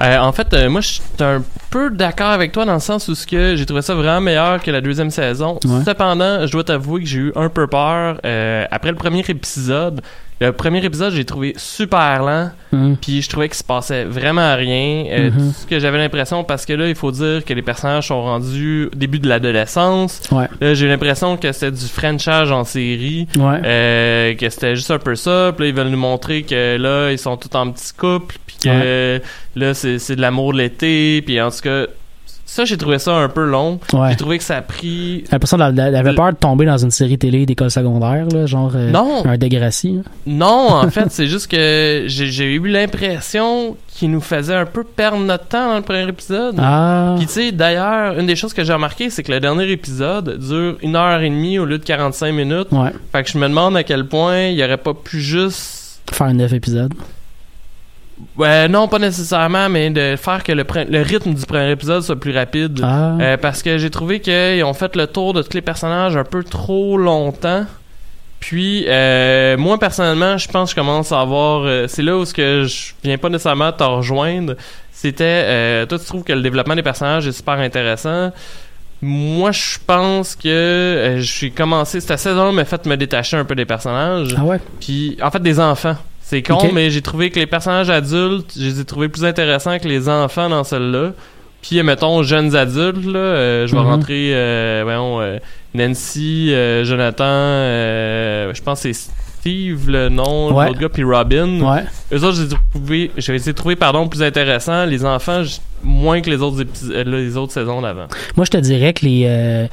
Euh, 0.00 0.18
en 0.18 0.32
fait, 0.32 0.52
euh, 0.54 0.70
moi, 0.70 0.80
je 0.80 0.88
suis 0.88 1.02
un 1.20 1.42
peu 1.70 1.90
d'accord 1.90 2.30
avec 2.30 2.52
toi 2.52 2.64
dans 2.64 2.74
le 2.74 2.80
sens 2.80 3.08
où 3.08 3.14
ce 3.14 3.26
que 3.26 3.56
j'ai 3.56 3.66
trouvé 3.66 3.82
ça 3.82 3.94
vraiment 3.94 4.20
meilleur 4.20 4.62
que 4.62 4.70
la 4.70 4.80
deuxième 4.80 5.10
saison. 5.10 5.58
Ouais. 5.64 5.84
Cependant, 5.84 6.46
je 6.46 6.52
dois 6.52 6.64
t'avouer 6.64 7.02
que 7.02 7.06
j'ai 7.06 7.18
eu 7.18 7.32
un 7.36 7.48
peu 7.48 7.66
peur 7.66 8.18
euh, 8.24 8.64
après 8.70 8.90
le 8.90 8.96
premier 8.96 9.20
épisode. 9.28 10.00
Le 10.40 10.50
premier 10.50 10.84
épisode, 10.84 11.12
j'ai 11.12 11.24
trouvé 11.24 11.54
super 11.56 12.22
lent, 12.24 12.50
Hum. 12.72 12.96
puis 13.00 13.22
je 13.22 13.28
trouvais 13.28 13.48
qu'il 13.48 13.56
se 13.56 13.62
passait 13.62 14.04
vraiment 14.04 14.56
rien. 14.56 15.04
Euh, 15.10 15.30
Mhm. 15.30 15.52
tout 15.52 15.54
Ce 15.60 15.66
que 15.66 15.78
j'avais 15.78 15.98
l'impression, 15.98 16.42
parce 16.42 16.66
que 16.66 16.72
là, 16.72 16.88
il 16.88 16.96
faut 16.96 17.12
dire 17.12 17.44
que 17.44 17.54
les 17.54 17.62
personnages 17.62 18.08
sont 18.08 18.22
rendus 18.22 18.88
au 18.92 18.96
début 18.96 19.20
de 19.20 19.28
l'adolescence. 19.28 20.20
Ouais. 20.32 20.48
Là, 20.60 20.74
j'ai 20.74 20.88
l'impression 20.88 21.36
que 21.36 21.52
c'était 21.52 21.70
du 21.70 21.84
Frenchage 21.86 22.50
en 22.50 22.64
série. 22.64 23.28
Ouais. 23.36 23.60
Euh, 23.64 24.34
que 24.34 24.48
c'était 24.50 24.74
juste 24.74 24.90
un 24.90 24.98
peu 24.98 25.14
ça. 25.14 25.52
Puis 25.56 25.66
là, 25.66 25.68
ils 25.70 25.74
veulent 25.76 25.88
nous 25.90 25.98
montrer 25.98 26.42
que 26.42 26.76
là, 26.76 27.12
ils 27.12 27.18
sont 27.18 27.36
tous 27.36 27.56
en 27.56 27.70
petit 27.70 27.92
couple. 27.96 28.36
Puis 28.46 28.56
que 28.64 29.20
là, 29.54 29.74
c'est 29.74 29.98
c'est 30.00 30.16
de 30.16 30.20
l'amour 30.22 30.54
de 30.54 30.58
l'été. 30.58 31.22
Puis 31.24 31.40
en 31.40 31.50
tout 31.50 31.60
cas, 31.62 31.86
ça, 32.52 32.64
j'ai 32.66 32.76
trouvé 32.76 32.98
ça 32.98 33.12
un 33.14 33.28
peu 33.28 33.44
long. 33.44 33.80
Ouais. 33.94 34.10
J'ai 34.10 34.16
trouvé 34.16 34.36
que 34.38 34.44
ça 34.44 34.56
a 34.58 34.62
pris... 34.62 35.24
L'impression 35.32 35.56
qu'elle 35.56 35.78
elle 35.78 35.96
avait 35.96 36.14
peur 36.14 36.32
de 36.32 36.36
tomber 36.36 36.66
dans 36.66 36.76
une 36.76 36.90
série 36.90 37.16
télé 37.16 37.46
d'école 37.46 37.70
secondaire, 37.70 38.26
là, 38.28 38.44
genre 38.46 38.72
euh, 38.74 38.90
Non. 38.90 39.24
un 39.24 39.38
Degrassi. 39.38 39.96
là. 39.96 40.02
Non, 40.26 40.68
en 40.72 40.90
fait, 40.90 41.10
c'est 41.10 41.28
juste 41.28 41.50
que 41.50 42.04
j'ai 42.06 42.54
eu 42.54 42.66
l'impression 42.68 43.76
qu'ils 43.88 44.10
nous 44.10 44.20
faisaient 44.20 44.54
un 44.54 44.66
peu 44.66 44.84
perdre 44.84 45.18
notre 45.18 45.46
temps 45.46 45.70
dans 45.70 45.76
le 45.76 45.82
premier 45.82 46.06
épisode. 46.08 46.56
Ah. 46.58 47.14
Puis 47.16 47.26
tu 47.26 47.32
sais, 47.32 47.52
d'ailleurs, 47.52 48.18
une 48.18 48.26
des 48.26 48.36
choses 48.36 48.52
que 48.52 48.64
j'ai 48.64 48.72
remarqué, 48.72 49.08
c'est 49.10 49.22
que 49.22 49.32
le 49.32 49.40
dernier 49.40 49.70
épisode 49.70 50.38
dure 50.38 50.76
une 50.82 50.96
heure 50.96 51.20
et 51.22 51.30
demie 51.30 51.58
au 51.58 51.64
lieu 51.64 51.78
de 51.78 51.84
45 51.84 52.32
minutes. 52.32 52.68
Ouais. 52.70 52.90
Fait 53.12 53.22
que 53.22 53.30
je 53.30 53.38
me 53.38 53.48
demande 53.48 53.76
à 53.76 53.82
quel 53.82 54.06
point 54.06 54.48
il 54.48 54.62
aurait 54.62 54.76
pas 54.76 54.94
pu 54.94 55.20
juste 55.20 56.00
Faire 56.12 56.32
neuf 56.34 56.52
épisodes. 56.52 56.92
Ouais, 58.36 58.68
non, 58.68 58.88
pas 58.88 58.98
nécessairement, 58.98 59.68
mais 59.68 59.90
de 59.90 60.16
faire 60.16 60.42
que 60.42 60.52
le, 60.52 61.02
rythme 61.02 61.34
du 61.34 61.44
premier 61.46 61.70
épisode 61.70 62.02
soit 62.02 62.18
plus 62.18 62.34
rapide. 62.34 62.80
Ah. 62.82 63.16
Euh, 63.20 63.36
parce 63.36 63.62
que 63.62 63.78
j'ai 63.78 63.90
trouvé 63.90 64.20
qu'ils 64.20 64.64
ont 64.64 64.74
fait 64.74 64.96
le 64.96 65.06
tour 65.06 65.34
de 65.34 65.42
tous 65.42 65.54
les 65.54 65.62
personnages 65.62 66.16
un 66.16 66.24
peu 66.24 66.42
trop 66.42 66.96
longtemps. 66.96 67.66
Puis, 68.42 68.84
euh, 68.88 69.56
moi, 69.56 69.78
personnellement, 69.78 70.36
je 70.36 70.48
pense 70.48 70.70
que 70.74 70.80
je 70.80 70.84
commence 70.84 71.12
à 71.12 71.20
avoir... 71.20 71.62
euh, 71.64 71.86
c'est 71.86 72.02
là 72.02 72.16
où 72.16 72.24
ce 72.24 72.34
que 72.34 72.64
je 72.64 72.92
viens 73.04 73.16
pas 73.16 73.28
nécessairement 73.28 73.70
te 73.70 73.84
rejoindre. 73.84 74.56
C'était... 74.90 75.24
euh, 75.24 75.86
toi, 75.86 75.96
tu 75.96 76.04
trouves 76.06 76.24
que 76.24 76.32
le 76.32 76.42
développement 76.42 76.74
des 76.74 76.82
personnages 76.82 77.26
est 77.26 77.32
super 77.32 77.54
intéressant. 77.54 78.32
Moi, 79.00 79.52
je 79.52 79.78
pense 79.86 80.34
que 80.34 80.48
euh, 80.48 81.20
j'ai 81.20 81.50
commencé... 81.50 82.00
Cette 82.00 82.18
saison 82.18 82.52
m'a 82.52 82.64
fait 82.64 82.84
me 82.86 82.96
détacher 82.96 83.36
un 83.36 83.44
peu 83.44 83.54
des 83.54 83.64
personnages. 83.64 84.34
Ah 84.36 84.42
ouais? 84.42 84.60
Puis, 84.80 85.16
en 85.22 85.30
fait, 85.30 85.42
des 85.42 85.60
enfants. 85.60 85.96
C'est 86.32 86.40
con, 86.42 86.70
mais 86.72 86.90
j'ai 86.90 87.02
trouvé 87.02 87.28
que 87.28 87.38
les 87.38 87.46
personnages 87.46 87.90
adultes, 87.90 88.54
je 88.58 88.64
les 88.64 88.80
ai 88.80 88.84
trouvés 88.86 89.10
plus 89.10 89.22
intéressants 89.22 89.78
que 89.78 89.86
les 89.86 90.08
enfants 90.08 90.48
dans 90.48 90.64
celle-là. 90.64 91.12
Puis, 91.60 91.82
mettons, 91.82 92.22
jeunes 92.22 92.56
adultes, 92.56 93.04
là, 93.04 93.18
euh, 93.18 93.66
je 93.66 93.74
vais 93.76 93.82
Mhm. 93.82 93.86
rentrer, 93.86 94.30
euh, 94.34 94.80
voyons, 94.82 95.20
euh, 95.20 95.38
Nancy, 95.74 96.48
Jonathan, 96.84 97.24
je 98.54 98.62
pense 98.62 98.82
que 98.82 98.92
c'est 98.94 99.10
Steve, 99.40 99.90
le 99.90 100.08
nom, 100.08 100.54
Ouais. 100.54 100.68
l'autre 100.68 100.80
gars, 100.80 100.88
puis 100.88 101.04
Robin. 101.04 101.60
Ouais. 101.60 101.82
Eux 102.12 102.24
autres, 102.24 102.36
je 102.38 102.42
les 102.44 102.52
ai 102.54 102.56
trouvés, 102.72 103.10
je 103.18 103.32
les 103.32 103.48
ai 103.50 103.54
trouvés, 103.54 103.76
pardon, 103.76 104.08
plus 104.08 104.22
intéressants. 104.22 104.86
Les 104.86 105.04
enfants, 105.04 105.42
moins 105.82 106.20
que 106.22 106.30
les 106.30 106.40
autres, 106.40 106.64
les 107.04 107.36
autres 107.36 107.52
saisons 107.52 107.82
d'avant. 107.82 108.06
Moi, 108.36 108.46
je 108.46 108.50
te 108.52 108.56
dirais 108.56 108.92
que 108.94 109.04
les 109.04 109.68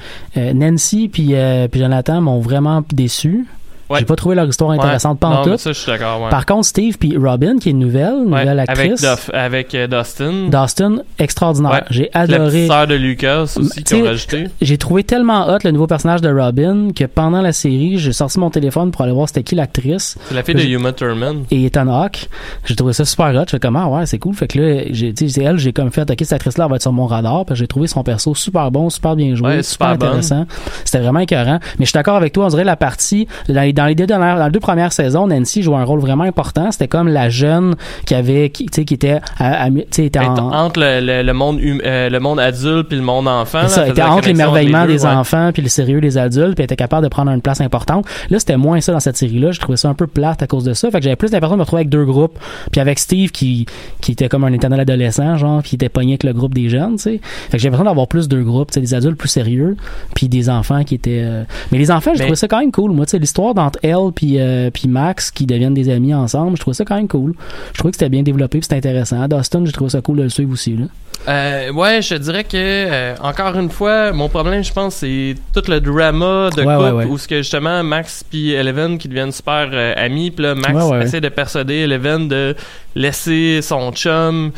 Nancy 0.53 1.07
puis 1.07 1.35
puis 1.71 1.79
Jonathan 1.79 2.19
m'ont 2.19 2.39
vraiment 2.41 2.83
déçu. 2.91 3.45
Ouais. 3.89 3.99
J'ai 3.99 4.05
pas 4.05 4.15
trouvé 4.15 4.35
leur 4.35 4.47
histoire 4.47 4.71
intéressante, 4.71 5.19
pas 5.19 5.41
mais 5.45 5.51
tout. 5.51 5.57
ça, 5.57 5.71
je 5.71 5.77
suis 5.79 5.91
d'accord. 5.91 6.21
Ouais. 6.21 6.29
Par 6.29 6.45
contre, 6.45 6.65
Steve 6.65 6.97
puis 6.99 7.17
Robin, 7.17 7.57
qui 7.59 7.69
est 7.69 7.71
une 7.71 7.79
nouvelle, 7.79 8.13
Ouais, 8.25 8.41
nouvelle 8.43 8.59
avec, 8.59 8.69
actrice, 8.69 9.05
avec 9.33 9.73
euh, 9.73 9.87
Dustin. 9.87 10.49
Dustin, 10.49 10.97
extraordinaire. 11.17 11.85
J'ai 11.89 12.09
La 12.13 12.21
adoré. 12.21 12.67
sœur 12.67 12.87
de 12.87 12.95
Lucas 12.95 13.41
aussi 13.57 13.83
qui 13.83 13.95
ont 13.95 14.03
rajouté. 14.03 14.45
J'ai 14.61 14.77
trouvé 14.77 15.03
tellement 15.03 15.47
hot 15.49 15.57
le 15.63 15.71
nouveau 15.71 15.87
personnage 15.87 16.21
de 16.21 16.29
Robin 16.29 16.89
que 16.95 17.05
pendant 17.05 17.41
la 17.41 17.51
série, 17.51 17.97
j'ai 17.97 18.13
sorti 18.13 18.39
mon 18.39 18.49
téléphone 18.49 18.91
pour 18.91 19.01
aller 19.01 19.11
voir 19.11 19.27
c'était 19.27 19.43
qui 19.43 19.55
l'actrice. 19.55 20.17
C'est 20.27 20.35
la 20.35 20.43
fille 20.43 20.55
de 20.55 20.61
Uma 20.61 20.93
Thurman. 20.93 21.43
et 21.51 21.65
Ethan 21.65 21.87
Hawke. 21.87 22.29
J'ai 22.65 22.75
trouvé 22.75 22.93
ça 22.93 23.05
super 23.05 23.27
hot. 23.33 23.45
Je 23.47 23.51
fais 23.51 23.59
comment, 23.59 23.95
ouais, 23.97 24.05
c'est 24.05 24.19
cool. 24.19 24.35
Fait 24.35 24.47
que 24.47 24.59
là, 24.59 24.83
j'ai, 24.91 25.13
c'est 25.15 25.41
elle, 25.41 25.57
j'ai 25.57 25.73
comme 25.73 25.91
fait, 25.91 26.09
ok, 26.09 26.17
cette 26.19 26.33
actrice-là 26.33 26.67
va 26.67 26.75
être 26.75 26.81
sur 26.83 26.91
mon 26.93 27.07
radar. 27.07 27.45
Puis 27.45 27.55
j'ai 27.55 27.67
trouvé 27.67 27.87
son 27.87 28.03
perso 28.03 28.35
super 28.35 28.69
bon, 28.71 28.89
super 28.89 29.15
bien 29.15 29.33
joué, 29.35 29.63
super, 29.63 29.89
intéressant. 29.89 30.45
C'était 30.85 30.99
vraiment 30.99 31.19
écœurant. 31.21 31.59
Mais 31.79 31.85
je 31.85 31.89
suis 31.89 31.93
d'accord 31.97 32.15
avec 32.17 32.33
toi, 32.33 32.45
on 32.45 32.49
dirait 32.49 32.63
la 32.63 32.75
partie, 32.75 33.27
dans 33.47 33.61
les, 33.61 33.73
dans 33.79 33.85
les 33.87 33.95
deux 33.95 34.05
dernières, 34.07 34.37
dans 34.37 34.45
les 34.45 34.51
deux 34.51 34.59
premières 34.59 34.91
saisons, 34.93 35.27
Nancy 35.27 35.63
jouait 35.63 35.77
un 35.77 35.83
rôle 35.83 35.99
vraiment 35.99 36.23
important. 36.25 36.71
C'était 36.71 36.87
comme 36.87 37.07
la 37.07 37.29
jeune 37.29 37.75
qui 38.05 38.13
avait, 38.15 38.49
qui, 38.49 38.65
tu 38.65 38.75
sais, 38.75 38.85
qui 38.85 38.93
était, 38.93 39.19
à- 39.39 39.65
à- 39.65 39.69
était 39.69 40.19
en, 40.19 40.35
entre 40.53 40.79
le, 40.79 40.99
le, 41.01 41.23
le 41.23 41.33
monde 41.33 41.57
hum- 41.59 41.81
euh, 41.85 42.09
le 42.09 42.19
monde 42.19 42.39
adulte 42.39 42.87
puis 42.89 42.97
le 42.97 43.03
monde 43.03 43.27
enfant. 43.27 43.67
Ça, 43.67 43.81
là, 43.81 43.87
était 43.89 44.01
entre 44.01 44.27
deux, 44.27 44.87
des 44.93 45.05
ouais. 45.05 45.11
enfants 45.11 45.51
puis 45.53 45.61
le 45.61 45.69
sérieux 45.69 46.01
des 46.01 46.17
adultes, 46.17 46.55
puis 46.55 46.63
était 46.63 46.75
capable 46.75 47.03
de 47.03 47.09
prendre 47.09 47.31
une 47.31 47.41
place 47.41 47.61
importante. 47.61 48.05
Là, 48.29 48.39
c'était 48.39 48.57
moins 48.57 48.81
ça 48.81 48.91
dans 48.91 48.99
cette 48.99 49.17
série-là. 49.17 49.51
Je 49.51 49.59
trouvais 49.59 49.77
ça 49.77 49.89
un 49.89 49.93
peu 49.93 50.07
plate 50.07 50.41
à 50.43 50.47
cause 50.47 50.63
de 50.63 50.73
ça. 50.73 50.89
Fait 50.91 50.99
que 50.99 51.03
j'avais 51.03 51.15
plus 51.15 51.31
l'impression 51.31 51.55
de 51.55 51.59
me 51.59 51.63
retrouver 51.63 51.81
avec 51.81 51.89
deux 51.89 52.05
groupes, 52.05 52.37
puis 52.71 52.81
avec 52.81 52.99
Steve 52.99 53.31
qui 53.31 53.65
qui 54.01 54.11
était 54.13 54.29
comme 54.29 54.43
un 54.43 54.53
éternel 54.53 54.79
adolescent, 54.81 55.37
genre, 55.37 55.63
qui 55.63 55.75
était 55.75 55.89
pogné 55.89 56.13
avec 56.13 56.23
le 56.23 56.33
groupe 56.33 56.53
des 56.53 56.69
jeunes, 56.69 56.95
tu 56.97 57.03
sais. 57.03 57.19
Fait 57.49 57.57
que 57.57 57.59
j'ai 57.59 57.69
l'impression 57.69 57.85
d'avoir 57.89 58.07
plus 58.07 58.27
deux 58.27 58.43
groupes, 58.43 58.71
tu 58.71 58.75
sais, 58.75 58.81
des 58.81 58.93
adultes 58.93 59.17
plus 59.17 59.29
sérieux, 59.29 59.77
puis 60.15 60.27
des 60.29 60.49
enfants 60.49 60.83
qui 60.83 60.95
étaient. 60.95 61.21
euh, 61.23 61.43
Mais 61.71 61.77
les 61.77 61.91
enfants, 61.91 62.11
je 62.13 62.19
Mais- 62.19 62.25
trouvais 62.25 62.35
ça 62.35 62.47
quand 62.47 62.59
même 62.59 62.71
cool. 62.71 62.91
Moi, 62.91 63.05
tu 63.05 63.11
sais, 63.11 63.19
l'histoire 63.19 63.53
d'entre 63.69 63.79
elle 63.83 64.11
puis 64.13 64.39
euh, 64.39 64.69
puis 64.71 64.87
Max 64.87 65.31
qui 65.31 65.45
deviennent 65.45 65.73
des 65.73 65.89
amis 65.89 66.13
ensemble, 66.13 66.55
je 66.57 66.61
trouvais 66.61 66.75
ça 66.75 66.85
quand 66.85 66.95
même 66.95 67.07
cool. 67.07 67.33
Je 67.73 67.77
trouvais 67.79 67.91
que 67.91 67.97
c'était 67.97 68.09
bien 68.09 68.23
développé, 68.23 68.59
c'était 68.61 68.75
intéressant. 68.75 69.27
Dustin, 69.27 69.65
j'ai 69.65 69.71
trouvé 69.71 69.89
ça 69.89 70.01
cool 70.01 70.17
de 70.17 70.23
le 70.23 70.29
suivre 70.29 70.51
aussi 70.51 70.75
là. 70.75 70.85
Euh, 71.27 71.73
ouais, 71.73 72.01
je 72.01 72.15
dirais 72.15 72.45
que 72.45 72.55
euh, 72.55 73.13
encore 73.21 73.57
une 73.57 73.69
fois, 73.69 74.13
mon 74.13 74.29
problème, 74.29 74.63
je 74.63 74.71
pense, 74.71 74.95
c'est 74.95 75.35
tout 75.53 75.63
le 75.67 75.81
drama 75.81 76.49
de 76.55 76.61
Ouais, 76.61 76.75
couple 76.75 76.85
ouais, 76.85 76.91
ouais. 76.91 77.05
où 77.05 77.17
ce 77.17 77.27
que 77.27 77.37
justement 77.37 77.83
Max 77.83 78.23
puis 78.23 78.53
Eleven 78.53 78.97
qui 78.97 79.09
deviennent 79.09 79.33
super 79.33 79.69
amis, 79.97 80.31
puis 80.31 80.43
là 80.43 80.55
Max 80.55 80.75
essaie 81.03 81.21
de 81.21 81.29
persuader 81.29 81.79
Eleven 81.79 82.27
de 82.27 82.55
laisser 82.95 83.61
son 83.61 83.91
chum 83.91 84.51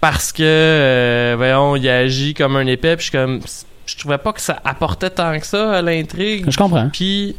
parce 0.00 0.30
que 0.32 1.34
voyons, 1.36 1.74
il 1.76 1.88
agit 1.88 2.34
comme 2.34 2.56
un 2.56 2.66
épais, 2.66 2.96
puis 2.96 3.06
je 3.06 3.12
comme 3.12 3.40
je 3.86 3.96
trouvais 3.96 4.18
pas 4.18 4.32
que 4.32 4.40
ça 4.40 4.60
apportait 4.64 5.10
tant 5.10 5.38
que 5.40 5.46
ça 5.46 5.72
à 5.72 5.82
l'intrigue. 5.82 6.44
Je 6.50 6.56
comprends. 6.58 6.90
Puis 6.92 7.34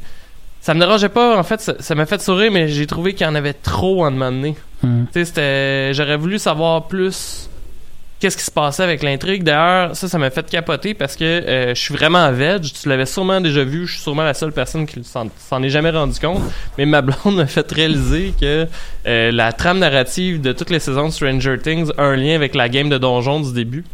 ça 0.61 0.73
me 0.73 0.79
dérangeait 0.79 1.09
pas, 1.09 1.37
en 1.37 1.43
fait, 1.43 1.71
ça 1.79 1.95
m'a 1.95 2.05
fait 2.05 2.21
sourire, 2.21 2.51
mais 2.51 2.67
j'ai 2.67 2.85
trouvé 2.85 3.13
qu'il 3.13 3.25
y 3.25 3.29
en 3.29 3.35
avait 3.35 3.53
trop 3.53 4.05
en 4.05 4.11
moment 4.11 4.31
donné. 4.31 4.55
Sais, 5.13 5.25
c'était. 5.25 5.93
J'aurais 5.93 6.17
voulu 6.17 6.39
savoir 6.39 6.87
plus 6.87 7.49
qu'est-ce 8.19 8.37
qui 8.37 8.43
se 8.43 8.51
passait 8.51 8.83
avec 8.83 9.01
l'intrigue. 9.01 9.43
D'ailleurs, 9.43 9.95
ça, 9.95 10.07
ça 10.07 10.17
m'a 10.17 10.29
fait 10.29 10.47
capoter 10.49 10.93
parce 10.93 11.15
que 11.15 11.23
euh, 11.23 11.73
je 11.73 11.79
suis 11.79 11.93
vraiment 11.93 12.31
veg. 12.31 12.63
Tu 12.63 12.89
l'avais 12.89 13.05
sûrement 13.05 13.41
déjà 13.41 13.63
vu. 13.63 13.87
Je 13.87 13.93
suis 13.93 14.01
sûrement 14.01 14.23
la 14.23 14.33
seule 14.33 14.51
personne 14.51 14.85
qui 14.85 15.03
s'en, 15.03 15.27
s'en 15.37 15.63
est 15.63 15.69
jamais 15.69 15.89
rendu 15.89 16.19
compte. 16.19 16.41
Mais 16.77 16.85
ma 16.85 17.01
blonde 17.01 17.17
m'a 17.35 17.47
fait 17.47 17.69
réaliser 17.71 18.33
que 18.39 18.67
euh, 19.07 19.31
la 19.31 19.53
trame 19.53 19.79
narrative 19.79 20.41
de 20.41 20.51
toutes 20.51 20.69
les 20.69 20.79
saisons 20.79 21.07
de 21.07 21.13
Stranger 21.13 21.57
Things 21.61 21.91
a 21.97 22.03
un 22.03 22.15
lien 22.15 22.35
avec 22.35 22.55
la 22.55 22.69
game 22.69 22.89
de 22.89 22.97
donjon 22.97 23.39
du 23.39 23.53
début. 23.53 23.85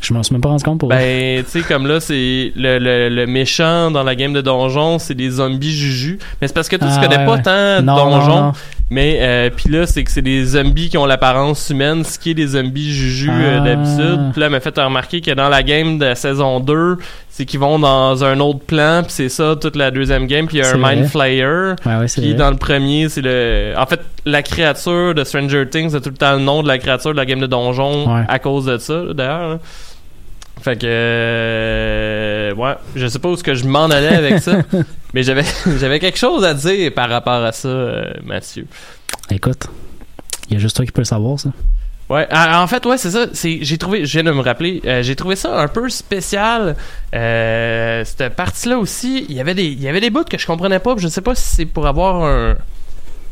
Je 0.00 0.14
m'en 0.14 0.22
suis 0.22 0.32
même 0.34 0.40
pas 0.40 0.48
rendu 0.50 0.62
compte 0.64 0.78
pour 0.78 0.88
Ben, 0.88 1.42
tu 1.44 1.50
sais, 1.50 1.60
comme 1.62 1.86
là, 1.86 1.98
c'est 2.00 2.52
le, 2.56 2.78
le, 2.78 3.08
le 3.08 3.26
méchant 3.26 3.90
dans 3.90 4.02
la 4.04 4.14
game 4.14 4.32
de 4.32 4.40
donjon, 4.40 4.98
c'est 4.98 5.14
des 5.14 5.30
zombies 5.30 5.72
juju. 5.76 6.18
Mais 6.40 6.46
c'est 6.46 6.54
parce 6.54 6.68
que 6.68 6.76
tu 6.76 6.84
Ah, 6.86 7.00
connais 7.02 7.18
ouais, 7.18 7.24
pas 7.26 7.32
ouais. 7.34 7.42
tant 7.42 7.80
de 7.80 7.84
Non, 7.84 7.96
non, 7.96 8.10
donjon. 8.18 8.40
non. 8.42 8.52
Mais 8.90 9.18
euh, 9.20 9.50
puis 9.54 9.68
là, 9.68 9.86
c'est 9.86 10.02
que 10.02 10.10
c'est 10.10 10.22
des 10.22 10.42
zombies 10.44 10.88
qui 10.88 10.96
ont 10.96 11.04
l'apparence 11.04 11.68
humaine, 11.68 12.04
ce 12.04 12.18
qui 12.18 12.30
est 12.30 12.34
des 12.34 12.46
zombies 12.46 12.90
juju 12.90 13.28
euh, 13.30 13.58
Ah. 13.60 13.64
d'habitude. 13.64 14.32
Puis 14.32 14.40
là, 14.40 14.48
m'a 14.48 14.60
fait 14.60 14.78
remarquer 14.78 15.20
que 15.20 15.30
dans 15.32 15.48
la 15.50 15.62
game 15.62 15.98
de 15.98 16.06
la 16.06 16.14
saison 16.14 16.58
2, 16.60 16.96
c'est 17.28 17.44
qu'ils 17.44 17.60
vont 17.60 17.78
dans 17.78 18.24
un 18.24 18.40
autre 18.40 18.60
plan, 18.60 19.02
puis 19.02 19.12
c'est 19.12 19.28
ça 19.28 19.56
toute 19.60 19.76
la 19.76 19.90
deuxième 19.90 20.26
game, 20.26 20.46
puis 20.46 20.56
il 20.56 20.60
y 20.60 20.62
a 20.62 20.64
C'est 20.64 20.76
un 20.76 20.78
vrai. 20.78 20.96
Mind 20.96 21.08
Flayer. 21.08 21.44
Ouais, 21.84 21.96
ouais, 21.98 22.08
c'est 22.08 22.22
Puis 22.22 22.34
dans 22.34 22.50
le 22.50 22.56
premier, 22.56 23.08
c'est 23.10 23.20
le. 23.20 23.74
En 23.76 23.84
fait, 23.84 24.00
la 24.24 24.42
créature 24.42 25.14
de 25.14 25.22
Stranger 25.22 25.68
Things 25.68 25.94
a 25.94 26.00
tout 26.00 26.08
le 26.10 26.16
temps 26.16 26.32
le 26.32 26.40
nom 26.40 26.62
de 26.62 26.68
la 26.68 26.78
créature 26.78 27.10
de 27.12 27.16
la 27.16 27.26
game 27.26 27.40
de 27.40 27.46
donjon 27.46 28.08
à 28.26 28.38
cause 28.38 28.64
de 28.66 28.78
ça, 28.78 29.02
d'ailleurs. 29.12 29.58
Fait 30.60 30.76
que. 30.76 30.86
euh, 30.86 32.54
ouais, 32.54 32.74
je 32.96 33.06
sais 33.06 33.18
pas 33.18 33.28
où 33.28 33.36
que 33.36 33.54
je 33.54 33.64
m'en 33.66 33.86
allais 33.86 34.08
avec 34.08 34.40
ça, 34.40 34.62
mais 35.14 35.22
j'avais 35.22 35.44
j'avais 35.78 36.00
quelque 36.00 36.18
chose 36.18 36.44
à 36.44 36.54
dire 36.54 36.92
par 36.92 37.08
rapport 37.08 37.44
à 37.44 37.52
ça, 37.52 37.68
euh, 37.68 38.12
Mathieu. 38.24 38.66
Écoute, 39.30 39.66
il 40.48 40.54
y 40.54 40.56
a 40.56 40.60
juste 40.60 40.76
toi 40.76 40.84
qui 40.84 40.92
peux 40.92 41.00
le 41.00 41.06
savoir, 41.06 41.38
ça. 41.38 41.50
Ouais, 42.08 42.26
ah, 42.30 42.62
en 42.62 42.66
fait, 42.66 42.86
ouais, 42.86 42.96
c'est 42.96 43.10
ça. 43.10 43.26
C'est, 43.34 43.58
j'ai 43.60 43.76
trouvé, 43.76 44.06
je 44.06 44.12
viens 44.12 44.24
de 44.24 44.34
me 44.34 44.40
rappeler, 44.40 44.80
euh, 44.86 45.02
j'ai 45.02 45.14
trouvé 45.14 45.36
ça 45.36 45.60
un 45.60 45.68
peu 45.68 45.90
spécial. 45.90 46.74
Euh, 47.14 48.02
cette 48.04 48.34
partie-là 48.34 48.78
aussi, 48.78 49.26
il 49.28 49.36
y 49.36 49.40
avait 49.40 49.54
des, 49.54 49.66
il 49.66 49.82
y 49.82 49.88
avait 49.88 50.00
des 50.00 50.08
bouts 50.08 50.24
que 50.24 50.38
je 50.38 50.46
comprenais 50.46 50.78
pas. 50.78 50.94
Je 50.96 51.08
sais 51.08 51.20
pas 51.20 51.34
si 51.34 51.56
c'est 51.56 51.66
pour 51.66 51.86
avoir 51.86 52.24
un, 52.24 52.56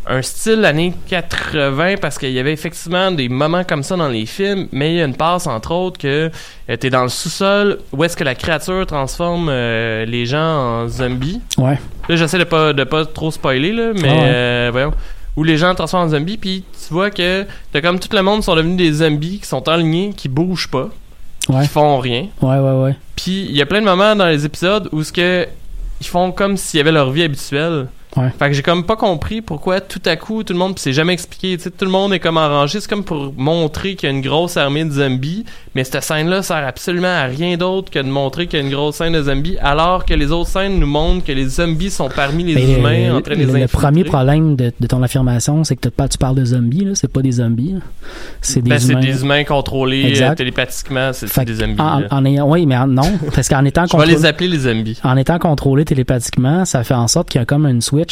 un 0.09 0.22
style 0.22 0.64
années 0.64 0.92
80 1.09 1.96
parce 2.00 2.18
qu'il 2.18 2.30
y 2.30 2.38
avait 2.38 2.52
effectivement 2.52 3.11
des 3.11 3.28
moments 3.28 3.64
comme 3.64 3.82
ça 3.82 3.96
dans 3.96 4.09
les 4.09 4.26
films, 4.26 4.68
mais 4.72 4.92
il 4.94 4.98
y 4.98 5.02
a 5.02 5.04
une 5.04 5.16
passe 5.16 5.46
entre 5.46 5.72
autres 5.72 5.98
que 5.98 6.30
euh, 6.70 6.76
t'es 6.76 6.90
dans 6.90 7.02
le 7.02 7.09
sous-sol 7.09 7.78
où 7.92 8.04
est-ce 8.04 8.16
que 8.16 8.24
la 8.24 8.34
créature 8.34 8.86
transforme 8.86 9.48
euh, 9.50 10.04
les 10.04 10.26
gens 10.26 10.38
en 10.84 10.88
zombies. 10.88 11.40
Ouais. 11.59 11.78
Là, 12.09 12.16
j'essaie 12.16 12.38
de 12.38 12.44
pas, 12.44 12.72
de 12.72 12.84
pas 12.84 13.04
trop 13.04 13.30
spoiler, 13.30 13.72
là, 13.72 13.92
mais 13.94 14.09
Ah 14.09 14.14
ouais. 14.14 14.20
euh, 14.24 14.68
voyons. 14.72 14.92
Où 15.36 15.44
les 15.44 15.57
gens 15.59 15.74
transforment 15.74 16.07
en 16.07 16.11
zombies, 16.11 16.38
puis 16.38 16.64
tu 16.72 16.94
vois 16.94 17.11
que 17.11 17.44
t'as 17.72 17.80
comme 17.82 17.98
tout 17.98 18.09
le 18.14 18.22
monde 18.22 18.42
sont 18.42 18.54
devenus 18.54 18.76
des 18.78 18.92
zombies 19.04 19.38
qui 19.40 19.46
sont 19.46 19.68
alignés, 19.68 20.12
qui 20.16 20.28
bougent 20.28 20.70
pas, 20.70 20.88
Ouais. 21.48 21.62
qui 21.62 21.68
font 21.68 21.98
rien. 21.98 22.26
Ouais, 22.40 22.59
ouais, 22.59 22.82
ouais. 22.82 22.96
Puis 23.16 23.46
il 23.50 23.57
y 23.57 23.61
a 23.61 23.66
plein 23.66 23.80
de 23.80 23.84
moments 23.84 24.16
dans 24.16 24.26
les 24.26 24.44
épisodes 24.46 24.88
où 24.92 25.02
ce 25.02 25.12
que 25.12 25.46
ils 26.00 26.07
font 26.07 26.30
comme 26.32 26.57
s'ils 26.57 26.80
avaient 26.80 26.92
leur 26.92 27.11
vie 27.11 27.22
habituelle. 27.22 27.88
Ouais. 28.16 28.30
Fait 28.38 28.48
que 28.48 28.52
j'ai 28.54 28.62
comme 28.62 28.84
pas 28.84 28.96
compris 28.96 29.42
pourquoi 29.42 29.80
tout 29.80 30.00
à 30.06 30.16
coup 30.16 30.42
tout 30.42 30.52
le 30.52 30.58
monde, 30.58 30.74
puis 30.74 30.82
c'est 30.82 30.92
jamais 30.92 31.12
expliqué, 31.12 31.56
tu 31.56 31.64
sais, 31.64 31.70
tout 31.70 31.84
le 31.84 31.90
monde 31.90 32.12
est 32.14 32.18
comme 32.18 32.36
en 32.38 32.48
rangée, 32.48 32.80
c'est 32.80 32.88
comme 32.88 33.04
pour 33.04 33.34
montrer 33.36 33.94
qu'il 33.94 34.08
y 34.08 34.12
a 34.12 34.14
une 34.14 34.22
grosse 34.22 34.56
armée 34.56 34.84
de 34.84 34.90
zombies, 34.90 35.44
mais 35.74 35.84
cette 35.84 36.02
scène-là 36.02 36.42
sert 36.42 36.66
absolument 36.66 37.06
à 37.08 37.24
rien 37.24 37.56
d'autre 37.56 37.90
que 37.90 37.98
de 37.98 38.08
montrer 38.08 38.46
qu'il 38.46 38.58
y 38.58 38.62
a 38.62 38.64
une 38.64 38.72
grosse 38.72 38.96
scène 38.96 39.12
de 39.12 39.22
zombies, 39.22 39.58
alors 39.60 40.04
que 40.04 40.14
les 40.14 40.32
autres 40.32 40.48
scènes 40.48 40.78
nous 40.80 40.86
montrent 40.86 41.24
que 41.24 41.32
les 41.32 41.46
zombies 41.46 41.90
sont 41.90 42.08
parmi 42.08 42.44
les 42.44 42.54
Mais, 42.54 42.72
humains 42.78 43.10
euh, 43.10 43.18
en 43.18 43.20
train 43.20 43.34
de 43.34 43.38
les 43.40 43.44
le, 43.44 43.50
infiltrer. 43.54 43.78
premier 43.78 44.04
problème 44.04 44.56
de, 44.56 44.72
de 44.80 44.86
ton 44.86 45.02
affirmation, 45.02 45.62
c'est 45.64 45.76
que 45.76 45.88
pas- 45.88 46.08
tu 46.08 46.18
parles 46.18 46.36
de 46.36 46.44
zombies, 46.44 46.84
là. 46.84 46.92
C'est 46.94 47.12
pas 47.12 47.20
des 47.22 47.32
zombies. 47.32 47.74
C'est 48.40 48.62
des 48.62 48.70
Ben, 48.70 48.80
humains. 48.80 49.00
des 49.00 49.22
humains 49.22 49.44
contrôlés 49.44 50.20
euh, 50.22 50.34
télépathiquement, 50.34 51.10
c'est 51.12 51.44
des 51.44 51.54
zombies. 51.54 51.80
en, 51.80 52.02
en 52.10 52.24
ayant, 52.24 52.48
oui, 52.48 52.64
mais 52.66 52.76
en- 52.76 52.86
non. 52.86 53.12
Parce 53.34 53.48
qu'en 53.48 53.64
étant 53.64 53.82
Je 53.82 53.88
vais 53.92 53.98
contrôlé, 53.98 54.14
les 54.14 54.24
appeler 54.24 54.48
les 54.48 54.58
zombies. 54.60 54.98
en 55.04 55.16
étant 55.16 55.38
contrôlé 55.38 55.84
télépathiquement, 55.84 56.64
ça 56.64 56.82
fait 56.84 56.94
en 56.94 57.08
sorte 57.08 57.28
qu'il 57.28 57.40
y 57.40 57.42
a 57.42 57.44
comme 57.44 57.66
une 57.66 57.80
switch. 57.82 58.05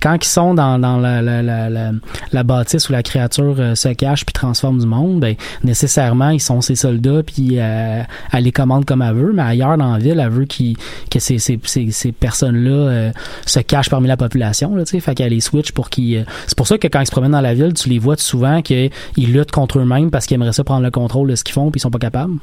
Quand 0.00 0.16
ils 0.22 0.24
sont 0.24 0.54
dans, 0.54 0.78
la, 0.78 2.42
bâtisse 2.42 2.88
où 2.88 2.92
la 2.92 3.02
créature 3.02 3.56
euh, 3.58 3.74
se 3.74 3.88
cache 3.88 4.24
puis 4.24 4.32
transforme 4.32 4.78
du 4.78 4.86
monde, 4.86 5.20
ben 5.20 5.34
nécessairement 5.64 6.30
ils 6.30 6.40
sont 6.40 6.60
ses 6.60 6.76
soldats 6.76 7.22
puis 7.24 7.58
euh, 7.58 8.02
elle 8.32 8.44
les 8.44 8.52
commande 8.52 8.84
comme 8.84 9.02
elle 9.02 9.14
veut, 9.14 9.32
mais 9.32 9.42
ailleurs 9.42 9.76
dans 9.76 9.92
la 9.92 9.98
ville, 9.98 10.20
elle 10.20 10.30
veut 10.30 10.44
qu'ils- 10.44 10.76
que 11.10 11.18
ces, 11.18 11.38
ces, 11.38 11.58
ces, 11.64 11.90
ces 11.90 12.12
personnes-là 12.12 12.70
euh, 12.70 13.12
se 13.46 13.60
cachent 13.60 13.90
parmi 13.90 14.08
la 14.08 14.16
population. 14.16 14.74
Là, 14.76 14.84
fait 14.86 15.14
qu'elle 15.14 15.32
les 15.32 15.40
switch 15.40 15.72
pour 15.72 15.90
qu'ils. 15.90 16.18
euh, 16.18 16.24
C'est 16.46 16.56
pour 16.56 16.66
ça 16.66 16.78
que 16.78 16.86
quand 16.88 17.00
ils 17.00 17.06
se 17.06 17.10
promènent 17.12 17.32
dans 17.32 17.40
la 17.40 17.54
ville, 17.54 17.72
tu 17.74 17.88
les 17.88 17.98
vois 17.98 18.16
souvent 18.16 18.62
qu'ils 18.62 18.90
luttent 19.16 19.50
contre 19.52 19.78
eux-mêmes 19.78 20.10
parce 20.10 20.26
qu'ils 20.26 20.36
aimeraient 20.36 20.52
ça 20.52 20.64
prendre 20.64 20.82
le 20.82 20.90
contrôle 20.90 21.28
de 21.30 21.34
ce 21.34 21.44
qu'ils 21.44 21.54
font 21.54 21.70
puis 21.70 21.78
ils 21.78 21.82
sont 21.82 21.90
pas 21.90 21.98
capables. 21.98 22.34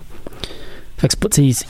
Fait 0.97 1.07
que 1.07 1.13
c'est 1.31 1.65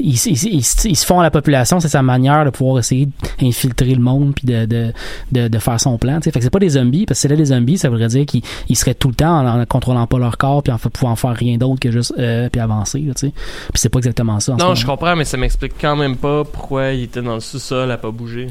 ils, 0.00 0.14
ils, 0.14 0.26
ils- 0.26 0.54
ils- 0.54 0.90
ils 0.90 0.96
se 0.96 1.06
font 1.06 1.20
à 1.20 1.22
la 1.22 1.30
population, 1.30 1.80
c'est 1.80 1.88
sa 1.88 2.02
manière 2.02 2.44
de 2.44 2.50
pouvoir 2.50 2.78
essayer 2.78 3.08
d'infiltrer 3.40 3.94
le 3.94 4.00
monde 4.02 4.34
puis 4.34 4.46
de, 4.46 4.64
de, 4.66 4.92
de, 5.32 5.48
de 5.48 5.58
faire 5.58 5.80
son 5.80 5.98
plan. 5.98 6.16
tu 6.18 6.24
sais. 6.24 6.30
Fait 6.30 6.38
que 6.40 6.44
c'est 6.44 6.50
pas 6.50 6.58
des 6.58 6.70
zombies, 6.70 7.06
parce 7.06 7.18
que 7.18 7.22
c'est 7.22 7.28
là 7.28 7.36
des 7.36 7.46
zombies, 7.46 7.78
ça 7.78 7.88
voudrait 7.88 8.08
dire 8.08 8.26
qu'ils 8.26 8.42
ils 8.68 8.76
seraient 8.76 8.94
tout 8.94 9.08
le 9.08 9.14
temps 9.14 9.40
en, 9.46 9.60
en 9.60 9.66
contrôlant 9.66 10.06
pas 10.06 10.18
leur 10.18 10.36
corps 10.38 10.62
puis 10.62 10.72
en 10.72 10.78
pouvant 10.78 11.16
faire 11.16 11.34
rien 11.34 11.56
d'autre 11.58 11.80
que 11.80 11.90
juste 11.90 12.14
euh, 12.18 12.48
puis 12.50 12.60
avancer. 12.60 12.98
Là, 13.00 13.14
tu 13.14 13.26
sais. 13.28 13.32
puis 13.32 13.76
c'est 13.80 13.88
pas 13.88 13.98
exactement 13.98 14.40
ça. 14.40 14.52
en 14.52 14.56
Non, 14.56 14.74
je 14.74 14.84
comprends, 14.86 15.16
mais 15.16 15.24
ça 15.24 15.36
m'explique 15.36 15.74
quand 15.80 15.96
même 15.96 16.16
pas 16.16 16.44
pourquoi 16.44 16.92
il 16.92 17.02
était 17.04 17.22
dans 17.22 17.34
le 17.34 17.40
sous-sol 17.40 17.90
à 17.90 17.96
pas 17.98 18.10
bouger. 18.10 18.48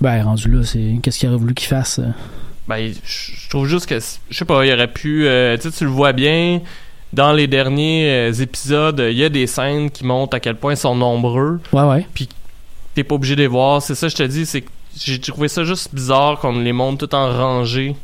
Ben 0.00 0.22
rendu 0.22 0.50
là, 0.50 0.62
c'est 0.62 0.98
qu'est-ce 1.02 1.18
qu'il 1.18 1.28
aurait 1.28 1.38
voulu 1.38 1.54
qu'il 1.54 1.68
fasse. 1.68 1.98
euh? 2.00 2.08
Ben, 2.68 2.92
je 3.04 3.32
je 3.32 3.48
trouve 3.48 3.66
juste 3.68 3.86
que, 3.86 3.98
je 3.98 4.36
sais 4.36 4.44
pas, 4.44 4.66
il 4.66 4.72
aurait 4.72 4.92
pu, 4.92 5.26
euh, 5.26 5.56
tu 5.56 5.70
sais, 5.70 5.78
tu 5.78 5.84
le 5.84 5.90
vois 5.90 6.12
bien, 6.12 6.60
dans 7.16 7.32
les 7.32 7.46
derniers 7.46 8.10
euh, 8.10 8.32
épisodes, 8.32 9.02
il 9.10 9.16
y 9.16 9.24
a 9.24 9.30
des 9.30 9.46
scènes 9.46 9.90
qui 9.90 10.04
montrent 10.04 10.36
à 10.36 10.40
quel 10.40 10.54
point 10.54 10.74
ils 10.74 10.76
sont 10.76 10.94
nombreux, 10.94 11.60
Ouais, 11.72 11.82
ouais. 11.82 12.06
t'es 12.94 13.04
pas 13.04 13.14
obligé 13.14 13.34
de 13.34 13.40
les 13.40 13.46
voir, 13.46 13.80
c'est 13.80 13.94
ça, 13.94 14.08
je 14.08 14.16
te 14.16 14.22
dis, 14.22 14.44
c'est 14.44 14.60
que 14.60 14.68
j'ai 14.98 15.18
trouvé 15.18 15.48
ça 15.48 15.64
juste 15.64 15.94
bizarre 15.94 16.38
qu'on 16.38 16.58
les 16.58 16.74
montre 16.74 17.06
tout 17.06 17.14
en 17.14 17.32
rangée 17.34 17.96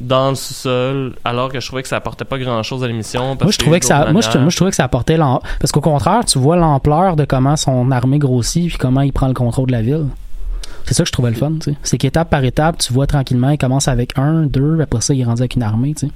dans 0.00 0.30
le 0.30 0.34
sous-sol, 0.36 1.14
alors 1.24 1.50
que 1.50 1.58
je 1.58 1.66
trouvais 1.66 1.82
que 1.82 1.88
ça 1.88 1.96
apportait 1.96 2.24
pas 2.24 2.38
grand-chose 2.38 2.82
à 2.84 2.86
l'émission. 2.86 3.36
Moi 3.40 3.50
je 3.50 3.58
trouvais 3.58 3.80
que 3.80 3.86
ça, 3.86 4.10
moi 4.12 4.20
je, 4.20 4.26
manières. 4.28 4.42
moi 4.42 4.50
je 4.50 4.56
trouvais 4.56 4.70
que 4.70 4.76
ça 4.76 4.84
apportait 4.84 5.16
parce 5.16 5.70
qu'au 5.72 5.80
contraire, 5.80 6.24
tu 6.24 6.38
vois 6.38 6.56
l'ampleur 6.56 7.14
de 7.16 7.24
comment 7.24 7.56
son 7.56 7.90
armée 7.90 8.18
grossit 8.18 8.68
puis 8.68 8.78
comment 8.78 9.02
il 9.02 9.12
prend 9.12 9.28
le 9.28 9.34
contrôle 9.34 9.66
de 9.66 9.72
la 9.72 9.82
ville. 9.82 10.06
C'est 10.84 10.94
ça 10.94 11.02
que 11.04 11.08
je 11.08 11.12
trouvais 11.12 11.30
le 11.30 11.36
fun, 11.36 11.52
tu 11.60 11.70
sais. 11.72 11.76
C'est 11.82 11.98
qu'étape 11.98 12.28
par 12.30 12.44
étape, 12.44 12.78
tu 12.78 12.92
vois 12.92 13.06
tranquillement, 13.06 13.50
il 13.50 13.58
commence 13.58 13.88
avec 13.88 14.18
un, 14.18 14.42
deux, 14.42 14.80
après 14.80 15.00
ça, 15.00 15.14
il 15.14 15.20
est 15.20 15.24
rendu 15.24 15.42
avec 15.42 15.54
une 15.56 15.62
armée, 15.62 15.94
tu 15.94 16.06
sais. 16.06 16.12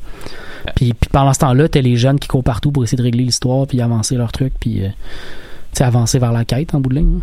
Puis, 0.74 0.92
puis 0.94 1.08
pendant 1.12 1.32
ce 1.32 1.38
temps-là, 1.40 1.68
t'as 1.68 1.80
les 1.80 1.96
jeunes 1.96 2.18
qui 2.18 2.26
courent 2.28 2.42
partout 2.44 2.72
pour 2.72 2.82
essayer 2.84 2.98
de 2.98 3.02
régler 3.02 3.24
l'histoire, 3.24 3.66
puis 3.66 3.80
avancer 3.80 4.16
leur 4.16 4.32
truc, 4.32 4.52
puis 4.58 4.84
euh, 4.84 4.88
tu 4.88 5.78
sais, 5.78 5.84
avancer 5.84 6.18
vers 6.18 6.32
la 6.32 6.44
quête 6.44 6.74
en 6.74 6.80
bout 6.80 6.90
de 6.90 6.96
ligne. 6.96 7.20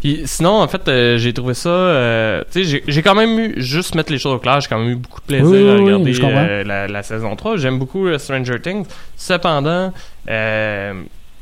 Puis 0.00 0.22
sinon, 0.26 0.60
en 0.62 0.68
fait, 0.68 0.86
euh, 0.86 1.18
j'ai 1.18 1.32
trouvé 1.32 1.54
ça. 1.54 1.70
euh, 1.70 2.44
tu 2.52 2.64
sais, 2.64 2.82
j'ai- 2.86 3.02
quand 3.02 3.16
même 3.16 3.36
eu, 3.36 3.54
juste 3.60 3.96
mettre 3.96 4.12
les 4.12 4.18
choses 4.18 4.34
au 4.34 4.38
clair, 4.38 4.60
j'ai 4.60 4.68
quand 4.68 4.78
même 4.78 4.90
eu 4.90 4.94
beaucoup 4.94 5.20
de 5.20 5.26
plaisir 5.26 5.48
Oui, 5.50 5.68
à 5.68 5.74
regarder 5.74 6.12
euh, 6.48 6.62
la, 6.64 6.86
la 6.86 7.02
saison 7.02 7.34
3. 7.34 7.56
J'aime 7.56 7.80
beaucoup 7.80 8.06
Stranger 8.16 8.60
Things. 8.62 8.84
Cependant, 9.16 9.92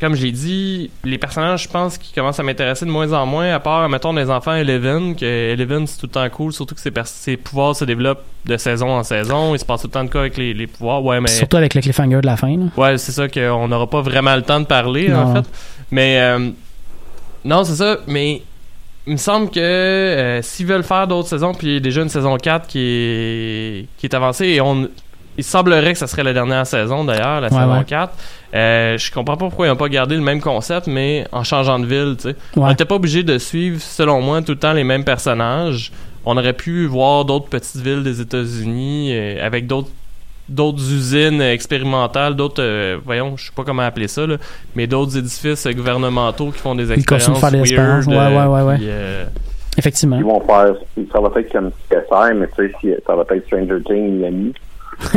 comme 0.01 0.15
j'ai 0.15 0.31
dit, 0.31 0.91
les 1.05 1.17
personnages, 1.17 1.63
je 1.65 1.69
pense, 1.69 1.97
qui 1.97 2.13
commencent 2.13 2.39
à 2.39 2.43
m'intéresser 2.43 2.85
de 2.85 2.91
moins 2.91 3.13
en 3.13 3.25
moins, 3.25 3.53
à 3.55 3.61
part, 3.61 3.89
mettons, 3.89 4.13
des 4.13 4.29
enfants 4.31 4.55
Eleven, 4.55 5.17
que 5.17 5.25
Eleven, 5.25 5.87
c'est 5.87 5.99
tout 5.99 6.07
le 6.07 6.13
temps 6.13 6.29
cool, 6.29 6.53
surtout 6.53 6.75
que 6.75 6.81
ses, 7.05 7.37
pouvoirs 7.39 7.75
se 7.75 7.85
développent 7.87 8.23
de 8.45 8.57
saison 8.59 8.91
en 8.91 9.03
saison. 9.05 9.55
Il 9.55 9.59
se 9.59 9.65
passe 9.65 9.81
tout 9.83 9.87
le 9.87 9.93
temps 9.93 10.05
de 10.05 10.11
cas 10.11 10.21
avec 10.21 10.37
les, 10.37 10.53
les 10.53 10.67
pouvoirs. 10.67 11.03
Ouais, 11.03 11.21
mais. 11.21 11.29
Surtout 11.29 11.57
avec 11.57 11.75
le 11.75 11.81
cliffhanger 11.81 12.21
de 12.21 12.27
la 12.27 12.37
fin, 12.37 12.57
là. 12.57 12.67
Ouais, 12.77 12.99
c'est 12.99 13.13
ça 13.13 13.27
qu'on 13.29 13.69
n'aura 13.69 13.89
pas 13.89 14.03
vraiment 14.03 14.37
le 14.37 14.43
temps 14.43 14.61
de 14.61 14.67
parler, 14.67 15.09
Non. 15.09 15.19
en 15.19 15.35
fait. 15.37 15.49
Mais 15.91 16.21
euh, 16.21 16.51
non, 17.45 17.65
c'est 17.65 17.77
ça. 17.77 17.99
Mais 18.07 18.43
il 19.07 19.13
me 19.13 19.19
semble 19.19 19.51
que 19.51 19.61
euh, 19.61 20.43
s'ils 20.43 20.67
veulent 20.67 20.83
faire 20.83 21.07
d'autres 21.07 21.29
saisons, 21.29 21.55
puis 21.55 21.69
il 21.69 21.75
y 21.75 21.77
a 21.77 21.81
déjà 21.81 22.03
une 22.03 22.09
saison 22.09 22.37
4 22.37 22.67
qui 22.67 22.81
est, 22.81 23.87
qui 23.99 24.07
est 24.07 24.15
avancée, 24.15 24.47
et 24.47 24.61
on, 24.61 24.89
il 25.39 25.45
semblerait 25.45 25.93
que 25.93 25.99
ça 25.99 26.07
serait 26.07 26.25
la 26.25 26.33
dernière 26.33 26.67
saison 26.67 27.05
d'ailleurs, 27.05 27.41
la 27.41 27.49
Ouais, 27.49 27.55
saison 27.59 27.79
ouais. 27.79 27.85
4. 27.85 28.13
Euh, 28.57 28.97
je 28.99 29.13
comprends 29.13 29.37
pas 29.37 29.47
pourquoi 29.49 29.67
ils 29.67 29.71
n'ont 29.71 29.77
pas 29.77 29.89
gardé 29.89 30.15
le 30.17 30.23
même 30.23 30.41
concept, 30.41 30.87
mais 30.87 31.27
en 31.33 31.45
changeant 31.45 31.79
de 31.79 31.87
ville, 31.87 32.15
tu 32.17 32.31
sais. 32.31 32.37
On 32.57 32.67
n'était 32.69 32.85
pas 32.87 32.95
obligé 32.95 33.23
de 33.23 33.37
suivre, 33.39 33.81
selon 33.81 34.21
moi, 34.23 34.41
tout 34.43 34.53
le 34.53 34.59
temps 34.59 34.73
les 34.73 34.85
mêmes 34.85 35.05
personnages. 35.05 35.93
On 36.25 36.37
aurait 36.37 36.53
pu 36.55 36.87
voir 36.87 37.25
d'autres 37.25 37.49
petites 37.49 37.81
villes 37.83 38.03
des 38.03 38.21
États-Unis 38.21 39.11
euh, 39.13 39.45
avec 39.47 39.67
d'autres 39.67 39.91
d'autres 40.49 40.79
usines 40.93 41.43
expérimentales, 41.43 42.37
d'autres, 42.37 42.63
euh, 42.63 42.99
voyons, 43.05 43.37
je 43.37 43.47
sais 43.47 43.53
pas 43.55 43.65
comment 43.65 43.83
appeler 43.83 44.07
ça, 44.07 44.29
là, 44.29 44.37
mais 44.77 44.87
d'autres 44.87 45.19
édifices 45.19 45.67
euh, 45.67 45.73
gouvernementaux 45.73 46.53
qui 46.53 46.59
font 46.61 46.77
des 46.77 46.85
Ils 46.93 47.05
continuent 47.05 47.35
expériences 47.35 47.35
de 47.35 47.41
faire 47.41 47.51
des 47.51 47.57
weird, 47.59 47.67
expériences, 47.67 48.07
ouais, 48.07 48.17
euh, 48.17 48.47
ouais, 48.49 48.55
ouais, 48.55 48.63
ouais. 48.69 48.77
puis, 48.77 48.87
euh, 48.89 49.25
Effectivement. 49.77 50.17
Ils 50.17 50.25
vont 50.25 50.41
faire, 50.47 50.75
ça 51.13 51.21
va 51.21 51.31
être 51.41 51.53
comme 51.53 51.71
CSI, 51.91 52.35
mais 52.37 52.47
tu 52.57 52.65
sais, 52.69 52.73
si- 52.81 52.95
ça 53.07 53.15
va 53.17 53.25
être 53.29 53.45
Stranger 53.47 53.83
Things, 53.85 54.19
Miami. 54.21 54.55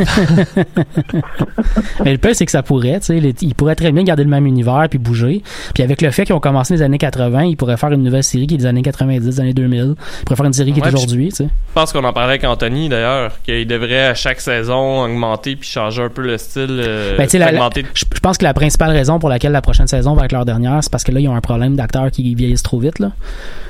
Mais 2.04 2.12
le 2.12 2.18
pire, 2.18 2.34
c'est 2.34 2.44
que 2.46 2.50
ça 2.52 2.62
pourrait, 2.62 3.00
tu 3.00 3.06
sais, 3.06 3.34
ils 3.42 3.54
pourraient 3.54 3.74
très 3.74 3.92
bien 3.92 4.02
garder 4.02 4.24
le 4.24 4.30
même 4.30 4.46
univers 4.46 4.86
puis 4.88 4.98
bouger. 4.98 5.42
Puis 5.74 5.82
avec 5.82 6.02
le 6.02 6.10
fait 6.10 6.24
qu'ils 6.24 6.34
ont 6.34 6.40
commencé 6.40 6.74
les 6.74 6.82
années 6.82 6.98
80, 6.98 7.44
ils 7.44 7.56
pourraient 7.56 7.76
faire 7.76 7.92
une 7.92 8.02
nouvelle 8.02 8.24
série 8.24 8.46
qui 8.46 8.54
est 8.54 8.58
des 8.58 8.66
années 8.66 8.82
90, 8.82 9.20
des 9.24 9.40
années 9.40 9.54
2000. 9.54 9.94
Ils 10.20 10.24
pourraient 10.24 10.36
faire 10.36 10.46
une 10.46 10.52
série 10.52 10.72
qui 10.72 10.80
Ouais, 10.80 10.88
est 10.88 10.94
aujourd'hui, 10.94 11.28
tu 11.30 11.36
sais. 11.36 11.44
Je 11.44 11.74
pense 11.74 11.92
qu'on 11.92 12.04
en 12.04 12.12
parlait 12.12 12.30
avec 12.34 12.44
Anthony 12.44 12.88
d'ailleurs, 12.88 13.32
qu'il 13.42 13.66
devrait 13.66 14.06
à 14.06 14.14
chaque 14.14 14.40
saison 14.40 15.02
augmenter 15.04 15.56
puis 15.56 15.68
changer 15.68 16.02
un 16.02 16.08
peu 16.08 16.22
le 16.22 16.38
style, 16.38 16.66
euh, 16.70 17.16
Ben, 17.16 17.24
tu 17.24 17.30
sais, 17.30 17.38
la- 17.38 17.52
la- 17.52 17.68
je 17.94 18.04
pense 18.22 18.38
que 18.38 18.44
la 18.44 18.54
principale 18.54 18.90
raison 18.90 19.18
pour 19.18 19.28
laquelle 19.28 19.52
la 19.52 19.62
prochaine 19.62 19.86
saison 19.86 20.14
va 20.14 20.24
être 20.24 20.32
leur 20.32 20.44
dernière, 20.44 20.78
c'est 20.82 20.90
parce 20.90 21.04
que 21.04 21.12
là, 21.12 21.20
ils 21.20 21.28
ont 21.28 21.34
un 21.36 21.40
problème 21.40 21.76
d'acteurs 21.76 22.10
qui 22.10 22.34
vieillissent 22.34 22.62
trop 22.62 22.78
vite, 22.78 22.98
là. 22.98 23.12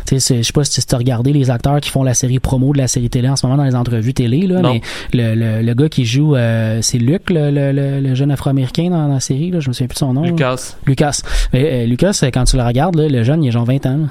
Tu 0.07 0.19
sais, 0.19 0.39
je 0.39 0.43
sais 0.43 0.53
pas 0.53 0.65
si 0.65 0.85
tu 0.85 0.95
as 0.95 0.99
regardé 0.99 1.33
les 1.33 1.51
acteurs 1.51 1.81
qui 1.81 1.91
font 1.91 2.03
la 2.03 2.15
série 2.15 2.39
promo 2.41 2.73
de 2.73 2.79
la 2.79 2.89
série 2.89 3.11
télé 3.11 3.29
en 3.29 3.37
ce 3.37 3.47
moment 3.47 3.59
dans 3.59 3.65
les 3.69 3.77
entrevues 3.77 4.15
télé, 4.15 4.47
là, 4.47 4.61
Non. 4.61 4.73
mais 4.75 4.81
le, 5.13 5.35
le, 5.35 5.63
le 5.63 5.75
gars 5.75 5.89
qui 5.89 6.00
joue, 6.05 6.35
euh, 6.37 6.79
c'est 6.83 6.99
Luc, 6.99 7.31
le, 7.31 7.51
le, 7.51 7.73
le, 7.73 8.01
le 8.01 8.15
jeune 8.15 8.31
afro-américain 8.31 8.91
dans, 8.91 9.09
dans 9.09 9.15
la 9.15 9.21
série, 9.21 9.51
là, 9.51 9.61
je 9.61 9.69
me 9.69 9.73
souviens 9.73 9.87
plus 9.89 9.95
de 9.95 9.99
son 9.99 10.13
nom. 10.13 10.23
là. 10.23 10.29
Lucas. 10.31 10.77
Lucas. 10.87 11.23
Mais, 11.53 11.85
euh, 11.85 11.87
Lucas, 11.87 12.19
euh, 12.23 12.31
quand 12.33 12.45
tu 12.45 12.57
le 12.57 12.63
regardes, 12.63 12.97
là, 12.97 13.09
le 13.09 13.23
jeune, 13.25 13.43
il 13.45 13.49
a 13.49 13.51
genre 13.51 13.65
20 13.65 13.87
ans. 13.87 13.97
là. 13.99 14.07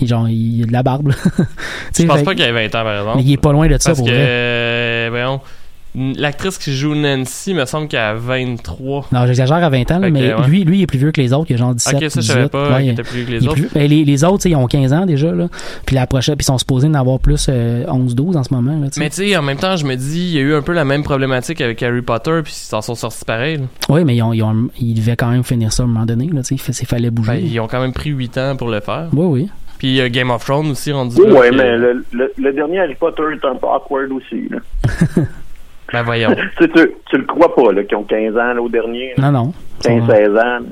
Il, 0.00 0.06
genre, 0.08 0.28
il 0.28 0.62
a 0.62 0.66
de 0.66 0.72
la 0.72 0.82
barbe. 0.82 1.12
Je 1.98 2.04
pense 2.04 2.18
fait- 2.18 2.24
pas 2.24 2.34
qu'il 2.34 2.44
ait 2.44 2.52
20 2.52 2.66
ans 2.66 2.84
par 2.84 2.98
exemple. 2.98 3.16
Mais 3.18 3.22
il 3.24 3.32
est 3.32 3.36
pas 3.36 3.52
loin 3.52 3.66
de 3.68 3.72
ça 3.78 3.90
Parce 3.90 3.98
pour 3.98 4.06
que, 4.06 4.12
vrai. 4.12 4.20
euh, 4.26 5.06
voyons, 5.10 5.40
l'actrice 6.16 6.58
qui 6.58 6.74
joue 6.76 6.94
Nancy 6.94 7.54
me 7.54 7.64
semble 7.64 7.88
qu'elle 7.88 8.00
a 8.00 8.14
23. 8.14 9.06
Non, 9.12 9.26
j'exagère 9.26 9.56
à 9.56 9.68
20 9.70 9.90
ans, 9.90 9.98
là, 9.98 10.06
Fait 10.06 10.12
que, 10.12 10.18
mais 10.18 10.34
ouais. 10.34 10.46
lui, 10.46 10.64
lui, 10.64 10.78
il 10.78 10.82
est 10.82 10.86
plus 10.86 10.98
vieux 10.98 11.12
que 11.12 11.20
les 11.20 11.32
autres. 11.32 11.46
Il 11.50 11.54
a 11.54 11.56
genre 11.56 11.74
17, 11.74 11.94
Ok, 11.94 12.00
ça, 12.02 12.06
je 12.08 12.20
18. 12.20 12.32
savais 12.32 12.48
pas 12.48 12.68
Ouais, 12.70 12.76
qu'il 12.78 12.86
il- 12.86 12.90
était 12.92 13.02
plus 13.02 13.16
vieux 13.22 13.24
que 13.26 13.30
les 13.32 13.48
autres. 13.48 13.54
plus- 13.54 13.68
ben, 13.74 13.88
les, 13.90 14.04
les 14.04 14.24
autres, 14.24 14.46
ils 14.46 14.56
ont 14.56 14.66
15 14.66 14.92
ans 14.92 15.06
déjà. 15.06 15.32
Là. 15.32 15.48
Puis 15.86 15.96
la 15.96 16.06
prochaine, 16.06 16.36
puis 16.36 16.44
ils 16.44 16.46
sont 16.46 16.58
supposés 16.58 16.88
en 16.88 16.94
avoir 16.94 17.18
plus 17.18 17.46
euh, 17.48 17.84
11-12 17.86 18.36
en 18.36 18.44
ce 18.44 18.52
moment. 18.52 18.78
Là. 18.78 18.88
Mais 18.98 19.10
tu 19.10 19.16
sais, 19.28 19.36
en 19.36 19.42
même 19.42 19.56
temps, 19.58 19.76
je 19.76 19.86
me 19.86 19.94
dis, 19.94 20.20
il 20.20 20.32
y 20.34 20.38
a 20.38 20.42
eu 20.42 20.54
un 20.54 20.62
peu 20.62 20.72
la 20.72 20.84
même 20.84 21.02
problématique 21.02 21.60
avec 21.60 21.82
Harry 21.82 22.02
Potter, 22.02 22.40
puis 22.44 22.52
ils 22.54 22.58
s'en 22.68 22.82
sont 22.82 22.94
sortis 22.94 23.24
pareil. 23.24 23.56
là. 23.58 23.64
Oui, 23.88 24.04
mais 24.04 24.16
ils, 24.16 24.22
ont, 24.22 24.32
ils, 24.32 24.42
ont- 24.42 24.68
ils 24.80 24.94
devaient 24.94 25.16
quand 25.16 25.30
même 25.30 25.44
finir 25.44 25.72
ça 25.72 25.82
à 25.82 25.86
un 25.86 25.88
moment 25.88 26.06
donné. 26.06 26.28
Là, 26.32 26.42
il 26.50 26.58
fa- 26.60 26.72
il 26.78 26.86
fallait 26.86 27.10
bouger. 27.10 27.32
Ben, 27.32 27.44
ils 27.44 27.60
ont 27.60 27.66
quand 27.68 27.80
même 27.80 27.92
pris 27.92 28.10
8 28.10 28.36
ans 28.38 28.56
pour 28.56 28.68
le 28.68 28.80
faire. 28.80 29.08
Oui, 29.12 29.26
oui. 29.42 29.48
Puis 29.78 30.00
euh, 30.00 30.08
Game 30.08 30.30
of 30.30 30.42
Thrones 30.44 30.70
aussi 30.70 30.90
rendu 30.90 31.16
Oui, 31.20 31.26
là, 31.28 31.34
ouais, 31.34 31.50
mais 31.50 31.62
euh, 31.64 31.76
le, 31.76 32.04
le, 32.12 32.32
le 32.38 32.52
dernier 32.54 32.80
Harry 32.80 32.94
Potter 32.94 33.22
est 33.34 33.44
un 33.46 33.56
peu 33.56 33.66
awkward 33.66 34.10
aussi. 34.12 34.48
Là. 34.50 34.58
Ben 35.92 36.02
voyons. 36.02 36.34
tu, 36.58 36.64
sais, 36.64 36.68
tu, 36.68 36.92
tu 37.10 37.16
le 37.18 37.24
crois 37.24 37.54
pas, 37.54 37.72
là, 37.72 37.84
qu'ils 37.84 37.96
ont 37.96 38.02
15 38.04 38.36
ans, 38.36 38.52
là, 38.54 38.60
au 38.60 38.68
dernier. 38.68 39.12
là. 39.16 39.30
Non, 39.30 39.44
non. 39.46 39.52
15-16 39.82 40.38
ans. 40.40 40.64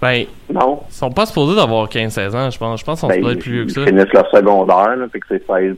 ben, 0.00 0.24
Non. 0.52 0.80
ils 0.88 0.94
sont 0.94 1.10
pas 1.10 1.26
supposés 1.26 1.54
d'avoir 1.56 1.88
15-16 1.88 2.34
ans, 2.34 2.50
je 2.50 2.58
pense. 2.58 2.80
Je 2.80 2.84
pense 2.84 3.00
qu'ils 3.00 3.00
sont 3.00 3.08
Ben, 3.08 3.14
supposés 3.14 3.34
être 3.34 3.40
plus 3.42 3.52
vieux 3.52 3.64
que 3.64 3.70
ils 3.70 3.74
ça. 3.74 3.84
finissent 3.86 4.12
leur 4.12 4.30
secondaire, 4.30 4.96
là, 4.96 5.06
fait 5.12 5.20
que 5.20 5.26
c'est 5.28 5.46
16-17. 5.46 5.76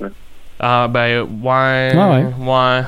là. 0.00 0.08
Ah, 0.60 0.88
ben, 0.88 1.22
ouais. 1.42 1.92
Ouais, 1.94 2.24
Ouais. 2.40 2.82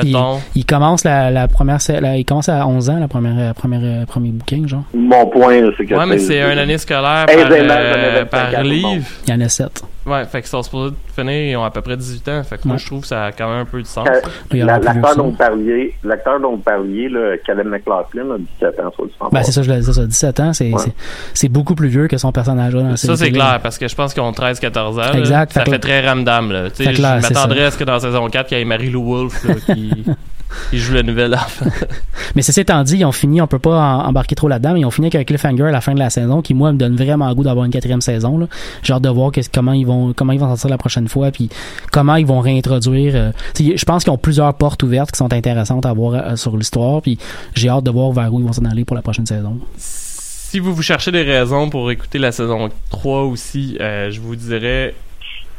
Puis, 0.00 0.06
Mettons. 0.10 0.38
il 0.54 0.64
commence 0.64 1.04
la, 1.04 1.30
la 1.30 1.48
première, 1.48 1.78
sa- 1.82 2.00
la- 2.00 2.16
il 2.16 2.24
commence 2.24 2.48
à 2.48 2.66
11 2.66 2.88
ans, 2.88 2.98
la 2.98 3.08
première, 3.08 3.34
la 3.34 3.52
première, 3.52 3.80
euh, 3.84 4.06
premier 4.06 4.30
bouquin, 4.30 4.66
genre. 4.66 4.84
Mon 4.94 5.26
point, 5.26 5.60
là, 5.60 5.70
c'est 5.76 5.84
que... 5.84 5.94
Ouais, 5.94 6.06
mais 6.06 6.16
c'est 6.18 6.40
une 6.40 6.58
année 6.58 6.78
scolaire 6.78 7.26
Hey, 7.28 7.42
par, 7.42 7.52
euh, 7.52 8.24
par 8.24 8.44
24 8.46 8.60
au 8.60 8.68
livre. 8.68 9.04
Il 9.28 9.30
y 9.30 9.36
en 9.36 9.40
a 9.42 9.48
7. 9.50 9.82
Ouais, 10.04 10.24
fait 10.24 10.40
qu'ils 10.40 10.48
sont 10.50 10.62
supposés 10.64 10.94
finir, 11.14 11.32
ils 11.50 11.56
ont 11.56 11.64
à 11.64 11.70
peu 11.70 11.80
près 11.80 11.96
18 11.96 12.28
ans. 12.28 12.42
Fait 12.42 12.58
que 12.58 12.66
moi, 12.66 12.76
je 12.76 12.86
trouve 12.86 13.02
que 13.02 13.06
ça 13.06 13.26
a 13.26 13.32
quand 13.32 13.48
même 13.48 13.60
un 13.60 13.64
peu 13.64 13.80
de 13.80 13.86
sens. 13.86 14.08
Euh, 14.08 14.20
la- 14.52 14.78
L'acteur 14.78 15.08
ça. 15.10 15.14
dont 15.14 15.24
vous 15.28 15.36
parliez, 15.36 15.94
l'acteur 16.02 16.40
dont 16.40 16.50
vous 16.56 16.62
parliez, 16.62 17.08
là, 17.08 17.36
Caleb 17.46 17.66
McLaughlin, 17.68 18.34
a 18.34 18.38
17 18.38 18.80
ans, 18.80 18.92
soit. 18.96 19.28
Ben, 19.30 19.42
c'est 19.44 19.52
ça, 19.52 19.62
je 19.62 19.70
l'ai 19.70 19.78
dit, 19.80 19.92
ça. 19.94 20.04
17 20.04 20.40
ans, 20.40 20.52
c'est, 20.52 20.72
Ouais. 20.72 21.48
beaucoup 21.48 21.74
plus 21.76 21.88
vieux 21.88 22.08
que 22.08 22.16
son 22.18 22.32
personnage 22.32 22.74
là 22.74 22.82
dans 22.82 22.88
la 22.90 22.96
Ça, 22.96 23.16
c'est 23.16 23.30
clair, 23.30 23.60
parce 23.62 23.78
que 23.78 23.86
je 23.86 23.94
pense 23.94 24.12
qu'ils 24.12 24.22
ont 24.22 24.32
13-14 24.32 24.98
ans. 24.98 25.02
là. 25.12 25.18
Exact, 25.18 25.52
Ça 25.52 25.60
fait 25.60 25.66
que- 25.66 25.72
fait 25.72 25.78
très 25.78 26.06
ramdam, 26.06 26.50
là. 26.50 26.70
Tu 26.70 26.84
sais, 26.84 26.94
je 26.94 27.00
là, 27.02 27.20
m'attendrais 27.20 27.64
à 27.66 27.70
ce 27.70 27.78
que 27.78 27.84
dans 27.84 28.00
saison 28.00 28.28
4, 28.28 28.50
il 28.52 28.58
y 28.58 28.60
ait 28.60 28.64
Marie-Lou 28.64 29.04
Wolfe, 29.04 29.44
là, 29.44 29.54
qui, 29.74 30.04
qui 30.70 30.78
joue 30.78 30.94
la 30.94 31.02
nouvelle 31.02 31.34
enfant. 31.34 31.66
Mais 32.34 32.42
ceci 32.42 32.60
étant 32.60 32.82
dit, 32.82 32.96
ils 32.98 33.04
ont 33.04 33.12
fini, 33.12 33.40
on 33.40 33.46
peut 33.46 33.58
pas 33.58 33.78
en- 33.78 34.06
embarquer 34.08 34.34
trop 34.34 34.48
là-dedans, 34.48 34.72
mais 34.72 34.80
ils 34.80 34.84
ont 34.86 34.90
fini 34.90 35.06
avec 35.08 35.16
un 35.16 35.24
cliffhanger 35.24 35.64
à 35.64 35.70
la 35.70 35.80
fin 35.80 35.92
de 35.94 35.98
la 35.98 36.08
saison 36.08 36.40
qui, 36.40 36.54
moi, 36.54 36.72
me 36.72 36.78
donne 36.78 36.96
vraiment 36.96 37.28
le 37.28 37.34
goût 37.34 37.44
d'avoir 37.44 37.64
une 37.66 37.72
quatrième 37.72 38.00
saison. 38.00 38.38
Là. 38.38 38.46
J'ai 38.82 38.92
hâte 38.94 39.02
de 39.02 39.08
voir 39.10 39.30
comment 39.52 39.72
ils 39.72 39.86
vont 39.86 40.12
comment 40.14 40.32
ils 40.32 40.38
vont 40.40 40.48
sortir 40.48 40.70
la 40.70 40.78
prochaine 40.78 41.08
fois, 41.08 41.30
puis 41.30 41.48
comment 41.90 42.16
ils 42.16 42.26
vont 42.26 42.40
réintroduire. 42.40 43.12
euh, 43.14 43.32
je 43.58 43.84
pense 43.84 44.04
qu'ils 44.04 44.12
ont 44.12 44.18
plusieurs 44.18 44.54
portes 44.54 44.82
ouvertes 44.82 45.10
qui 45.12 45.18
sont 45.18 45.32
intéressantes 45.32 45.84
à 45.84 45.92
voir 45.92 46.14
euh, 46.14 46.36
sur 46.36 46.56
l'histoire, 46.56 47.02
puis 47.02 47.18
j'ai 47.54 47.68
hâte 47.68 47.84
de 47.84 47.90
voir 47.90 48.12
vers 48.12 48.32
où 48.32 48.40
ils 48.40 48.46
vont 48.46 48.52
s'en 48.52 48.64
aller 48.64 48.84
pour 48.84 48.96
la 48.96 49.02
prochaine 49.02 49.26
saison. 49.26 49.58
si 49.76 50.58
vous 50.58 50.74
vous 50.74 50.82
cherchez 50.82 51.10
des 51.12 51.22
raisons 51.22 51.68
pour 51.70 51.90
écouter 51.90 52.18
la 52.18 52.32
saison 52.32 52.68
3 52.90 53.22
aussi, 53.22 53.76
euh, 53.80 54.10
je 54.10 54.20
vous 54.20 54.36
dirais. 54.36 54.94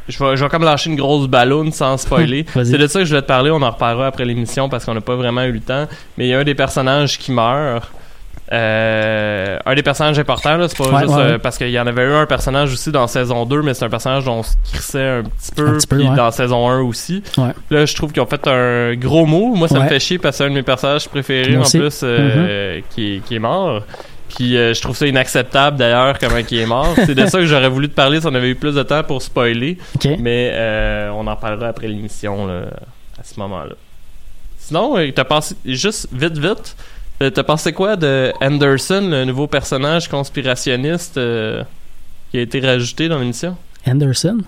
Je 0.08 0.22
vais, 0.22 0.36
je 0.36 0.44
vais 0.44 0.50
comme 0.50 0.64
lâcher 0.64 0.90
une 0.90 0.96
grosse 0.96 1.26
ballonne 1.28 1.72
sans 1.72 1.96
spoiler. 1.96 2.44
C'est 2.54 2.76
de 2.78 2.86
ça 2.86 2.98
que 3.00 3.04
je 3.04 3.10
voulais 3.10 3.22
te 3.22 3.26
parler. 3.26 3.50
On 3.50 3.62
en 3.62 3.70
reparlera 3.70 4.08
après 4.08 4.24
l'émission 4.24 4.68
parce 4.68 4.84
qu'on 4.84 4.94
n'a 4.94 5.00
pas 5.00 5.16
vraiment 5.16 5.42
eu 5.44 5.52
le 5.52 5.60
temps. 5.60 5.86
Mais 6.18 6.26
il 6.26 6.28
y 6.30 6.34
a 6.34 6.38
un 6.38 6.44
des 6.44 6.54
personnages 6.54 7.18
qui 7.18 7.32
meurt. 7.32 7.90
Euh, 8.52 9.58
un 9.64 9.74
des 9.74 9.82
personnages 9.82 10.18
importants, 10.18 10.56
là, 10.58 10.68
c'est 10.68 10.76
pas 10.76 10.84
Ouais, 10.90 11.00
juste 11.00 11.14
ouais, 11.14 11.22
euh, 11.22 11.38
parce 11.38 11.56
qu'il 11.56 11.70
y 11.70 11.80
en 11.80 11.86
avait 11.86 12.02
eu 12.04 12.12
un 12.12 12.26
personnage 12.26 12.72
aussi 12.74 12.92
dans 12.92 13.06
saison 13.06 13.46
2, 13.46 13.62
mais 13.62 13.72
c'est 13.72 13.86
un 13.86 13.88
personnage 13.88 14.26
dont 14.26 14.34
on 14.40 14.42
se 14.42 14.52
crissait 14.70 15.08
un 15.08 15.22
petit 15.22 15.52
peu, 15.56 15.66
Un 15.66 15.72
petit 15.78 15.86
peu, 15.86 15.96
puis 15.96 16.08
dans 16.14 16.30
saison 16.30 16.68
1 16.68 16.80
aussi. 16.82 17.22
Là, 17.70 17.86
je 17.86 17.94
trouve 17.94 18.12
qu'ils 18.12 18.22
ont 18.22 18.26
fait 18.26 18.46
un 18.46 18.94
gros 18.96 19.24
mot. 19.24 19.54
Moi, 19.54 19.68
ça 19.68 19.80
me 19.80 19.88
fait 19.88 19.98
chier 20.00 20.18
parce 20.18 20.36
que 20.36 20.38
c'est 20.38 20.44
un 20.44 20.50
de 20.50 20.54
mes 20.56 20.62
personnages 20.62 21.08
préférés 21.08 21.52
Moi 21.52 21.60
en 21.60 21.62
aussi. 21.62 21.78
Mm-hmm. 21.78 21.80
plus 21.80 22.00
euh, 22.04 22.80
qui, 22.94 23.14
est- 23.16 23.20
qui 23.24 23.36
est 23.36 23.40
mort. 23.40 23.82
Puis 24.36 24.56
euh, 24.56 24.74
je 24.74 24.80
trouve 24.80 24.96
ça 24.96 25.06
inacceptable 25.06 25.76
d'ailleurs 25.76 26.18
comment 26.18 26.36
il 26.38 26.58
est 26.58 26.66
mort. 26.66 26.94
C'est 27.06 27.14
de 27.14 27.26
ça 27.26 27.38
que 27.38 27.46
j'aurais 27.46 27.68
voulu 27.68 27.88
te 27.88 27.94
parler 27.94 28.20
si 28.20 28.26
on 28.26 28.34
avait 28.34 28.50
eu 28.50 28.54
plus 28.56 28.74
de 28.74 28.82
temps 28.82 29.02
pour 29.04 29.22
spoiler. 29.22 29.78
Mais 30.18 30.50
euh, 30.54 31.10
on 31.14 31.26
en 31.26 31.36
parlera 31.36 31.68
après 31.68 31.88
l'émission 31.88 32.48
à 32.48 33.22
ce 33.22 33.38
moment-là. 33.40 33.74
Sinon, 34.58 34.96
euh, 34.98 35.10
t'as 35.14 35.24
pensé 35.24 35.54
juste 35.64 36.08
vite 36.12 36.38
vite. 36.38 36.76
euh, 37.22 37.30
T'as 37.30 37.42
pensé 37.42 37.72
quoi 37.72 37.96
de 37.96 38.32
Anderson, 38.40 39.06
le 39.10 39.24
nouveau 39.24 39.46
personnage 39.46 40.08
conspirationniste 40.08 41.16
euh, 41.18 41.62
qui 42.30 42.38
a 42.38 42.40
été 42.40 42.60
rajouté 42.60 43.08
dans 43.08 43.18
l'émission? 43.18 43.56
Anderson, 43.86 44.38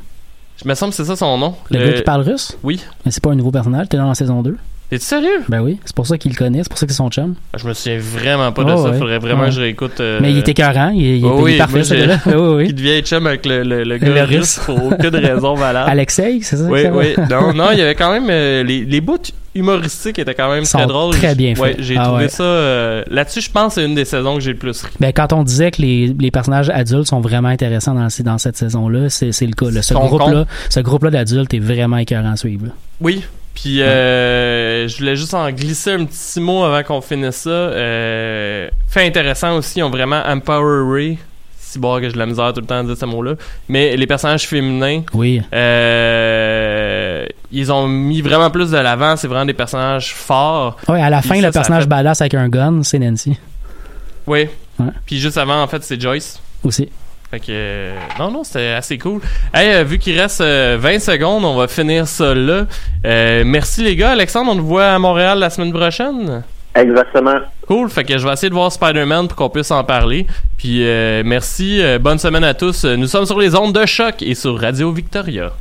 Je 0.62 0.66
me 0.68 0.74
semble 0.74 0.91
que 0.93 0.97
c'est 0.97 1.05
ça 1.05 1.16
son 1.16 1.37
nom. 1.39 1.55
le 1.70 1.78
Le- 1.78 1.87
gars 1.91 1.93
qui 1.99 2.03
parle 2.03 2.22
russe, 2.22 2.57
Oui. 2.62 2.82
mais 3.05 3.12
c'est 3.12 3.22
pas 3.22 3.30
un 3.30 3.34
nouveau 3.34 3.51
personnage, 3.51 3.89
t'es 3.91 3.99
dans 3.99 4.09
la 4.09 4.14
saison 4.14 4.43
2. 4.43 4.57
T'es 4.89 4.99
sérieux? 4.99 5.43
Ben 5.49 5.61
oui, 5.62 5.78
c'est 5.84 5.95
pour 5.97 6.07
ça 6.07 6.16
qu'il 6.16 6.30
le 6.30 6.37
connaît, 6.37 6.62
c'est 6.62 6.68
pour 6.68 6.78
ça 6.78 6.87
que 6.87 6.93
c'est 6.93 6.97
son 6.99 7.11
chum. 7.11 7.34
Je 7.57 7.66
me 7.66 7.72
souviens 7.74 7.99
vraiment 7.99 8.53
pas 8.53 8.62
de 8.62 8.70
Oh, 8.72 8.84
ça. 8.84 8.91
ouais. 8.91 8.99
Faudrait 8.99 9.18
vraiment 9.18 9.41
Ouais. 9.43 9.49
que 9.49 9.55
je 9.55 9.61
réécoute. 9.61 9.99
euh, 10.01 10.20
Mais 10.22 10.30
il 10.30 10.39
est 10.39 10.49
écœurant, 10.49 10.91
il, 10.91 11.03
il 11.03 11.24
est, 11.24 11.28
Oh 11.28 11.49
il 11.49 11.55
est 11.55 11.59
parfait, 11.59 11.82
ce 11.82 11.95
gars-là. 11.95 12.18
Oui, 12.26 12.66
oui. 12.66 12.72
devient 12.72 13.01
chum 13.03 13.26
avec 13.26 13.47
le, 13.47 13.64
le, 13.64 13.82
le 13.82 13.99
gars 13.99 14.24
russe 14.24 14.61
pour 14.64 14.76
aucune 14.93 15.16
raison 15.16 15.55
valable. 15.55 15.91
Alexei, 15.91 16.39
c'est 16.43 16.57
ça? 16.57 16.64
Oui, 16.64 16.82
ça 16.84 16.93
oui. 16.93 17.14
Non, 17.28 17.53
non, 17.53 17.72
il 17.72 17.78
y 17.78 17.82
avait 17.82 17.97
quand 17.97 18.12
même 18.12 18.28
euh, 18.30 18.62
les, 18.62 18.84
les 18.84 19.01
bouts 19.01 19.18
humoristique 19.57 20.18
était 20.18 20.34
quand 20.34 20.51
même 20.53 20.64
Sont 20.66 20.78
très 20.78 20.87
drôle. 20.87 21.14
très 21.14 21.34
bien 21.34 21.55
Ouais, 21.59 21.74
j'ai 21.78 21.97
Ah 21.99 22.05
trouvé 22.05 22.24
ouais. 22.24 22.28
ça. 22.28 22.43
euh, 22.45 23.03
Là-dessus, 23.11 23.41
je 23.41 23.51
pense 23.51 23.74
que 23.74 23.80
c'est 23.80 23.87
une 23.87 23.95
des 23.95 24.05
saisons 24.05 24.34
que 24.34 24.41
j'ai 24.41 24.53
le 24.53 24.59
plus 24.59 24.82
ri. 24.82 24.91
Ben, 25.01 25.12
quand 25.12 25.32
on 25.32 25.43
disait 25.43 25.70
que 25.70 25.80
les, 25.82 26.14
les 26.18 26.30
personnages 26.30 26.68
adultes 26.70 27.07
sont 27.09 27.20
vraiment 27.22 27.49
intéressants 27.49 27.95
dans, 27.95 28.39
cette 28.39 28.57
saison-là, 28.57 29.09
c'est 29.09 29.32
c'est 29.32 29.47
le 29.47 29.55
cas. 29.55 29.70
là. 29.70 29.82
Ce 29.82 29.95
groupe-là 29.95 30.45
ce 30.68 30.78
groupe-là 30.80 31.11
d'adultes 31.11 31.55
est 31.55 31.59
vraiment 31.59 31.97
écœurant 31.97 32.32
à 32.32 32.37
suivre. 32.37 32.66
Oui. 33.01 33.24
Puis 33.57 33.83
euh, 33.83 34.87
je 34.87 34.99
voulais 34.99 35.17
juste 35.17 35.35
en 35.35 35.51
glisser 35.51 35.91
un 35.93 36.05
petit 36.05 36.39
mot 36.41 36.63
avant 36.63 36.83
qu'on 36.85 37.01
finisse 37.01 37.37
ça. 37.37 37.51
Euh, 37.51 38.69
fait 38.87 39.05
intéressant 39.07 39.57
aussi, 39.57 39.81
ils 39.81 39.83
ont 39.83 39.91
vraiment 39.91 40.23
empower 40.25 40.85
Ray. 40.89 41.19
Si 41.59 41.79
bon 41.81 41.97
que 41.97 42.05
j'ai 42.07 42.13
de 42.13 42.19
la 42.19 42.27
misère 42.27 42.53
tout 42.53 42.61
le 42.61 42.67
temps 42.67 42.79
à 42.79 42.83
dire 42.85 42.97
ce 42.97 43.05
mot-là. 43.07 43.35
Mais 43.69 43.97
les 43.97 44.07
personnages 44.07 44.47
féminins, 44.47 45.03
Oui. 45.15 45.43
euh, 45.53 47.27
ils 47.51 47.73
ont 47.73 47.89
mis 47.89 48.21
vraiment 48.21 48.51
plus 48.51 48.71
de 48.71 48.77
l'avant. 48.79 49.17
C'est 49.17 49.27
vraiment 49.27 49.45
des 49.47 49.53
personnages 49.55 50.15
forts. 50.15 50.77
Ouais, 50.89 51.03
à 51.03 51.11
la 51.11 51.21
Puis 51.21 51.29
fin, 51.31 51.35
ça, 51.41 51.47
le 51.47 51.51
personnage 51.53 51.83
fait- 51.85 51.89
badass 51.89 52.21
avec 52.21 52.35
un 52.35 52.49
gun, 52.49 52.83
c'est 52.83 52.99
Nancy. 52.99 53.37
Oui. 54.27 54.49
Ouais. 54.79 54.87
Puis 55.07 55.19
juste 55.19 55.39
avant, 55.39 55.61
en 55.63 55.67
fait, 55.67 55.83
c'est 55.83 56.01
Joyce. 56.01 56.41
Aussi. 56.63 56.89
Fait 57.31 57.41
que 57.41 57.47
euh, 57.51 57.97
non 58.18 58.31
non 58.31 58.45
c'était 58.45 58.68
assez 58.68 58.99
cool. 58.99 59.20
Hey, 59.53 59.74
euh, 59.74 59.85
vu 59.85 59.99
qu'il 59.99 60.18
reste 60.18 60.41
euh, 60.41 60.77
20 60.79 61.01
secondes, 61.01 61.45
on 61.45 61.57
va 61.57 61.66
finir 61.66 62.07
ça 62.07 62.35
là. 62.35 62.66
Euh, 63.05 63.43
merci 63.45 63.83
les 63.83 63.97
gars, 63.97 64.11
Alexandre, 64.11 64.53
on 64.53 64.55
nous 64.55 64.66
voit 64.66 64.91
à 64.91 64.99
Montréal 64.99 65.39
la 65.39 65.51
semaine 65.51 65.72
prochaine? 65.72 66.45
Exactement. 66.77 67.39
Cool, 67.66 67.89
fait 67.89 68.05
que 68.05 68.16
je 68.16 68.27
vais 68.27 68.33
essayer 68.33 68.51
de 68.51 68.55
voir 68.55 68.70
Spider-Man 68.70 69.29
pour 69.29 69.37
qu'on 69.37 69.49
puisse 69.49 69.70
en 69.70 69.83
parler. 69.83 70.27
Puis 70.57 70.87
euh, 70.87 71.22
merci, 71.24 71.83
euh, 71.83 71.99
bonne 71.99 72.18
semaine 72.18 72.45
à 72.45 72.55
tous. 72.55 72.85
Nous 72.85 73.07
sommes 73.07 73.27
sur 73.27 73.41
les 73.41 73.57
ondes 73.57 73.72
de 73.72 73.87
choc 73.87 74.22
et 74.22 74.35
sur 74.35 74.61
Radio 74.61 74.93
Victoria. 74.93 75.53